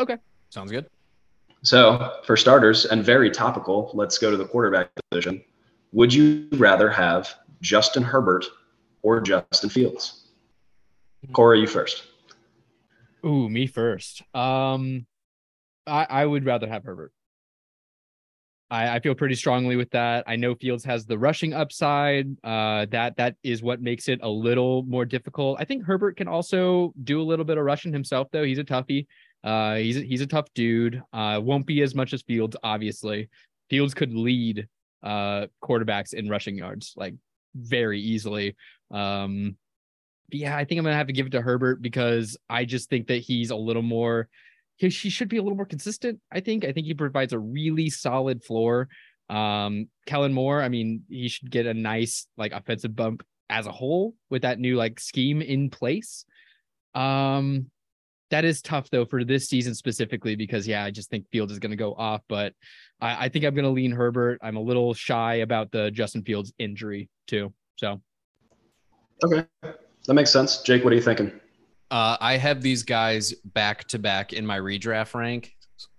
Okay. 0.00 0.16
Sounds 0.48 0.70
good. 0.72 0.86
So 1.62 2.18
for 2.24 2.36
starters 2.36 2.86
and 2.86 3.04
very 3.04 3.30
topical 3.30 3.90
let's 3.94 4.18
go 4.18 4.30
to 4.30 4.36
the 4.36 4.46
quarterback 4.46 4.90
position 5.10 5.42
would 5.92 6.12
you 6.12 6.48
rather 6.52 6.90
have 6.90 7.34
justin 7.60 8.02
herbert 8.02 8.44
or 9.02 9.20
justin 9.20 9.68
fields 9.68 10.28
corey 11.32 11.60
you 11.60 11.66
first 11.66 12.04
Ooh, 13.24 13.48
me 13.48 13.66
first. 13.66 14.22
Um, 14.34 15.06
I 15.86 16.06
I 16.08 16.26
would 16.26 16.44
rather 16.44 16.68
have 16.68 16.84
Herbert. 16.84 17.12
I 18.70 18.96
I 18.96 19.00
feel 19.00 19.14
pretty 19.14 19.34
strongly 19.34 19.76
with 19.76 19.90
that. 19.90 20.24
I 20.26 20.36
know 20.36 20.54
Fields 20.54 20.84
has 20.84 21.04
the 21.04 21.18
rushing 21.18 21.52
upside. 21.52 22.26
Uh, 22.42 22.86
that 22.90 23.16
that 23.16 23.36
is 23.42 23.62
what 23.62 23.82
makes 23.82 24.08
it 24.08 24.20
a 24.22 24.28
little 24.28 24.82
more 24.84 25.04
difficult. 25.04 25.58
I 25.60 25.64
think 25.64 25.84
Herbert 25.84 26.16
can 26.16 26.28
also 26.28 26.94
do 27.04 27.20
a 27.20 27.24
little 27.24 27.44
bit 27.44 27.58
of 27.58 27.64
rushing 27.64 27.92
himself, 27.92 28.28
though. 28.32 28.44
He's 28.44 28.58
a 28.58 28.64
toughie. 28.64 29.06
Uh, 29.42 29.76
he's 29.76 29.96
he's 29.96 30.20
a 30.20 30.26
tough 30.26 30.46
dude. 30.54 31.02
Uh, 31.12 31.40
won't 31.42 31.66
be 31.66 31.82
as 31.82 31.94
much 31.94 32.12
as 32.12 32.22
Fields, 32.22 32.56
obviously. 32.62 33.28
Fields 33.68 33.94
could 33.94 34.14
lead 34.14 34.68
uh 35.02 35.46
quarterbacks 35.64 36.12
in 36.12 36.28
rushing 36.28 36.58
yards 36.58 36.92
like 36.96 37.14
very 37.54 38.00
easily. 38.00 38.54
Um, 38.90 39.56
yeah, 40.30 40.56
I 40.56 40.64
think 40.64 40.78
I'm 40.78 40.84
gonna 40.84 40.96
have 40.96 41.08
to 41.08 41.12
give 41.12 41.26
it 41.26 41.30
to 41.30 41.42
Herbert 41.42 41.82
because 41.82 42.36
I 42.48 42.64
just 42.64 42.90
think 42.90 43.08
that 43.08 43.18
he's 43.18 43.50
a 43.50 43.56
little 43.56 43.82
more. 43.82 44.28
He, 44.76 44.88
he 44.88 45.10
should 45.10 45.28
be 45.28 45.36
a 45.36 45.42
little 45.42 45.56
more 45.56 45.66
consistent. 45.66 46.20
I 46.30 46.40
think. 46.40 46.64
I 46.64 46.72
think 46.72 46.86
he 46.86 46.94
provides 46.94 47.32
a 47.32 47.38
really 47.38 47.90
solid 47.90 48.42
floor. 48.42 48.88
Um, 49.28 49.88
Kellen 50.06 50.32
Moore. 50.32 50.62
I 50.62 50.68
mean, 50.68 51.04
he 51.08 51.28
should 51.28 51.50
get 51.50 51.66
a 51.66 51.74
nice 51.74 52.26
like 52.36 52.52
offensive 52.52 52.94
bump 52.94 53.22
as 53.48 53.66
a 53.66 53.72
whole 53.72 54.14
with 54.28 54.42
that 54.42 54.58
new 54.58 54.76
like 54.76 55.00
scheme 55.00 55.42
in 55.42 55.70
place. 55.70 56.24
Um, 56.94 57.70
that 58.30 58.44
is 58.44 58.62
tough 58.62 58.88
though 58.90 59.04
for 59.04 59.24
this 59.24 59.48
season 59.48 59.74
specifically 59.74 60.36
because 60.36 60.66
yeah, 60.66 60.84
I 60.84 60.90
just 60.90 61.10
think 61.10 61.26
Fields 61.30 61.52
is 61.52 61.58
gonna 61.58 61.76
go 61.76 61.94
off, 61.94 62.22
but 62.28 62.54
I, 63.00 63.26
I 63.26 63.28
think 63.28 63.44
I'm 63.44 63.54
gonna 63.54 63.70
lean 63.70 63.92
Herbert. 63.92 64.38
I'm 64.42 64.56
a 64.56 64.60
little 64.60 64.94
shy 64.94 65.36
about 65.36 65.70
the 65.72 65.90
Justin 65.90 66.22
Fields 66.22 66.52
injury 66.58 67.08
too. 67.26 67.52
So 67.76 68.00
okay 69.24 69.46
that 70.06 70.14
makes 70.14 70.30
sense 70.30 70.62
jake 70.62 70.82
what 70.82 70.92
are 70.92 70.96
you 70.96 71.02
thinking 71.02 71.30
Uh, 71.90 72.16
I 72.20 72.36
have 72.36 72.62
these 72.62 72.82
guys 72.84 73.34
back 73.44 73.84
to 73.88 73.98
back 73.98 74.32
in 74.32 74.46
my 74.46 74.58
redraft 74.58 75.12
rank, 75.14 75.56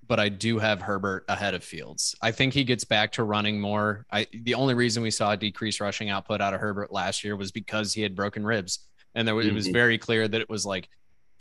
but 0.07 0.19
I 0.19 0.29
do 0.29 0.57
have 0.57 0.81
Herbert 0.81 1.25
ahead 1.27 1.53
of 1.53 1.63
Fields. 1.63 2.15
I 2.21 2.31
think 2.31 2.53
he 2.53 2.63
gets 2.63 2.85
back 2.85 3.11
to 3.13 3.23
running 3.23 3.59
more. 3.59 4.05
I 4.11 4.25
the 4.31 4.53
only 4.53 4.73
reason 4.73 5.03
we 5.03 5.11
saw 5.11 5.31
a 5.33 5.37
decreased 5.37 5.81
rushing 5.81 6.09
output 6.09 6.39
out 6.39 6.53
of 6.53 6.61
Herbert 6.61 6.91
last 6.93 7.23
year 7.25 7.35
was 7.35 7.51
because 7.51 7.93
he 7.93 8.01
had 8.01 8.15
broken 8.15 8.45
ribs, 8.45 8.87
and 9.15 9.27
there 9.27 9.35
was, 9.35 9.45
it 9.45 9.53
was 9.53 9.67
very 9.67 9.97
clear 9.97 10.27
that 10.27 10.39
it 10.39 10.49
was 10.49 10.65
like, 10.65 10.87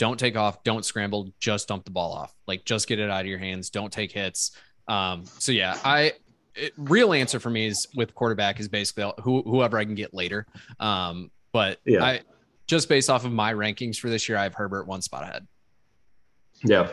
don't 0.00 0.18
take 0.18 0.34
off, 0.34 0.64
don't 0.64 0.82
scramble, 0.82 1.30
just 1.38 1.68
dump 1.68 1.84
the 1.84 1.90
ball 1.90 2.10
off, 2.12 2.34
like 2.48 2.64
just 2.64 2.88
get 2.88 2.98
it 2.98 3.10
out 3.10 3.20
of 3.20 3.26
your 3.26 3.38
hands, 3.38 3.68
don't 3.68 3.92
take 3.92 4.10
hits. 4.10 4.52
Um, 4.88 5.24
so 5.26 5.52
yeah, 5.52 5.78
I. 5.84 6.14
It, 6.56 6.72
real 6.76 7.12
answer 7.12 7.38
for 7.38 7.50
me 7.50 7.66
is 7.66 7.86
with 7.94 8.12
quarterback 8.14 8.58
is 8.58 8.66
basically 8.66 9.12
who, 9.22 9.42
whoever 9.42 9.78
I 9.78 9.84
can 9.84 9.94
get 9.94 10.12
later. 10.12 10.46
Um, 10.80 11.30
but 11.52 11.78
Yeah. 11.84 12.02
I 12.02 12.20
just 12.66 12.88
based 12.88 13.08
off 13.10 13.24
of 13.24 13.30
my 13.32 13.52
rankings 13.54 13.98
for 13.98 14.08
this 14.08 14.28
year, 14.28 14.36
I 14.38 14.42
have 14.44 14.54
Herbert 14.54 14.86
one 14.88 15.02
spot 15.02 15.22
ahead. 15.22 15.46
yeah 16.64 16.90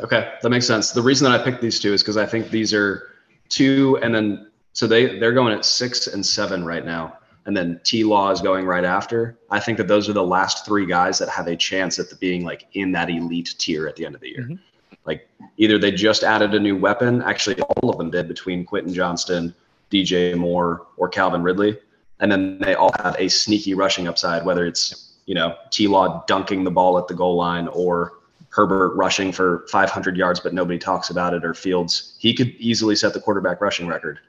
okay 0.00 0.32
that 0.42 0.50
makes 0.50 0.66
sense 0.66 0.90
the 0.90 1.00
reason 1.02 1.30
that 1.30 1.38
i 1.40 1.44
picked 1.44 1.60
these 1.62 1.78
two 1.78 1.92
is 1.92 2.02
because 2.02 2.16
i 2.16 2.26
think 2.26 2.50
these 2.50 2.74
are 2.74 3.10
two 3.48 3.96
and 4.02 4.12
then 4.12 4.50
so 4.72 4.88
they 4.88 5.20
they're 5.20 5.32
going 5.32 5.52
at 5.52 5.64
six 5.64 6.08
and 6.08 6.24
seven 6.26 6.64
right 6.64 6.84
now 6.84 7.16
and 7.46 7.56
then 7.56 7.80
T 7.84 8.04
Law 8.04 8.30
is 8.30 8.40
going 8.40 8.66
right 8.66 8.84
after. 8.84 9.38
I 9.50 9.60
think 9.60 9.78
that 9.78 9.88
those 9.88 10.08
are 10.08 10.12
the 10.12 10.24
last 10.24 10.64
three 10.64 10.86
guys 10.86 11.18
that 11.18 11.28
have 11.28 11.46
a 11.46 11.56
chance 11.56 11.98
at 11.98 12.08
the 12.08 12.16
being 12.16 12.44
like 12.44 12.66
in 12.72 12.92
that 12.92 13.10
elite 13.10 13.54
tier 13.58 13.86
at 13.86 13.96
the 13.96 14.06
end 14.06 14.14
of 14.14 14.20
the 14.20 14.30
year. 14.30 14.46
Mhm. 14.48 14.58
Like 15.04 15.28
either 15.58 15.78
they 15.78 15.92
just 15.92 16.22
added 16.22 16.54
a 16.54 16.60
new 16.60 16.76
weapon, 16.76 17.22
actually 17.22 17.60
all 17.60 17.90
of 17.90 17.98
them 17.98 18.10
did 18.10 18.28
between 18.28 18.64
Quentin 18.64 18.94
Johnston, 18.94 19.54
DJ 19.90 20.34
Moore, 20.34 20.86
or 20.96 21.08
Calvin 21.08 21.42
Ridley, 21.42 21.78
and 22.20 22.32
then 22.32 22.58
they 22.58 22.74
all 22.74 22.92
have 23.02 23.16
a 23.18 23.28
sneaky 23.28 23.74
rushing 23.74 24.08
upside, 24.08 24.44
whether 24.44 24.64
it's 24.66 25.12
you 25.26 25.34
know 25.34 25.56
T 25.70 25.86
Law 25.86 26.24
dunking 26.26 26.64
the 26.64 26.70
ball 26.70 26.98
at 26.98 27.08
the 27.08 27.14
goal 27.14 27.36
line 27.36 27.68
or 27.68 28.14
Herbert 28.54 28.94
rushing 28.94 29.32
for 29.32 29.66
500 29.68 30.16
yards, 30.16 30.38
but 30.38 30.54
nobody 30.54 30.78
talks 30.78 31.10
about 31.10 31.34
it, 31.34 31.44
or 31.44 31.54
Fields. 31.54 32.14
He 32.20 32.32
could 32.32 32.50
easily 32.58 32.94
set 32.94 33.12
the 33.12 33.20
quarterback 33.20 33.60
rushing 33.60 33.88
record, 33.88 34.20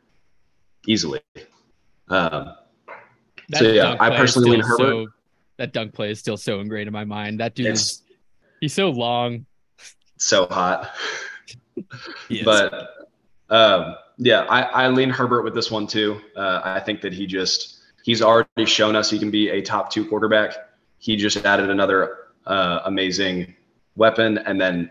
easily. 0.87 1.21
Um, 2.09 2.55
So, 3.53 3.65
yeah, 3.65 3.95
I 3.99 4.15
personally 4.15 4.51
lean 4.51 4.61
Herbert. 4.61 4.77
So, 4.77 5.07
that 5.57 5.73
dunk 5.73 5.93
play 5.93 6.11
is 6.11 6.19
still 6.19 6.37
so 6.37 6.59
ingrained 6.59 6.87
in 6.87 6.93
my 6.93 7.05
mind. 7.05 7.39
That 7.39 7.55
dude 7.55 7.67
It's- 7.67 7.81
is 7.81 8.01
He's 8.61 8.73
so 8.73 8.89
long. 8.89 9.45
So 10.17 10.47
hot. 10.47 10.93
But 12.45 12.89
um, 13.49 13.95
yeah, 14.17 14.45
I, 14.49 14.61
I 14.61 14.87
lean 14.87 15.09
Herbert 15.09 15.43
with 15.43 15.53
this 15.53 15.69
one 15.69 15.87
too. 15.87 16.21
Uh, 16.35 16.61
I 16.63 16.79
think 16.79 17.01
that 17.01 17.13
he 17.13 17.27
just 17.27 17.79
he's 18.03 18.21
already 18.21 18.65
shown 18.65 18.95
us 18.95 19.09
he 19.09 19.19
can 19.19 19.29
be 19.29 19.49
a 19.49 19.61
top 19.61 19.91
two 19.91 20.07
quarterback. 20.07 20.55
He 20.99 21.17
just 21.17 21.45
added 21.45 21.69
another 21.69 22.17
uh, 22.45 22.79
amazing 22.85 23.53
weapon, 23.97 24.37
and 24.37 24.59
then 24.59 24.89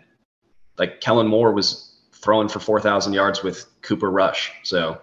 like 0.78 1.00
Kellen 1.00 1.26
Moore 1.26 1.52
was 1.52 1.96
throwing 2.12 2.48
for 2.48 2.60
four 2.60 2.80
thousand 2.80 3.14
yards 3.14 3.42
with 3.42 3.64
Cooper 3.80 4.10
Rush. 4.10 4.52
So 4.62 5.00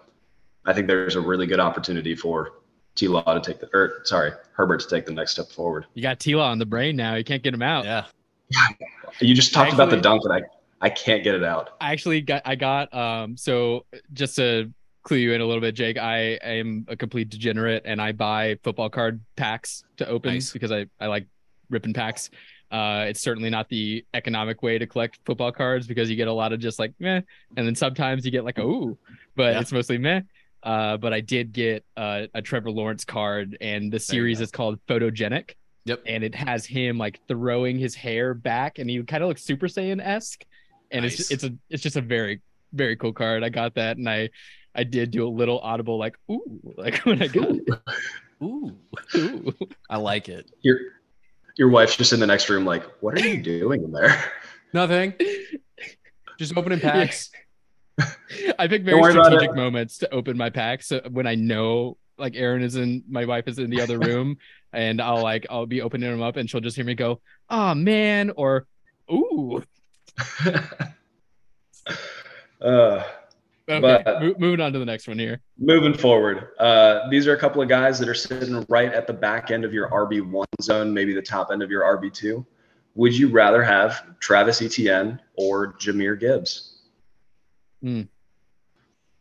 I 0.65 0.73
think 0.73 0.85
there's 0.87 1.15
a 1.15 1.21
really 1.21 1.47
good 1.47 1.59
opportunity 1.59 2.15
for 2.15 2.60
T 2.95 3.07
Law 3.07 3.21
to 3.23 3.39
take 3.39 3.59
the 3.59 3.69
or 3.73 4.01
sorry 4.03 4.31
Herbert 4.53 4.81
to 4.81 4.87
take 4.89 5.05
the 5.05 5.13
next 5.13 5.31
step 5.31 5.47
forward. 5.49 5.85
You 5.93 6.01
got 6.01 6.19
Tila 6.19 6.43
on 6.43 6.59
the 6.59 6.65
brain 6.65 6.95
now. 6.95 7.15
You 7.15 7.23
can't 7.23 7.41
get 7.43 7.53
him 7.53 7.61
out. 7.61 7.85
yeah. 7.85 8.05
You 9.19 9.35
just 9.35 9.53
talked 9.53 9.73
about 9.73 9.89
the 9.89 9.97
dunk, 9.97 10.21
and 10.23 10.33
I 10.33 10.41
I 10.79 10.89
can't 10.89 11.23
get 11.23 11.35
it 11.35 11.43
out. 11.43 11.71
I 11.81 11.91
actually 11.91 12.21
got 12.21 12.41
I 12.45 12.55
got 12.55 12.93
um 12.93 13.35
so 13.37 13.85
just 14.13 14.35
to 14.37 14.71
clue 15.03 15.17
you 15.17 15.33
in 15.33 15.41
a 15.41 15.45
little 15.45 15.61
bit, 15.61 15.75
Jake, 15.75 15.97
I 15.97 16.33
am 16.43 16.85
a 16.87 16.95
complete 16.95 17.29
degenerate 17.29 17.83
and 17.85 18.01
I 18.01 18.11
buy 18.13 18.57
football 18.63 18.89
card 18.89 19.19
packs 19.35 19.83
to 19.97 20.07
open 20.07 20.33
Nice. 20.35 20.51
because 20.53 20.71
I, 20.71 20.85
I 20.99 21.07
like 21.07 21.27
ripping 21.69 21.93
packs. 21.93 22.29
Uh 22.71 23.05
it's 23.09 23.19
certainly 23.21 23.49
not 23.49 23.67
the 23.67 24.05
economic 24.13 24.63
way 24.63 24.77
to 24.77 24.87
collect 24.87 25.19
football 25.25 25.51
cards 25.51 25.87
because 25.87 26.09
you 26.09 26.15
get 26.15 26.27
a 26.29 26.33
lot 26.33 26.53
of 26.53 26.59
just 26.59 26.79
like 26.79 26.93
meh 26.99 27.21
and 27.57 27.67
then 27.67 27.75
sometimes 27.75 28.25
you 28.25 28.31
get 28.31 28.45
like 28.45 28.57
a 28.59 28.63
ooh, 28.63 28.97
but 29.35 29.53
Yeah. 29.53 29.59
it's 29.59 29.71
mostly 29.73 29.97
meh. 29.97 30.21
Uh, 30.63 30.97
but 30.97 31.13
I 31.13 31.21
did 31.21 31.53
get 31.53 31.83
uh, 31.97 32.27
a 32.33 32.41
Trevor 32.41 32.71
Lawrence 32.71 33.03
card, 33.05 33.57
and 33.61 33.91
the 33.91 33.99
series 33.99 34.41
is 34.41 34.51
called 34.51 34.79
Photogenic. 34.87 35.51
Yep. 35.85 36.03
And 36.05 36.23
it 36.23 36.35
has 36.35 36.65
him 36.65 36.97
like 36.99 37.19
throwing 37.27 37.79
his 37.79 37.95
hair 37.95 38.33
back, 38.33 38.77
and 38.77 38.89
he 38.89 39.01
kind 39.03 39.23
of 39.23 39.29
looks 39.29 39.43
Super 39.43 39.67
Saiyan 39.67 39.99
esque. 39.99 40.45
And 40.91 41.03
Nice. 41.03 41.19
it's 41.19 41.31
it's 41.31 41.43
a 41.43 41.53
it's 41.69 41.81
just 41.81 41.95
a 41.95 42.01
very 42.01 42.41
very 42.73 42.95
cool 42.95 43.13
card. 43.13 43.43
I 43.43 43.49
got 43.49 43.75
that, 43.75 43.97
and 43.97 44.07
I 44.07 44.29
I 44.75 44.83
did 44.83 45.09
do 45.11 45.27
a 45.27 45.29
little 45.29 45.59
audible 45.59 45.97
like 45.97 46.15
ooh 46.29 46.59
like 46.77 46.97
when 47.05 47.21
I 47.21 47.27
got 47.27 47.49
it. 47.49 47.67
Ooh. 48.43 48.75
Ooh. 49.15 49.53
I 49.89 49.97
like 49.97 50.29
it. 50.29 50.51
Your 50.61 50.79
your 51.57 51.69
wife's 51.69 51.95
just 51.95 52.13
in 52.13 52.19
the 52.19 52.27
next 52.27 52.49
room, 52.49 52.65
like, 52.65 52.83
what 53.01 53.15
are 53.15 53.27
you 53.27 53.41
doing 53.41 53.83
in 53.83 53.91
there? 53.91 54.23
Nothing. 54.73 55.13
Just 56.37 56.55
opening 56.55 56.79
packs. 56.79 57.29
I 58.59 58.67
pick 58.67 58.83
very 58.83 59.01
strategic 59.11 59.55
moments 59.55 59.97
to 59.99 60.13
open 60.13 60.37
my 60.37 60.49
pack. 60.49 60.83
So 60.83 61.01
when 61.09 61.27
I 61.27 61.35
know 61.35 61.97
like 62.17 62.35
Aaron 62.35 62.61
is 62.61 62.75
in, 62.75 63.03
my 63.09 63.25
wife 63.25 63.47
is 63.47 63.57
in 63.59 63.69
the 63.69 63.81
other 63.81 63.97
room, 63.99 64.37
and 64.73 65.01
I'll 65.01 65.21
like 65.23 65.45
I'll 65.49 65.65
be 65.65 65.81
opening 65.81 66.09
them 66.11 66.21
up, 66.21 66.35
and 66.37 66.49
she'll 66.49 66.61
just 66.61 66.75
hear 66.75 66.85
me 66.85 66.93
go, 66.95 67.19
"Oh 67.49 67.73
man," 67.73 68.31
or 68.35 68.67
"Ooh." 69.11 69.63
uh, 72.61 73.03
Okay, 73.69 73.79
But- 73.79 74.21
mo- 74.21 74.35
moving 74.37 74.59
on 74.59 74.73
to 74.73 74.79
the 74.79 74.85
next 74.85 75.07
one 75.07 75.17
here. 75.19 75.39
moving 75.57 75.93
forward, 75.93 76.47
uh, 76.59 77.07
these 77.09 77.25
are 77.27 77.33
a 77.33 77.37
couple 77.39 77.61
of 77.61 77.69
guys 77.69 77.99
that 77.99 78.09
are 78.09 78.13
sitting 78.15 78.65
right 78.67 78.91
at 78.91 79.07
the 79.07 79.13
back 79.13 79.49
end 79.51 79.63
of 79.63 79.71
your 79.73 79.87
RB1 79.89 80.45
zone, 80.61 80.93
maybe 80.93 81.13
the 81.13 81.21
top 81.21 81.51
end 81.51 81.61
of 81.63 81.69
your 81.71 81.83
RB2. 81.83 82.45
Would 82.95 83.17
you 83.17 83.29
rather 83.29 83.63
have 83.63 84.03
Travis 84.19 84.61
Etienne 84.61 85.21
or 85.35 85.73
Jahmyr 85.73 86.19
Gibbs? 86.19 86.70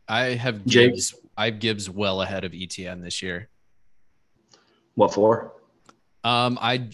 I 0.08 0.20
have 0.34 0.64
Jake? 0.66 0.92
Gibbs. 0.92 1.14
I 1.36 1.46
have 1.46 1.60
Gibbs 1.60 1.88
well 1.88 2.22
ahead 2.22 2.44
of 2.44 2.52
Etienne 2.54 3.00
this 3.00 3.22
year. 3.22 3.48
What 4.94 5.14
for? 5.14 5.52
Um, 6.24 6.58
I 6.60 6.90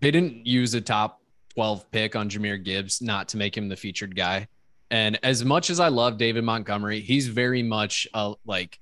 they 0.00 0.10
didn't 0.10 0.46
use 0.46 0.74
a 0.74 0.80
top 0.80 1.20
12 1.54 1.90
pick 1.90 2.14
on 2.14 2.28
Jahmyr 2.28 2.62
Gibbs 2.62 3.02
not 3.02 3.28
to 3.30 3.36
make 3.36 3.56
him 3.56 3.68
the 3.68 3.76
featured 3.76 4.14
guy. 4.14 4.46
And 4.90 5.18
as 5.22 5.44
much 5.44 5.70
as 5.70 5.80
I 5.80 5.88
love 5.88 6.18
David 6.18 6.44
Montgomery, 6.44 7.00
he's 7.00 7.26
very 7.26 7.62
much 7.62 8.06
uh, 8.14 8.34
like 8.46 8.78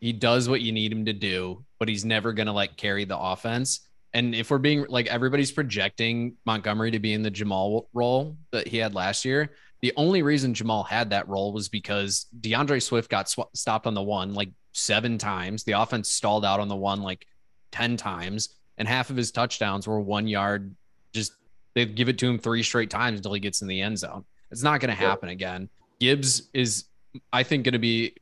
he 0.00 0.12
does 0.12 0.48
what 0.48 0.60
you 0.60 0.72
need 0.72 0.92
him 0.92 1.06
to 1.06 1.12
do, 1.12 1.64
but 1.78 1.88
he's 1.88 2.04
never 2.04 2.32
gonna 2.32 2.52
like 2.52 2.76
carry 2.76 3.04
the 3.04 3.18
offense. 3.18 3.88
And 4.12 4.34
if 4.34 4.50
we're 4.50 4.58
being 4.58 4.86
like 4.88 5.06
everybody's 5.06 5.52
projecting 5.52 6.36
Montgomery 6.44 6.90
to 6.90 6.98
be 6.98 7.12
in 7.12 7.22
the 7.22 7.30
Jamaal 7.30 7.86
role 7.94 8.36
that 8.50 8.66
he 8.66 8.76
had 8.76 8.94
last 8.94 9.24
year, 9.24 9.50
the 9.82 9.92
only 9.96 10.22
reason 10.22 10.54
Jamaal 10.54 10.86
had 10.86 11.10
that 11.10 11.28
role 11.28 11.52
was 11.52 11.68
because 11.68 12.26
DeAndre 12.40 12.82
Swift 12.82 13.10
got 13.10 13.28
sw- 13.28 13.40
stopped 13.54 13.86
on 13.86 13.94
the 13.94 14.02
one 14.02 14.34
like 14.34 14.50
seven 14.72 15.18
times. 15.18 15.64
The 15.64 15.72
offense 15.72 16.10
stalled 16.10 16.44
out 16.44 16.60
on 16.60 16.68
the 16.68 16.76
one 16.76 17.00
like 17.00 17.26
10 17.72 17.96
times, 17.96 18.50
and 18.76 18.86
half 18.86 19.10
of 19.10 19.16
his 19.16 19.30
touchdowns 19.30 19.86
were 19.86 20.00
one 20.00 20.26
yard. 20.26 20.74
Just 21.12 21.32
they 21.74 21.86
give 21.86 22.08
it 22.08 22.18
to 22.18 22.28
him 22.28 22.38
three 22.38 22.62
straight 22.62 22.90
times 22.90 23.18
until 23.18 23.32
he 23.32 23.40
gets 23.40 23.62
in 23.62 23.68
the 23.68 23.80
end 23.80 23.98
zone. 23.98 24.24
It's 24.50 24.62
not 24.62 24.80
going 24.80 24.90
to 24.90 24.94
happen 24.94 25.28
again. 25.28 25.68
Gibbs 25.98 26.48
is, 26.52 26.84
I 27.32 27.42
think, 27.42 27.64
going 27.64 27.72
to 27.72 27.78
be 27.78 28.14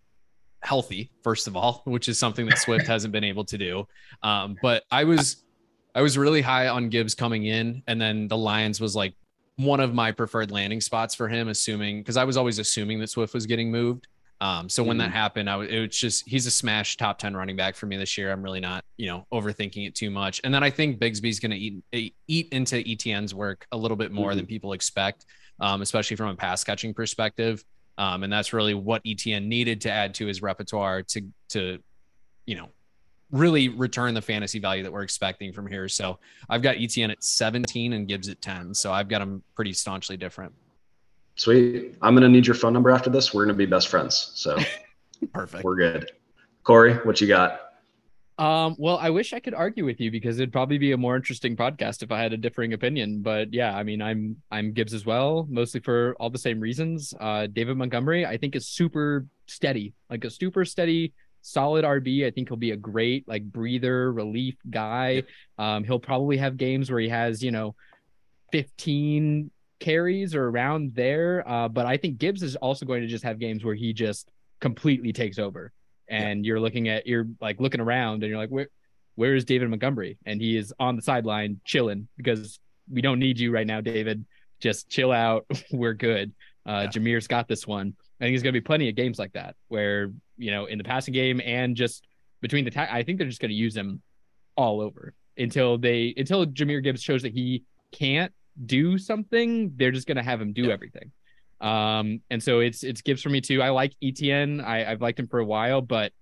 healthy 0.60 1.10
first 1.22 1.46
of 1.46 1.56
all, 1.56 1.82
which 1.86 2.08
is 2.08 2.18
something 2.18 2.46
that 2.46 2.58
Swift 2.58 2.86
hasn't 2.88 3.12
been 3.12 3.24
able 3.24 3.44
to 3.46 3.58
do. 3.58 3.88
Um, 4.22 4.56
but 4.62 4.84
I 4.90 5.04
was, 5.04 5.44
I 5.94 6.02
was 6.02 6.16
really 6.16 6.42
high 6.42 6.68
on 6.68 6.88
Gibbs 6.88 7.14
coming 7.14 7.46
in, 7.46 7.82
and 7.88 8.00
then 8.00 8.28
the 8.28 8.36
Lions 8.36 8.80
was 8.80 8.94
like 8.94 9.14
one 9.58 9.80
of 9.80 9.92
my 9.92 10.12
preferred 10.12 10.50
landing 10.50 10.80
spots 10.80 11.14
for 11.14 11.28
him, 11.28 11.48
assuming 11.48 11.98
because 11.98 12.16
I 12.16 12.24
was 12.24 12.36
always 12.36 12.58
assuming 12.58 13.00
that 13.00 13.10
Swift 13.10 13.34
was 13.34 13.44
getting 13.44 13.70
moved. 13.70 14.06
Um, 14.40 14.68
so 14.68 14.84
when 14.84 14.98
that 14.98 15.10
happened, 15.10 15.50
I 15.50 15.56
was 15.56 15.68
it 15.68 15.80
was 15.80 15.98
just 15.98 16.28
he's 16.28 16.46
a 16.46 16.50
smash 16.50 16.96
top 16.96 17.18
10 17.18 17.36
running 17.36 17.56
back 17.56 17.74
for 17.74 17.86
me 17.86 17.96
this 17.96 18.16
year. 18.16 18.30
I'm 18.30 18.40
really 18.40 18.60
not, 18.60 18.84
you 18.96 19.06
know, 19.08 19.26
overthinking 19.32 19.88
it 19.88 19.96
too 19.96 20.10
much. 20.10 20.40
And 20.44 20.54
then 20.54 20.62
I 20.62 20.70
think 20.70 21.00
Bigsby's 21.00 21.40
gonna 21.40 21.56
eat 21.56 22.14
eat 22.28 22.48
into 22.52 22.76
Etienne's 22.88 23.34
work 23.34 23.66
a 23.72 23.76
little 23.76 23.96
bit 23.96 24.12
more 24.12 24.36
than 24.36 24.46
people 24.46 24.74
expect, 24.74 25.26
um, 25.58 25.82
especially 25.82 26.16
from 26.16 26.28
a 26.28 26.36
pass 26.36 26.62
catching 26.62 26.94
perspective. 26.94 27.64
Um, 27.98 28.22
and 28.22 28.32
that's 28.32 28.52
really 28.52 28.74
what 28.74 29.02
Etienne 29.04 29.48
needed 29.48 29.80
to 29.80 29.90
add 29.90 30.14
to 30.14 30.26
his 30.26 30.40
repertoire 30.40 31.02
to 31.02 31.22
to, 31.48 31.80
you 32.46 32.54
know, 32.54 32.68
really 33.30 33.68
return 33.68 34.14
the 34.14 34.22
fantasy 34.22 34.58
value 34.58 34.82
that 34.82 34.92
we're 34.92 35.02
expecting 35.02 35.52
from 35.52 35.66
here. 35.66 35.88
So 35.88 36.18
I've 36.48 36.62
got 36.62 36.76
Etienne 36.78 37.10
at 37.10 37.22
17 37.22 37.92
and 37.92 38.08
Gibbs 38.08 38.28
at 38.28 38.40
10. 38.40 38.74
So 38.74 38.92
I've 38.92 39.08
got 39.08 39.18
them 39.18 39.42
pretty 39.54 39.72
staunchly 39.72 40.16
different. 40.16 40.52
Sweet. 41.36 41.94
I'm 42.02 42.14
going 42.14 42.22
to 42.22 42.28
need 42.28 42.46
your 42.46 42.54
phone 42.54 42.72
number 42.72 42.90
after 42.90 43.10
this. 43.10 43.32
We're 43.32 43.44
going 43.44 43.54
to 43.54 43.58
be 43.58 43.66
best 43.66 43.88
friends. 43.88 44.32
So 44.34 44.58
Perfect. 45.32 45.64
we're 45.64 45.76
good. 45.76 46.10
Corey, 46.64 46.94
what 46.94 47.20
you 47.20 47.26
got? 47.26 47.60
Um, 48.38 48.76
well, 48.78 48.98
I 48.98 49.10
wish 49.10 49.32
I 49.32 49.40
could 49.40 49.54
argue 49.54 49.84
with 49.84 50.00
you 50.00 50.12
because 50.12 50.38
it'd 50.38 50.52
probably 50.52 50.78
be 50.78 50.92
a 50.92 50.96
more 50.96 51.16
interesting 51.16 51.56
podcast 51.56 52.04
if 52.04 52.12
I 52.12 52.22
had 52.22 52.32
a 52.32 52.36
differing 52.36 52.72
opinion. 52.72 53.20
But 53.20 53.52
yeah, 53.52 53.76
I 53.76 53.82
mean, 53.82 54.00
I'm 54.00 54.36
I'm 54.52 54.72
Gibbs 54.72 54.94
as 54.94 55.04
well, 55.04 55.46
mostly 55.50 55.80
for 55.80 56.14
all 56.20 56.30
the 56.30 56.38
same 56.38 56.60
reasons. 56.60 57.12
Uh, 57.18 57.48
David 57.48 57.76
Montgomery, 57.76 58.26
I 58.26 58.36
think, 58.36 58.54
is 58.54 58.68
super 58.68 59.26
steady, 59.46 59.92
like 60.08 60.24
a 60.24 60.30
super 60.30 60.64
steady, 60.64 61.14
solid 61.42 61.84
RB. 61.84 62.26
I 62.26 62.30
think 62.30 62.48
he'll 62.48 62.56
be 62.56 62.72
a 62.72 62.76
great 62.76 63.26
like 63.28 63.44
breather, 63.44 64.12
relief 64.12 64.56
guy. 64.70 65.22
Um, 65.58 65.84
he'll 65.84 65.98
probably 65.98 66.36
have 66.38 66.56
games 66.56 66.90
where 66.90 67.00
he 67.00 67.08
has 67.08 67.42
you 67.42 67.50
know, 67.50 67.74
15 68.52 69.50
carries 69.80 70.34
or 70.34 70.48
around 70.48 70.94
there. 70.94 71.44
Uh, 71.48 71.68
but 71.68 71.86
I 71.86 71.96
think 71.96 72.18
Gibbs 72.18 72.42
is 72.42 72.56
also 72.56 72.84
going 72.86 73.02
to 73.02 73.08
just 73.08 73.24
have 73.24 73.38
games 73.38 73.64
where 73.64 73.74
he 73.74 73.92
just 73.92 74.30
completely 74.60 75.12
takes 75.12 75.38
over 75.38 75.72
and 76.08 76.44
you're 76.44 76.58
looking 76.58 76.88
at 76.88 77.06
you're 77.06 77.26
like 77.40 77.60
looking 77.60 77.80
around 77.80 78.22
and 78.22 78.30
you're 78.30 78.38
like 78.38 78.48
where 78.48 78.68
where 79.14 79.34
is 79.34 79.44
David 79.44 79.68
Montgomery 79.70 80.18
and 80.26 80.40
he 80.40 80.56
is 80.56 80.72
on 80.80 80.96
the 80.96 81.02
sideline 81.02 81.60
chilling 81.64 82.08
because 82.16 82.58
we 82.90 83.02
don't 83.02 83.18
need 83.20 83.38
you 83.38 83.52
right 83.52 83.66
now 83.66 83.80
David 83.80 84.24
just 84.58 84.88
chill 84.88 85.12
out 85.12 85.46
we're 85.70 85.94
good 85.94 86.32
uh 86.66 86.80
Yeah. 86.84 86.86
Jahmyr's 86.88 87.28
got 87.28 87.46
this 87.46 87.66
one 87.68 87.94
I 88.20 88.24
think 88.24 88.32
there's 88.32 88.42
going 88.42 88.54
to 88.54 88.60
be 88.60 88.64
plenty 88.64 88.88
of 88.88 88.96
games 88.96 89.18
like 89.18 89.34
that 89.34 89.54
where 89.68 90.10
you 90.38 90.50
know 90.50 90.66
in 90.66 90.78
the 90.78 90.84
passing 90.84 91.12
game 91.14 91.40
and 91.44 91.76
just 91.76 92.06
between 92.40 92.64
the 92.64 92.70
ta- 92.70 92.88
I 92.90 93.02
think 93.02 93.18
they're 93.18 93.26
just 93.28 93.40
going 93.40 93.50
to 93.50 93.54
use 93.56 93.76
him 93.76 94.00
all 94.56 94.80
over 94.80 95.14
until 95.36 95.76
they 95.78 96.14
until 96.16 96.46
Jahmyr 96.46 96.82
Gibbs 96.82 97.02
shows 97.02 97.22
that 97.22 97.32
he 97.32 97.64
can't 97.92 98.32
do 98.66 98.98
something 98.98 99.72
they're 99.76 99.92
just 99.92 100.06
going 100.06 100.16
to 100.16 100.22
have 100.22 100.40
him 100.40 100.52
do 100.52 100.62
Yeah. 100.62 100.72
everything 100.72 101.12
um, 101.60 102.20
and 102.30 102.40
so 102.42 102.60
it's 102.60 102.82
it's 102.84 103.02
Gibbs 103.02 103.20
for 103.22 103.30
me 103.30 103.40
too. 103.40 103.60
I 103.62 103.70
like 103.70 103.92
Etienne. 104.02 104.60
I, 104.60 104.88
I've 104.88 105.00
liked 105.00 105.18
him 105.18 105.26
for 105.26 105.40
a 105.40 105.44
while, 105.44 105.80
but 105.80 106.12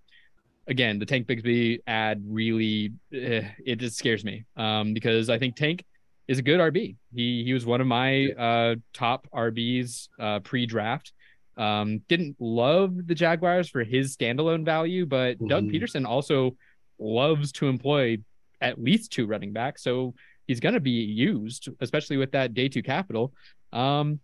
again, 0.67 0.99
the 0.99 1.05
Tank 1.05 1.27
Bigsby 1.27 1.81
add 1.87 2.23
really 2.27 2.93
eh, 3.13 3.43
it 3.65 3.77
just 3.77 3.99
scares 3.99 4.25
me. 4.25 4.45
Um, 4.57 4.95
because 4.95 5.29
I 5.29 5.39
think 5.39 5.55
Tank 5.57 5.85
is 6.27 6.39
a 6.39 6.43
good 6.43 6.59
RB. 6.59 6.97
He 7.15 7.45
he 7.45 7.53
was 7.53 7.67
one 7.67 7.83
of 7.83 7.87
my 7.87 8.29
uh 8.33 8.75
top 8.95 9.29
RBs 9.35 10.09
uh 10.19 10.41
pre-draft. 10.41 11.13
Um, 11.57 12.01
didn't 12.09 12.37
love 12.39 13.07
the 13.07 13.15
Jaguars 13.15 13.69
for 13.69 13.83
his 13.83 14.17
standalone 14.17 14.65
value, 14.65 15.07
but 15.07 15.39
Doug 15.47 15.65
Mhm. 15.65 15.73
Pederson 15.73 16.07
also 16.07 16.57
loves 16.99 17.53
to 17.53 17.69
employ 17.69 18.19
at 18.61 18.81
least 18.83 19.13
two 19.13 19.27
running 19.27 19.53
backs, 19.53 19.83
so 19.83 20.15
he's 20.47 20.61
gonna 20.61 20.81
be 20.81 20.91
used, 20.91 21.69
especially 21.81 22.17
with 22.19 22.33
that 22.33 22.55
day 22.55 22.69
two 22.69 22.83
capital. 22.83 23.33
Um, 23.73 24.21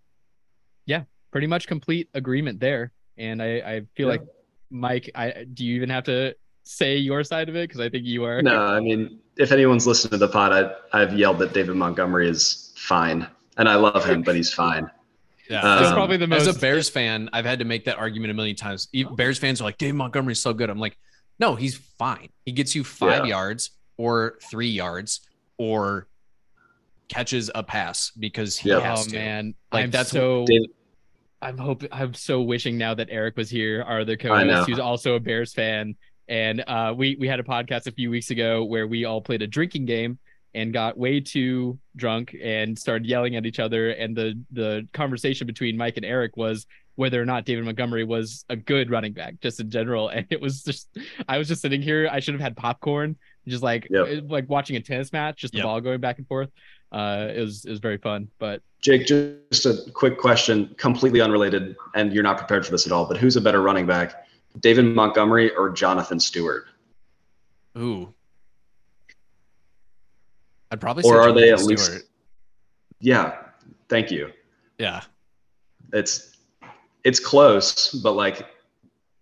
yeah, 0.86 1.04
pretty 1.30 1.46
much 1.46 1.66
complete 1.66 2.08
agreement 2.14 2.60
there. 2.60 2.92
And 3.16 3.42
I, 3.42 3.56
I 3.60 3.82
feel 3.94 4.08
Yeah. 4.08 4.12
like 4.14 4.22
Mike, 4.70 5.10
I 5.14 5.44
do 5.52 5.64
you 5.64 5.74
even 5.76 5.90
have 5.90 6.04
to 6.04 6.34
say 6.64 6.96
your 6.96 7.24
side 7.24 7.48
of 7.48 7.56
it? 7.56 7.68
Because 7.68 7.80
I 7.80 7.88
think 7.88 8.04
you 8.06 8.24
are 8.24 8.40
No, 8.42 8.56
I 8.60 8.80
mean, 8.80 9.18
if 9.36 9.52
anyone's 9.52 9.86
listened 9.86 10.12
to 10.12 10.16
the 10.18 10.28
pod, 10.28 10.52
I, 10.52 10.98
I've 11.02 11.18
yelled 11.18 11.38
that 11.40 11.52
David 11.52 11.76
Montgomery 11.76 12.28
is 12.28 12.72
fine 12.76 13.26
and 13.58 13.68
I 13.68 13.74
love 13.74 14.04
him, 14.04 14.22
but 14.22 14.34
he's 14.34 14.52
fine. 14.52 14.90
Yeah, 15.50 15.60
Um, 15.60 15.82
That's 15.82 15.92
probably 15.92 16.16
the 16.16 16.26
most. 16.26 16.46
as 16.46 16.56
a 16.56 16.58
Bears 16.58 16.88
fan, 16.88 17.28
I've 17.32 17.44
had 17.44 17.58
to 17.58 17.64
make 17.64 17.84
that 17.86 17.98
argument 17.98 18.30
a 18.30 18.34
million 18.34 18.56
times. 18.56 18.88
Bears 19.16 19.38
fans 19.38 19.60
are 19.60 19.64
like, 19.64 19.76
Dave 19.78 19.94
Montgomery's 19.94 20.40
so 20.40 20.52
good. 20.54 20.70
I'm 20.70 20.78
like, 20.78 20.96
no, 21.38 21.54
he's 21.56 21.76
fine. 21.76 22.28
He 22.46 22.52
gets 22.52 22.74
you 22.74 22.84
five 22.84 23.24
Yeah. 23.26 23.30
yards 23.36 23.70
or 23.96 24.38
three 24.50 24.68
yards 24.68 25.20
or 25.58 26.06
catches 27.08 27.50
a 27.54 27.62
pass 27.62 28.10
because 28.18 28.56
he 28.56 28.70
Yeah. 28.70 28.80
has 28.80 29.06
oh 29.06 29.10
to. 29.10 29.16
man, 29.16 29.54
Like, 29.72 29.84
I'm 29.84 29.90
that's- 29.90 30.10
so. 30.10 30.44
David- 30.46 30.70
I'm 31.42 31.58
hoping. 31.58 31.88
I'm 31.90 32.14
so 32.14 32.40
wishing 32.40 32.78
now 32.78 32.94
that 32.94 33.08
Eric 33.10 33.36
was 33.36 33.50
here, 33.50 33.82
our 33.82 34.02
other 34.02 34.16
co-host, 34.16 34.68
who's 34.68 34.78
also 34.78 35.16
a 35.16 35.20
Bears 35.20 35.52
fan, 35.52 35.96
and 36.28 36.62
uh, 36.68 36.94
we 36.96 37.16
we 37.18 37.26
had 37.26 37.40
a 37.40 37.42
podcast 37.42 37.88
a 37.88 37.90
few 37.90 38.10
weeks 38.10 38.30
ago 38.30 38.62
where 38.62 38.86
we 38.86 39.04
all 39.06 39.20
played 39.20 39.42
a 39.42 39.46
drinking 39.48 39.86
game 39.86 40.20
and 40.54 40.72
got 40.72 40.98
way 40.98 41.20
too 41.20 41.78
drunk 41.96 42.34
and 42.42 42.78
started 42.78 43.06
yelling 43.06 43.36
at 43.36 43.46
each 43.46 43.58
other. 43.58 43.90
And 43.90 44.14
the 44.16 44.38
the 44.50 44.86
conversation 44.92 45.46
between 45.46 45.76
Mike 45.76 45.96
and 45.96 46.04
Eric 46.04 46.36
was 46.36 46.66
whether 46.96 47.20
or 47.20 47.24
not 47.24 47.46
David 47.46 47.64
Montgomery 47.64 48.04
was 48.04 48.44
a 48.50 48.56
good 48.56 48.90
running 48.90 49.12
back, 49.14 49.40
just 49.40 49.60
in 49.60 49.70
general. 49.70 50.08
And 50.14 50.26
it 50.28 50.40
was 50.40 50.62
just, 50.62 50.88
I 51.26 51.38
was 51.38 51.48
just 51.48 51.62
sitting 51.62 51.80
here. 51.80 52.06
I 52.12 52.20
should 52.20 52.34
have 52.34 52.40
had 52.42 52.54
popcorn, 52.54 53.16
just 53.48 53.62
like 53.62 53.86
Yep. 53.90 54.24
like 54.28 54.48
watching 54.50 54.76
a 54.76 54.80
tennis 54.80 55.10
match, 55.12 55.40
just 55.40 55.52
the 55.52 55.58
Yep. 55.58 55.64
ball 55.64 55.80
going 55.80 56.00
back 56.00 56.18
and 56.18 56.26
forth. 56.28 56.50
Uh, 56.92 57.28
it 57.34 57.40
was 57.40 57.64
it 57.64 57.70
was 57.70 57.78
very 57.80 57.96
fun, 57.96 58.28
but 58.38 58.60
Jake, 58.82 59.06
just 59.06 59.64
a 59.64 59.78
quick 59.94 60.18
question, 60.18 60.74
completely 60.76 61.22
unrelated, 61.22 61.74
and 61.94 62.12
you're 62.12 62.22
not 62.22 62.36
prepared 62.36 62.66
for 62.66 62.72
this 62.72 62.84
at 62.84 62.92
all. 62.92 63.06
But 63.06 63.16
who's 63.16 63.36
a 63.36 63.40
better 63.40 63.62
running 63.62 63.86
back, 63.86 64.26
David 64.60 64.84
Montgomery 64.84 65.54
or 65.56 65.70
Jonathan 65.70 66.20
Stewart? 66.20 66.66
Ooh. 67.78 68.12
I'd 70.72 70.80
probably 70.80 71.04
Or 71.04 71.22
say 71.22 71.28
are 71.28 71.32
they 71.32 71.48
Jonathan 71.50 71.62
at 71.64 71.68
least- 71.68 72.04
Yeah, 72.98 73.36
thank 73.88 74.10
you. 74.10 74.32
Yeah. 74.78 75.02
It's 75.92 76.36
it's 77.04 77.20
close, 77.20 77.92
but 77.92 78.12
like, 78.12 78.46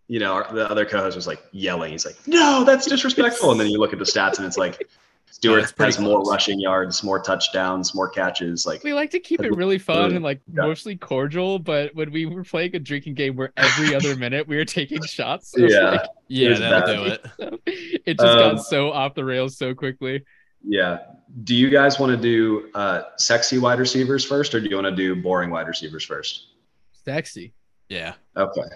you 0.07 0.20
know, 0.20 0.34
our, 0.34 0.53
the 0.55 0.70
other 0.70 0.84
co-host 0.86 1.16
was 1.16 1.26
like 1.26 1.42
yelling. 1.53 1.90
He's 1.92 2.07
like, 2.07 2.16
"No, 2.26 2.62
that's 2.64 2.86
disrespectful." 2.86 3.51
And 3.51 3.59
then 3.61 3.68
you 3.68 3.78
look 3.78 3.92
at 3.92 3.98
the 3.98 4.05
stats, 4.05 4.36
and 4.38 4.46
it's 4.46 4.57
like 4.59 4.88
Stewart 5.30 5.62
it's 5.62 5.72
pretty 5.72 5.92
has 5.94 6.01
more 6.01 6.20
rushing 6.22 6.61
yards, 6.61 7.03
more 7.03 7.20
touchdowns, 7.20 7.94
more 7.94 8.09
catches. 8.09 8.66
Like, 8.66 8.82
we 8.84 8.92
like 8.92 9.11
to 9.12 9.20
keep 9.20 9.40
it 9.42 9.55
really 9.57 9.78
fun 9.78 9.96
really- 10.05 10.16
and 10.16 10.24
like 10.24 10.40
yeah. 10.53 10.62
mostly 10.62 10.96
cordial. 10.96 11.59
But 11.59 11.94
when 11.94 12.12
we 12.12 12.26
were 12.26 12.44
playing 12.44 12.76
a 12.76 12.78
drinking 12.78 13.14
game 13.14 13.34
where 13.36 13.53
every 13.57 13.94
other 13.94 14.14
minute 14.16 14.46
we 14.46 14.57
were 14.57 14.64
taking 14.64 15.03
shots, 15.03 15.57
it 15.57 15.62
was 15.62 15.72
yeah, 15.74 15.90
like- 15.90 16.03
Yeah, 16.28 16.59
that'll 16.59 17.05
bad. 17.05 17.20
do 17.38 17.44
it. 17.46 17.61
it 18.07 18.18
just 18.18 18.20
Um, 18.28 18.57
got 18.57 18.64
so 18.64 18.92
off 18.92 19.14
the 19.14 19.24
rails 19.24 19.57
so 19.57 19.74
quickly. 19.74 20.24
Yeah. 20.66 20.98
Do 21.44 21.54
you 21.54 21.70
guys 21.70 21.98
want 21.98 22.11
to 22.11 22.16
do 22.16 22.70
uh, 22.74 23.02
sexy 23.16 23.58
wide 23.58 23.78
receivers 23.78 24.24
first, 24.24 24.54
or 24.54 24.61
do 24.61 24.68
you 24.68 24.74
want 24.74 24.86
to 24.86 24.94
do 24.96 25.14
boring 25.14 25.50
wide 25.50 25.68
receivers 25.68 26.04
first? 26.04 26.48
Sexy. 26.92 27.52
Yeah. 27.88 28.14
Okay. 28.36 28.68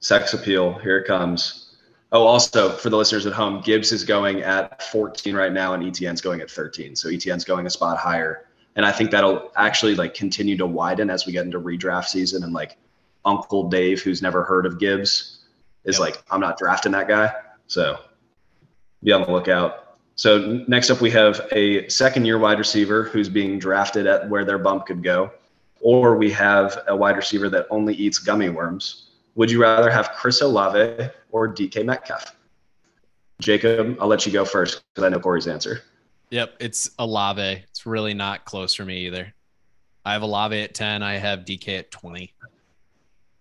Sex 0.00 0.32
appeal. 0.34 0.74
Here 0.78 0.98
it 0.98 1.06
comes. 1.06 1.76
Oh, 2.10 2.24
also 2.26 2.70
for 2.70 2.88
the 2.88 2.96
listeners 2.96 3.26
at 3.26 3.34
home, 3.34 3.60
Gibbs 3.60 3.92
is 3.92 4.04
going 4.04 4.40
at 4.42 4.82
14 4.82 5.34
right 5.34 5.52
now, 5.52 5.74
and 5.74 5.82
Etienne's 5.82 6.22
going 6.22 6.40
at 6.40 6.50
13. 6.50 6.96
So 6.96 7.10
Etienne's 7.10 7.44
going 7.44 7.66
a 7.66 7.70
spot 7.70 7.98
higher, 7.98 8.46
and 8.76 8.86
I 8.86 8.92
think 8.92 9.10
that'll 9.10 9.52
actually 9.56 9.94
like 9.94 10.14
continue 10.14 10.56
to 10.56 10.66
widen 10.66 11.10
as 11.10 11.26
we 11.26 11.32
get 11.32 11.44
into 11.44 11.60
redraft 11.60 12.06
season. 12.06 12.44
And 12.44 12.54
like 12.54 12.78
Uncle 13.26 13.68
Dave, 13.68 14.00
who's 14.00 14.22
never 14.22 14.42
heard 14.44 14.64
of 14.64 14.78
Gibbs, 14.78 15.44
is 15.84 15.98
Yep. 15.98 16.00
like, 16.00 16.22
I'm 16.30 16.40
not 16.40 16.56
drafting 16.58 16.92
that 16.92 17.08
guy. 17.08 17.30
So 17.66 17.98
be 19.02 19.12
on 19.12 19.22
the 19.22 19.30
lookout. 19.30 19.87
So 20.18 20.64
next 20.66 20.90
up, 20.90 21.00
we 21.00 21.12
have 21.12 21.46
a 21.52 21.88
second-year 21.88 22.40
wide 22.40 22.58
receiver 22.58 23.04
who's 23.04 23.28
being 23.28 23.56
drafted 23.56 24.08
at 24.08 24.28
where 24.28 24.44
their 24.44 24.58
bump 24.58 24.86
could 24.86 25.00
go, 25.00 25.30
or 25.80 26.16
we 26.16 26.28
have 26.32 26.76
a 26.88 26.96
wide 26.96 27.16
receiver 27.16 27.48
that 27.50 27.68
only 27.70 27.94
eats 27.94 28.18
gummy 28.18 28.48
worms. 28.48 29.10
Would 29.36 29.48
you 29.48 29.62
rather 29.62 29.88
have 29.88 30.10
Chris 30.10 30.40
Olave 30.40 31.08
or 31.30 31.54
DK 31.54 31.84
Metcalf? 31.84 32.34
Jacob, 33.40 33.96
I'll 34.00 34.08
let 34.08 34.26
you 34.26 34.32
go 34.32 34.44
first 34.44 34.82
because 34.92 35.06
I 35.06 35.08
know 35.08 35.20
Corey's 35.20 35.46
answer. 35.46 35.82
Yep. 36.30 36.56
It's 36.58 36.90
Olave. 36.98 37.40
It's 37.40 37.86
really 37.86 38.12
not 38.12 38.44
close 38.44 38.74
for 38.74 38.84
me 38.84 39.06
either. 39.06 39.32
I 40.04 40.14
have 40.14 40.22
Olave 40.22 40.60
at 40.60 40.74
10. 40.74 41.00
I 41.00 41.14
have 41.14 41.44
DK 41.44 41.78
at 41.78 41.92
20. 41.92 42.34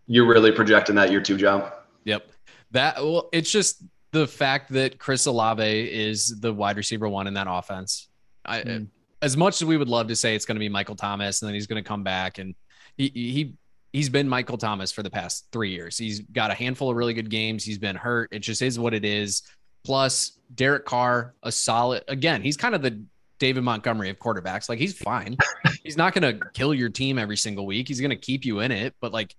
You're 0.06 0.28
really 0.28 0.52
projecting 0.52 0.94
that 0.94 1.10
year 1.10 1.22
two 1.22 1.38
jump. 1.38 1.74
Yep. 2.04 2.28
That 2.70 2.98
well, 2.98 3.30
it's 3.32 3.50
just 3.50 3.82
the 4.20 4.28
fact 4.28 4.72
that 4.74 5.00
Chris 5.00 5.26
Olave 5.26 5.64
is 5.64 6.40
the 6.40 6.54
wide 6.54 6.78
receiver 6.78 7.08
one 7.08 7.28
in 7.28 7.34
that 7.36 7.48
offense. 7.50 8.10
I 8.46 8.62
Mm. 8.62 8.88
as 9.22 9.36
much 9.36 9.62
as 9.62 9.66
we 9.66 9.78
would 9.78 9.90
love 9.90 10.08
to 10.08 10.16
say 10.16 10.36
it's 10.36 10.46
going 10.46 10.56
to 10.56 10.60
be 10.60 10.70
Michael 10.70 10.96
Thomas 10.96 11.42
and 11.42 11.48
then 11.48 11.54
he's 11.54 11.68
going 11.68 11.84
to 11.84 11.88
come 11.88 12.04
back 12.04 12.38
and 12.38 12.56
he 12.98 13.10
he 13.10 13.54
he's 13.94 14.10
been 14.10 14.28
Michael 14.30 14.58
Thomas 14.58 14.92
for 14.92 15.02
the 15.04 15.10
past 15.10 15.48
3 15.52 15.72
years. 15.72 15.98
He's 15.98 16.20
got 16.20 16.52
a 16.52 16.54
handful 16.54 16.90
of 16.90 16.96
really 16.96 17.14
good 17.14 17.30
games. 17.30 17.64
He's 17.64 17.78
been 17.78 17.96
hurt. 17.96 18.30
It 18.32 18.40
just 18.40 18.62
is 18.62 18.78
what 18.78 18.94
it 18.94 19.04
is. 19.06 19.42
Plus 19.84 20.40
Derek 20.56 20.86
Carr, 20.86 21.34
a 21.44 21.52
solid 21.52 22.04
again, 22.08 22.42
he's 22.42 22.58
kind 22.58 22.76
of 22.76 22.82
the 22.82 23.02
David 23.40 23.64
Montgomery 23.64 24.10
of 24.10 24.18
quarterbacks. 24.20 24.68
Like 24.70 24.80
he's 24.80 24.98
fine. 24.98 25.38
he's 25.84 25.98
not 25.98 26.14
going 26.14 26.40
to 26.40 26.46
kill 26.54 26.74
your 26.74 26.90
team 26.90 27.18
every 27.20 27.38
single 27.38 27.66
week. 27.66 27.88
He's 27.88 28.02
going 28.02 28.10
to 28.10 28.16
keep 28.16 28.46
you 28.46 28.60
in 28.62 28.72
it, 28.72 28.96
but 29.00 29.12
like 29.14 29.36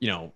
you 0.00 0.08
know, 0.08 0.32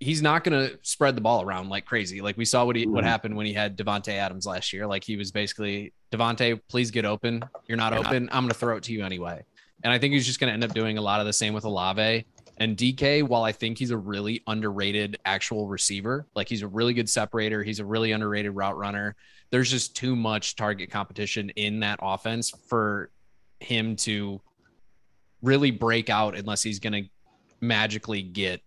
he's 0.00 0.22
not 0.22 0.42
going 0.44 0.58
to 0.68 0.78
spread 0.82 1.14
the 1.14 1.20
ball 1.20 1.42
around 1.42 1.68
like 1.68 1.84
crazy. 1.84 2.20
Like 2.22 2.36
we 2.38 2.44
saw 2.46 2.64
what 2.64 2.74
he, 2.74 2.86
what 2.86 3.04
Mhm. 3.04 3.06
happened 3.08 3.36
when 3.36 3.44
he 3.46 3.52
had 3.52 3.76
Davante 3.76 4.08
Adams 4.14 4.46
last 4.46 4.72
year. 4.72 4.86
Like 4.86 5.04
he 5.04 5.16
was 5.16 5.30
basically 5.30 5.92
Davante, 6.10 6.58
please 6.68 6.90
get 6.90 7.04
open. 7.04 7.44
You're 7.68 7.76
not 7.76 7.92
open. 7.92 8.28
I'm 8.32 8.44
going 8.44 8.48
to 8.48 8.54
throw 8.58 8.76
it 8.76 8.82
to 8.84 8.92
you 8.92 9.04
anyway. 9.04 9.44
And 9.84 9.92
I 9.92 9.98
think 9.98 10.14
he's 10.14 10.26
just 10.26 10.40
going 10.40 10.48
to 10.48 10.54
end 10.54 10.64
up 10.64 10.72
doing 10.74 10.96
a 10.98 11.02
lot 11.02 11.20
of 11.20 11.26
the 11.26 11.32
same 11.34 11.52
with 11.54 11.64
Olave 11.64 12.24
and 12.56 12.76
DK. 12.76 13.22
While 13.22 13.42
I 13.44 13.52
think 13.52 13.78
he's 13.78 13.90
a 13.90 13.96
really 13.96 14.42
underrated 14.46 15.18
actual 15.26 15.68
receiver, 15.68 16.26
like 16.34 16.48
he's 16.48 16.62
a 16.62 16.68
really 16.68 16.94
good 16.94 17.08
separator. 17.08 17.62
He's 17.62 17.78
a 17.80 17.84
really 17.84 18.12
underrated 18.12 18.52
route 18.52 18.76
runner. 18.78 19.16
There's 19.50 19.70
just 19.70 19.94
too 19.94 20.16
much 20.16 20.56
target 20.56 20.90
competition 20.90 21.50
in 21.56 21.80
that 21.80 21.98
offense 22.00 22.50
for 22.68 23.10
him 23.60 23.96
to 23.96 24.40
really 25.42 25.70
break 25.70 26.08
out 26.08 26.36
unless 26.36 26.62
he's 26.62 26.78
going 26.78 27.04
to 27.04 27.10
magically 27.60 28.22
get 28.22 28.62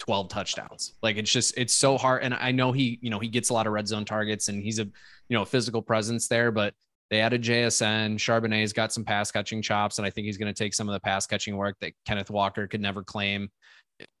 12 0.00 0.28
touchdowns. 0.28 0.94
Like 1.02 1.16
it's 1.16 1.30
just 1.30 1.56
it's 1.56 1.72
so 1.72 1.96
hard 1.96 2.24
and 2.24 2.34
I 2.34 2.50
know 2.50 2.72
he, 2.72 2.98
you 3.00 3.10
know, 3.10 3.20
he 3.20 3.28
gets 3.28 3.50
a 3.50 3.54
lot 3.54 3.66
of 3.66 3.72
red 3.72 3.86
zone 3.86 4.04
targets 4.04 4.48
and 4.48 4.60
he's 4.62 4.80
a, 4.80 4.84
you 4.84 5.36
know, 5.36 5.44
physical 5.44 5.80
presence 5.82 6.26
there, 6.26 6.50
but 6.50 6.74
they 7.10 7.20
added 7.20 7.42
JSN, 7.42 8.16
Charbonnet's 8.16 8.72
got 8.72 8.92
some 8.92 9.04
pass 9.04 9.30
catching 9.30 9.62
chops 9.62 9.98
and 9.98 10.06
I 10.06 10.10
think 10.10 10.24
he's 10.24 10.38
going 10.38 10.52
to 10.52 10.58
take 10.58 10.74
some 10.74 10.88
of 10.88 10.94
the 10.94 11.00
pass 11.00 11.26
catching 11.26 11.56
work 11.56 11.76
that 11.80 11.92
Kenneth 12.06 12.30
Walker 12.30 12.66
could 12.66 12.80
never 12.80 13.04
claim. 13.04 13.50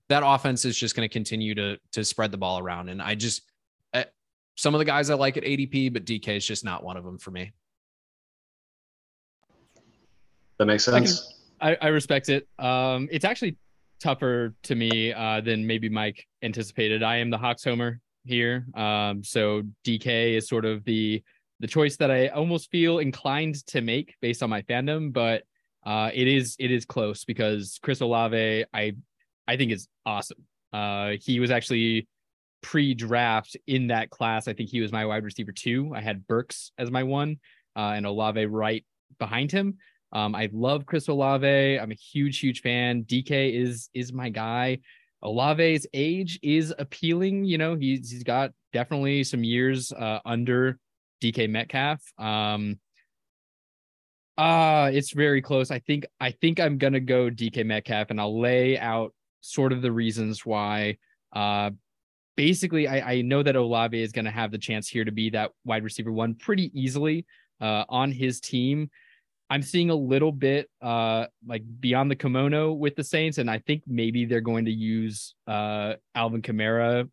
That 0.08 0.22
offense 0.24 0.64
is 0.64 0.76
just 0.76 0.94
going 0.94 1.08
to 1.08 1.12
continue 1.12 1.54
to 1.54 1.78
to 1.92 2.04
spread 2.04 2.30
the 2.30 2.38
ball 2.38 2.58
around 2.58 2.88
and 2.88 3.00
I 3.00 3.14
just 3.14 3.42
eh, 3.94 4.04
some 4.56 4.74
of 4.74 4.78
the 4.78 4.84
guys 4.84 5.08
I 5.08 5.14
like 5.14 5.36
at 5.36 5.44
ADP, 5.44 5.92
but 5.92 6.04
DK 6.04 6.36
is 6.36 6.46
just 6.46 6.64
not 6.64 6.84
one 6.84 6.96
of 6.96 7.04
them 7.04 7.18
for 7.18 7.30
me. 7.30 7.52
That 10.58 10.66
makes 10.66 10.86
I 10.86 10.98
can- 10.98 11.06
sense. 11.06 11.36
I, 11.62 11.76
I 11.80 11.88
respect 11.88 12.30
it. 12.30 12.48
Um, 12.58 13.08
it's 13.10 13.24
actually 13.24 13.56
tougher 14.00 14.54
to 14.64 14.74
me 14.74 15.12
uh, 15.12 15.40
than 15.40 15.66
maybe 15.66 15.88
Mike 15.88 16.26
anticipated. 16.42 17.02
I 17.02 17.16
am 17.16 17.30
the 17.30 17.38
Hawks 17.38 17.64
homer 17.64 18.00
here, 18.24 18.66
um, 18.74 19.22
so 19.22 19.62
DK 19.84 20.36
is 20.36 20.48
sort 20.48 20.64
of 20.64 20.84
the 20.84 21.22
the 21.60 21.66
choice 21.66 21.96
that 21.98 22.10
I 22.10 22.28
almost 22.28 22.70
feel 22.70 22.98
inclined 22.98 23.66
to 23.66 23.82
make 23.82 24.14
based 24.22 24.42
on 24.42 24.48
my 24.48 24.62
fandom, 24.62 25.12
but 25.12 25.42
uh, 25.84 26.10
it 26.12 26.26
is 26.26 26.56
it 26.58 26.70
is 26.70 26.84
close 26.84 27.24
because 27.24 27.78
Chris 27.82 28.00
Olave 28.00 28.64
I 28.72 28.92
I 29.46 29.56
think 29.56 29.72
is 29.72 29.88
awesome. 30.06 30.44
Uh, 30.72 31.12
he 31.20 31.40
was 31.40 31.50
actually 31.50 32.08
pre-draft 32.62 33.56
in 33.66 33.88
that 33.88 34.10
class. 34.10 34.48
I 34.48 34.52
think 34.52 34.70
he 34.70 34.80
was 34.80 34.92
my 34.92 35.06
wide 35.06 35.24
receiver 35.24 35.52
two. 35.52 35.92
I 35.94 36.00
had 36.00 36.26
Burks 36.26 36.72
as 36.78 36.90
my 36.90 37.02
one, 37.02 37.38
uh, 37.76 37.92
and 37.94 38.06
Olave 38.06 38.46
right 38.46 38.84
behind 39.18 39.50
him. 39.52 39.78
Um, 40.12 40.34
I 40.34 40.48
love 40.52 40.86
Chris 40.86 41.08
Olave. 41.08 41.78
I'm 41.78 41.90
a 41.90 41.94
huge, 41.94 42.38
huge 42.38 42.62
fan. 42.62 43.04
DK 43.04 43.54
is 43.54 43.88
is 43.94 44.12
my 44.12 44.28
guy. 44.28 44.78
Olave's 45.22 45.86
age 45.92 46.38
is 46.42 46.74
appealing. 46.78 47.44
You 47.44 47.58
know, 47.58 47.76
he's 47.76 48.10
he's 48.10 48.24
got 48.24 48.50
definitely 48.72 49.24
some 49.24 49.44
years 49.44 49.92
uh, 49.92 50.20
under 50.24 50.78
DK 51.22 51.48
Metcalf. 51.48 52.00
Um, 52.18 52.78
uh 54.38 54.90
it's 54.92 55.12
very 55.12 55.42
close. 55.42 55.70
I 55.70 55.80
think 55.80 56.06
I 56.18 56.30
think 56.30 56.60
I'm 56.60 56.78
gonna 56.78 57.00
go 57.00 57.30
DK 57.30 57.64
Metcalf, 57.64 58.10
and 58.10 58.20
I'll 58.20 58.40
lay 58.40 58.78
out 58.78 59.14
sort 59.40 59.72
of 59.72 59.82
the 59.82 59.92
reasons 59.92 60.46
why. 60.46 60.96
Uh, 61.32 61.70
basically, 62.36 62.88
I, 62.88 63.12
I 63.12 63.22
know 63.22 63.42
that 63.42 63.54
Olave 63.54 64.00
is 64.00 64.12
gonna 64.12 64.30
have 64.30 64.50
the 64.50 64.58
chance 64.58 64.88
here 64.88 65.04
to 65.04 65.12
be 65.12 65.30
that 65.30 65.50
wide 65.64 65.84
receiver 65.84 66.10
one 66.10 66.34
pretty 66.34 66.70
easily 66.74 67.26
uh, 67.60 67.84
on 67.88 68.10
his 68.10 68.40
team. 68.40 68.90
I'm 69.50 69.62
seeing 69.62 69.90
a 69.90 69.94
little 69.94 70.32
bit 70.32 70.70
uh 70.80 71.26
like 71.46 71.62
beyond 71.80 72.10
the 72.10 72.16
kimono 72.16 72.72
with 72.72 72.94
the 72.96 73.04
Saints, 73.04 73.38
and 73.38 73.50
I 73.50 73.58
think 73.58 73.82
maybe 73.86 74.24
they're 74.24 74.40
going 74.40 74.64
to 74.66 74.72
use 74.72 75.34
uh 75.46 75.94
Alvin 76.14 76.42
Kamara 76.42 77.08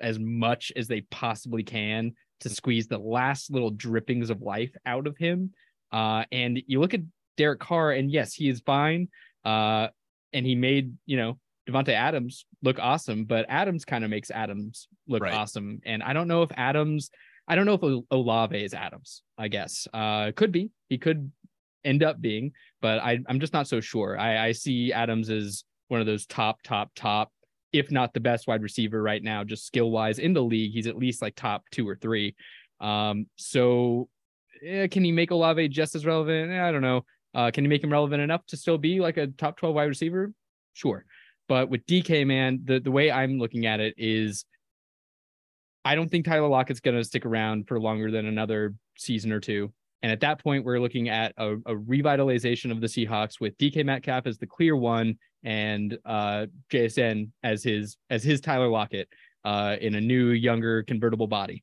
as 0.00 0.18
much 0.18 0.72
as 0.74 0.88
they 0.88 1.02
possibly 1.02 1.62
can 1.62 2.14
to 2.40 2.48
squeeze 2.48 2.88
the 2.88 2.98
last 2.98 3.50
little 3.52 3.70
drippings 3.70 4.30
of 4.30 4.42
life 4.42 4.74
out 4.86 5.06
of 5.06 5.16
him. 5.16 5.52
Uh 5.92 6.24
and 6.32 6.60
you 6.66 6.80
look 6.80 6.94
at 6.94 7.02
Derek 7.36 7.60
Carr, 7.60 7.92
and 7.92 8.10
yes, 8.10 8.34
he 8.34 8.48
is 8.48 8.60
fine. 8.60 9.08
Uh, 9.44 9.88
and 10.32 10.44
he 10.46 10.54
made 10.54 10.94
you 11.06 11.16
know 11.16 11.38
Davante 11.68 11.90
Adams 11.94 12.44
look 12.62 12.78
awesome, 12.78 13.24
but 13.24 13.46
Adams 13.48 13.84
kind 13.84 14.04
of 14.04 14.10
makes 14.10 14.30
Adams 14.30 14.88
look 15.08 15.22
Right. 15.22 15.32
awesome. 15.34 15.80
And 15.84 16.02
I 16.02 16.12
don't 16.12 16.28
know 16.28 16.42
if 16.42 16.50
Adams, 16.56 17.10
I 17.48 17.54
don't 17.54 17.66
know 17.66 17.74
if 17.74 18.04
Olave 18.10 18.64
is 18.64 18.74
Adams. 18.74 19.22
I 19.38 19.48
guess 19.48 19.86
uh, 19.94 20.32
could 20.34 20.52
be. 20.52 20.70
He 20.88 20.98
could 20.98 21.30
end 21.84 22.02
up 22.02 22.20
being, 22.20 22.52
but 22.80 22.98
I, 23.00 23.20
I'm 23.28 23.40
just 23.40 23.52
not 23.52 23.68
so 23.68 23.80
sure. 23.80 24.18
I, 24.18 24.48
I 24.48 24.52
see 24.52 24.92
Adams 24.92 25.30
as 25.30 25.64
one 25.88 26.00
of 26.00 26.06
those 26.06 26.26
top, 26.26 26.62
top, 26.62 26.90
top, 26.94 27.32
if 27.72 27.90
not 27.90 28.14
the 28.14 28.20
best 28.20 28.46
wide 28.46 28.62
receiver 28.62 29.02
right 29.02 29.22
now, 29.22 29.44
just 29.44 29.66
skill 29.66 29.90
wise 29.90 30.18
in 30.18 30.32
the 30.32 30.42
league. 30.42 30.72
He's 30.72 30.86
at 30.86 30.96
least 30.96 31.22
like 31.22 31.34
top 31.34 31.64
two 31.70 31.88
or 31.88 31.96
three. 31.96 32.34
Um, 32.80 33.26
so 33.36 34.08
eh, 34.64 34.86
can 34.88 35.04
he 35.04 35.12
make 35.12 35.30
Olave 35.30 35.68
just 35.68 35.94
as 35.94 36.04
relevant? 36.04 36.52
Eh, 36.52 36.62
I 36.62 36.70
don't 36.72 36.82
know. 36.82 37.04
Uh, 37.34 37.50
can 37.50 37.64
he 37.64 37.68
make 37.68 37.82
him 37.82 37.92
relevant 37.92 38.22
enough 38.22 38.44
to 38.46 38.56
still 38.56 38.78
be 38.78 39.00
like 39.00 39.16
a 39.16 39.26
top 39.26 39.56
12 39.56 39.74
wide 39.74 39.84
receiver? 39.84 40.32
Sure. 40.74 41.04
But 41.48 41.70
with 41.70 41.86
DK, 41.86 42.26
man, 42.26 42.60
the, 42.64 42.80
the 42.80 42.90
way 42.90 43.10
I'm 43.10 43.38
looking 43.38 43.66
at 43.66 43.80
it 43.80 43.94
is 43.96 44.44
I 45.84 45.94
don't 45.94 46.10
think 46.10 46.24
Tyler 46.24 46.48
Lockett's 46.48 46.80
going 46.80 46.96
to 46.96 47.04
stick 47.04 47.26
around 47.26 47.66
for 47.66 47.80
longer 47.80 48.10
than 48.10 48.26
another 48.26 48.74
season 48.96 49.32
or 49.32 49.40
two. 49.40 49.72
And 50.02 50.10
at 50.10 50.20
that 50.20 50.42
point, 50.42 50.64
we're 50.64 50.80
looking 50.80 51.08
at 51.08 51.32
a, 51.36 51.54
a 51.54 51.74
revitalization 51.74 52.70
of 52.70 52.80
the 52.80 52.86
Seahawks 52.86 53.40
with 53.40 53.56
DK 53.58 53.84
Metcalf 53.84 54.26
as 54.26 54.38
the 54.38 54.46
clear 54.46 54.76
one 54.76 55.16
and 55.44 55.96
uh, 56.04 56.46
JSN 56.72 57.30
as 57.42 57.62
his 57.62 57.96
as 58.10 58.24
his 58.24 58.40
Tyler 58.40 58.68
Lockett 58.68 59.08
uh, 59.44 59.76
in 59.80 59.94
a 59.94 60.00
new, 60.00 60.30
younger, 60.30 60.82
convertible 60.82 61.26
body. 61.26 61.62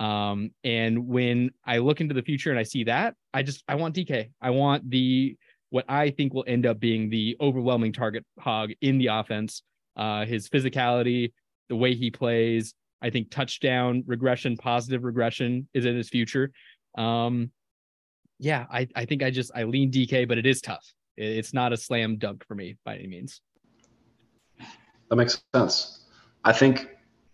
Um, 0.00 0.50
and 0.64 1.06
when 1.08 1.50
I 1.64 1.78
look 1.78 2.00
into 2.00 2.14
the 2.14 2.22
future 2.22 2.50
and 2.50 2.58
I 2.58 2.62
see 2.62 2.84
that, 2.84 3.14
I 3.34 3.42
just 3.42 3.64
I 3.68 3.74
want 3.74 3.96
DK. 3.96 4.30
I 4.40 4.50
want 4.50 4.88
the 4.88 5.36
what 5.70 5.84
I 5.88 6.10
think 6.10 6.32
will 6.34 6.44
end 6.46 6.66
up 6.66 6.80
being 6.80 7.10
the 7.10 7.36
overwhelming 7.40 7.92
target 7.92 8.24
hog 8.38 8.70
in 8.80 8.98
the 8.98 9.08
offense. 9.08 9.62
Uh, 9.96 10.24
his 10.24 10.48
physicality, 10.48 11.32
the 11.68 11.76
way 11.76 11.94
he 11.94 12.10
plays, 12.10 12.74
I 13.02 13.10
think 13.10 13.30
touchdown 13.30 14.04
regression, 14.06 14.56
positive 14.56 15.04
regression 15.04 15.68
is 15.74 15.84
in 15.84 15.96
his 15.96 16.08
future. 16.08 16.50
Um, 16.96 17.50
yeah, 18.38 18.66
I, 18.70 18.88
I 18.94 19.04
think 19.04 19.22
I 19.22 19.30
just 19.30 19.50
I 19.54 19.64
lean 19.64 19.90
DK, 19.90 20.26
but 20.28 20.38
it 20.38 20.46
is 20.46 20.60
tough. 20.60 20.92
It's 21.16 21.52
not 21.52 21.72
a 21.72 21.76
slam 21.76 22.16
dunk 22.16 22.44
for 22.46 22.54
me 22.54 22.76
by 22.84 22.96
any 22.96 23.08
means. 23.08 23.40
That 25.08 25.16
makes 25.16 25.42
sense. 25.54 26.04
I 26.44 26.52
think 26.52 26.88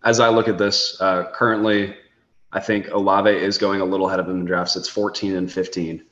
as 0.04 0.20
I 0.20 0.28
look 0.28 0.48
at 0.48 0.58
this 0.58 1.00
uh, 1.00 1.30
currently, 1.32 1.94
I 2.52 2.60
think 2.60 2.88
Olave 2.90 3.30
is 3.30 3.58
going 3.58 3.80
a 3.80 3.84
little 3.84 4.06
ahead 4.06 4.20
of 4.20 4.28
him 4.28 4.40
in 4.40 4.44
drafts. 4.44 4.76
It's 4.76 4.88
14 4.88 5.36
and 5.36 5.50
15. 5.50 6.02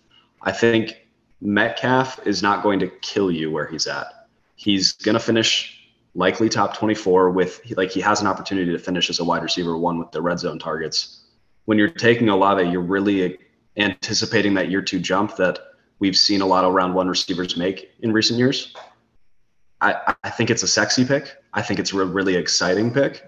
I 0.42 0.52
think 0.52 1.06
Metcalf 1.40 2.26
is 2.26 2.42
not 2.42 2.62
going 2.62 2.80
to 2.80 2.88
kill 3.00 3.30
you 3.30 3.50
where 3.50 3.66
he's 3.66 3.86
at. 3.86 4.28
He's 4.56 4.92
going 4.92 5.14
to 5.14 5.20
finish 5.20 5.78
likely 6.14 6.48
top 6.48 6.76
24 6.76 7.30
with 7.30 7.62
like 7.76 7.90
he 7.90 8.00
has 8.00 8.20
an 8.20 8.26
opportunity 8.26 8.70
to 8.70 8.78
finish 8.78 9.08
as 9.08 9.18
a 9.18 9.24
wide 9.24 9.42
receiver 9.42 9.78
one 9.78 9.98
with 9.98 10.10
the 10.12 10.20
red 10.20 10.38
zone 10.38 10.58
targets. 10.58 11.24
When 11.64 11.78
you're 11.78 11.88
taking 11.88 12.28
Olave, 12.28 12.68
you're 12.68 12.82
really 12.82 13.38
anticipating 13.76 14.54
that 14.54 14.70
year 14.70 14.82
two 14.82 15.00
jump 15.00 15.36
that 15.36 15.58
we've 15.98 16.16
seen 16.16 16.40
a 16.40 16.46
lot 16.46 16.64
of 16.64 16.74
round 16.74 16.94
one 16.94 17.08
receivers 17.08 17.56
make 17.56 17.90
in 18.00 18.12
recent 18.12 18.38
years. 18.38 18.74
I, 19.80 20.14
I 20.22 20.30
think 20.30 20.50
it's 20.50 20.62
a 20.62 20.68
sexy 20.68 21.04
pick. 21.04 21.36
I 21.54 21.62
think 21.62 21.80
it's 21.80 21.92
a 21.92 22.04
really 22.04 22.36
exciting 22.36 22.92
pick. 22.92 23.24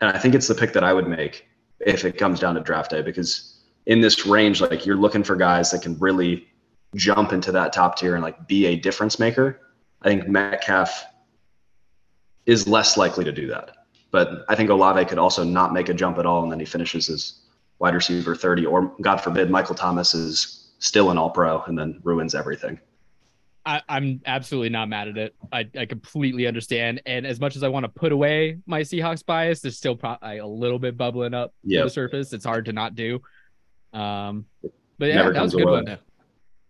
And 0.00 0.10
I 0.10 0.18
think 0.18 0.34
it's 0.34 0.48
the 0.48 0.54
pick 0.54 0.72
that 0.72 0.84
I 0.84 0.92
would 0.92 1.08
make 1.08 1.46
if 1.80 2.04
it 2.04 2.18
comes 2.18 2.40
down 2.40 2.54
to 2.54 2.60
draft 2.60 2.90
day 2.90 3.02
because 3.02 3.60
in 3.86 4.00
this 4.00 4.26
range, 4.26 4.60
like 4.60 4.86
you're 4.86 4.96
looking 4.96 5.24
for 5.24 5.36
guys 5.36 5.70
that 5.70 5.82
can 5.82 5.98
really 5.98 6.48
jump 6.94 7.32
into 7.32 7.50
that 7.52 7.72
top 7.72 7.96
tier 7.96 8.14
and 8.14 8.22
like 8.22 8.46
be 8.46 8.66
a 8.66 8.76
difference 8.76 9.18
maker. 9.18 9.60
I 10.02 10.08
think 10.08 10.28
Metcalf 10.28 11.04
is 12.46 12.68
less 12.68 12.96
likely 12.96 13.24
to 13.24 13.32
do 13.32 13.46
that. 13.48 13.76
But 14.10 14.44
I 14.48 14.54
think 14.54 14.70
Olave 14.70 15.04
could 15.06 15.18
also 15.18 15.42
not 15.42 15.72
make 15.72 15.88
a 15.88 15.94
jump 15.94 16.18
at 16.18 16.26
all 16.26 16.42
and 16.42 16.52
then 16.52 16.60
he 16.60 16.66
finishes 16.66 17.08
as 17.08 17.41
wide 17.82 17.94
receiver 17.94 18.36
30 18.36 18.64
or 18.64 18.94
God 19.02 19.16
forbid 19.18 19.50
Michael 19.50 19.74
Thomas 19.74 20.14
is 20.14 20.70
still 20.78 21.10
an 21.10 21.18
all 21.18 21.28
pro 21.30 21.62
and 21.62 21.76
then 21.76 22.00
ruins 22.04 22.32
everything. 22.34 22.78
I, 23.66 23.82
I'm 23.88 24.20
absolutely 24.24 24.68
not 24.70 24.88
mad 24.88 25.08
at 25.08 25.18
it. 25.18 25.34
I, 25.52 25.68
I 25.76 25.84
completely 25.86 26.46
understand. 26.46 27.02
And 27.06 27.26
as 27.26 27.38
much 27.40 27.54
as 27.56 27.62
I 27.64 27.68
want 27.68 27.84
to 27.84 27.88
put 27.88 28.12
away 28.12 28.58
my 28.66 28.80
Seahawks 28.82 29.26
bias, 29.26 29.60
there's 29.60 29.76
still 29.76 29.96
probably 29.96 30.38
a 30.38 30.46
little 30.46 30.78
bit 30.78 30.96
bubbling 30.96 31.34
up 31.34 31.52
to 31.68 31.82
the 31.84 31.90
surface. 31.90 32.32
It's 32.32 32.44
hard 32.44 32.64
to 32.66 32.72
not 32.72 32.94
do. 32.94 33.20
Um, 33.92 34.46
but 34.98 35.06
yeah, 35.08 35.16
Never 35.16 35.32
that 35.32 35.42
was 35.42 35.54
a 35.54 35.56
good 35.58 35.62
away. 35.64 35.72
one. 35.72 35.86
Yeah. 35.86 35.96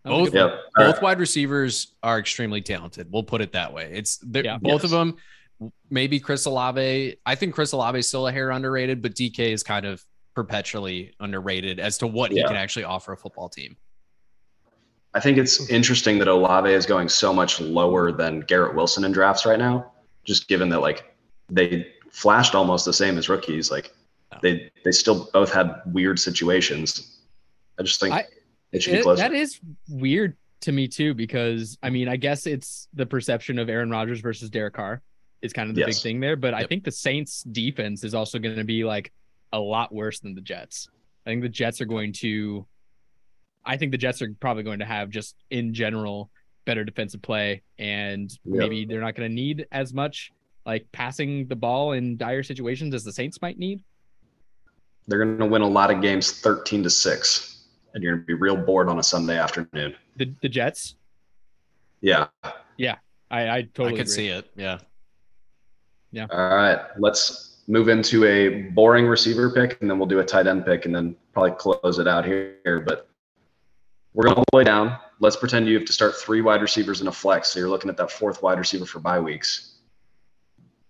That 0.03 0.09
was 0.11 0.19
a 0.19 0.23
Both 0.23 0.31
good. 0.33 0.37
Yep. 0.39 0.59
Both 0.75 0.95
right. 0.95 1.03
wide 1.03 1.19
receivers 1.19 1.93
are 2.03 2.19
extremely 2.19 2.61
talented. 2.61 3.07
We'll 3.11 3.23
put 3.23 3.41
it 3.41 3.51
that 3.53 3.71
way. 3.73 3.89
It's 3.93 4.19
Yeah. 4.31 4.57
both 4.57 4.81
Yes. 4.81 4.83
of 4.85 4.89
them. 4.91 5.15
Maybe 5.89 6.19
Chris 6.19 6.45
Olave. 6.45 7.15
I 7.25 7.35
think 7.35 7.53
Chris 7.55 7.71
Olave 7.71 7.97
is 7.99 8.07
still 8.07 8.27
a 8.27 8.31
hair 8.31 8.49
underrated, 8.51 9.01
but 9.01 9.13
DK 9.15 9.51
is 9.53 9.63
kind 9.63 9.85
of 9.85 10.03
perpetually 10.33 11.13
underrated 11.19 11.79
as 11.79 11.97
to 11.99 12.07
what 12.07 12.31
he 12.31 12.43
can 12.43 12.55
actually 12.55 12.83
offer 12.85 13.13
a 13.13 13.17
football 13.17 13.49
team. 13.49 13.77
I 15.13 15.19
think 15.19 15.37
it's 15.37 15.69
interesting 15.69 16.17
that 16.19 16.27
Olave 16.27 16.71
is 16.71 16.85
going 16.85 17.07
so 17.07 17.31
much 17.31 17.61
lower 17.61 18.11
than 18.11 18.39
Garrett 18.41 18.75
Wilson 18.75 19.03
in 19.03 19.11
drafts 19.11 19.45
right 19.45 19.59
now, 19.59 19.91
just 20.23 20.47
given 20.47 20.69
that 20.69 20.79
like 20.81 21.15
they 21.49 21.87
flashed 22.11 22.55
almost 22.55 22.85
the 22.85 22.93
same 22.93 23.17
as 23.17 23.29
rookies. 23.29 23.69
Like 23.69 23.93
they 24.41 24.71
they 24.83 24.91
still 24.91 25.29
both 25.33 25.51
had 25.53 25.75
weird 25.85 26.19
situations. 26.19 27.19
I 27.79 27.83
just 27.83 27.99
think 27.99 28.13
I- 28.15 28.25
it 28.71 28.81
should 28.81 28.93
be 28.93 29.01
closer. 29.03 29.21
that 29.21 29.33
is 29.33 29.59
weird 29.87 30.35
to 30.61 30.71
me 30.71 30.87
too, 30.87 31.13
because 31.13 31.77
I 31.83 31.91
mean, 31.91 32.07
I 32.07 32.15
guess 32.15 32.47
it's 32.47 32.87
the 32.93 33.05
perception 33.05 33.59
of 33.59 33.69
Aaron 33.69 33.91
Rodgers 33.91 34.19
versus 34.19 34.49
Derek 34.49 34.73
Carr 34.73 35.03
is 35.43 35.53
kind 35.53 35.69
of 35.69 35.75
the 35.75 35.85
big 35.85 35.95
thing 35.95 36.19
there. 36.19 36.35
But 36.35 36.55
I 36.55 36.65
think 36.65 36.83
the 36.85 36.91
Saints 36.91 37.43
defense 37.43 38.03
is 38.03 38.15
also 38.15 38.39
going 38.39 38.55
to 38.55 38.63
be 38.63 38.83
like 38.83 39.11
a 39.53 39.59
lot 39.59 39.93
worse 39.93 40.19
than 40.19 40.35
the 40.35 40.41
Jets. 40.41 40.89
I 41.25 41.29
think 41.29 41.41
the 41.43 41.47
Jets 41.49 41.79
are 41.79 41.85
going 41.85 42.11
to, 42.13 42.65
I 43.65 43.77
think 43.77 43.91
the 43.93 43.97
Jets 43.97 44.21
are 44.21 44.35
probably 44.41 44.63
going 44.63 44.79
to 44.79 44.85
have 44.85 45.09
just 45.09 45.35
in 45.49 45.73
general 45.73 46.29
better 46.65 46.83
defensive 46.83 47.21
play, 47.21 47.61
and 47.79 48.29
Yep. 48.43 48.57
maybe 48.59 48.85
they're 48.85 48.99
not 48.99 49.15
going 49.15 49.29
to 49.29 49.33
need 49.33 49.65
as 49.71 49.93
much 49.93 50.31
like 50.65 50.85
passing 50.91 51.47
the 51.47 51.55
ball 51.55 51.91
in 51.93 52.17
dire 52.17 52.43
situations 52.43 52.93
as 52.93 53.03
the 53.05 53.11
Saints 53.13 53.41
might 53.41 53.57
need. 53.57 53.81
They're 55.07 55.23
going 55.23 55.37
to 55.37 55.45
win 55.45 55.61
a 55.61 55.67
lot 55.67 55.91
of 55.91 56.01
games, 56.01 56.39
thirteen 56.39 56.81
to 56.83 56.89
six, 56.89 57.65
and 57.93 58.01
you're 58.03 58.13
going 58.15 58.23
to 58.23 58.27
be 58.27 58.33
real 58.33 58.55
bored 58.57 58.87
on 58.89 58.97
a 58.99 59.03
Sunday 59.03 59.37
afternoon. 59.37 59.93
The 60.17 60.33
the 60.41 60.49
Jets, 60.49 60.95
Yeah. 62.01 62.27
Yeah. 62.77 62.95
I 63.29 63.49
I 63.49 63.61
totally 63.63 63.87
I 63.87 63.91
could 63.97 64.01
agree. 64.07 64.13
see 64.13 64.27
it. 64.27 64.49
Yeah. 64.55 64.79
Yeah. 66.11 66.27
All 66.31 66.55
right. 66.55 66.79
Let's 66.97 67.52
move 67.67 67.87
into 67.87 68.25
a 68.25 68.63
boring 68.71 69.07
receiver 69.07 69.49
pick, 69.49 69.79
and 69.81 69.89
then 69.89 69.97
we'll 69.97 70.07
do 70.07 70.19
a 70.19 70.25
tight 70.25 70.47
end 70.47 70.65
pick, 70.65 70.85
and 70.85 70.93
then 70.93 71.15
probably 71.33 71.51
close 71.51 71.99
it 71.99 72.07
out 72.07 72.25
here. 72.25 72.83
But 72.85 73.07
we're 74.13 74.25
going 74.25 74.37
all 74.37 74.45
the 74.51 74.57
way 74.57 74.63
down. 74.63 74.97
Let's 75.19 75.35
pretend 75.35 75.67
you 75.67 75.77
have 75.77 75.87
to 75.87 75.93
start 75.93 76.15
three 76.15 76.41
wide 76.41 76.61
receivers 76.61 77.01
in 77.01 77.07
a 77.07 77.11
flex. 77.11 77.49
So 77.49 77.59
you're 77.59 77.69
looking 77.69 77.89
at 77.89 77.97
that 77.97 78.11
fourth 78.11 78.43
wide 78.43 78.59
receiver 78.59 78.85
for 78.85 78.99
bye 78.99 79.19
weeks. 79.19 79.75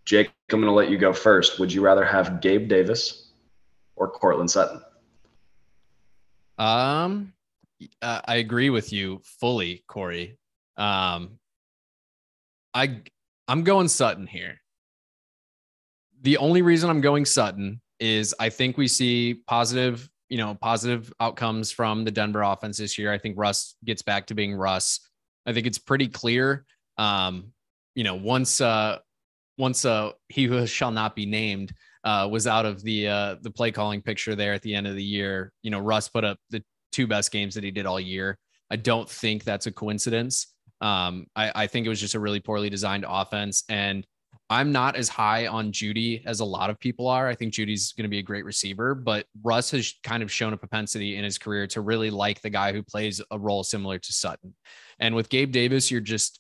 Jake, 0.06 0.32
I'm 0.52 0.60
going 0.60 0.72
to 0.72 0.76
let 0.76 0.90
you 0.90 0.98
go 0.98 1.14
first. 1.14 1.60
Would 1.60 1.72
you 1.72 1.82
rather 1.82 2.04
have 2.04 2.42
Gabe 2.42 2.68
Davis 2.68 3.32
or 3.96 4.10
Courtland 4.10 4.52
Sutton? 4.52 4.82
Um, 6.58 7.34
I 8.02 8.36
agree 8.36 8.70
with 8.70 8.92
you 8.92 9.22
fully, 9.24 9.84
Corey. 9.88 10.38
Um, 10.78 11.40
I 12.74 13.02
I'm 13.48 13.64
going 13.64 13.88
Sutton 13.88 14.28
here. 14.28 14.60
The 16.24 16.38
only 16.38 16.62
reason 16.62 16.90
I'm 16.90 17.02
going 17.02 17.26
Sutton 17.26 17.82
is 18.00 18.34
I 18.40 18.50
think 18.50 18.78
we 18.78 18.88
see 18.88 19.36
positive, 19.48 20.10
you 20.30 20.38
know, 20.38 20.56
positive 20.56 21.14
outcomes 21.20 21.72
from 21.72 22.04
the 22.04 22.12
Denver 22.12 22.42
offense 22.42 22.78
this 22.78 22.98
year. 22.98 23.12
I 23.12 23.18
think 23.18 23.38
Russ 23.38 23.76
gets 23.86 24.02
back 24.02 24.28
to 24.28 24.36
being 24.36 24.56
Russ. 24.56 25.00
I 25.46 25.54
think 25.54 25.68
it's 25.68 25.78
pretty 25.78 26.08
clear. 26.08 26.66
Um, 26.98 27.52
you 27.96 28.04
know, 28.04 28.16
once 28.16 28.62
uh 28.62 29.00
once 29.58 29.86
uh 29.86 30.12
he 30.30 30.46
who 30.46 30.66
shall 30.66 30.92
not 30.92 31.16
be 31.16 31.26
named 31.26 31.74
uh, 32.04 32.28
was 32.30 32.48
out 32.48 32.66
of 32.66 32.82
the 32.84 33.08
uh, 33.08 33.36
the 33.42 33.52
play 33.52 33.72
calling 33.72 34.02
picture 34.02 34.36
there 34.36 34.54
at 34.54 34.62
the 34.62 34.76
end 34.76 34.88
of 34.88 34.96
the 34.96 35.04
year. 35.04 35.52
You 35.62 35.72
know, 35.72 35.80
Russ 35.80 36.10
put 36.10 36.24
up 36.24 36.38
the 36.50 36.64
two 36.92 37.08
best 37.08 37.32
games 37.32 37.56
that 37.56 37.64
he 37.64 37.72
did 37.72 37.86
all 37.86 38.00
year. 38.00 38.38
I 38.70 38.76
don't 38.76 39.10
think 39.10 39.44
that's 39.44 39.68
a 39.68 39.72
coincidence. 39.72 40.48
Um, 40.82 41.28
I, 41.36 41.52
I 41.56 41.68
think 41.68 41.86
it 41.86 41.90
was 41.90 42.00
just 42.00 42.16
a 42.16 42.20
really 42.20 42.40
poorly 42.40 42.70
designed 42.70 43.06
offense, 43.08 43.64
and 43.70 44.06
I'm 44.50 44.72
not 44.72 44.96
as 44.96 45.10
high 45.10 45.48
on 45.48 45.72
Jeudy 45.72 46.24
as 46.26 46.40
a 46.40 46.46
lot 46.46 46.70
of 46.70 46.80
people 46.80 47.08
are. 47.08 47.28
I 47.28 47.36
think 47.36 47.54
Jeudy's 47.54 47.94
going 47.94 48.04
to 48.04 48.10
be 48.10 48.20
a 48.20 48.24
great 48.24 48.46
receiver, 48.46 48.94
but 48.94 49.26
Russ 49.42 49.72
has 49.72 49.96
kind 50.04 50.22
of 50.22 50.32
shown 50.32 50.54
a 50.54 50.58
propensity 50.58 51.16
in 51.16 51.24
his 51.24 51.38
career 51.38 51.66
to 51.68 51.82
really 51.82 52.10
like 52.10 52.42
the 52.42 52.50
guy 52.50 52.72
who 52.74 52.84
plays 52.84 53.22
a 53.32 53.40
role 53.40 53.64
similar 53.64 53.98
to 53.98 54.14
Sutton. 54.14 54.54
And 55.00 55.16
with 55.16 55.30
Gabe 55.30 55.52
Davis, 55.52 55.90
you're 55.90 56.02
just 56.02 56.40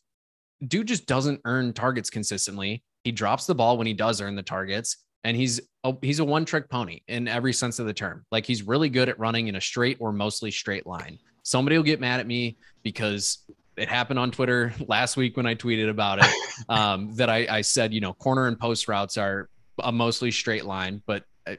dude 0.67 0.87
just 0.87 1.05
doesn't 1.05 1.41
earn 1.45 1.73
targets 1.73 2.09
consistently. 2.09 2.83
He 3.03 3.11
drops 3.11 3.45
the 3.45 3.55
ball 3.55 3.77
when 3.77 3.87
he 3.87 3.93
does 3.93 4.21
earn 4.21 4.35
the 4.35 4.43
targets 4.43 4.97
and 5.23 5.35
he's 5.35 5.61
a, 5.83 5.93
he's 6.01 6.19
a 6.19 6.25
one 6.25 6.45
trick 6.45 6.69
pony 6.69 7.01
in 7.07 7.27
every 7.27 7.53
sense 7.53 7.79
of 7.79 7.85
the 7.85 7.93
term. 7.93 8.25
Like 8.31 8.45
he's 8.45 8.63
really 8.63 8.89
good 8.89 9.09
at 9.09 9.19
running 9.19 9.47
in 9.47 9.55
a 9.55 9.61
straight 9.61 9.97
or 9.99 10.11
mostly 10.11 10.51
straight 10.51 10.85
line. 10.85 11.19
Somebody 11.43 11.77
will 11.77 11.83
get 11.83 11.99
mad 11.99 12.19
at 12.19 12.27
me 12.27 12.57
because 12.83 13.45
it 13.77 13.89
happened 13.89 14.19
on 14.19 14.31
Twitter 14.31 14.73
last 14.87 15.17
week 15.17 15.35
when 15.37 15.45
I 15.45 15.55
tweeted 15.55 15.89
about 15.89 16.19
it. 16.19 16.25
Um, 16.69 17.15
that 17.15 17.31
I, 17.31 17.47
I 17.49 17.61
said, 17.61 17.93
you 17.93 17.99
know, 17.99 18.13
corner 18.13 18.45
and 18.45 18.59
post 18.59 18.87
routes 18.87 19.17
are 19.17 19.49
a 19.83 19.91
mostly 19.91 20.29
straight 20.29 20.65
line, 20.65 21.01
but 21.07 21.23
uh, 21.47 21.55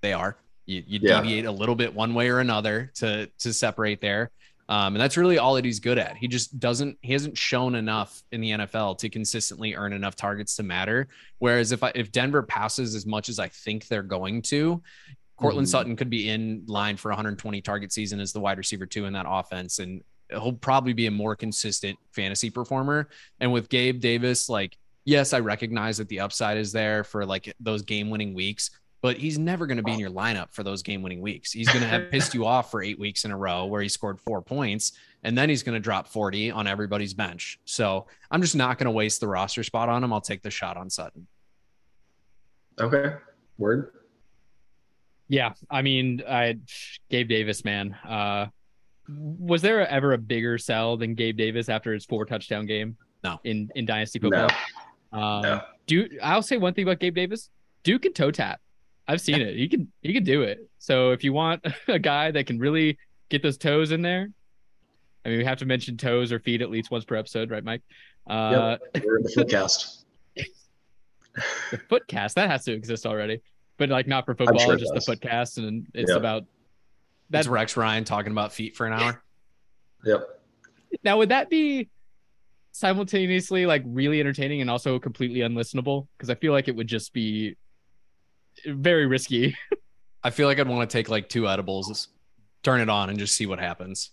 they 0.00 0.14
are. 0.14 0.36
You, 0.64 0.82
you 0.86 1.00
Yeah. 1.02 1.20
deviate 1.20 1.44
a 1.44 1.50
little 1.52 1.74
bit 1.74 1.92
one 1.94 2.14
way 2.14 2.30
or 2.30 2.40
another 2.40 2.90
to 2.94 3.26
to 3.40 3.52
separate 3.52 4.00
there. 4.00 4.30
Um, 4.70 4.94
and 4.94 5.02
that's 5.02 5.18
really 5.18 5.36
all 5.36 5.54
that 5.56 5.66
he's 5.66 5.80
good 5.80 5.98
at. 5.98 6.16
He 6.16 6.28
just 6.28 6.58
doesn't, 6.58 6.96
he 7.02 7.12
hasn't 7.12 7.36
shown 7.36 7.74
enough 7.74 8.22
in 8.32 8.40
the 8.40 8.52
NFL 8.52 8.96
to 8.98 9.10
consistently 9.10 9.74
earn 9.74 9.92
enough 9.92 10.16
targets 10.16 10.56
to 10.56 10.62
matter. 10.62 11.08
Whereas 11.38 11.72
if 11.72 11.82
I, 11.82 11.92
if 11.94 12.10
Denver 12.10 12.42
passes 12.42 12.94
as 12.94 13.04
much 13.04 13.28
as 13.28 13.38
I 13.38 13.48
think 13.48 13.86
they're 13.88 14.02
going 14.02 14.40
to, 14.42 14.82
Courtland 15.36 15.66
Mhm. 15.66 15.70
Sutton 15.70 15.96
could 15.96 16.08
be 16.08 16.30
in 16.30 16.62
line 16.66 16.96
for 16.96 17.10
120 17.10 17.60
target 17.60 17.92
season 17.92 18.18
as 18.18 18.32
the 18.32 18.40
wide 18.40 18.56
receiver 18.56 18.86
two 18.86 19.04
in 19.04 19.12
that 19.12 19.26
offense. 19.28 19.78
And 19.78 20.02
he'll 20.32 20.52
probably 20.52 20.92
be 20.92 21.06
a 21.06 21.10
more 21.10 21.36
consistent 21.36 21.98
fantasy 22.12 22.50
performer. 22.50 23.08
And 23.40 23.52
with 23.52 23.68
Gabe 23.68 24.00
Davis, 24.00 24.48
like, 24.48 24.76
yes, 25.04 25.32
I 25.32 25.40
recognize 25.40 25.98
that 25.98 26.08
the 26.08 26.20
upside 26.20 26.58
is 26.58 26.72
there 26.72 27.04
for 27.04 27.24
like 27.24 27.54
those 27.60 27.82
game 27.82 28.10
winning 28.10 28.34
weeks, 28.34 28.70
but 29.00 29.16
he's 29.16 29.38
never 29.38 29.66
going 29.66 29.76
to 29.76 29.82
be 29.82 29.92
in 29.92 29.98
your 29.98 30.10
lineup 30.10 30.52
for 30.52 30.62
those 30.62 30.82
game 30.82 31.02
winning 31.02 31.20
weeks. 31.20 31.52
He's 31.52 31.68
going 31.68 31.80
to 31.80 31.88
have 31.88 32.10
pissed 32.10 32.34
you 32.34 32.46
off 32.46 32.70
for 32.70 32.82
eight 32.82 32.98
weeks 32.98 33.24
in 33.24 33.32
a 33.32 33.36
row 33.36 33.66
where 33.66 33.82
he 33.82 33.88
scored 33.88 34.20
four 34.20 34.40
points, 34.40 34.92
and 35.24 35.36
then 35.36 35.48
he's 35.48 35.62
going 35.62 35.74
to 35.74 35.80
drop 35.80 36.06
40 36.06 36.52
on 36.52 36.66
everybody's 36.66 37.12
bench. 37.12 37.58
So 37.64 38.06
I'm 38.30 38.40
just 38.40 38.54
not 38.54 38.78
going 38.78 38.86
to 38.86 38.92
waste 38.92 39.20
the 39.20 39.28
roster 39.28 39.64
spot 39.64 39.88
on 39.88 40.04
him. 40.04 40.12
I'll 40.12 40.20
take 40.20 40.42
the 40.42 40.50
shot 40.50 40.76
on 40.76 40.88
Sutton. 40.88 41.26
Okay. 42.80 43.14
Word. 43.58 43.92
Yeah, 45.28 45.54
I 45.70 45.82
mean, 45.82 46.22
I 46.28 46.58
Gabe 47.08 47.28
Davis, 47.28 47.64
man. 47.64 47.94
Uh, 48.06 48.46
was 49.08 49.62
there 49.62 49.86
ever 49.88 50.12
a 50.12 50.18
bigger 50.18 50.58
sell 50.58 50.96
than 50.96 51.14
Gabe 51.14 51.36
Davis 51.36 51.68
after 51.68 51.92
his 51.92 52.04
four 52.04 52.24
touchdown 52.24 52.66
game? 52.66 52.96
No. 53.24 53.38
in 53.44 53.70
in 53.76 53.86
dynasty 53.86 54.18
No. 54.18 54.28
football. 54.30 54.58
Um, 55.12 55.42
No. 55.42 55.60
Dude, 55.86 56.18
I'll 56.22 56.42
say 56.42 56.56
one 56.56 56.74
thing 56.74 56.84
about 56.84 56.98
Gabe 57.00 57.14
Davis. 57.14 57.50
Dude 57.84 58.02
can 58.02 58.12
toe 58.12 58.30
tap. 58.30 58.60
I've 59.08 59.20
seen 59.20 59.40
it. 59.40 59.56
He 59.56 59.68
can 59.68 59.90
he 60.02 60.12
can 60.12 60.24
do 60.24 60.42
it. 60.42 60.68
So 60.78 61.10
if 61.10 61.22
you 61.24 61.32
want 61.32 61.64
a 61.88 61.98
guy 61.98 62.30
that 62.30 62.46
can 62.46 62.58
really 62.58 62.98
get 63.28 63.42
those 63.42 63.56
toes 63.58 63.92
in 63.92 64.02
there, 64.02 64.28
I 65.24 65.28
mean, 65.28 65.38
we 65.38 65.44
have 65.44 65.58
to 65.58 65.66
mention 65.66 65.96
toes 65.96 66.32
or 66.32 66.38
feet 66.40 66.62
at 66.62 66.70
least 66.70 66.90
once 66.90 67.04
per 67.04 67.14
episode, 67.16 67.50
right, 67.50 67.62
Mike? 67.64 67.82
Uh, 68.28 68.76
We're 69.04 69.18
in 69.18 69.22
the 69.24 69.32
footcast. 69.36 70.04
the 71.70 71.78
footcast 71.88 72.34
that 72.34 72.50
has 72.50 72.64
to 72.64 72.72
exist 72.72 73.06
already, 73.06 73.40
but 73.78 73.88
like 73.88 74.06
not 74.06 74.24
for 74.26 74.34
football, 74.34 74.58
sure 74.58 74.74
it 74.74 74.78
just 74.80 74.92
the 74.94 75.00
footcast, 75.00 75.58
and 75.58 75.86
it's 75.94 76.10
Yep. 76.10 76.18
about 76.18 76.44
That's 77.32 77.46
That's 77.46 77.48
Rex 77.48 77.76
Ryan 77.76 78.04
talking 78.04 78.30
about 78.30 78.52
feet 78.52 78.76
for 78.76 78.86
an 78.86 78.92
hour. 78.92 79.22
Yep. 80.04 80.28
now. 81.02 81.18
Would 81.18 81.30
that 81.30 81.48
be 81.50 81.88
simultaneously 82.72 83.66
like 83.66 83.82
really 83.86 84.20
entertaining 84.20 84.60
and 84.60 84.70
also 84.70 84.98
completely 84.98 85.40
unlistenable? 85.40 86.06
Because 86.16 86.30
I 86.30 86.34
feel 86.34 86.52
like 86.52 86.68
it 86.68 86.76
would 86.76 86.86
just 86.88 87.12
be 87.12 87.56
very 88.66 89.06
risky. 89.06 89.56
I 90.22 90.30
feel 90.30 90.46
like 90.46 90.60
I'd 90.60 90.68
want 90.68 90.88
to 90.88 90.92
take 90.96 91.08
like 91.08 91.28
two 91.28 91.48
edibles, 91.48 92.08
turn 92.62 92.80
it 92.80 92.88
on, 92.88 93.10
and 93.10 93.18
just 93.18 93.34
see 93.34 93.46
what 93.46 93.58
happens. 93.58 94.10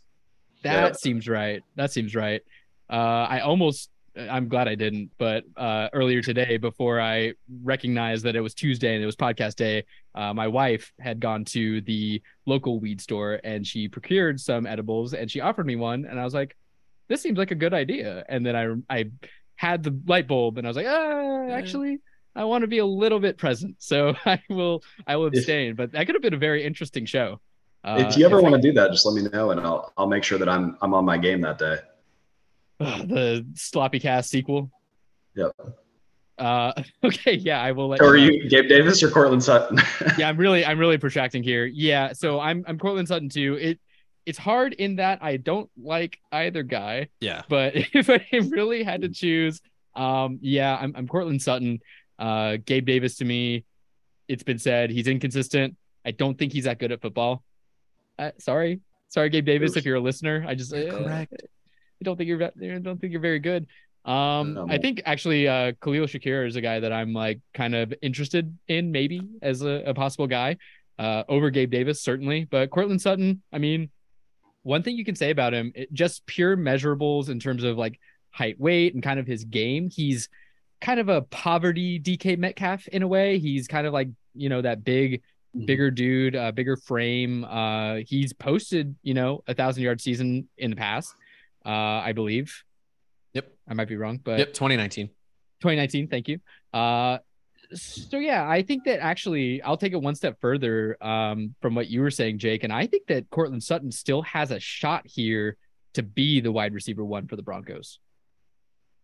That 0.63 0.84
Yep. 0.84 0.95
seems 0.97 1.28
right. 1.28 1.61
That 1.76 1.91
seems 1.91 2.15
right. 2.15 2.41
Uh, 2.89 2.93
I 3.30 3.39
almost, 3.41 3.89
I'm 4.30 4.47
glad 4.47 4.67
I 4.67 4.76
didn't, 4.76 5.11
but 5.17 5.43
uh, 5.55 5.89
earlier 5.93 6.22
today, 6.22 6.57
before 6.57 6.99
I 6.99 7.34
recognized 7.63 8.26
that 8.26 8.36
it 8.36 8.41
was 8.41 8.53
Tuesday 8.53 8.93
and 8.93 9.03
it 9.03 9.05
was 9.05 9.15
podcast 9.15 9.55
day, 9.55 9.86
uh, 10.15 10.34
my 10.34 10.47
wife 10.47 10.91
had 10.99 11.20
gone 11.20 11.45
to 11.45 11.82
the 11.82 12.22
local 12.45 12.80
weed 12.80 12.99
store 13.01 13.39
and 13.43 13.65
she 13.65 13.88
procured 13.88 14.39
some 14.39 14.65
edibles 14.65 15.13
and 15.13 15.30
she 15.30 15.39
offered 15.39 15.65
me 15.65 15.76
one. 15.76 16.05
And 16.05 16.20
I 16.20 16.24
was 16.24 16.34
like, 16.34 16.55
this 17.07 17.22
seems 17.22 17.38
like 17.38 17.51
a 17.51 17.55
good 17.55 17.74
idea. 17.74 18.24
And 18.28 18.45
then 18.45 18.55
I, 18.55 18.99
I 18.99 19.11
had 19.55 19.84
the 19.84 19.97
light 20.07 20.28
bulb 20.28 20.57
and 20.57 20.67
I 20.67 20.70
was 20.70 20.78
like, 20.78 20.88
ah, 20.88 21.49
actually, 21.49 21.99
I 22.36 22.43
want 22.43 22.61
to 22.63 22.67
be 22.67 22.80
a 22.80 22.86
little 22.86 23.20
bit 23.20 23.38
present. 23.38 23.76
So 23.80 24.15
I 24.26 24.41
will, 24.49 24.84
I 25.07 25.15
will 25.15 25.28
abstain, 25.28 25.76
but 25.76 25.91
that 25.93 26.05
could 26.05 26.15
have 26.15 26.22
been 26.22 26.34
a 26.34 26.38
very 26.38 26.63
interesting 26.63 27.05
show. 27.05 27.39
Uh, 27.84 28.03
if 28.07 28.17
you 28.17 28.26
ever 28.26 28.41
want 28.41 28.55
to 28.55 28.61
do 28.61 28.74
that, 28.74 28.91
just 28.91 29.05
let 29.05 29.15
me 29.15 29.30
know, 29.30 29.51
and 29.51 29.61
I'll 29.61 29.93
I'll 29.97 30.07
make 30.07 30.24
sure 30.24 30.38
that 30.38 30.49
I'm 30.49 30.78
I'm 30.82 30.93
on 30.93 31.05
my 31.05 31.17
game 31.17 31.39
that 31.41 31.59
day. 31.59 31.78
Ugh, 32.80 33.07
the 33.07 33.45
sloppy 33.55 33.99
cast 33.99 34.30
sequel. 34.30 34.71
Yep. 35.36 35.51
Uh, 36.38 36.71
okay, 37.03 37.34
yeah, 37.36 37.61
I 37.61 37.71
will 37.71 37.89
let. 37.89 37.99
So 37.99 38.07
are 38.07 38.15
you 38.17 38.27
know. 38.27 38.43
you 38.43 38.49
Gabe 38.49 38.67
Davis 38.67 39.03
or 39.03 39.09
Courtland 39.09 39.43
Sutton? 39.43 39.80
Yeah, 40.17 40.30
I'm 40.30 40.38
really, 40.38 40.65
I'm 40.65 40.80
really 40.80 40.97
protracting 40.97 41.43
here. 41.43 41.65
Yeah, 41.65 42.13
so 42.13 42.39
I'm, 42.39 42.63
I'm 42.67 42.80
Courtland 42.80 43.07
Sutton 43.07 43.30
too. 43.30 43.55
It, 43.55 43.80
it's 44.25 44.38
hard 44.38 44.73
in 44.73 44.97
that 44.97 45.23
I 45.23 45.38
don't 45.38 45.69
like 45.82 46.19
either 46.32 46.63
guy, 46.63 47.09
Yeah. 47.19 47.43
but 47.49 47.73
if 47.93 48.09
I 48.09 48.25
really 48.49 48.84
had 48.84 49.01
to 49.01 49.09
choose, 49.09 49.61
um, 49.95 50.39
yeah, 50.41 50.77
I'm, 50.80 50.93
I'm 50.95 51.07
Courtland 51.07 51.41
Sutton. 51.41 51.80
Uh, 52.17 52.57
Gabe 52.65 52.86
Davis 52.86 53.15
to 53.17 53.25
me, 53.25 53.63
it's 54.27 54.43
been 54.43 54.59
said 54.59 54.89
he's 54.89 55.07
inconsistent. 55.07 55.75
I 56.05 56.11
don't 56.11 56.38
think 56.38 56.53
he's 56.53 56.65
that 56.65 56.80
good 56.80 56.91
at 56.91 57.01
football. 57.01 57.43
Uh, 58.17 58.32
sorry, 58.39 58.82
sorry, 59.07 59.30
Gabe 59.30 59.45
Davis, 59.45 59.77
if 59.77 59.86
you're 59.86 59.95
a 59.95 60.01
listener, 60.01 60.45
I 60.47 60.53
just 60.55 60.73
uh, 60.73 60.89
Correct. 60.91 61.34
I 62.01 62.05
don't 62.05 62.17
think 62.17 62.27
you're 62.27 62.41
I 62.43 62.79
don't 62.79 62.99
think 62.99 63.11
you're 63.11 63.21
very 63.21 63.39
good. 63.39 63.67
Um, 64.05 64.57
Um, 64.57 64.71
I 64.71 64.77
think 64.77 65.01
actually 65.05 65.47
uh, 65.47 65.73
Khalil 65.81 66.05
Shakir 66.07 66.47
is 66.47 66.55
a 66.55 66.61
guy 66.61 66.79
that 66.79 66.93
I'm 66.93 67.13
like 67.13 67.41
kind 67.53 67.75
of 67.75 67.93
interested 68.01 68.57
in 68.67 68.91
maybe 68.91 69.21
as 69.41 69.61
a, 69.61 69.83
a 69.85 69.93
possible 69.93 70.27
guy 70.27 70.57
uh, 70.97 71.23
over 71.27 71.49
Gabe 71.49 71.69
Davis 71.69 72.01
certainly, 72.01 72.45
but 72.45 72.69
Courtland 72.69 73.01
Sutton. 73.01 73.41
I 73.51 73.57
mean, 73.57 73.89
one 74.63 74.83
thing 74.83 74.95
you 74.95 75.05
can 75.05 75.15
say 75.15 75.31
about 75.31 75.53
him, 75.53 75.71
it, 75.75 75.91
just 75.93 76.25
pure 76.25 76.55
measurables 76.55 77.29
in 77.29 77.39
terms 77.39 77.63
of 77.63 77.77
like 77.77 77.99
height, 78.31 78.59
weight, 78.59 78.93
and 78.93 79.03
kind 79.03 79.19
of 79.19 79.27
his 79.27 79.43
game. 79.43 79.89
He's 79.89 80.29
kind 80.81 80.99
of 81.01 81.09
a 81.09 81.21
poverty 81.23 81.99
DK 81.99 82.37
Metcalf 82.37 82.87
in 82.87 83.03
a 83.03 83.07
way. 83.07 83.37
He's 83.39 83.67
kind 83.67 83.85
of 83.85 83.91
like 83.93 84.07
you 84.33 84.47
know 84.49 84.61
that 84.61 84.83
big 84.85 85.21
Mhm. 85.57 85.65
bigger 85.65 85.89
dude, 85.89 86.35
uh, 86.35 86.51
bigger 86.51 86.77
frame. 86.77 87.43
Uh, 87.43 87.95
he's 88.05 88.33
posted, 88.33 88.95
you 89.01 89.15
know, 89.15 89.43
a 89.47 89.55
thousand 89.55 89.81
yard 89.81 89.99
season 89.99 90.47
in 90.59 90.69
the 90.69 90.75
past, 90.75 91.11
uh, 91.66 91.70
I 91.70 92.14
believe. 92.14 92.64
Yep. 93.34 93.51
I 93.68 93.74
might 93.74 93.88
be 93.88 93.95
wrong, 93.95 94.20
but 94.24 94.39
Yep. 94.39 94.53
2019. 94.53 95.07
2019. 95.62 96.07
Thank 96.07 96.28
you. 96.28 96.39
Uh, 96.74 97.20
so 97.74 98.18
yeah, 98.18 98.49
I 98.49 98.64
think 98.64 98.86
that 98.86 98.99
actually 98.99 99.62
I'll 99.62 99.78
take 99.78 99.93
it 99.93 100.01
one 100.01 100.16
step 100.16 100.38
further 100.41 100.97
um, 101.03 101.53
from 101.62 101.76
what 101.76 101.88
you 101.88 102.01
were 102.01 102.10
saying, 102.12 102.39
Jake, 102.39 102.64
and 102.64 102.74
I 102.74 102.88
think 102.88 103.07
that 103.07 103.30
Courtland 103.30 103.64
Sutton 103.64 103.91
still 103.91 104.24
has 104.24 104.51
a 104.51 104.60
shot 104.60 105.03
here 105.05 105.55
to 105.93 106.01
be 106.01 106.39
the 106.39 106.51
wide 106.51 106.74
receiver 106.74 107.05
one 107.05 107.28
for 107.28 107.36
the 107.36 107.43
Broncos. 107.43 107.99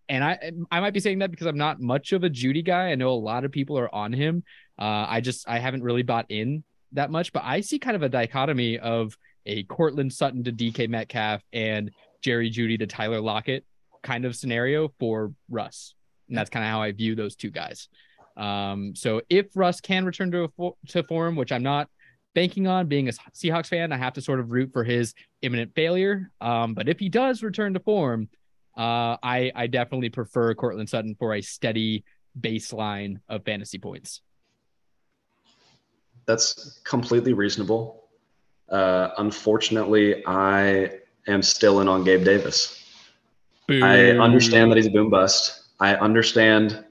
And 0.10 0.24
I 0.24 0.52
I 0.72 0.80
might 0.80 0.94
be 0.94 1.00
saying 1.00 1.20
that 1.20 1.32
because 1.32 1.48
I'm 1.48 1.58
not 1.58 1.80
much 1.80 2.12
of 2.12 2.24
a 2.24 2.30
Jeudy 2.30 2.64
guy. 2.64 2.92
I 2.92 2.96
know 2.96 3.10
a 3.10 3.14
lot 3.14 3.44
of 3.44 3.52
people 3.52 3.78
are 3.78 3.94
on 3.94 4.14
him. 4.14 4.44
Uh, 4.80 5.06
I 5.08 5.22
just 5.22 5.48
I 5.48 5.60
haven't 5.60 5.84
really 5.84 6.04
bought 6.04 6.26
in 6.30 6.64
that 6.94 7.12
much, 7.12 7.34
but 7.34 7.44
I 7.44 7.62
see 7.62 7.80
kind 7.80 7.96
of 7.96 8.04
a 8.04 8.10
dichotomy 8.10 8.80
of 8.80 9.18
a 9.46 9.64
Courtland 9.64 10.14
Sutton 10.14 10.44
to 10.44 10.52
DK 10.52 10.90
Metcalf 10.90 11.42
and 11.54 11.92
Jerry 12.22 12.50
Jeudy 12.50 12.78
to 12.80 12.88
Tyler 12.88 13.22
Lockett 13.22 13.66
kind 14.04 14.26
of 14.26 14.36
scenario 14.36 14.94
for 15.00 15.34
Russ. 15.50 15.96
And 16.30 16.38
that's 16.38 16.50
kind 16.50 16.64
of 16.64 16.72
how 16.72 16.82
I 16.82 16.92
view 16.92 17.16
those 17.16 17.36
two 17.36 17.52
guys. 17.52 17.88
Um, 18.38 18.96
so 18.96 19.22
if 19.30 19.48
Russ 19.56 19.82
can 19.82 20.06
return 20.06 20.32
to 20.32 20.52
fo- 20.58 20.78
to 20.90 21.04
form, 21.04 21.36
which 21.36 21.52
I'm 21.52 21.64
not 21.64 21.90
banking 22.34 22.68
on, 22.68 22.88
being 22.88 23.08
a 23.08 23.12
Seahawks 23.34 23.68
fan, 23.68 23.92
I 23.92 23.98
have 23.98 24.14
to 24.14 24.22
sort 24.22 24.40
of 24.40 24.52
root 24.52 24.72
for 24.74 24.84
his 24.84 25.14
imminent 25.42 25.74
failure. 25.76 26.32
Um, 26.42 26.74
but 26.74 26.90
if 26.90 27.00
he 27.00 27.10
does 27.10 27.44
return 27.44 27.74
to 27.74 27.80
form, 27.80 28.30
uh, 28.78 29.18
I 29.24 29.52
I 29.56 29.68
definitely 29.68 30.10
prefer 30.10 30.54
Courtland 30.54 30.90
Sutton 30.90 31.16
for 31.18 31.34
a 31.34 31.42
steady 31.42 32.04
baseline 32.40 33.22
of 33.30 33.46
fantasy 33.46 33.78
points. 33.78 34.22
That's 36.26 36.82
completely 36.84 37.34
reasonable. 37.34 38.04
Uh, 38.70 39.10
unfortunately, 39.18 40.26
I 40.26 41.00
am 41.28 41.42
still 41.42 41.82
in 41.82 41.88
on 41.88 42.04
Gabe 42.04 42.24
Davis. 42.24 42.82
I 43.70 44.12
understand 44.12 44.72
that 44.72 44.78
he's 44.78 44.88
a 44.88 44.92
boom 44.92 45.10
bust. 45.10 45.64
I 45.80 45.96
understand 45.96 46.86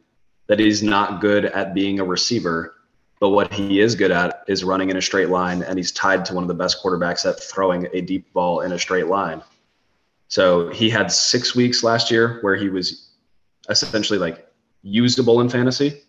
that 0.49 0.59
he's 0.59 0.83
not 0.83 1.21
good 1.21 1.47
at 1.47 1.73
being 1.73 2.01
a 2.01 2.05
receiver, 2.05 2.75
but 3.21 3.31
what 3.31 3.53
he 3.53 3.81
is 3.81 3.95
good 3.95 4.11
at 4.11 4.45
is 4.49 4.65
running 4.65 4.91
in 4.91 4.97
a 4.97 5.03
straight 5.03 5.29
line, 5.29 5.63
and 5.63 5.79
he's 5.79 5.93
tied 5.93 6.25
to 6.27 6.35
one 6.35 6.45
of 6.45 6.49
the 6.49 6.55
best 6.55 6.83
quarterbacks 6.83 7.25
at 7.29 7.41
throwing 7.41 7.87
a 7.93 8.01
deep 8.01 8.31
ball 8.33 8.61
in 8.61 8.73
a 8.73 8.79
straight 8.79 9.07
line. 9.07 9.43
So 10.29 10.69
he 10.71 10.91
had 10.91 11.13
six 11.13 11.55
weeks 11.55 11.85
last 11.85 12.11
year 12.11 12.39
where 12.41 12.57
he 12.57 12.69
was 12.69 13.11
essentially 13.69 14.19
like 14.19 14.47
usable 14.83 15.41
in 15.41 15.49
fantasy, 15.49 16.03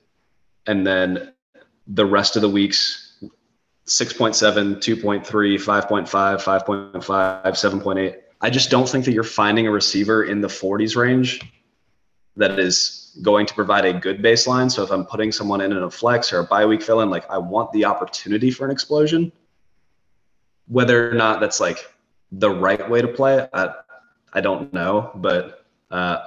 and 0.65 0.85
then 0.85 1.31
the 1.87 2.05
rest 2.05 2.35
of 2.35 2.41
the 2.41 2.49
weeks 2.49 3.04
6.7, 3.87 4.77
2.3, 4.77 5.23
5.5, 5.23 6.07
5.5, 6.07 7.43
7.8. 7.43 8.15
I 8.41 8.49
just 8.49 8.69
don't 8.69 8.89
think 8.89 9.05
that 9.05 9.13
you're 9.13 9.23
finding 9.23 9.67
a 9.67 9.71
receiver 9.71 10.25
in 10.25 10.41
the 10.41 10.47
40s 10.47 10.95
range 10.95 11.41
that 12.35 12.59
is 12.59 13.17
going 13.21 13.45
to 13.45 13.53
provide 13.53 13.85
a 13.85 13.93
good 13.93 14.21
baseline. 14.21 14.71
So 14.71 14.83
if 14.83 14.91
I'm 14.91 15.05
putting 15.05 15.31
someone 15.31 15.61
in 15.61 15.71
in 15.71 15.83
a 15.83 15.89
flex 15.89 16.33
or 16.33 16.39
a 16.39 16.43
bye 16.43 16.65
week 16.65 16.81
fill 16.81 17.01
in, 17.01 17.09
like 17.09 17.29
I 17.29 17.37
want 17.37 17.71
the 17.71 17.85
opportunity 17.85 18.51
for 18.51 18.65
an 18.65 18.71
explosion. 18.71 19.31
Whether 20.67 21.11
or 21.11 21.13
not 21.13 21.39
that's 21.39 21.59
like 21.59 21.93
the 22.31 22.49
right 22.49 22.89
way 22.89 23.01
to 23.01 23.07
play, 23.07 23.47
I, 23.53 23.73
I 24.33 24.41
don't 24.41 24.73
know, 24.73 25.11
but 25.15 25.65
uh, 25.91 26.17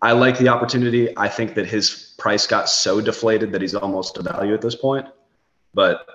I 0.00 0.12
like 0.12 0.38
the 0.38 0.48
opportunity. 0.48 1.16
I 1.18 1.28
think 1.28 1.54
that 1.54 1.66
his 1.66 2.14
price 2.16 2.46
got 2.46 2.68
so 2.68 3.00
deflated 3.00 3.52
that 3.52 3.60
he's 3.60 3.74
almost 3.74 4.16
a 4.16 4.22
value 4.22 4.54
at 4.54 4.60
this 4.60 4.76
point. 4.76 5.06
But 5.74 6.06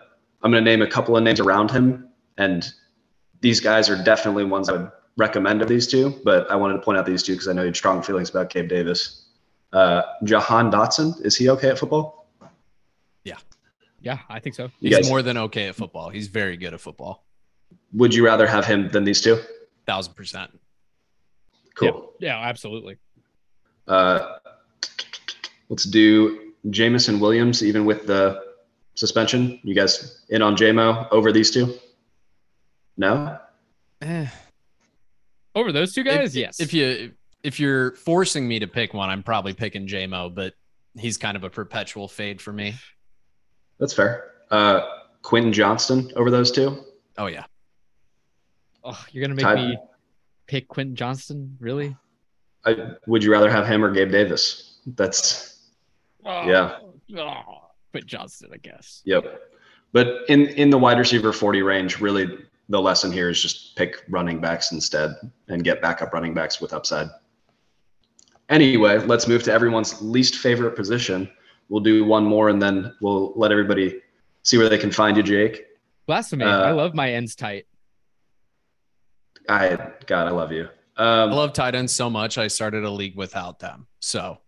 I'm 0.44 0.52
going 0.52 0.64
to 0.64 0.70
name 0.70 0.82
a 0.82 0.88
couple 0.88 1.16
of 1.16 1.24
names 1.24 1.40
around 1.40 1.72
him, 1.72 2.10
and 2.38 2.70
these 3.42 3.60
guys 3.60 3.90
are 3.90 4.02
definitely 4.04 4.44
ones 4.46 4.70
I 4.70 4.74
would 4.74 4.92
recommend 5.18 5.62
of 5.62 5.68
these 5.68 5.88
two. 5.88 6.20
But 6.24 6.50
I 6.52 6.56
wanted 6.56 6.74
to 6.74 6.80
point 6.82 6.98
out 6.98 7.06
these 7.06 7.24
two 7.24 7.34
because 7.34 7.48
I 7.48 7.54
know 7.54 7.62
you 7.62 7.68
have 7.68 7.78
strong 7.78 8.02
feelings 8.02 8.30
about 8.30 8.50
Gabe 8.50 8.68
Davis. 8.68 9.26
Uh, 9.72 10.02
Jahan 10.24 10.70
Dotson, 10.72 11.14
is 11.26 11.36
he 11.36 11.50
okay 11.50 11.70
at 11.70 11.80
football? 11.80 12.28
Yeah, 13.24 13.38
yeah, 14.02 14.20
I 14.30 14.40
think 14.40 14.56
so. 14.56 14.66
You 14.80 14.90
He's 14.90 14.98
guys- 14.98 15.10
more 15.10 15.22
than 15.22 15.38
okay 15.38 15.68
at 15.68 15.76
football. 15.76 16.10
He's 16.10 16.28
very 16.28 16.58
good 16.58 16.74
at 16.74 16.82
football. 16.82 17.24
Would 17.94 18.14
you 18.14 18.26
rather 18.26 18.46
have 18.46 18.66
him 18.66 18.90
than 18.90 19.04
these 19.04 19.22
two? 19.22 19.40
Thousand 19.88 20.14
percent. 20.16 20.52
Cool. 21.76 22.14
Yeah, 22.20 22.38
absolutely. 22.40 22.98
Uh, 23.88 24.38
let's 25.70 25.84
do 25.86 26.52
Jameson 26.70 27.20
Williams, 27.20 27.64
even 27.64 27.86
with 27.86 28.06
the 28.06 28.43
suspension. 28.96 29.60
You 29.64 29.76
guys 29.76 30.24
in 30.30 30.42
on 30.42 30.56
JMO 30.56 31.08
over 31.12 31.32
these 31.32 31.52
two? 31.52 31.76
No? 32.98 33.40
Eh. 34.02 34.28
Over 35.56 35.72
those 35.72 35.94
two 35.94 36.04
guys, 36.04 36.36
if, 36.36 36.42
yes. 36.42 36.60
If 36.60 36.74
you 36.74 37.12
if 37.44 37.60
you're 37.60 37.92
forcing 37.96 38.48
me 38.48 38.60
to 38.60 38.68
pick 38.68 38.94
one, 38.94 39.10
I'm 39.10 39.24
probably 39.24 39.54
picking 39.54 39.88
JMO, 39.88 40.34
but 40.34 40.54
he's 40.98 41.18
kind 41.18 41.36
of 41.36 41.44
a 41.44 41.50
perpetual 41.50 42.08
fade 42.08 42.42
for 42.42 42.54
me. 42.54 42.76
That's 43.80 43.94
fair. 43.94 44.32
Uh, 44.50 44.82
Quinn 45.22 45.52
Johnston 45.54 46.12
over 46.16 46.32
those 46.32 46.52
two? 46.52 46.84
Oh 47.18 47.28
yeah. 47.28 47.46
oh, 48.84 49.04
you're 49.12 49.24
gonna 49.24 49.36
make 49.36 49.44
Ty- 49.44 49.56
me 49.56 49.78
pick 50.48 50.68
Quentin 50.68 50.96
Johnston, 50.96 51.58
really? 51.60 51.96
I, 52.66 52.94
would 53.08 53.24
you 53.24 53.32
rather 53.32 53.50
have 53.50 53.68
him 53.68 53.84
or 53.84 53.92
Gabe 53.92 54.12
Davis? 54.12 54.80
That's, 54.86 55.60
Oh, 56.26 56.48
Yeah. 56.48 56.78
Oh, 57.18 57.70
Quentin 57.94 58.08
Johnston, 58.08 58.50
I 58.52 58.58
guess. 58.58 59.04
yep. 59.06 59.52
But 59.92 60.22
in, 60.28 60.48
in 60.48 60.72
the 60.72 60.78
wide 60.80 60.98
receiver 60.98 61.32
40 61.32 61.62
range, 61.62 62.02
really 62.02 62.40
the 62.70 62.82
lesson 62.82 63.12
here 63.12 63.30
is 63.30 63.40
just 63.40 63.76
pick 63.76 64.04
running 64.10 64.42
backs 64.42 64.72
instead 64.72 65.12
and 65.48 65.64
get 65.64 65.80
backup 65.80 66.12
running 66.12 66.34
backs 66.34 66.60
with 66.60 66.74
upside. 66.74 67.08
Anyway, 68.50 68.98
let's 68.98 69.28
move 69.28 69.44
to 69.44 69.54
everyone's 69.54 70.02
least 70.02 70.38
favorite 70.38 70.76
position. 70.76 71.30
We'll 71.70 71.84
do 71.84 72.04
one 72.04 72.26
more 72.26 72.50
and 72.50 72.60
then 72.60 72.96
we'll 73.00 73.32
let 73.36 73.52
everybody 73.52 74.02
see 74.42 74.58
where 74.58 74.70
they 74.70 74.80
can 74.80 74.92
find 74.92 75.16
you, 75.16 75.22
Jake. 75.22 75.66
Blasphemy. 76.08 76.46
Uh, 76.46 76.64
I 76.64 76.72
love 76.72 76.96
my 76.96 77.14
ends 77.14 77.36
tight. 77.36 77.68
I 79.48 79.78
God, 80.08 80.28
I 80.28 80.32
love 80.32 80.52
you. 80.52 80.68
Um, 80.98 81.30
I 81.30 81.34
love 81.34 81.54
tight 81.54 81.76
ends 81.76 81.94
so 81.94 82.10
much. 82.10 82.40
I 82.40 82.48
started 82.48 82.84
a 82.86 82.90
league 82.90 83.16
without 83.16 83.60
them. 83.60 83.86
So 84.00 84.40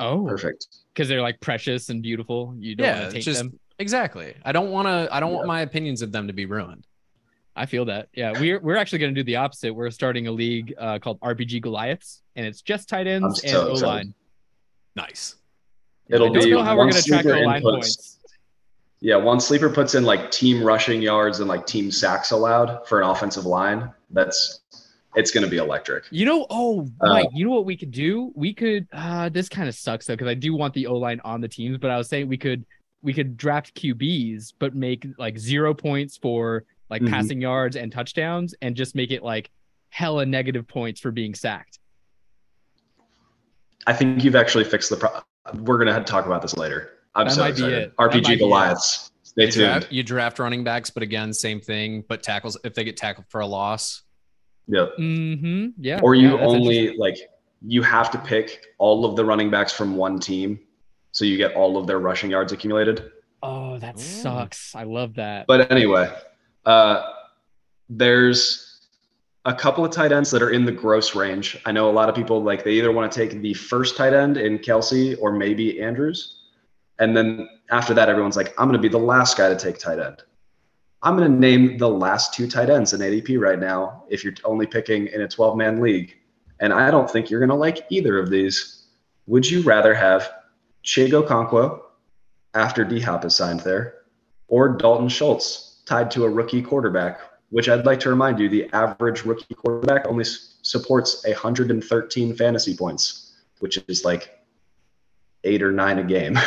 Oh, 0.00 0.24
perfect. 0.26 0.66
Because 0.98 1.08
they're 1.08 1.22
like 1.22 1.40
precious 1.40 1.90
and 1.90 2.02
beautiful. 2.02 2.56
You 2.58 2.74
don't 2.74 2.84
yeah, 2.84 2.98
want 2.98 3.10
to 3.10 3.12
take 3.14 3.24
just 3.24 3.38
them. 3.38 3.60
exactly. 3.78 4.34
I 4.44 4.50
don't 4.50 4.72
want 4.72 4.88
to. 4.88 5.08
I 5.12 5.20
don't 5.20 5.32
want 5.32 5.46
my 5.46 5.60
opinions 5.60 6.02
of 6.02 6.10
them 6.10 6.26
to 6.26 6.32
be 6.32 6.44
ruined. 6.44 6.88
I 7.54 7.66
feel 7.66 7.84
that. 7.84 8.08
Yeah, 8.12 8.32
we're 8.32 8.58
we're 8.58 8.76
actually 8.76 8.98
going 8.98 9.14
to 9.14 9.20
do 9.20 9.24
the 9.24 9.36
opposite. 9.36 9.72
We're 9.72 9.92
starting 9.92 10.26
a 10.26 10.32
league 10.32 10.74
uh, 10.76 10.98
called 10.98 11.20
RPG 11.20 11.62
Goliaths, 11.62 12.22
and 12.34 12.44
it's 12.44 12.62
just 12.62 12.88
tight 12.88 13.06
ends 13.06 13.44
I'm 13.44 13.48
and 13.48 13.52
so 13.52 13.68
O 13.68 13.72
excited. 13.74 13.86
line. 13.86 14.14
Nice. 14.96 15.36
It'll 16.08 16.30
I 16.30 16.32
don't 16.32 16.44
be 16.44 16.50
know 16.50 16.64
how 16.64 16.76
we're 16.76 16.90
going 16.90 17.00
to 17.00 17.08
track 17.08 17.22
sleeper 17.22 17.38
O 17.38 17.42
line 17.42 17.62
inputs. 17.62 17.70
points. 17.70 18.18
Yeah, 19.00 19.14
one 19.14 19.38
sleeper 19.38 19.70
puts 19.70 19.94
in 19.94 20.02
like 20.02 20.32
team 20.32 20.64
rushing 20.64 21.00
yards 21.00 21.38
and 21.38 21.48
like 21.48 21.64
team 21.64 21.92
sacks 21.92 22.32
allowed 22.32 22.88
for 22.88 23.00
an 23.00 23.08
offensive 23.08 23.46
line. 23.46 23.92
That's 24.10 24.62
it's 25.14 25.30
going 25.30 25.44
to 25.44 25.50
be 25.50 25.56
electric. 25.56 26.04
You 26.10 26.26
know, 26.26 26.46
oh, 26.50 26.86
Uh, 27.00 27.08
Mike, 27.08 27.28
you 27.32 27.44
know 27.46 27.50
what 27.52 27.64
we 27.64 27.76
could 27.76 27.90
do? 27.90 28.30
We 28.34 28.52
could. 28.52 28.86
Uh, 28.92 29.28
this 29.28 29.48
kind 29.48 29.68
of 29.68 29.74
sucks 29.74 30.06
though, 30.06 30.14
because 30.14 30.28
I 30.28 30.34
do 30.34 30.54
want 30.54 30.74
the 30.74 30.86
O 30.86 30.96
line 30.96 31.20
on 31.24 31.40
the 31.40 31.48
teams. 31.48 31.78
But 31.78 31.90
I 31.90 31.96
was 31.98 32.08
saying 32.08 32.28
we 32.28 32.36
could 32.38 32.64
we 33.02 33.12
could 33.14 33.36
draft 33.36 33.74
QBs, 33.74 34.54
but 34.58 34.74
make 34.74 35.06
like 35.18 35.38
zero 35.38 35.72
points 35.72 36.16
for 36.16 36.64
like 36.90 37.00
Mhm. 37.02 37.10
passing 37.10 37.40
yards 37.40 37.76
and 37.76 37.92
touchdowns, 37.92 38.54
and 38.60 38.74
just 38.76 38.94
make 38.94 39.10
it 39.12 39.22
like 39.22 39.50
hella 39.90 40.26
negative 40.26 40.66
points 40.66 41.00
for 41.00 41.10
being 41.10 41.34
sacked. 41.34 41.78
I 43.86 43.92
think 43.92 44.22
you've 44.24 44.36
actually 44.36 44.64
fixed 44.64 44.90
the 44.90 44.96
problem. 44.96 45.22
We're 45.64 45.76
going 45.78 45.86
to 45.86 45.92
have 45.94 46.04
to 46.04 46.10
talk 46.10 46.26
about 46.26 46.42
this 46.42 46.56
later. 46.56 46.90
I'm 47.14 47.26
That 47.28 47.34
so 47.34 47.40
might 47.40 47.46
be 47.56 47.62
excited. 47.62 47.78
it. 47.78 47.92
That 47.96 48.02
might 48.04 48.12
be 48.12 48.18
RPG 48.20 48.32
it. 48.34 48.38
Goliaths. 48.38 49.10
Stay 49.22 49.44
You 49.46 49.50
tuned. 49.52 49.66
draft, 49.80 49.92
you 49.92 50.02
draft 50.02 50.38
running 50.38 50.64
backs, 50.64 50.90
but 50.90 51.02
again, 51.02 51.32
same 51.32 51.60
thing. 51.60 52.04
But 52.08 52.22
tackles 52.22 52.58
if 52.64 52.74
they 52.74 52.84
get 52.84 52.96
tackled 52.96 53.26
for 53.30 53.40
a 53.40 53.46
loss. 53.46 54.02
Yep. 54.68 54.96
Mm-hmm. 54.98 55.66
Yeah. 55.78 56.00
Or 56.02 56.14
you 56.14 56.30
that's 56.30 56.42
only 56.42 56.96
like 56.96 57.16
you 57.66 57.82
have 57.82 58.10
to 58.12 58.18
pick 58.18 58.66
all 58.78 59.04
of 59.04 59.16
the 59.16 59.24
running 59.24 59.50
backs 59.50 59.72
from 59.72 59.96
one 59.96 60.18
team, 60.18 60.60
so 61.12 61.24
you 61.24 61.36
get 61.36 61.54
all 61.54 61.76
of 61.76 61.86
their 61.86 61.98
rushing 61.98 62.30
yards 62.30 62.52
accumulated. 62.52 63.10
Oh, 63.42 63.78
that 63.78 63.96
Ooh. 63.96 64.00
sucks. 64.00 64.74
I 64.74 64.84
love 64.84 65.14
that. 65.14 65.46
But 65.46 65.70
anyway, 65.72 66.12
uh, 66.66 67.12
there's 67.88 68.86
a 69.44 69.54
couple 69.54 69.84
of 69.84 69.90
tight 69.90 70.12
ends 70.12 70.30
that 70.30 70.42
are 70.42 70.50
in 70.50 70.64
the 70.64 70.72
gross 70.72 71.14
range. 71.14 71.58
I 71.64 71.72
know 71.72 71.88
a 71.88 71.92
lot 71.92 72.08
of 72.08 72.14
people 72.14 72.42
like 72.42 72.64
they 72.64 72.72
either 72.72 72.92
want 72.92 73.10
to 73.10 73.18
take 73.18 73.40
the 73.40 73.54
first 73.54 73.96
tight 73.96 74.12
end 74.12 74.36
in 74.36 74.58
Kelce 74.58 75.16
or 75.20 75.32
maybe 75.32 75.80
Andrews. 75.80 76.40
And 76.98 77.16
then 77.16 77.48
after 77.70 77.94
that, 77.94 78.08
everyone's 78.08 78.36
like, 78.36 78.48
I'm 78.58 78.66
going 78.66 78.80
to 78.80 78.82
be 78.82 78.88
the 78.88 78.98
last 78.98 79.38
guy 79.38 79.48
to 79.48 79.56
take 79.56 79.78
tight 79.78 80.00
end. 80.00 80.22
I'm 81.02 81.16
going 81.16 81.30
to 81.30 81.38
name 81.38 81.78
the 81.78 81.88
last 81.88 82.34
two 82.34 82.48
tight 82.48 82.70
ends 82.70 82.92
in 82.92 83.00
ADP 83.00 83.38
right 83.38 83.58
now 83.58 84.04
if 84.08 84.24
you're 84.24 84.34
only 84.44 84.66
picking 84.66 85.06
in 85.08 85.20
a 85.20 85.28
12 85.28 85.56
man 85.56 85.80
league. 85.80 86.16
And 86.60 86.72
I 86.72 86.90
don't 86.90 87.08
think 87.08 87.30
you're 87.30 87.40
going 87.40 87.50
to 87.50 87.54
like 87.54 87.86
either 87.90 88.18
of 88.18 88.30
these. 88.30 88.86
Would 89.26 89.48
you 89.48 89.62
rather 89.62 89.94
have 89.94 90.28
Chig 90.84 91.10
Okonkwo 91.10 91.80
after 92.54 92.84
D 92.84 93.00
Hop 93.00 93.24
is 93.24 93.36
signed 93.36 93.60
there 93.60 93.98
or 94.48 94.70
Dalton 94.70 95.08
Schultz 95.08 95.82
tied 95.86 96.10
to 96.12 96.24
a 96.24 96.28
rookie 96.28 96.62
quarterback, 96.62 97.20
which 97.50 97.68
I'd 97.68 97.86
like 97.86 98.00
to 98.00 98.10
remind 98.10 98.38
you 98.38 98.48
the 98.48 98.68
average 98.72 99.24
rookie 99.24 99.54
quarterback 99.54 100.06
only 100.06 100.22
s- 100.22 100.56
supports 100.62 101.24
113 101.24 102.34
fantasy 102.34 102.76
points, 102.76 103.34
which 103.60 103.78
is 103.88 104.04
like 104.04 104.38
eight 105.44 105.62
or 105.62 105.70
nine 105.70 105.98
a 105.98 106.04
game. 106.04 106.38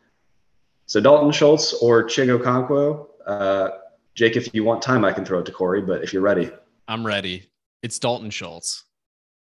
so 0.86 1.00
Dalton 1.00 1.32
Schultz 1.32 1.74
or 1.74 2.04
Chig 2.04 2.36
Okonkwo. 2.36 3.08
Uh, 3.26 3.68
Jake, 4.14 4.36
if 4.36 4.54
you 4.54 4.64
want 4.64 4.82
time, 4.82 5.04
I 5.04 5.12
can 5.12 5.24
throw 5.24 5.38
it 5.38 5.46
to 5.46 5.52
Corey, 5.52 5.82
but 5.82 6.02
if 6.02 6.12
you're 6.12 6.22
ready, 6.22 6.50
I'm 6.88 7.06
ready. 7.06 7.50
It's 7.82 7.98
Dalton 7.98 8.30
Schultz. 8.30 8.84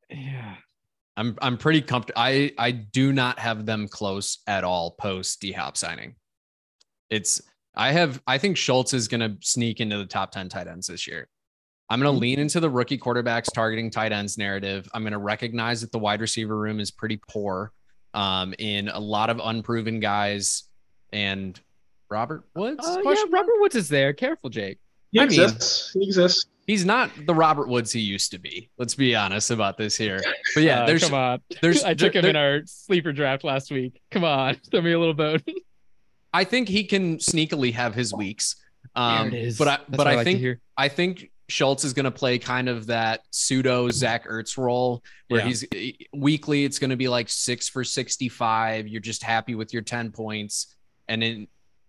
yeah. 0.09 0.55
I'm 1.17 1.37
I'm 1.41 1.57
pretty 1.57 1.81
comfortable. 1.81 2.21
I 2.21 2.51
I 2.57 2.71
do 2.71 3.13
not 3.13 3.39
have 3.39 3.65
them 3.65 3.87
close 3.87 4.39
at 4.47 4.63
all 4.63 4.91
post 4.91 5.39
D 5.39 5.51
Hop 5.53 5.77
signing. 5.77 6.15
It's 7.09 7.41
I 7.75 7.91
have 7.91 8.21
I 8.27 8.37
think 8.37 8.57
Schultz 8.57 8.93
is 8.93 9.07
going 9.07 9.21
to 9.21 9.37
sneak 9.45 9.79
into 9.79 9.97
the 9.97 10.05
top 10.05 10.31
10 10.31 10.49
tight 10.49 10.67
ends 10.67 10.87
this 10.87 11.07
year. 11.07 11.27
I'm 11.89 11.99
going 12.01 12.13
to 12.13 12.19
lean 12.19 12.39
into 12.39 12.59
the 12.59 12.69
rookie 12.69 12.97
quarterbacks 12.97 13.53
targeting 13.53 13.91
tight 13.91 14.11
ends 14.11 14.37
narrative. 14.37 14.89
I'm 14.93 15.03
going 15.03 15.13
to 15.13 15.19
recognize 15.19 15.81
that 15.81 15.91
the 15.91 15.99
wide 15.99 16.19
receiver 16.19 16.57
room 16.57 16.79
is 16.79 16.89
pretty 16.89 17.19
poor 17.29 17.71
um, 18.13 18.55
in 18.57 18.87
a 18.87 18.99
lot 18.99 19.29
of 19.29 19.39
unproven 19.43 19.99
guys 19.99 20.63
and 21.13 21.59
Robert 22.15 22.45
Woods. 22.55 22.87
Uh, 22.87 23.01
yeah, 23.03 23.23
Robert 23.29 23.55
Woods 23.59 23.75
is 23.75 23.89
there. 23.89 24.13
Careful, 24.13 24.49
Jake. 24.49 24.79
he 25.11 25.19
I 25.19 25.25
mean- 25.25 25.39
exists. 25.41 25.91
he 25.93 26.03
exists. 26.07 26.45
He's 26.65 26.83
not 26.85 27.11
the 27.27 27.35
Robert 27.35 27.67
Woods 27.67 27.91
he 27.91 27.99
used 27.99 28.31
to 28.31 28.39
be. 28.39 28.71
Let's 28.79 28.95
be 28.95 29.15
honest 29.15 29.51
about 29.51 29.77
this 29.77 29.95
here. 29.95 30.19
But 30.55 30.63
yeah, 30.63 30.81
Uh, 30.83 30.85
there's 30.87 31.03
come 31.03 31.13
on. 31.13 31.41
there's 31.61 31.83
I 31.91 31.93
took 31.93 32.13
there- 32.13 32.23
him 32.23 32.29
in 32.31 32.35
our 32.37 32.61
sleeper 32.65 33.11
draft 33.11 33.43
last 33.43 33.69
week. 33.71 34.01
Come 34.11 34.23
on, 34.23 34.55
throw 34.71 34.81
me 34.81 34.93
a 34.93 34.97
little 34.99 35.13
bone. 35.13 35.41
I 36.33 36.43
think 36.45 36.67
he 36.69 36.85
can 36.85 37.17
sneakily 37.17 37.73
have 37.73 37.93
his 37.93 38.13
weeks. 38.13 38.55
Um, 38.95 39.29
there 39.31 39.39
it 39.41 39.45
is. 39.47 39.57
But 39.57 39.67
I, 39.67 39.71
That's 39.77 39.83
but 39.89 39.97
what 39.99 40.07
I, 40.07 40.15
like 40.15 40.23
think. 40.25 40.59
I 40.77 40.87
think 40.87 41.29
Schultz 41.49 41.83
is 41.83 41.93
going 41.93 42.05
to 42.05 42.11
play 42.11 42.39
kind 42.39 42.67
of 42.67 42.87
that 42.87 43.21
pseudo 43.29 43.89
Zach 43.89 44.27
Ertz 44.27 44.57
role 44.57 45.03
where 45.27 45.41
Yeah. 45.41 45.47
he's 45.47 45.65
weekly. 46.13 46.65
It's 46.65 46.79
going 46.79 46.89
to 46.89 46.95
be 46.95 47.07
like 47.09 47.29
six 47.29 47.69
for 47.69 47.83
sixty-five. 47.83 48.87
You're 48.87 49.01
just 49.01 49.21
happy 49.21 49.53
with 49.53 49.71
your 49.71 49.83
ten 49.83 50.11
points, 50.11 50.75
and 51.07 51.21
then 51.21 51.47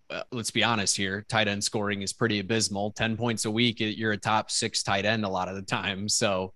uh, 0.09 0.23
let's 0.31 0.51
be 0.51 0.63
honest 0.63 0.95
here, 0.95 1.25
tight 1.29 1.47
end 1.47 1.63
scoring 1.63 2.01
is 2.01 2.13
pretty 2.13 2.39
abysmal. 2.39 2.91
Ten 2.91 3.17
points 3.17 3.45
a 3.45 3.51
week, 3.51 3.77
you're 3.79 4.13
a 4.13 4.17
top 4.17 4.51
six 4.51 4.83
tight 4.83 5.05
end 5.05 5.25
a 5.25 5.29
lot 5.29 5.47
of 5.47 5.55
the 5.55 5.61
time. 5.61 6.07
So. 6.17 6.53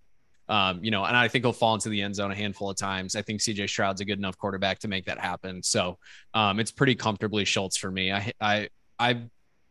Um, 0.49 0.83
you 0.83 0.91
know, 0.91 1.05
and 1.05 1.15
I 1.15 1.29
think 1.29 1.45
he'll 1.45 1.53
fall 1.53 1.75
into 1.75 1.87
the 1.87 2.01
end 2.01 2.15
zone 2.15 2.29
a 2.29 2.35
handful 2.35 2.69
of 2.69 2.75
times. 2.75 3.15
I 3.15 3.21
think 3.21 3.39
CJ 3.39 3.69
Stroud's 3.69 4.01
a 4.01 4.05
good 4.05 4.17
enough 4.17 4.37
quarterback 4.37 4.79
to 4.79 4.89
make 4.89 5.05
that 5.05 5.17
happen. 5.17 5.63
So 5.63 5.97
um, 6.33 6.59
it's 6.59 6.71
pretty 6.71 6.93
comfortably 6.93 7.45
Schultz 7.45 7.77
for 7.77 7.89
me. 7.89 8.11
I 8.11 8.33
I 8.41 8.69
I 8.99 9.21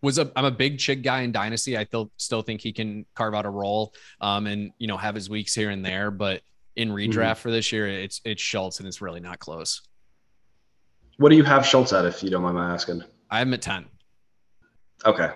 was 0.00 0.18
a 0.18 0.30
I'm 0.36 0.46
a 0.46 0.50
big 0.50 0.78
Chig 0.78 1.02
guy 1.02 1.20
in 1.22 1.32
Dynasty. 1.32 1.76
I 1.76 1.84
still 1.84 2.10
still 2.16 2.40
think 2.40 2.62
he 2.62 2.72
can 2.72 3.04
carve 3.14 3.34
out 3.34 3.44
a 3.44 3.50
role 3.50 3.92
um, 4.22 4.46
and 4.46 4.72
you 4.78 4.86
know 4.86 4.96
have 4.96 5.14
his 5.14 5.28
weeks 5.28 5.54
here 5.54 5.70
and 5.70 5.84
there. 5.84 6.10
But 6.10 6.40
in 6.76 6.88
redraft 6.90 7.38
for 7.38 7.50
this 7.50 7.72
year, 7.72 7.86
it's 7.86 8.20
it's 8.24 8.40
Schultz 8.40 8.78
and 8.78 8.88
it's 8.88 9.02
really 9.02 9.20
not 9.20 9.38
close. 9.38 9.82
What 11.18 11.28
do 11.28 11.36
you 11.36 11.44
have 11.44 11.66
Schultz 11.66 11.92
at, 11.92 12.06
if 12.06 12.22
you 12.22 12.30
don't 12.30 12.42
mind 12.42 12.56
my 12.56 12.72
asking? 12.72 13.04
I 13.30 13.38
have 13.38 13.52
at 13.52 13.62
ten. 13.62 13.86
Okay. 15.06 15.30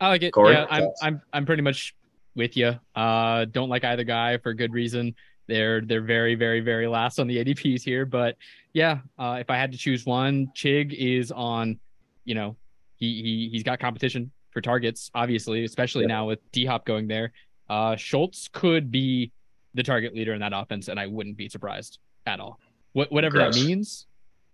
I 0.00 0.08
like 0.08 0.22
it. 0.22 0.32
Corey? 0.32 0.54
Yeah, 0.54 0.66
I'm 0.70 0.88
I'm 1.02 1.22
I'm 1.32 1.46
pretty 1.46 1.62
much 1.62 1.94
with 2.34 2.56
you. 2.56 2.78
Uh, 2.94 3.44
don't 3.46 3.68
like 3.68 3.84
either 3.84 4.04
guy 4.04 4.38
for 4.38 4.52
good 4.54 4.72
reason. 4.72 5.14
They're 5.48 5.80
they're 5.80 6.00
very 6.02 6.34
very 6.34 6.60
very 6.60 6.86
last 6.86 7.18
on 7.18 7.26
the 7.26 7.44
ADPs 7.44 7.82
here, 7.82 8.06
but 8.06 8.36
yeah, 8.72 8.98
uh, 9.18 9.36
if 9.40 9.50
I 9.50 9.56
had 9.56 9.72
to 9.72 9.78
choose 9.78 10.06
one, 10.06 10.48
Chig 10.56 10.92
is 10.94 11.30
on. 11.32 11.78
You 12.24 12.34
know, 12.36 12.56
he 12.96 13.22
he 13.22 13.48
he's 13.50 13.62
got 13.64 13.80
competition 13.80 14.30
for 14.50 14.60
targets, 14.60 15.10
obviously, 15.14 15.64
especially 15.64 16.02
Yep. 16.02 16.08
now 16.08 16.26
with 16.26 16.38
D 16.52 16.64
Hop 16.64 16.84
going 16.84 17.08
there. 17.08 17.32
Uh, 17.68 17.96
Schultz 17.96 18.48
could 18.52 18.90
be 18.90 19.32
the 19.74 19.82
target 19.82 20.14
leader 20.14 20.32
in 20.34 20.40
that 20.40 20.52
offense, 20.54 20.88
and 20.88 21.00
I 21.00 21.06
wouldn't 21.06 21.36
be 21.36 21.48
surprised 21.48 21.98
at 22.26 22.38
all. 22.40 22.60
What 22.92 23.10
whatever 23.10 23.38
Gross. 23.38 23.56
that 23.56 23.64
means, 23.64 24.06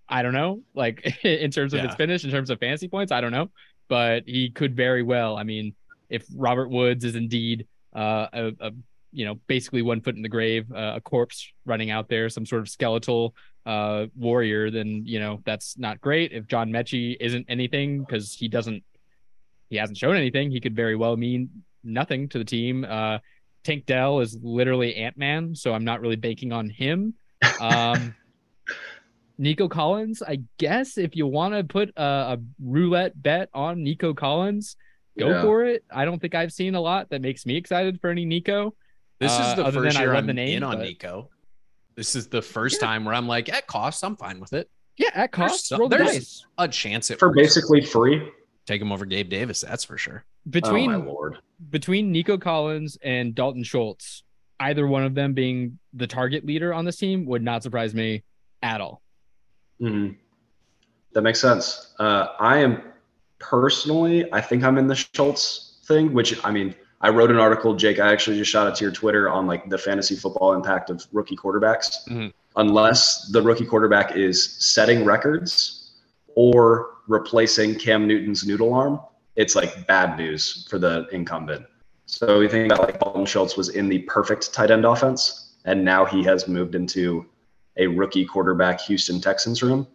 I 0.09 0.23
don't 0.23 0.33
know. 0.33 0.63
Like 0.75 1.19
in 1.25 1.51
terms 1.51 1.75
of 1.75 1.81
its 1.85 1.93
Yeah. 1.93 1.97
finish, 1.97 2.25
in 2.25 2.31
terms 2.31 2.51
of 2.51 2.59
fantasy 2.61 2.89
points, 2.89 3.13
I 3.13 3.21
don't 3.21 3.33
know. 3.33 3.51
But 3.89 4.25
he 4.27 4.51
could 4.51 4.77
very 4.77 5.03
well. 5.03 5.37
I 5.37 5.43
mean, 5.45 5.75
if 6.11 6.25
Robert 6.35 6.69
Woods 6.71 7.05
is 7.05 7.15
indeed 7.17 7.67
uh, 7.95 8.27
a, 8.33 8.53
a 8.61 8.71
you 9.13 9.25
know 9.25 9.37
basically 9.47 9.83
one 9.83 10.01
foot 10.01 10.17
in 10.17 10.23
the 10.23 10.29
grave, 10.29 10.71
uh, 10.73 10.95
a 10.97 11.01
corpse 11.01 11.51
running 11.65 11.91
out 11.91 12.09
there, 12.09 12.29
some 12.29 12.45
sort 12.47 12.61
of 12.61 12.69
skeletal 12.69 13.35
uh, 13.67 14.07
warrior, 14.17 14.71
then 14.71 15.03
you 15.07 15.19
know 15.21 15.41
that's 15.45 15.79
not 15.79 16.01
great. 16.01 16.33
If 16.33 16.47
John 16.47 16.71
Metchie 16.71 17.17
isn't 17.21 17.47
anything 17.49 18.01
because 18.01 18.33
he 18.35 18.49
doesn't, 18.49 18.83
he 19.71 19.77
hasn't 19.77 19.99
shown 19.99 20.17
anything, 20.17 20.51
he 20.51 20.61
could 20.61 20.77
very 20.77 20.97
well 20.97 21.17
mean 21.17 21.49
nothing 21.85 22.29
to 22.31 22.39
the 22.39 22.45
team. 22.45 22.85
Uh, 22.89 23.19
Tank 23.65 23.87
Dell 23.87 24.21
is 24.21 24.39
literally 24.43 24.97
Ant 24.97 25.17
Man, 25.19 25.55
so 25.55 25.73
I'm 25.75 25.85
not 25.85 26.01
really 26.01 26.17
banking 26.17 26.53
on 26.53 26.69
him. 26.69 27.15
Um, 27.61 28.15
Nico 29.39 29.69
Collins, 29.69 30.23
I 30.23 30.41
guess 30.59 30.99
if 30.99 31.15
you 31.15 31.27
want 31.27 31.55
to 31.55 31.63
put 31.65 31.91
a, 31.97 32.03
a 32.03 32.39
roulette 32.61 33.21
bet 33.21 33.49
on 33.55 33.83
Nico 33.85 34.13
Collins, 34.13 34.77
go 35.19 35.29
Yeah. 35.29 35.43
for 35.43 35.65
it. 35.65 35.85
I 35.91 36.05
don't 36.05 36.19
think 36.21 36.35
I've 36.35 36.53
seen 36.53 36.75
a 36.75 36.81
lot 36.81 37.11
that 37.11 37.23
makes 37.23 37.47
me 37.47 37.57
excited 37.57 38.01
for 38.01 38.11
any 38.11 38.25
Nico. 38.25 38.75
This 39.21 39.33
Uh, 39.33 39.43
is 39.51 39.57
the 39.57 39.65
other 39.65 39.83
first 39.85 39.99
year 39.99 40.15
I'm 40.15 40.27
the 40.27 40.35
name, 40.35 40.59
in 40.59 40.63
on 40.65 40.77
but- 40.79 40.83
Nico. 40.85 41.31
This 41.95 42.15
is 42.15 42.29
the 42.29 42.43
first 42.43 42.81
Yeah. 42.81 42.87
time 42.89 43.05
where 43.05 43.15
I'm 43.15 43.27
like, 43.27 43.49
at 43.49 43.67
cost, 43.67 44.05
I'm 44.05 44.17
fine 44.17 44.39
with 44.41 44.53
it. 44.53 44.69
Yeah, 44.97 45.11
at 45.15 45.33
cost, 45.33 45.69
some- 45.69 45.89
there's- 45.89 46.13
dice. 46.13 46.47
A 46.59 46.69
chance 46.69 47.11
it 47.11 47.19
For 47.19 47.29
works. 47.29 47.37
basically 47.39 47.81
free. 47.83 48.29
take 48.67 48.83
him 48.83 48.93
over 48.93 49.07
Gabe 49.07 49.31
Davis. 49.31 49.63
That's 49.63 49.83
for 49.85 49.97
sure. 49.97 50.25
Between 50.51 50.93
oh 50.93 50.99
my 50.99 51.05
lord. 51.07 51.39
between 51.71 52.13
Nico 52.13 52.37
Collins 52.37 52.99
and 53.03 53.35
Dalton 53.35 53.63
Schultz, 53.65 54.23
either 54.61 54.87
one 54.87 55.05
of 55.05 55.15
them 55.15 55.33
being 55.33 55.79
the 55.95 56.07
target 56.07 56.45
leader 56.45 56.75
on 56.75 56.85
this 56.85 56.97
team 56.99 57.25
would 57.27 57.43
not 57.43 57.63
surprise 57.63 57.95
me 57.95 58.25
at 58.63 58.81
all. 58.83 59.01
Hmm 59.81 60.09
That 61.13 61.23
makes 61.23 61.41
sense. 61.41 61.95
Uh, 61.99 62.29
I 62.39 62.59
am 62.59 62.83
personally, 63.39 64.31
I 64.33 64.41
think 64.41 64.65
I'm 64.65 64.79
in 64.79 64.87
the 64.87 64.95
Schultz 64.95 65.79
thing, 65.85 66.13
which 66.13 66.45
I 66.45 66.51
mean, 66.51 66.75
I 67.01 67.11
wrote 67.11 67.31
an 67.31 67.39
article, 67.39 67.75
Jake. 67.75 68.01
I 68.01 68.13
actually 68.13 68.39
just 68.39 68.51
shot 68.51 68.67
it 68.67 68.75
to 68.77 68.85
your 68.85 68.93
Twitter 68.93 69.29
on 69.31 69.47
like 69.47 69.69
the 69.69 69.79
fantasy 69.79 70.17
football 70.17 70.53
impact 70.53 70.91
of 70.91 71.07
rookie 71.13 71.37
quarterbacks. 71.37 72.07
Mhm. 72.09 72.33
Unless 72.57 73.29
the 73.29 73.41
rookie 73.41 73.65
quarterback 73.65 74.17
is 74.17 74.57
setting 74.59 75.05
records 75.05 75.93
or 76.35 76.97
replacing 77.07 77.77
Cam 77.77 78.07
Newton's 78.07 78.45
noodle 78.45 78.75
arm, 78.75 79.01
it's 79.37 79.55
like 79.55 79.87
bad 79.87 80.19
news 80.19 80.67
for 80.69 80.79
the 80.79 81.07
incumbent. 81.13 81.65
So 82.07 82.41
we 82.41 82.49
think 82.49 82.71
that 82.71 82.81
like 82.81 82.99
Dalton 82.99 83.27
Schultz 83.27 83.57
was 83.57 83.69
in 83.69 83.89
the 83.89 84.01
perfect 84.01 84.53
tight 84.53 84.71
end 84.73 84.85
offense, 84.85 85.55
and 85.65 85.85
now 85.85 86.05
he 86.05 86.25
has 86.25 86.49
moved 86.49 86.75
into 86.75 87.27
a 87.79 87.87
rookie 87.87 88.25
quarterback 88.25 88.81
Houston 88.83 89.21
Texans 89.21 89.63
room. 89.63 89.87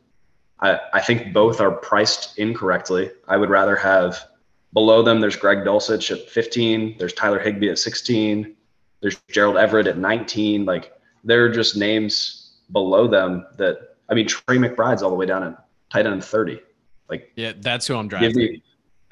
I, 0.59 0.79
I 0.93 1.01
think 1.01 1.33
both 1.33 1.59
are 1.59 1.71
priced 1.71 2.37
incorrectly. 2.39 3.11
I 3.27 3.37
would 3.37 3.49
rather 3.49 3.75
have 3.75 4.25
below 4.73 5.03
them, 5.03 5.19
there's 5.19 5.35
Greg 5.35 5.59
Dulcich 5.59 6.11
at 6.11 6.29
15, 6.29 6.97
there's 6.97 7.13
Tyler 7.13 7.39
Higbee 7.39 7.69
at 7.69 7.77
16, 7.77 8.55
there's 9.01 9.17
Gerald 9.29 9.57
Everett 9.57 9.87
at 9.87 9.97
19. 9.97 10.65
Like 10.65 10.93
they're 11.23 11.51
just 11.51 11.75
names 11.75 12.53
below 12.71 13.07
them 13.07 13.45
that, 13.57 13.97
I 14.09 14.13
mean, 14.13 14.27
Trey 14.27 14.57
McBride's 14.57 15.03
all 15.03 15.09
the 15.09 15.15
way 15.15 15.25
down 15.25 15.43
at 15.43 15.65
tight 15.89 16.07
end 16.07 16.23
30. 16.23 16.59
Like, 17.09 17.31
Yeah, 17.35 17.53
that's 17.57 17.85
who 17.85 17.95
I'm 17.95 18.07
give 18.07 18.19
driving. 18.19 18.37
me, 18.37 18.63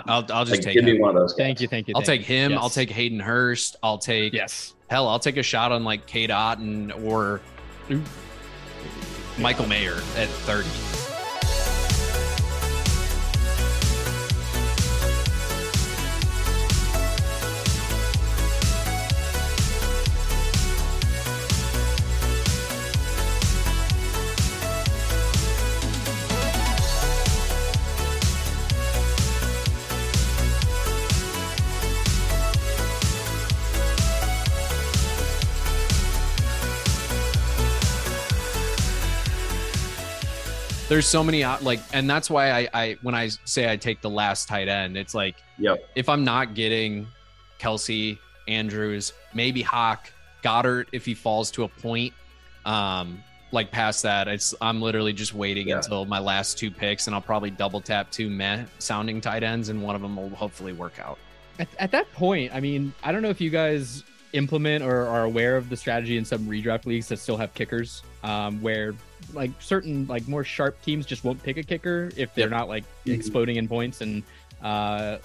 I'll, 0.05 0.25
I'll 0.31 0.45
just 0.45 0.51
like, 0.51 0.61
take 0.61 0.73
give 0.75 0.85
me 0.85 0.95
him. 0.95 1.01
one 1.01 1.09
of 1.09 1.15
those. 1.15 1.35
Thank 1.35 1.61
you, 1.61 1.67
thank 1.67 1.87
you. 1.87 1.93
I'll 1.95 2.01
thank 2.01 2.21
take 2.21 2.29
you. 2.29 2.35
him. 2.35 2.51
Yes. 2.51 2.59
I'll 2.61 2.69
take 2.69 2.89
Hayden 2.89 3.19
Hurst. 3.19 3.75
I'll 3.83 3.97
take 3.99 4.33
yes. 4.33 4.73
hell. 4.89 5.07
I'll 5.07 5.19
take 5.19 5.37
a 5.37 5.43
shot 5.43 5.71
on 5.71 5.83
like 5.83 6.07
Cade 6.07 6.29
Otton 6.29 7.05
or 7.05 7.41
Michael 9.37 9.67
Mayer 9.67 9.97
at 10.15 10.29
30. 10.29 11.00
There's 40.91 41.07
so 41.07 41.23
many 41.23 41.41
out 41.41 41.63
like, 41.63 41.79
and 41.93 42.09
that's 42.09 42.29
why 42.29 42.51
I, 42.51 42.67
I 42.73 42.97
when 43.01 43.15
I 43.15 43.29
say 43.45 43.71
I 43.71 43.77
take 43.77 44.01
the 44.01 44.09
last 44.09 44.49
tight 44.49 44.67
end, 44.67 44.97
it's 44.97 45.15
like 45.15 45.35
Yep. 45.57 45.89
if 45.95 46.09
I'm 46.09 46.25
not 46.25 46.53
getting 46.53 47.07
Kelce, 47.61 48.17
Andrews, 48.49 49.13
maybe 49.33 49.61
Hawk, 49.61 50.11
Goedert, 50.43 50.87
if 50.91 51.05
he 51.05 51.13
falls 51.13 51.49
to 51.51 51.63
a 51.63 51.69
point, 51.69 52.13
um, 52.65 53.23
like 53.53 53.71
past 53.71 54.03
that, 54.03 54.27
it's 54.27 54.53
I'm 54.59 54.81
literally 54.81 55.13
just 55.13 55.33
waiting 55.33 55.69
Yeah. 55.69 55.77
until 55.77 56.03
my 56.03 56.19
last 56.19 56.57
two 56.57 56.69
picks, 56.69 57.07
and 57.07 57.15
I'll 57.15 57.21
probably 57.21 57.51
double 57.51 57.79
tap 57.79 58.11
two 58.11 58.29
meh 58.29 58.65
sounding 58.79 59.21
tight 59.21 59.43
ends, 59.43 59.69
and 59.69 59.81
one 59.81 59.95
of 59.95 60.01
them 60.01 60.17
will 60.17 60.29
hopefully 60.31 60.73
work 60.73 60.99
out. 60.99 61.17
At, 61.57 61.69
at 61.79 61.91
that 61.91 62.11
point, 62.11 62.53
I 62.53 62.59
mean, 62.59 62.93
I 63.01 63.13
don't 63.13 63.21
know 63.21 63.29
if 63.29 63.39
you 63.39 63.49
guys 63.49 64.03
implement 64.33 64.83
or 64.83 65.07
are 65.07 65.23
aware 65.23 65.57
of 65.57 65.69
the 65.69 65.77
strategy 65.77 66.17
in 66.17 66.25
some 66.25 66.45
redraft 66.45 66.85
leagues 66.85 67.07
that 67.09 67.17
still 67.19 67.37
have 67.37 67.53
kickers, 67.53 68.01
um, 68.23 68.61
where 68.61 68.93
like 69.33 69.51
certain 69.59 70.05
like 70.07 70.27
more 70.27 70.43
sharp 70.43 70.81
teams 70.81 71.05
just 71.05 71.23
won't 71.23 71.41
pick 71.43 71.57
a 71.57 71.63
kicker 71.63 72.11
if 72.17 72.33
they're 72.33 72.45
Yep. 72.45 72.51
not 72.51 72.69
like 72.69 72.83
Mhm. 73.05 73.13
exploding 73.13 73.55
in 73.57 73.67
points, 73.67 74.01
and 74.01 74.23
uh, 74.63 75.17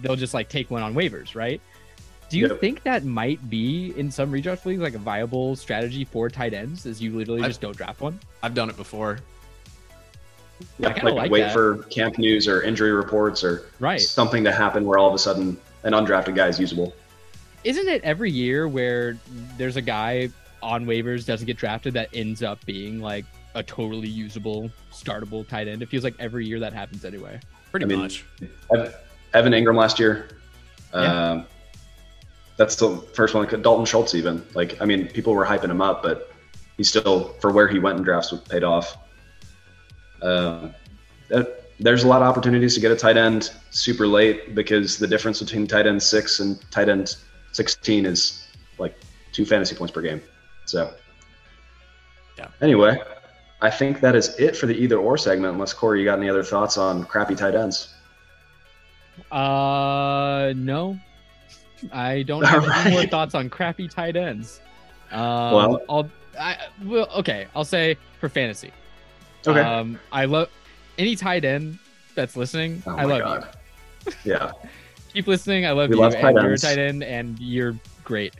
they'll 0.00 0.16
just 0.16 0.34
like 0.34 0.48
take 0.48 0.70
one 0.70 0.82
on 0.82 0.94
waivers, 0.94 1.34
right? 1.34 1.60
Do 2.30 2.38
you 2.38 2.48
Yep. 2.48 2.60
think 2.60 2.82
that 2.84 3.04
might 3.04 3.50
be 3.50 3.92
in 3.96 4.10
some 4.10 4.32
redraft 4.32 4.64
leagues 4.64 4.80
like 4.80 4.94
a 4.94 4.98
viable 4.98 5.54
strategy 5.56 6.04
for 6.04 6.30
tight 6.30 6.54
ends? 6.54 6.86
Is 6.86 7.02
you 7.02 7.12
literally 7.14 7.42
I've- 7.42 7.50
just 7.50 7.60
don't 7.60 7.76
draft 7.76 8.00
one? 8.00 8.18
I've 8.42 8.54
done 8.54 8.70
it 8.70 8.76
before. 8.76 9.18
Yeah, 10.78 10.88
like, 10.88 11.02
like 11.02 11.30
wait 11.30 11.40
that. 11.42 11.52
for 11.52 11.78
camp 11.90 12.18
news 12.18 12.46
or 12.48 12.62
injury 12.62 12.92
reports 12.92 13.42
or 13.42 13.64
Right. 13.80 14.00
something 14.00 14.44
to 14.44 14.52
happen 14.52 14.84
where 14.84 14.96
all 14.98 15.08
of 15.08 15.14
a 15.14 15.18
sudden 15.18 15.56
an 15.82 15.92
undrafted 15.92 16.36
guy 16.36 16.46
is 16.48 16.58
usable. 16.60 16.94
Isn't 17.64 17.88
it 17.88 18.02
every 18.02 18.30
year 18.30 18.66
where 18.68 19.18
there's 19.56 19.76
a 19.76 19.82
guy 19.82 20.30
on 20.62 20.86
waivers 20.86 21.26
doesn't 21.26 21.46
get 21.46 21.56
drafted 21.56 21.94
that 21.94 22.08
ends 22.12 22.42
up 22.42 22.64
being 22.66 23.00
like 23.00 23.24
a 23.54 23.62
totally 23.62 24.08
usable 24.08 24.70
startable 24.92 25.46
tight 25.46 25.68
end 25.68 25.82
it 25.82 25.88
feels 25.88 26.04
like 26.04 26.14
every 26.18 26.46
year 26.46 26.60
that 26.60 26.72
happens 26.72 27.04
anyway 27.04 27.38
Pretty 27.72 27.86
I 27.86 27.88
mean, 27.88 28.00
much. 28.00 28.24
Ev- 28.76 28.94
Evan 29.32 29.54
Engram 29.54 29.76
last 29.76 29.98
year. 29.98 30.28
Yeah. 30.94 31.30
Um, 31.30 31.46
that's 32.58 32.76
the 32.76 32.98
first 33.14 33.34
one. 33.34 33.48
Dalton 33.62 33.86
Schultz, 33.86 34.14
even 34.14 34.44
like 34.54 34.80
I 34.80 34.84
mean, 34.84 35.08
people 35.08 35.34
were 35.34 35.46
hyping 35.46 35.70
him 35.70 35.80
up, 35.80 36.02
but 36.02 36.30
he 36.76 36.84
still, 36.84 37.30
for 37.40 37.50
where 37.50 37.66
he 37.66 37.78
went 37.78 37.96
in 37.96 38.04
drafts, 38.04 38.32
paid 38.50 38.62
off. 38.62 38.98
Um, 40.20 40.74
that, 41.28 41.62
there's 41.80 42.04
a 42.04 42.08
lot 42.08 42.20
of 42.20 42.28
opportunities 42.28 42.74
to 42.74 42.80
get 42.80 42.92
a 42.92 42.96
tight 42.96 43.16
end 43.16 43.50
super 43.70 44.06
late 44.06 44.54
because 44.54 44.98
the 44.98 45.06
difference 45.06 45.40
between 45.40 45.66
tight 45.66 45.86
end 45.86 46.02
six 46.02 46.40
and 46.40 46.60
tight 46.70 46.90
end 46.90 47.16
16 47.52 48.06
is 48.06 48.46
like 48.78 48.94
two 49.32 49.44
fantasy 49.46 49.74
points 49.74 49.92
per 49.92 50.00
game. 50.02 50.20
So, 50.64 50.92
Yeah. 52.38 52.48
Anyway, 52.60 52.98
I 53.60 53.70
think 53.70 54.00
that 54.00 54.14
is 54.16 54.34
it 54.38 54.56
for 54.56 54.66
the 54.66 54.74
either 54.74 54.96
or 54.98 55.16
segment. 55.18 55.54
Unless 55.54 55.72
Corey, 55.74 56.00
you 56.00 56.04
got 56.04 56.18
any 56.18 56.28
other 56.28 56.42
thoughts 56.42 56.76
on 56.78 57.04
crappy 57.04 57.34
tight 57.34 57.54
ends? 57.54 57.94
uh 59.30 60.52
no 60.56 60.98
i 61.92 62.22
don't 62.22 62.42
have 62.46 62.66
any 62.86 62.90
more 62.94 63.06
thoughts 63.06 63.34
on 63.34 63.50
crappy 63.50 63.86
tight 63.86 64.16
ends 64.16 64.60
um 65.10 65.20
Well- 65.54 65.82
i'll 65.88 66.10
i 66.40 66.56
well 66.82 67.08
okay 67.16 67.46
i'll 67.54 67.64
say 67.64 67.98
for 68.20 68.28
fantasy 68.30 68.72
Okay. 69.46 69.60
um 69.60 69.98
i 70.12 70.24
love 70.24 70.48
any 70.96 71.14
tight 71.14 71.44
end 71.44 71.78
that's 72.14 72.36
listening 72.36 72.82
Oh 72.86 72.96
i 72.96 73.04
love 73.04 73.20
God. 73.20 73.48
you 74.06 74.12
Yeah. 74.24 74.52
Keep 75.12 75.26
listening. 75.26 75.66
I 75.66 75.72
love 75.72 75.90
We 75.90 75.96
you, 75.96 76.02
love 76.02 76.14
and 76.14 76.36
you're 76.36 76.52
a 76.52 76.58
tight 76.58 76.78
end, 76.78 77.02
and 77.02 77.38
you're 77.38 77.76
great. 78.04 78.34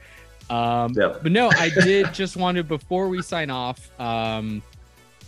Um, 0.50 0.92
Yeah. 0.96 1.14
But 1.22 1.32
no, 1.32 1.50
I 1.58 1.70
did 1.70 2.12
just 2.14 2.36
want 2.36 2.56
to 2.56 2.64
before 2.64 3.08
we 3.08 3.22
sign 3.22 3.50
off. 3.50 3.90
Um, 4.00 4.62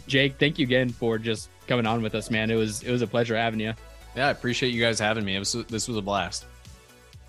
Jake, 0.06 0.34
thank 0.38 0.58
you 0.58 0.66
again 0.66 0.90
for 0.90 1.18
just 1.18 1.48
coming 1.66 1.86
on 1.86 2.02
with 2.02 2.14
us, 2.14 2.30
man. 2.30 2.50
It 2.50 2.56
was 2.56 2.82
it 2.82 2.90
was 2.90 3.02
a 3.02 3.06
pleasure 3.06 3.36
having 3.36 3.60
you. 3.60 3.72
Yeah, 4.16 4.28
I 4.28 4.30
appreciate 4.30 4.70
you 4.70 4.82
guys 4.82 4.98
having 4.98 5.24
me. 5.24 5.36
It 5.36 5.38
was 5.38 5.52
this 5.68 5.88
was 5.88 5.96
a 5.96 6.02
blast. 6.02 6.44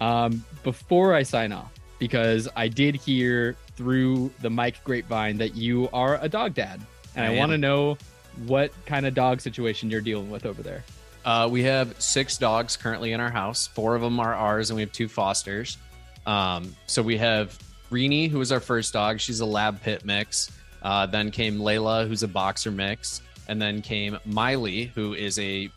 Um, 0.02 0.44
before 0.64 1.14
I 1.14 1.24
sign 1.24 1.52
off, 1.54 1.72
because 2.00 2.50
I 2.56 2.68
did 2.68 2.96
hear 2.96 3.56
through 3.78 4.32
the 4.42 4.50
mic 4.50 4.84
grapevine 4.84 5.38
that 5.38 5.56
you 5.56 5.90
are 5.94 6.20
a 6.22 6.28
dog 6.28 6.54
dad, 6.54 6.82
and 7.16 7.26
I, 7.26 7.34
I 7.34 7.38
want 7.38 7.52
to 7.54 7.58
know 7.58 7.98
what 8.46 8.74
kind 8.86 9.06
of 9.06 9.14
dog 9.14 9.40
situation 9.40 9.90
you're 9.90 10.02
dealing 10.02 10.30
with 10.30 10.46
over 10.46 10.62
there. 10.62 10.84
Uh, 11.26 11.50
we 11.52 11.64
have 11.64 12.00
six 12.00 12.38
dogs 12.38 12.78
currently 12.78 13.12
in 13.12 13.20
our 13.20 13.32
house. 13.32 13.66
Four 13.68 13.96
of 13.96 14.02
them 14.02 14.20
are 14.20 14.36
ours, 14.36 14.70
and 14.70 14.76
we 14.76 14.84
have 14.84 14.92
two 14.92 15.08
fosters. 15.08 15.78
Um, 16.28 16.76
so 16.86 17.02
we 17.02 17.18
have 17.18 17.58
Rini, 17.92 18.30
who 18.30 18.38
was 18.38 18.52
our 18.52 18.60
first 18.60 18.94
dog. 18.94 19.20
She's 19.20 19.40
a 19.40 19.46
lab 19.46 19.82
pit 19.82 20.06
mix. 20.06 20.52
Uh, 20.84 21.08
then 21.08 21.32
came 21.32 21.58
Layla, 21.58 22.08
who's 22.08 22.22
a 22.22 22.28
boxer 22.28 22.70
mix, 22.70 23.24
and 23.48 23.60
then 23.60 23.82
came 23.82 24.20
Miley, 24.24 24.86
who 24.94 25.16
is 25.16 25.40
a 25.40 25.70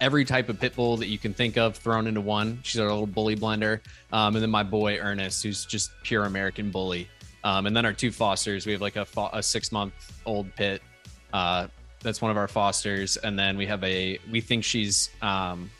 every 0.00 0.24
type 0.24 0.48
of 0.48 0.60
pit 0.60 0.76
bull 0.76 0.96
that 0.98 1.06
you 1.06 1.18
can 1.18 1.34
think 1.34 1.56
of 1.56 1.76
thrown 1.76 2.06
into 2.06 2.20
one. 2.20 2.60
She's 2.62 2.80
our 2.80 2.88
little 2.88 3.06
bully 3.06 3.36
blender. 3.36 3.80
Um, 4.12 4.36
and 4.36 4.42
then 4.42 4.50
my 4.50 4.62
boy 4.62 4.98
Ernest, 4.98 5.42
who's 5.42 5.64
just 5.64 5.90
pure 6.02 6.24
American 6.24 6.70
bully. 6.70 7.08
Um, 7.42 7.66
and 7.66 7.76
then 7.76 7.84
our 7.84 7.92
two 7.92 8.12
fosters, 8.12 8.66
we 8.66 8.72
have 8.72 8.80
like 8.80 8.96
a, 8.96 9.04
fo- 9.04 9.30
a 9.32 9.42
six 9.42 9.72
month 9.72 9.94
old 10.26 10.54
pit. 10.56 10.82
Uh, 11.32 11.68
that's 12.04 12.22
one 12.22 12.30
of 12.30 12.36
our 12.36 12.46
fosters. 12.46 13.16
And 13.16 13.36
then 13.36 13.56
we 13.56 13.66
have 13.66 13.82
a, 13.82 14.18
we 14.30 14.40
think 14.40 14.62
she's 14.62 15.10
um, 15.22 15.70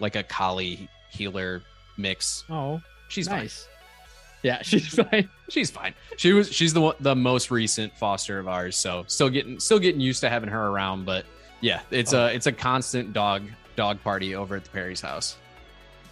like 0.00 0.16
a 0.16 0.22
collie 0.22 0.88
heeler 1.10 1.62
mix. 1.98 2.44
Oh, 2.48 2.80
She's 3.08 3.28
fine. 3.28 3.38
nice. 3.40 3.68
Yeah, 4.42 4.62
she's 4.62 4.86
fine. 4.94 5.28
She's 5.50 5.70
fine. 5.70 5.94
She 6.16 6.32
was 6.32 6.50
she's 6.52 6.72
the 6.72 6.80
one, 6.80 6.94
the 7.00 7.16
most 7.16 7.50
recent 7.50 7.96
foster 7.98 8.38
of 8.38 8.46
ours, 8.48 8.76
so 8.76 9.04
still 9.08 9.28
getting 9.30 9.58
still 9.58 9.78
getting 9.80 10.00
used 10.00 10.20
to 10.20 10.28
having 10.30 10.48
her 10.48 10.68
around. 10.68 11.04
But 11.06 11.24
yeah, 11.60 11.80
it's 11.90 12.14
Oh. 12.14 12.26
a 12.26 12.32
it's 12.34 12.46
a 12.46 12.52
constant 12.52 13.12
dog 13.12 13.42
dog 13.74 14.00
party 14.04 14.34
over 14.36 14.54
at 14.56 14.62
the 14.64 14.70
Parry's 14.70 15.00
house. 15.00 15.36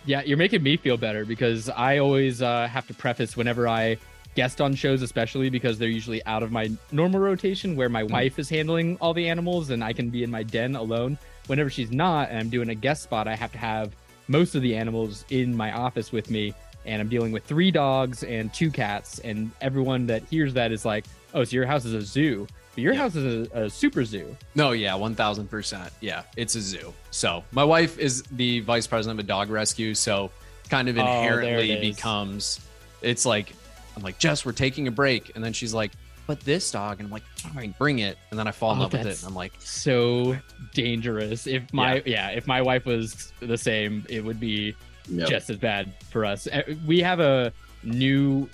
Yeah, 0.06 0.23
you're 0.23 0.39
making 0.39 0.62
me 0.62 0.77
feel 0.77 0.97
better 0.97 1.24
because 1.24 1.68
I 1.68 1.98
always 1.98 2.40
uh, 2.43 2.66
have 2.68 2.86
to 2.89 2.94
preface 2.94 3.36
whenever 3.36 3.68
I 3.68 3.98
guest 4.36 4.60
on 4.60 4.74
shows, 4.74 5.02
especially 5.02 5.50
because 5.50 5.78
they're 5.78 5.88
usually 5.88 6.24
out 6.26 6.42
of 6.42 6.52
my 6.52 6.70
normal 6.92 7.18
rotation 7.18 7.74
where 7.74 7.88
my 7.88 8.02
hmm. 8.02 8.12
wife 8.12 8.38
is 8.38 8.48
handling 8.48 8.96
all 9.00 9.14
the 9.14 9.28
animals 9.28 9.70
and 9.70 9.82
I 9.82 9.92
can 9.92 10.10
be 10.10 10.22
in 10.22 10.30
my 10.30 10.44
den 10.44 10.76
alone. 10.76 11.18
Whenever 11.48 11.70
she's 11.70 11.90
not 11.90 12.28
and 12.28 12.38
I'm 12.38 12.50
doing 12.50 12.68
a 12.68 12.74
guest 12.74 13.02
spot, 13.02 13.26
I 13.26 13.34
have 13.34 13.50
to 13.52 13.58
have 13.58 13.96
most 14.28 14.54
of 14.54 14.62
the 14.62 14.76
animals 14.76 15.24
in 15.30 15.56
my 15.56 15.72
office 15.72 16.12
with 16.12 16.30
me. 16.30 16.54
And 16.84 17.00
I'm 17.02 17.08
dealing 17.08 17.32
with 17.32 17.44
three 17.44 17.72
dogs 17.72 18.22
and 18.22 18.52
two 18.54 18.70
cats. 18.70 19.18
And 19.20 19.50
everyone 19.60 20.06
that 20.06 20.22
hears 20.30 20.54
that 20.54 20.70
is 20.70 20.84
like, 20.84 21.04
oh, 21.34 21.42
so 21.42 21.56
your 21.56 21.66
house 21.66 21.84
is 21.84 21.94
a 21.94 22.02
zoo. 22.02 22.46
But 22.74 22.82
your 22.82 22.92
Yeah. 22.92 23.00
house 23.00 23.16
is 23.16 23.48
a, 23.52 23.64
a 23.64 23.70
super 23.70 24.04
zoo. 24.04 24.36
No, 24.54 24.72
yeah, 24.72 24.94
one 24.94 25.14
thousand 25.14 25.48
percent. 25.48 25.90
Yeah, 26.00 26.22
it's 26.36 26.54
a 26.54 26.60
zoo. 26.60 26.92
So 27.10 27.42
my 27.50 27.64
wife 27.64 27.98
is 27.98 28.22
the 28.32 28.60
vice 28.60 28.86
president 28.86 29.18
of 29.18 29.24
a 29.24 29.26
dog 29.26 29.50
rescue, 29.50 29.94
so 29.94 30.30
kind 30.68 30.88
of 30.88 30.96
Oh, 30.98 31.00
it 31.00 31.04
inherently 31.04 31.72
is. 31.72 31.96
becomes 31.96 32.60
it's 33.02 33.24
like 33.26 33.52
I'm 33.97 34.02
like 34.02 34.18
Jess, 34.18 34.44
we're 34.44 34.52
taking 34.52 34.86
a 34.89 34.90
break, 34.90 35.32
and 35.35 35.43
then 35.43 35.52
she's 35.52 35.73
like, 35.74 35.93
but 36.27 36.40
this 36.40 36.70
dog, 36.70 36.98
and 36.98 37.06
I'm 37.06 37.12
like, 37.12 37.23
fine, 37.55 37.74
bring 37.78 38.01
it, 38.01 38.18
and 38.31 38.39
then 38.39 38.47
I 38.48 38.51
fall 38.51 38.73
in 38.73 38.78
Oh, 38.78 38.82
love 38.82 38.93
with 38.93 39.06
it, 39.06 39.18
and 39.18 39.27
I'm 39.28 39.35
like, 39.35 39.52
So 39.59 40.36
dangerous. 40.74 41.47
If 41.47 41.73
my 41.73 42.02
yeah, 42.05 42.31
if 42.31 42.47
my 42.47 42.60
wife 42.62 42.85
was 42.85 43.32
the 43.40 43.56
same, 43.59 44.05
it 44.09 44.24
would 44.24 44.39
be 44.40 44.74
Yep. 45.09 45.28
just 45.28 45.51
as 45.51 45.56
bad 45.59 45.93
for 46.10 46.24
us. 46.24 46.48
Uh, 46.48 46.62
We 46.85 46.98
have 47.01 47.20
a 47.20 47.52
new, 47.85 48.48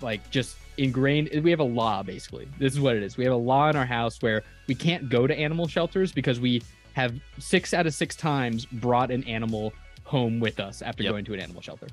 like, 0.00 0.30
just 0.30 0.56
ingrained. 0.78 1.30
We 1.42 1.50
have 1.50 1.58
a 1.58 1.64
law 1.64 2.04
basically. 2.04 2.46
This 2.60 2.72
is 2.72 2.78
what 2.80 2.94
it 2.94 3.02
is. 3.02 3.16
We 3.16 3.24
have 3.24 3.32
a 3.32 3.36
law 3.36 3.68
in 3.70 3.74
our 3.76 3.84
house 3.86 4.22
where 4.22 4.44
we 4.68 4.76
can't 4.76 5.08
go 5.08 5.26
to 5.26 5.36
animal 5.36 5.66
shelters 5.66 6.12
because 6.12 6.38
we 6.38 6.62
have 6.92 7.12
six 7.38 7.74
out 7.74 7.86
of 7.88 7.92
six 7.94 8.14
times 8.14 8.66
brought 8.66 9.10
an 9.10 9.24
animal 9.24 9.72
home 10.04 10.38
with 10.38 10.60
us 10.60 10.80
after 10.80 11.02
Yep. 11.02 11.10
going 11.12 11.24
to 11.24 11.34
an 11.34 11.40
animal 11.40 11.60
shelter. 11.60 11.88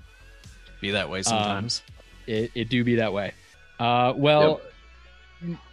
be 0.79 0.91
that 0.91 1.09
way 1.09 1.23
sometimes. 1.23 1.81
It, 2.27 2.51
it 2.55 2.69
do 2.69 2.83
be 2.83 2.95
that 2.95 3.13
way. 3.13 3.33
Uh, 3.79 4.13
well, 4.15 4.61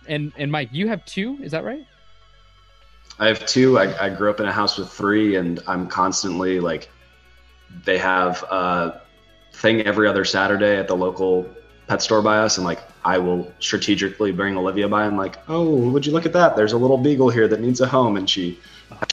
and 0.09 0.32
and 0.36 0.51
Mike, 0.51 0.70
you 0.72 0.89
have 0.89 1.05
two. 1.05 1.39
Is 1.43 1.52
that 1.52 1.64
right? 1.64 1.86
I 3.18 3.28
have 3.28 3.44
two. 3.47 3.78
I, 3.78 4.06
I 4.06 4.09
grew 4.09 4.31
up 4.31 4.40
in 4.40 4.47
a 4.47 4.52
house 4.52 4.78
with 4.78 4.90
three, 4.90 5.36
and 5.36 5.60
I'm 5.66 5.86
constantly 5.86 6.59
like, 6.59 6.89
they 7.85 7.98
have 7.98 8.43
a 8.44 9.02
thing 9.52 9.82
every 9.82 10.09
other 10.09 10.24
Saturday 10.24 10.78
at 10.78 10.89
the 10.89 10.97
local 10.97 11.47
pet 11.86 12.01
store 12.01 12.22
by 12.22 12.39
us, 12.39 12.56
and 12.56 12.64
like, 12.64 12.81
I 13.05 13.18
will 13.18 13.52
strategically 13.60 14.32
bring 14.32 14.56
Olivia 14.56 14.89
by. 14.89 15.05
and 15.05 15.18
like, 15.18 15.36
oh, 15.48 15.90
would 15.90 16.06
you 16.06 16.12
look 16.12 16.24
at 16.24 16.32
that? 16.32 16.56
There's 16.56 16.72
a 16.72 16.78
little 16.78 16.97
beagle 16.97 17.28
here 17.28 17.47
that 17.47 17.60
needs 17.60 17.82
a 17.82 17.86
home, 17.86 18.16
and 18.16 18.28
she 18.28 18.59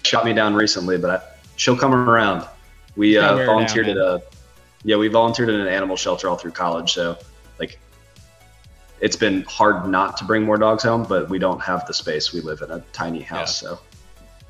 shot 0.04 0.24
me 0.24 0.34
down 0.34 0.56
recently, 0.56 0.98
but 0.98 1.10
I, 1.10 1.22
she'll 1.58 1.78
come 1.78 1.94
around. 1.94 2.48
We 2.96 3.18
uh, 3.18 3.46
volunteered 3.46 3.88
down, 3.88 3.98
at 3.98 4.04
a, 4.04 4.24
yeah, 4.88 4.96
we 4.96 5.10
volunteered 5.10 5.50
at 5.50 5.56
an 5.60 5.68
animal 5.68 5.98
shelter 5.98 6.30
all 6.30 6.38
through 6.38 6.52
college, 6.52 6.94
so 6.94 7.18
like. 7.60 7.78
It's 9.00 9.16
been 9.18 9.44
hard 9.44 9.88
not 9.88 10.18
to 10.18 10.24
bring 10.24 10.42
more 10.44 10.58
dogs 10.58 10.82
home, 10.82 11.04
but 11.08 11.30
we 11.30 11.38
don't 11.38 11.60
have 11.62 11.86
the 11.86 11.94
space. 11.94 12.34
We 12.34 12.42
live 12.42 12.62
in 12.64 12.72
a 12.72 12.80
tiny 12.94 13.22
house, 13.22 13.56
so 13.56 13.78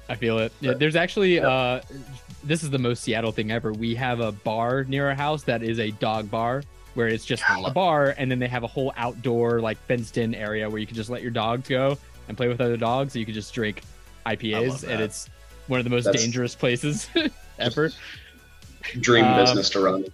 I 0.07 0.15
feel 0.15 0.37
it. 0.39 0.53
Yeah, 0.61 0.73
there's 0.73 0.95
actually 0.95 1.35
yeah. 1.35 1.47
uh 1.49 1.81
this 2.45 2.63
is 2.63 2.69
the 2.69 2.77
most 2.77 3.03
Seattle 3.03 3.33
thing 3.33 3.51
ever. 3.51 3.73
We 3.73 3.93
have 3.95 4.21
a 4.21 4.31
bar 4.31 4.85
near 4.85 5.09
our 5.09 5.15
house 5.15 5.43
that 5.43 5.63
is 5.63 5.79
a 5.79 5.91
dog 5.91 6.31
bar 6.31 6.63
where 6.93 7.07
it's 7.09 7.25
just 7.25 7.43
Yeah, 7.49 7.65
a 7.65 7.71
bar 7.71 8.15
and 8.17 8.31
then 8.31 8.39
they 8.39 8.47
have 8.47 8.63
a 8.63 8.67
whole 8.67 8.93
outdoor 8.95 9.59
like 9.59 9.77
fenced 9.85 10.17
in 10.17 10.33
area 10.33 10.69
where 10.69 10.79
you 10.79 10.87
can 10.87 10.95
just 10.95 11.09
let 11.09 11.21
your 11.23 11.31
dogs 11.31 11.67
go 11.67 11.97
and 12.29 12.37
play 12.37 12.47
with 12.47 12.61
other 12.61 12.77
dogs 12.77 13.11
so 13.13 13.19
you 13.19 13.25
can 13.25 13.33
just 13.33 13.53
drink 13.53 13.81
IPAs 14.25 14.87
and 14.87 15.01
it's 15.01 15.29
one 15.67 15.79
of 15.79 15.83
the 15.83 15.89
most 15.89 16.05
That's- 16.05 16.23
dangerous 16.23 16.55
places 16.55 17.09
ever. 17.59 17.91
dream 19.01 19.25
Um, 19.25 19.35
business 19.41 19.69
to 19.71 19.81
run. 19.81 20.05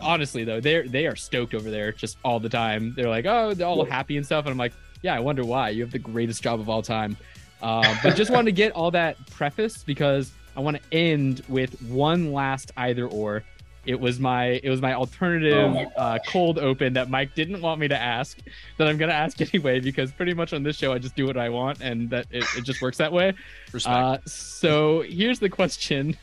Honestly 0.00 0.44
though, 0.44 0.60
they're 0.60 0.86
they 0.86 1.06
are 1.06 1.16
stoked 1.16 1.54
over 1.54 1.70
there 1.70 1.92
just 1.92 2.18
all 2.24 2.40
the 2.40 2.48
time. 2.48 2.94
They're 2.96 3.08
like, 3.08 3.26
"Oh, 3.26 3.54
they're 3.54 3.66
all 3.66 3.84
happy 3.84 4.16
and 4.16 4.26
stuff." 4.26 4.44
And 4.44 4.52
I'm 4.52 4.58
like, 4.58 4.72
"Yeah, 5.02 5.14
I 5.14 5.20
wonder 5.20 5.44
why. 5.44 5.70
You 5.70 5.82
have 5.82 5.92
the 5.92 5.98
greatest 5.98 6.42
job 6.42 6.60
of 6.60 6.68
all 6.68 6.82
time." 6.82 7.16
Uh, 7.62 7.94
but 8.02 8.16
just 8.16 8.30
wanted 8.30 8.46
to 8.46 8.52
get 8.52 8.72
all 8.72 8.90
that 8.90 9.16
preface 9.30 9.82
because 9.82 10.32
I 10.56 10.60
want 10.60 10.78
to 10.78 10.82
end 10.96 11.42
with 11.48 11.80
one 11.82 12.32
last 12.32 12.72
either 12.76 13.06
or. 13.06 13.44
It 13.86 13.98
was 13.98 14.20
my 14.20 14.60
it 14.62 14.68
was 14.68 14.82
my 14.82 14.92
alternative 14.92 15.56
Oh 15.56 15.68
my 15.70 15.84
uh, 15.96 16.18
cold 16.26 16.58
open 16.58 16.92
that 16.92 17.08
Mike 17.08 17.34
didn't 17.34 17.62
want 17.62 17.80
me 17.80 17.88
to 17.88 17.96
ask 17.96 18.36
that 18.76 18.86
I'm 18.86 18.98
gonna 18.98 19.14
ask 19.14 19.40
anyway 19.54 19.80
because 19.80 20.12
pretty 20.12 20.34
much 20.34 20.52
on 20.52 20.62
this 20.62 20.76
show 20.76 20.92
I 20.92 20.98
just 20.98 21.16
do 21.16 21.26
what 21.26 21.38
I 21.38 21.48
want 21.48 21.80
and 21.80 22.10
that 22.10 22.26
it, 22.30 22.44
it 22.58 22.64
just 22.64 22.82
works 22.82 22.98
that 22.98 23.10
way. 23.10 23.32
Uh, 23.86 24.18
so 24.26 25.00
here's 25.00 25.38
the 25.38 25.48
question, 25.48 26.14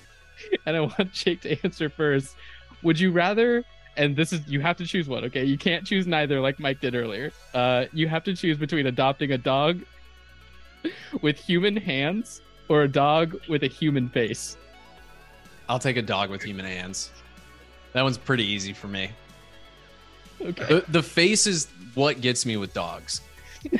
and 0.66 0.76
I 0.76 0.80
want 0.80 1.10
Jake 1.12 1.40
to 1.40 1.56
answer 1.64 1.88
first. 1.88 2.36
Would 2.82 2.98
you 2.98 3.10
rather? 3.12 3.64
And 3.96 4.16
this 4.16 4.32
is 4.32 4.40
you 4.46 4.60
have 4.60 4.76
to 4.78 4.86
choose 4.86 5.08
one. 5.08 5.24
Okay, 5.24 5.44
you 5.44 5.58
can't 5.58 5.84
choose 5.86 6.06
neither, 6.06 6.40
like 6.40 6.58
Mike 6.60 6.80
did 6.80 6.94
earlier. 6.94 7.32
Uh, 7.52 7.86
you 7.92 8.08
have 8.08 8.24
to 8.24 8.34
choose 8.34 8.56
between 8.56 8.86
adopting 8.86 9.32
a 9.32 9.38
dog 9.38 9.80
with 11.22 11.36
human 11.38 11.76
hands 11.76 12.40
or 12.68 12.82
a 12.82 12.88
dog 12.88 13.36
with 13.48 13.62
a 13.64 13.66
human 13.66 14.08
face. 14.08 14.56
I'll 15.68 15.78
take 15.78 15.96
a 15.96 16.02
dog 16.02 16.30
with 16.30 16.42
human 16.42 16.64
hands. 16.66 17.10
That 17.92 18.02
one's 18.02 18.18
pretty 18.18 18.44
easy 18.44 18.72
for 18.72 18.88
me. 18.88 19.10
Okay. 20.40 20.64
The, 20.66 20.84
the 20.88 21.02
face 21.02 21.46
is 21.46 21.68
what 21.94 22.20
gets 22.20 22.46
me 22.46 22.56
with 22.56 22.72
dogs. 22.72 23.20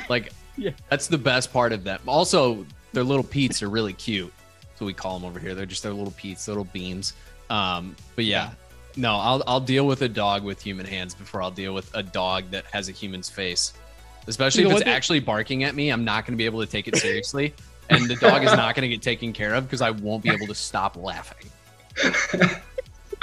Like, 0.09 0.31
Yeah. 0.57 0.71
that's 0.89 1.07
the 1.07 1.17
best 1.17 1.51
part 1.53 1.71
of 1.71 1.83
them. 1.85 2.01
Also, 2.05 2.65
their 2.93 3.03
little 3.05 3.23
Pete's 3.23 3.63
are 3.63 3.69
really 3.69 3.93
cute. 3.93 4.31
That's 4.61 4.81
what 4.81 4.87
we 4.87 4.93
call 4.93 5.17
them 5.17 5.27
over 5.27 5.39
here. 5.39 5.55
They're 5.55 5.65
just 5.65 5.81
their 5.81 5.93
little 5.93 6.11
peats, 6.11 6.47
little 6.47 6.65
beans. 6.65 7.13
Um, 7.49 7.95
but 8.15 8.25
yeah, 8.25 8.51
no, 8.95 9.15
I'll 9.15 9.43
I'll 9.47 9.59
deal 9.59 9.85
with 9.87 10.01
a 10.01 10.09
dog 10.09 10.43
with 10.43 10.61
human 10.61 10.85
hands 10.85 11.13
before 11.13 11.41
I'll 11.41 11.51
deal 11.51 11.73
with 11.73 11.93
a 11.95 12.03
dog 12.03 12.51
that 12.51 12.65
has 12.65 12.89
a 12.89 12.91
human's 12.91 13.29
face. 13.29 13.73
Especially 14.27 14.61
You 14.63 14.69
if 14.69 14.75
it's 14.77 14.83
the- 14.85 14.89
actually 14.91 15.19
barking 15.19 15.63
at 15.63 15.73
me, 15.75 15.89
I'm 15.89 16.03
not 16.05 16.25
going 16.25 16.33
to 16.33 16.37
be 16.37 16.45
able 16.45 16.59
to 16.61 16.67
take 16.71 16.87
it 16.87 16.95
seriously, 16.97 17.53
and 17.89 18.07
the 18.09 18.15
dog 18.15 18.43
is 18.43 18.51
not 18.53 18.75
going 18.75 18.83
to 18.89 18.93
get 18.95 19.01
taken 19.01 19.33
care 19.33 19.53
of 19.55 19.65
because 19.65 19.81
I 19.81 19.89
won't 19.91 20.23
be 20.23 20.29
able 20.29 20.47
to 20.47 20.55
stop 20.55 20.95
laughing. 20.95 21.49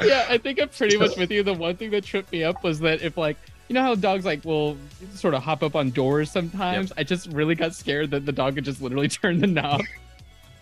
yeah, 0.02 0.26
I 0.28 0.38
think 0.38 0.60
I'm 0.60 0.68
pretty 0.68 0.96
much 0.96 1.16
with 1.16 1.30
you. 1.30 1.42
The 1.42 1.54
one 1.54 1.76
thing 1.76 1.90
that 1.90 2.04
tripped 2.04 2.32
me 2.32 2.44
up 2.44 2.62
was 2.64 2.80
that 2.80 3.00
if 3.02 3.16
like 3.16 3.36
you 3.68 3.74
know 3.74 3.82
how 3.82 3.94
dogs 3.94 4.24
like 4.24 4.44
will 4.44 4.76
sort 5.14 5.34
of 5.34 5.42
hop 5.42 5.62
up 5.62 5.76
on 5.76 5.90
doors 5.90 6.30
sometimes. 6.30 6.92
I 6.96 7.04
just 7.04 7.28
really 7.28 7.54
got 7.54 7.74
scared 7.74 8.10
that 8.12 8.24
the 8.26 8.32
dog 8.32 8.54
could 8.54 8.64
just 8.64 8.80
literally 8.82 9.08
turn 9.08 9.40
the 9.40 9.46
knob 9.46 9.82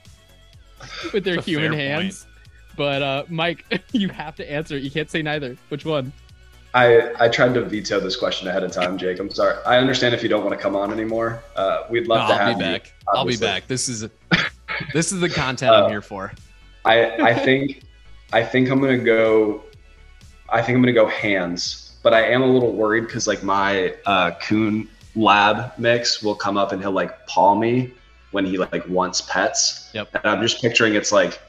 with 1.12 1.24
their 1.24 1.41
human 1.41 1.73
hands. 1.73 2.24
point. 2.24 2.33
Hands. 2.77 2.98
But 2.98 3.03
uh 3.03 3.24
Mike, 3.28 3.65
you 3.93 4.09
have 4.09 4.36
to 4.36 4.51
answer. 4.51 4.77
You 4.77 4.90
can't 4.90 5.11
say 5.11 5.23
neither. 5.23 5.57
Which 5.69 5.85
one? 5.85 6.12
I, 6.74 7.12
I 7.24 7.28
tried 7.31 7.55
to 7.55 7.62
veto 7.62 8.01
this 8.01 8.16
question 8.16 8.48
ahead 8.48 8.62
of 8.62 8.70
time, 8.70 8.98
Jake. 8.98 9.19
I'm 9.19 9.31
sorry. 9.31 9.57
I 9.65 9.78
understand 9.78 10.15
if 10.15 10.23
you 10.23 10.28
don't 10.28 10.44
want 10.44 10.55
to 10.55 10.62
come 10.62 10.77
on 10.77 10.93
anymore. 10.93 11.43
Uh, 11.55 11.85
we'd 11.89 12.07
love 12.07 12.28
No, 12.28 12.35
to 12.35 12.40
I'll 12.43 12.48
have 12.48 12.59
be 12.59 12.65
you. 12.65 12.70
back. 12.73 12.93
I'll 13.09 13.24
be 13.24 13.36
back. 13.39 13.66
This 13.66 13.89
is 13.89 14.07
this 14.93 15.11
is 15.12 15.20
the 15.20 15.28
content 15.31 15.73
Uh, 15.73 15.85
I'm 15.85 15.90
here 15.90 16.03
for. 16.03 16.32
I 16.85 17.16
I 17.31 17.35
think 17.35 17.82
I 18.32 18.43
think 18.44 18.70
I'm 18.70 18.81
gonna 18.81 18.98
go. 18.98 19.62
I 20.51 20.61
think 20.62 20.77
I'm 20.77 20.82
gonna 20.82 20.93
go 20.93 21.07
hands, 21.09 21.97
but 22.03 22.12
I 22.15 22.23
am 22.24 22.43
a 22.43 22.47
little 22.47 22.73
worried 22.73 23.07
because 23.07 23.27
like 23.27 23.43
my 23.43 23.94
uh, 24.05 24.32
coon 24.43 24.89
lab 25.16 25.73
mix 25.78 26.23
will 26.23 26.35
come 26.35 26.57
up 26.59 26.73
and 26.73 26.81
he'll 26.82 26.93
like 26.93 27.27
paw 27.27 27.55
me 27.55 27.93
when 28.32 28.44
he 28.44 28.59
like 28.59 28.86
wants 28.86 29.23
pets. 29.23 29.89
Yep. 29.94 30.11
And 30.15 30.27
I'm 30.27 30.43
just 30.43 30.61
picturing 30.61 30.94
it's 30.94 31.11
like 31.11 31.40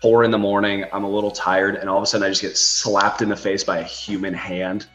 four 0.00 0.24
in 0.24 0.30
the 0.30 0.38
morning. 0.38 0.84
I'm 0.92 1.04
a 1.04 1.10
little 1.10 1.30
tired, 1.30 1.76
and 1.76 1.88
all 1.88 1.96
of 1.96 2.02
a 2.02 2.06
sudden 2.06 2.26
I 2.26 2.30
just 2.30 2.42
get 2.42 2.56
slapped 2.56 3.22
in 3.22 3.28
the 3.28 3.36
face 3.36 3.64
by 3.64 3.78
a 3.78 3.84
human 3.84 4.34
hand. 4.34 4.86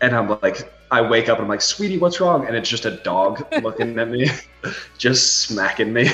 And 0.00 0.16
I'm 0.16 0.28
like, 0.42 0.72
I 0.90 1.00
wake 1.00 1.28
up 1.28 1.38
and 1.38 1.44
I'm 1.44 1.48
like, 1.48 1.60
sweetie, 1.60 1.98
what's 1.98 2.20
wrong? 2.20 2.46
And 2.46 2.56
it's 2.56 2.68
just 2.68 2.84
a 2.84 2.90
dog 2.98 3.46
looking 3.62 3.98
at 3.98 4.08
me, 4.08 4.28
just 4.98 5.40
smacking 5.40 5.92
me. 5.92 6.10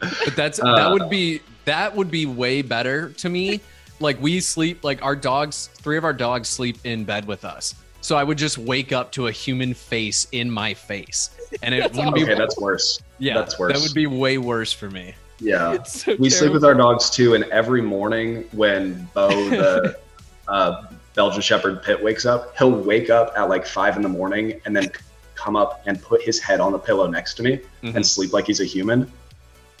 But 0.00 0.34
that's 0.34 0.58
Uh, 0.60 0.74
that 0.74 0.90
would 0.90 1.10
be 1.10 1.40
that 1.64 1.94
would 1.94 2.10
be 2.10 2.26
way 2.26 2.62
better 2.62 3.10
to 3.10 3.28
me. 3.28 3.60
Like 4.00 4.20
we 4.20 4.40
sleep, 4.40 4.84
like 4.84 5.02
our 5.02 5.16
dogs, 5.16 5.68
three 5.74 5.96
of 5.96 6.04
our 6.04 6.12
dogs 6.12 6.48
sleep 6.48 6.78
in 6.84 7.04
bed 7.04 7.26
with 7.26 7.44
us. 7.44 7.74
So 8.00 8.16
I 8.16 8.24
would 8.24 8.38
just 8.38 8.56
wake 8.58 8.92
up 8.92 9.10
to 9.12 9.26
a 9.26 9.32
human 9.32 9.74
face 9.74 10.28
in 10.32 10.50
my 10.50 10.74
face, 10.74 11.30
and 11.62 11.74
it 11.74 11.92
wouldn't 11.94 12.14
be. 12.14 12.22
Okay, 12.22 12.34
that's 12.34 12.58
worse. 12.58 13.00
yeah, 13.18 13.34
that's 13.34 13.58
worse. 13.58 13.72
That 13.72 13.82
would 13.82 13.94
be 13.94 14.06
way 14.06 14.38
worse 14.38 14.72
for 14.72 14.90
me. 14.90 15.14
Yeah. 15.38 15.82
So 15.82 16.16
We 16.18 16.30
sleep 16.30 16.52
with 16.52 16.64
our 16.64 16.74
dogs 16.74 17.10
too, 17.10 17.34
and 17.34 17.44
every 17.44 17.82
morning 17.82 18.44
when 18.52 19.08
Bo, 19.14 19.28
the 19.28 19.98
uh, 20.48 20.86
Belgian 21.14 21.42
Shepherd 21.42 21.82
Pit, 21.82 22.02
wakes 22.02 22.24
up, 22.26 22.56
he'll 22.56 22.70
wake 22.70 23.10
up 23.10 23.32
at 23.36 23.48
like 23.48 23.66
five 23.66 23.96
in 23.96 24.02
the 24.02 24.08
morning 24.08 24.60
and 24.64 24.74
then 24.74 24.90
come 25.34 25.56
up 25.56 25.82
and 25.86 26.00
put 26.02 26.22
his 26.22 26.40
head 26.40 26.60
on 26.60 26.72
the 26.72 26.78
pillow 26.78 27.06
next 27.06 27.34
to 27.34 27.42
me 27.42 27.60
Mhm. 27.82 27.96
and 27.96 28.06
sleep 28.06 28.32
like 28.32 28.46
he's 28.46 28.60
a 28.60 28.64
human. 28.64 29.10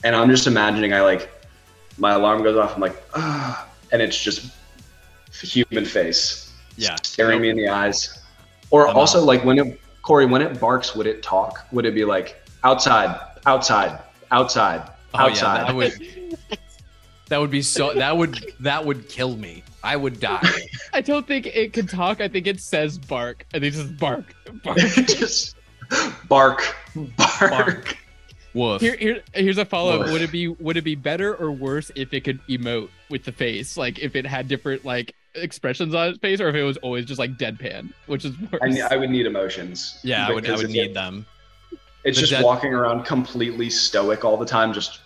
And 0.04 0.14
I'm 0.14 0.30
just 0.30 0.46
imagining 0.46 0.92
I 0.92 1.00
like 1.00 1.30
my 1.98 2.12
alarm 2.12 2.42
goes 2.42 2.56
off. 2.56 2.74
I'm 2.74 2.80
like, 2.80 3.02
ah, 3.14 3.66
and 3.90 4.02
it's 4.02 4.20
just 4.22 4.52
human 5.32 5.84
face 5.84 6.52
Yeah, 6.76 6.96
staring 7.02 7.40
me 7.40 7.48
in 7.50 7.56
the 7.56 7.68
eyes. 7.68 8.22
Or 8.70 8.88
I'm 8.88 8.96
also 8.96 9.24
like 9.24 9.44
when 9.44 9.58
it 9.58 9.80
Corey, 10.02 10.26
when 10.26 10.40
it 10.42 10.60
barks, 10.60 10.94
would 10.94 11.06
it 11.06 11.22
talk? 11.22 11.66
Would 11.72 11.84
it 11.84 11.94
be 11.94 12.04
like 12.04 12.40
outside, 12.62 13.18
outside, 13.46 13.98
outside, 14.30 14.88
Oh, 15.18 15.28
outside? 15.28 15.58
yeah, 15.58 15.64
that 15.66 15.74
would 15.74 16.38
that 17.28 17.38
would 17.38 17.50
be 17.50 17.62
so 17.62 17.92
that 17.94 18.16
would 18.16 18.38
that 18.60 18.84
would 18.84 19.08
kill 19.08 19.36
me. 19.36 19.62
I 19.82 19.96
would 19.96 20.20
die. 20.20 20.42
I 20.92 21.00
don't 21.00 21.26
think 21.26 21.46
it 21.46 21.72
can 21.72 21.86
talk. 21.86 22.20
I 22.20 22.28
think 22.28 22.46
it 22.46 22.60
says 22.60 22.98
bark. 22.98 23.46
I 23.54 23.60
think 23.60 23.74
it's 23.74 23.76
just 23.82 23.96
bark. 23.98 24.34
Bark. 24.64 24.76
just 25.06 25.56
bark, 26.28 26.62
bark. 26.94 27.40
Bark. 27.50 27.96
Woof. 28.54 28.80
Here, 28.80 28.96
here, 28.96 29.22
here's 29.34 29.58
a 29.58 29.64
follow 29.66 30.00
up. 30.00 30.06
Ugh. 30.06 30.12
Would 30.12 30.22
it 30.22 30.32
be 30.32 30.48
would 30.48 30.76
it 30.76 30.82
be 30.82 30.94
better 30.94 31.34
or 31.36 31.52
worse 31.52 31.90
if 31.94 32.12
it 32.14 32.24
could 32.24 32.40
emote 32.48 32.88
with 33.10 33.24
the 33.24 33.32
face? 33.32 33.76
Like 33.76 33.98
if 33.98 34.16
it 34.16 34.26
had 34.26 34.48
different 34.48 34.84
like 34.84 35.14
expressions 35.34 35.94
on 35.94 36.08
its 36.08 36.18
face, 36.18 36.40
or 36.40 36.48
if 36.48 36.54
it 36.54 36.62
was 36.62 36.78
always 36.78 37.04
just 37.04 37.18
like 37.18 37.32
deadpan, 37.36 37.92
which 38.06 38.24
is 38.24 38.32
worse. 38.40 38.60
I, 38.62 38.68
ne- 38.68 38.80
I 38.80 38.96
would 38.96 39.10
need 39.10 39.26
emotions. 39.26 40.00
yeah, 40.02 40.26
I 40.26 40.32
would. 40.32 40.48
I 40.48 40.56
would 40.56 40.70
need 40.70 40.90
it- 40.90 40.94
them. 40.94 41.26
It's 42.04 42.16
the 42.16 42.22
just 42.22 42.32
dead- 42.32 42.44
walking 42.44 42.72
around 42.72 43.04
completely 43.04 43.68
stoic 43.68 44.24
all 44.24 44.36
the 44.36 44.46
time. 44.46 44.72
Just 44.72 45.00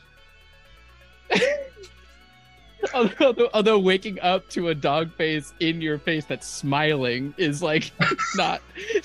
although, 2.94 3.48
although 3.54 3.78
waking 3.78 4.18
up 4.20 4.48
to 4.50 4.68
a 4.68 4.74
dog 4.74 5.12
face 5.14 5.52
in 5.60 5.80
your 5.80 5.98
face 5.98 6.24
that's 6.24 6.46
smiling 6.46 7.34
is 7.36 7.62
like 7.62 7.90
not 8.36 8.62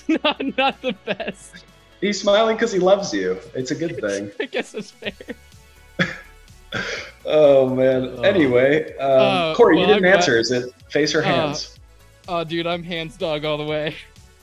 not 0.07 0.57
not 0.57 0.81
the 0.81 0.93
best. 1.05 1.63
he's 2.01 2.19
smiling 2.19 2.55
because 2.55 2.71
he 2.71 2.79
loves 2.79 3.13
you. 3.13 3.37
It's 3.53 3.71
a 3.71 3.75
good 3.75 3.97
thing. 4.01 4.31
I 4.39 4.45
guess 4.45 4.73
it's 4.73 4.91
fair. 4.91 5.11
Oh 7.25 7.69
man. 7.69 8.13
Oh. 8.17 8.21
Anyway, 8.21 8.95
um, 8.97 9.11
Uh, 9.21 9.55
Corey, 9.55 9.75
well, 9.75 9.81
you 9.81 9.87
didn't 9.87 10.05
I'm 10.05 10.11
glad- 10.11 10.15
answer. 10.17 10.37
Is 10.37 10.51
it 10.51 10.73
face 10.89 11.15
or 11.15 11.21
Uh, 11.21 11.25
hands? 11.25 11.79
Oh, 12.27 12.43
dude, 12.43 12.67
I'm 12.67 12.83
hands 12.83 13.17
dog 13.17 13.45
all 13.45 13.57
the 13.57 13.63
way. 13.63 13.95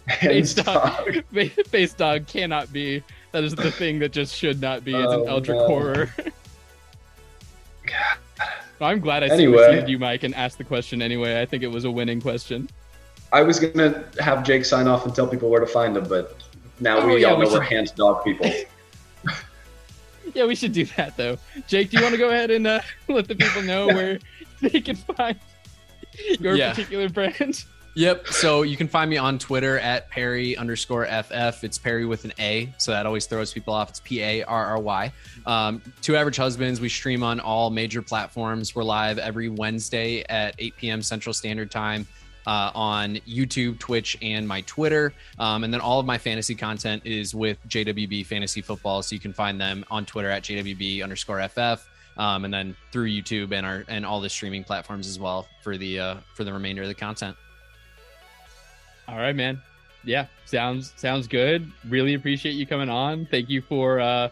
hands 0.07 0.53
face 0.55 0.65
dog. 0.65 1.25
Fa- 1.33 1.65
Face 1.69 1.95
dog 1.95 2.27
cannot 2.27 2.73
be. 2.73 3.03
That 3.33 3.45
is 3.45 3.55
the 3.55 3.71
thing 3.71 3.99
that 4.01 4.13
just 4.13 4.35
should 4.37 4.61
not 4.61 4.85
be. 4.85 4.95
It's 4.95 5.13
an 5.13 5.21
Oh, 5.21 5.25
Eldritch 5.27 5.59
no. 5.59 5.67
horror. 5.67 6.15
Well, 8.79 8.91
I'm 8.91 9.01
glad 9.01 9.23
I 9.23 9.29
Anyway. 9.29 9.57
superseded 9.59 9.89
you, 9.89 9.99
Mike, 9.99 10.25
and 10.25 10.35
asked 10.35 10.59
the 10.59 10.65
question 10.65 11.01
anyway. 11.03 11.41
I 11.41 11.47
think 11.47 11.63
it 11.63 11.69
was 11.71 11.85
a 11.85 11.91
winning 11.91 12.21
question. 12.21 12.69
I 13.33 13.43
was 13.43 13.61
gonna 13.61 14.05
have 14.19 14.45
Jake 14.45 14.65
sign 14.65 14.89
off 14.89 15.07
and 15.07 15.15
tell 15.15 15.27
people 15.27 15.49
where 15.51 15.61
to 15.61 15.67
find 15.67 15.97
him, 15.97 16.05
but 16.09 16.37
now 16.81 16.99
Oh, 16.99 17.07
we 17.07 17.23
yeah, 17.23 17.29
all 17.29 17.39
we 17.39 17.45
know 17.47 17.53
we're 17.53 17.65
should- 17.65 17.73
hands 17.73 17.91
dog 17.93 18.25
people. 18.25 18.51
Yeah, 20.35 20.47
we 20.47 20.55
should 20.55 20.73
do 20.73 20.85
that 20.97 21.17
though. 21.17 21.37
Jake, 21.69 21.91
do 21.91 21.97
you 21.99 22.03
want 22.03 22.15
to 22.15 22.19
go 22.19 22.29
ahead 22.31 22.51
and 22.51 22.67
uh, 22.67 22.81
let 23.09 23.29
the 23.29 23.35
people 23.35 23.63
know 23.63 23.87
where 23.89 24.19
they 24.61 24.81
can 24.81 24.97
find 24.97 25.39
your 26.41 26.55
Yeah. 26.57 26.71
particular 26.71 27.09
brand? 27.09 27.65
Yep. 27.95 28.29
So 28.29 28.63
you 28.63 28.79
can 28.79 28.89
find 28.89 29.11
me 29.11 29.19
on 29.19 29.39
Twitter 29.39 29.79
at 29.79 30.09
Parry 30.09 30.57
underscore 30.57 31.05
FF. 31.05 31.63
It's 31.63 31.77
Parry 31.77 32.07
with 32.07 32.25
an 32.25 32.33
A. 32.39 32.73
So 32.79 32.91
that 32.93 33.05
always 33.05 33.27
throws 33.27 33.53
people 33.53 33.75
off. 33.75 33.91
It's 33.91 34.01
P 34.01 34.23
A 34.23 34.43
R 34.45 34.67
R 34.67 34.79
Y. 34.79 35.13
Um, 35.45 35.83
Two 36.01 36.17
Average 36.17 36.39
Husbands. 36.39 36.81
We 36.81 36.89
stream 36.89 37.23
on 37.23 37.39
all 37.39 37.69
major 37.69 38.01
platforms. 38.01 38.75
We're 38.75 38.85
live 38.85 39.19
every 39.19 39.51
Wednesday 39.51 40.25
at 40.31 40.55
8 40.59 40.77
p.m. 40.77 41.03
Central 41.03 41.35
Standard 41.35 41.71
Time 41.71 42.07
uh, 42.47 42.71
on 42.75 43.17
YouTube, 43.29 43.79
Twitch, 43.79 44.17
and 44.23 44.49
my 44.49 44.63
Twitter. 44.63 45.13
Um, 45.39 45.63
and 45.63 45.73
then 45.73 45.83
all 45.83 46.01
of 46.01 46.07
my 46.07 46.17
fantasy 46.17 46.55
content 46.55 47.03
is 47.05 47.35
with 47.35 47.59
JWB 47.69 48.25
Fantasy 48.25 48.63
Football. 48.63 49.03
So 49.03 49.15
you 49.15 49.21
can 49.21 49.35
find 49.35 49.61
them 49.61 49.85
on 49.91 50.07
Twitter 50.07 50.31
at 50.31 50.45
JWB 50.45 51.03
underscore 51.03 51.47
FF. 51.47 51.87
Um, 52.17 52.45
and 52.45 52.53
then 52.53 52.77
through 52.91 53.09
YouTube 53.09 53.53
and 53.53 53.65
our 53.65 53.85
and 53.89 54.05
all 54.05 54.21
the 54.21 54.29
streaming 54.29 54.65
platforms 54.65 55.09
as 55.09 55.19
well 55.19 55.49
for 55.63 55.79
the 55.79 55.99
uh, 55.99 56.17
for 56.35 56.45
the 56.45 56.53
remainder 56.53 56.83
of 56.83 56.89
the 56.89 56.95
content. 56.95 57.37
All 59.09 59.17
right, 59.17 59.35
man. 59.35 59.61
Yeah, 60.05 60.27
sounds 60.47 60.93
sounds 60.97 61.29
good. 61.29 61.71
Really 61.89 62.15
appreciate 62.15 62.53
you 62.53 62.67
coming 62.67 62.89
on. 62.89 63.27
Thank 63.27 63.49
you 63.49 63.61
for 63.63 64.01
uh, 64.01 64.29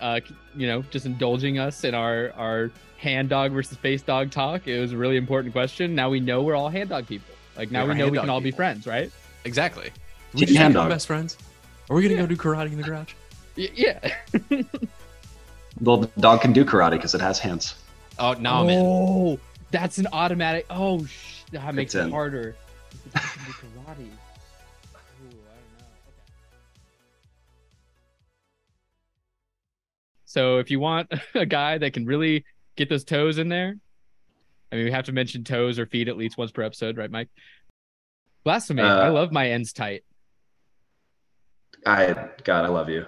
uh, 0.00 0.20
you 0.56 0.66
know, 0.66 0.82
just 0.90 1.04
indulging 1.06 1.58
us 1.58 1.84
in 1.84 1.94
our 1.94 2.32
our 2.36 2.70
hand 2.96 3.28
dog 3.28 3.52
versus 3.52 3.76
face 3.78 4.02
dog 4.02 4.30
talk. 4.30 4.66
It 4.66 4.80
was 4.80 4.92
a 4.92 4.96
really 4.96 5.16
important 5.16 5.52
question. 5.52 5.94
Now 5.94 6.08
we 6.10 6.20
know 6.20 6.42
we're 6.42 6.54
all 6.56 6.68
hand 6.68 6.88
dog 6.90 7.06
people. 7.06 7.34
Like 7.56 7.70
now 7.70 7.80
Yeah, 7.80 7.84
we 7.84 7.88
we're 7.90 7.94
know 7.96 8.04
we 8.06 8.10
can 8.18 8.26
dog 8.26 8.34
all 8.34 8.40
be 8.40 8.50
friends, 8.50 8.86
right? 8.86 9.10
Exactly. 9.44 9.90
We 10.32 10.40
Team 10.40 10.48
just 10.48 10.58
hand 10.58 10.72
become 10.74 10.84
dog. 10.88 10.94
best 10.94 11.06
friends. 11.06 11.36
Are 11.90 11.96
we 11.96 12.02
gonna 12.02 12.14
Yeah. 12.14 12.20
go 12.22 12.26
do 12.26 12.36
karate 12.36 12.66
in 12.72 12.76
the 12.76 12.82
garage? 12.82 13.12
Y- 13.58 13.68
yeah. 13.74 14.14
well, 15.80 15.98
the 15.98 16.10
dog 16.20 16.40
can 16.40 16.52
do 16.52 16.64
karate 16.64 16.92
because 16.92 17.14
it 17.14 17.20
has 17.20 17.38
hands. 17.38 17.74
Oh, 18.18 18.34
no, 18.34 18.52
I'm 18.54 18.68
in. 18.68 18.78
Oh, 18.86 19.38
that's 19.70 19.98
an 19.98 20.06
automatic. 20.12 20.66
Oh, 20.70 21.04
sh- 21.04 21.42
that 21.52 21.74
makes 21.74 21.94
It's 21.94 22.02
it 22.02 22.06
in. 22.06 22.10
harder. 22.12 22.54
If 23.14 23.24
it 23.24 23.38
can 23.38 23.44
do 23.46 23.52
karate. 23.52 24.00
Ooh, 24.00 25.26
I 25.26 25.28
don't 25.28 25.34
know. 25.78 25.86
Okay. 26.08 26.26
So 30.24 30.58
if 30.58 30.70
you 30.70 30.80
want 30.80 31.12
a 31.34 31.46
guy 31.46 31.78
that 31.78 31.92
can 31.92 32.06
really 32.06 32.44
get 32.76 32.88
those 32.88 33.04
toes 33.04 33.38
in 33.38 33.48
there, 33.48 33.76
I 34.72 34.76
mean, 34.76 34.84
we 34.84 34.92
have 34.92 35.06
to 35.06 35.12
mention 35.12 35.44
toes 35.44 35.78
or 35.78 35.86
feet 35.86 36.08
at 36.08 36.16
least 36.16 36.38
once 36.38 36.52
per 36.52 36.62
episode, 36.62 36.96
right, 36.96 37.10
Mike? 37.10 37.28
Blasphemy. 38.44 38.82
Uh, 38.82 39.00
I 39.00 39.08
love 39.08 39.32
my 39.32 39.50
ends 39.50 39.72
tight. 39.72 40.04
I 41.84 42.28
God, 42.44 42.64
I 42.64 42.68
love 42.68 42.88
you. 42.88 43.06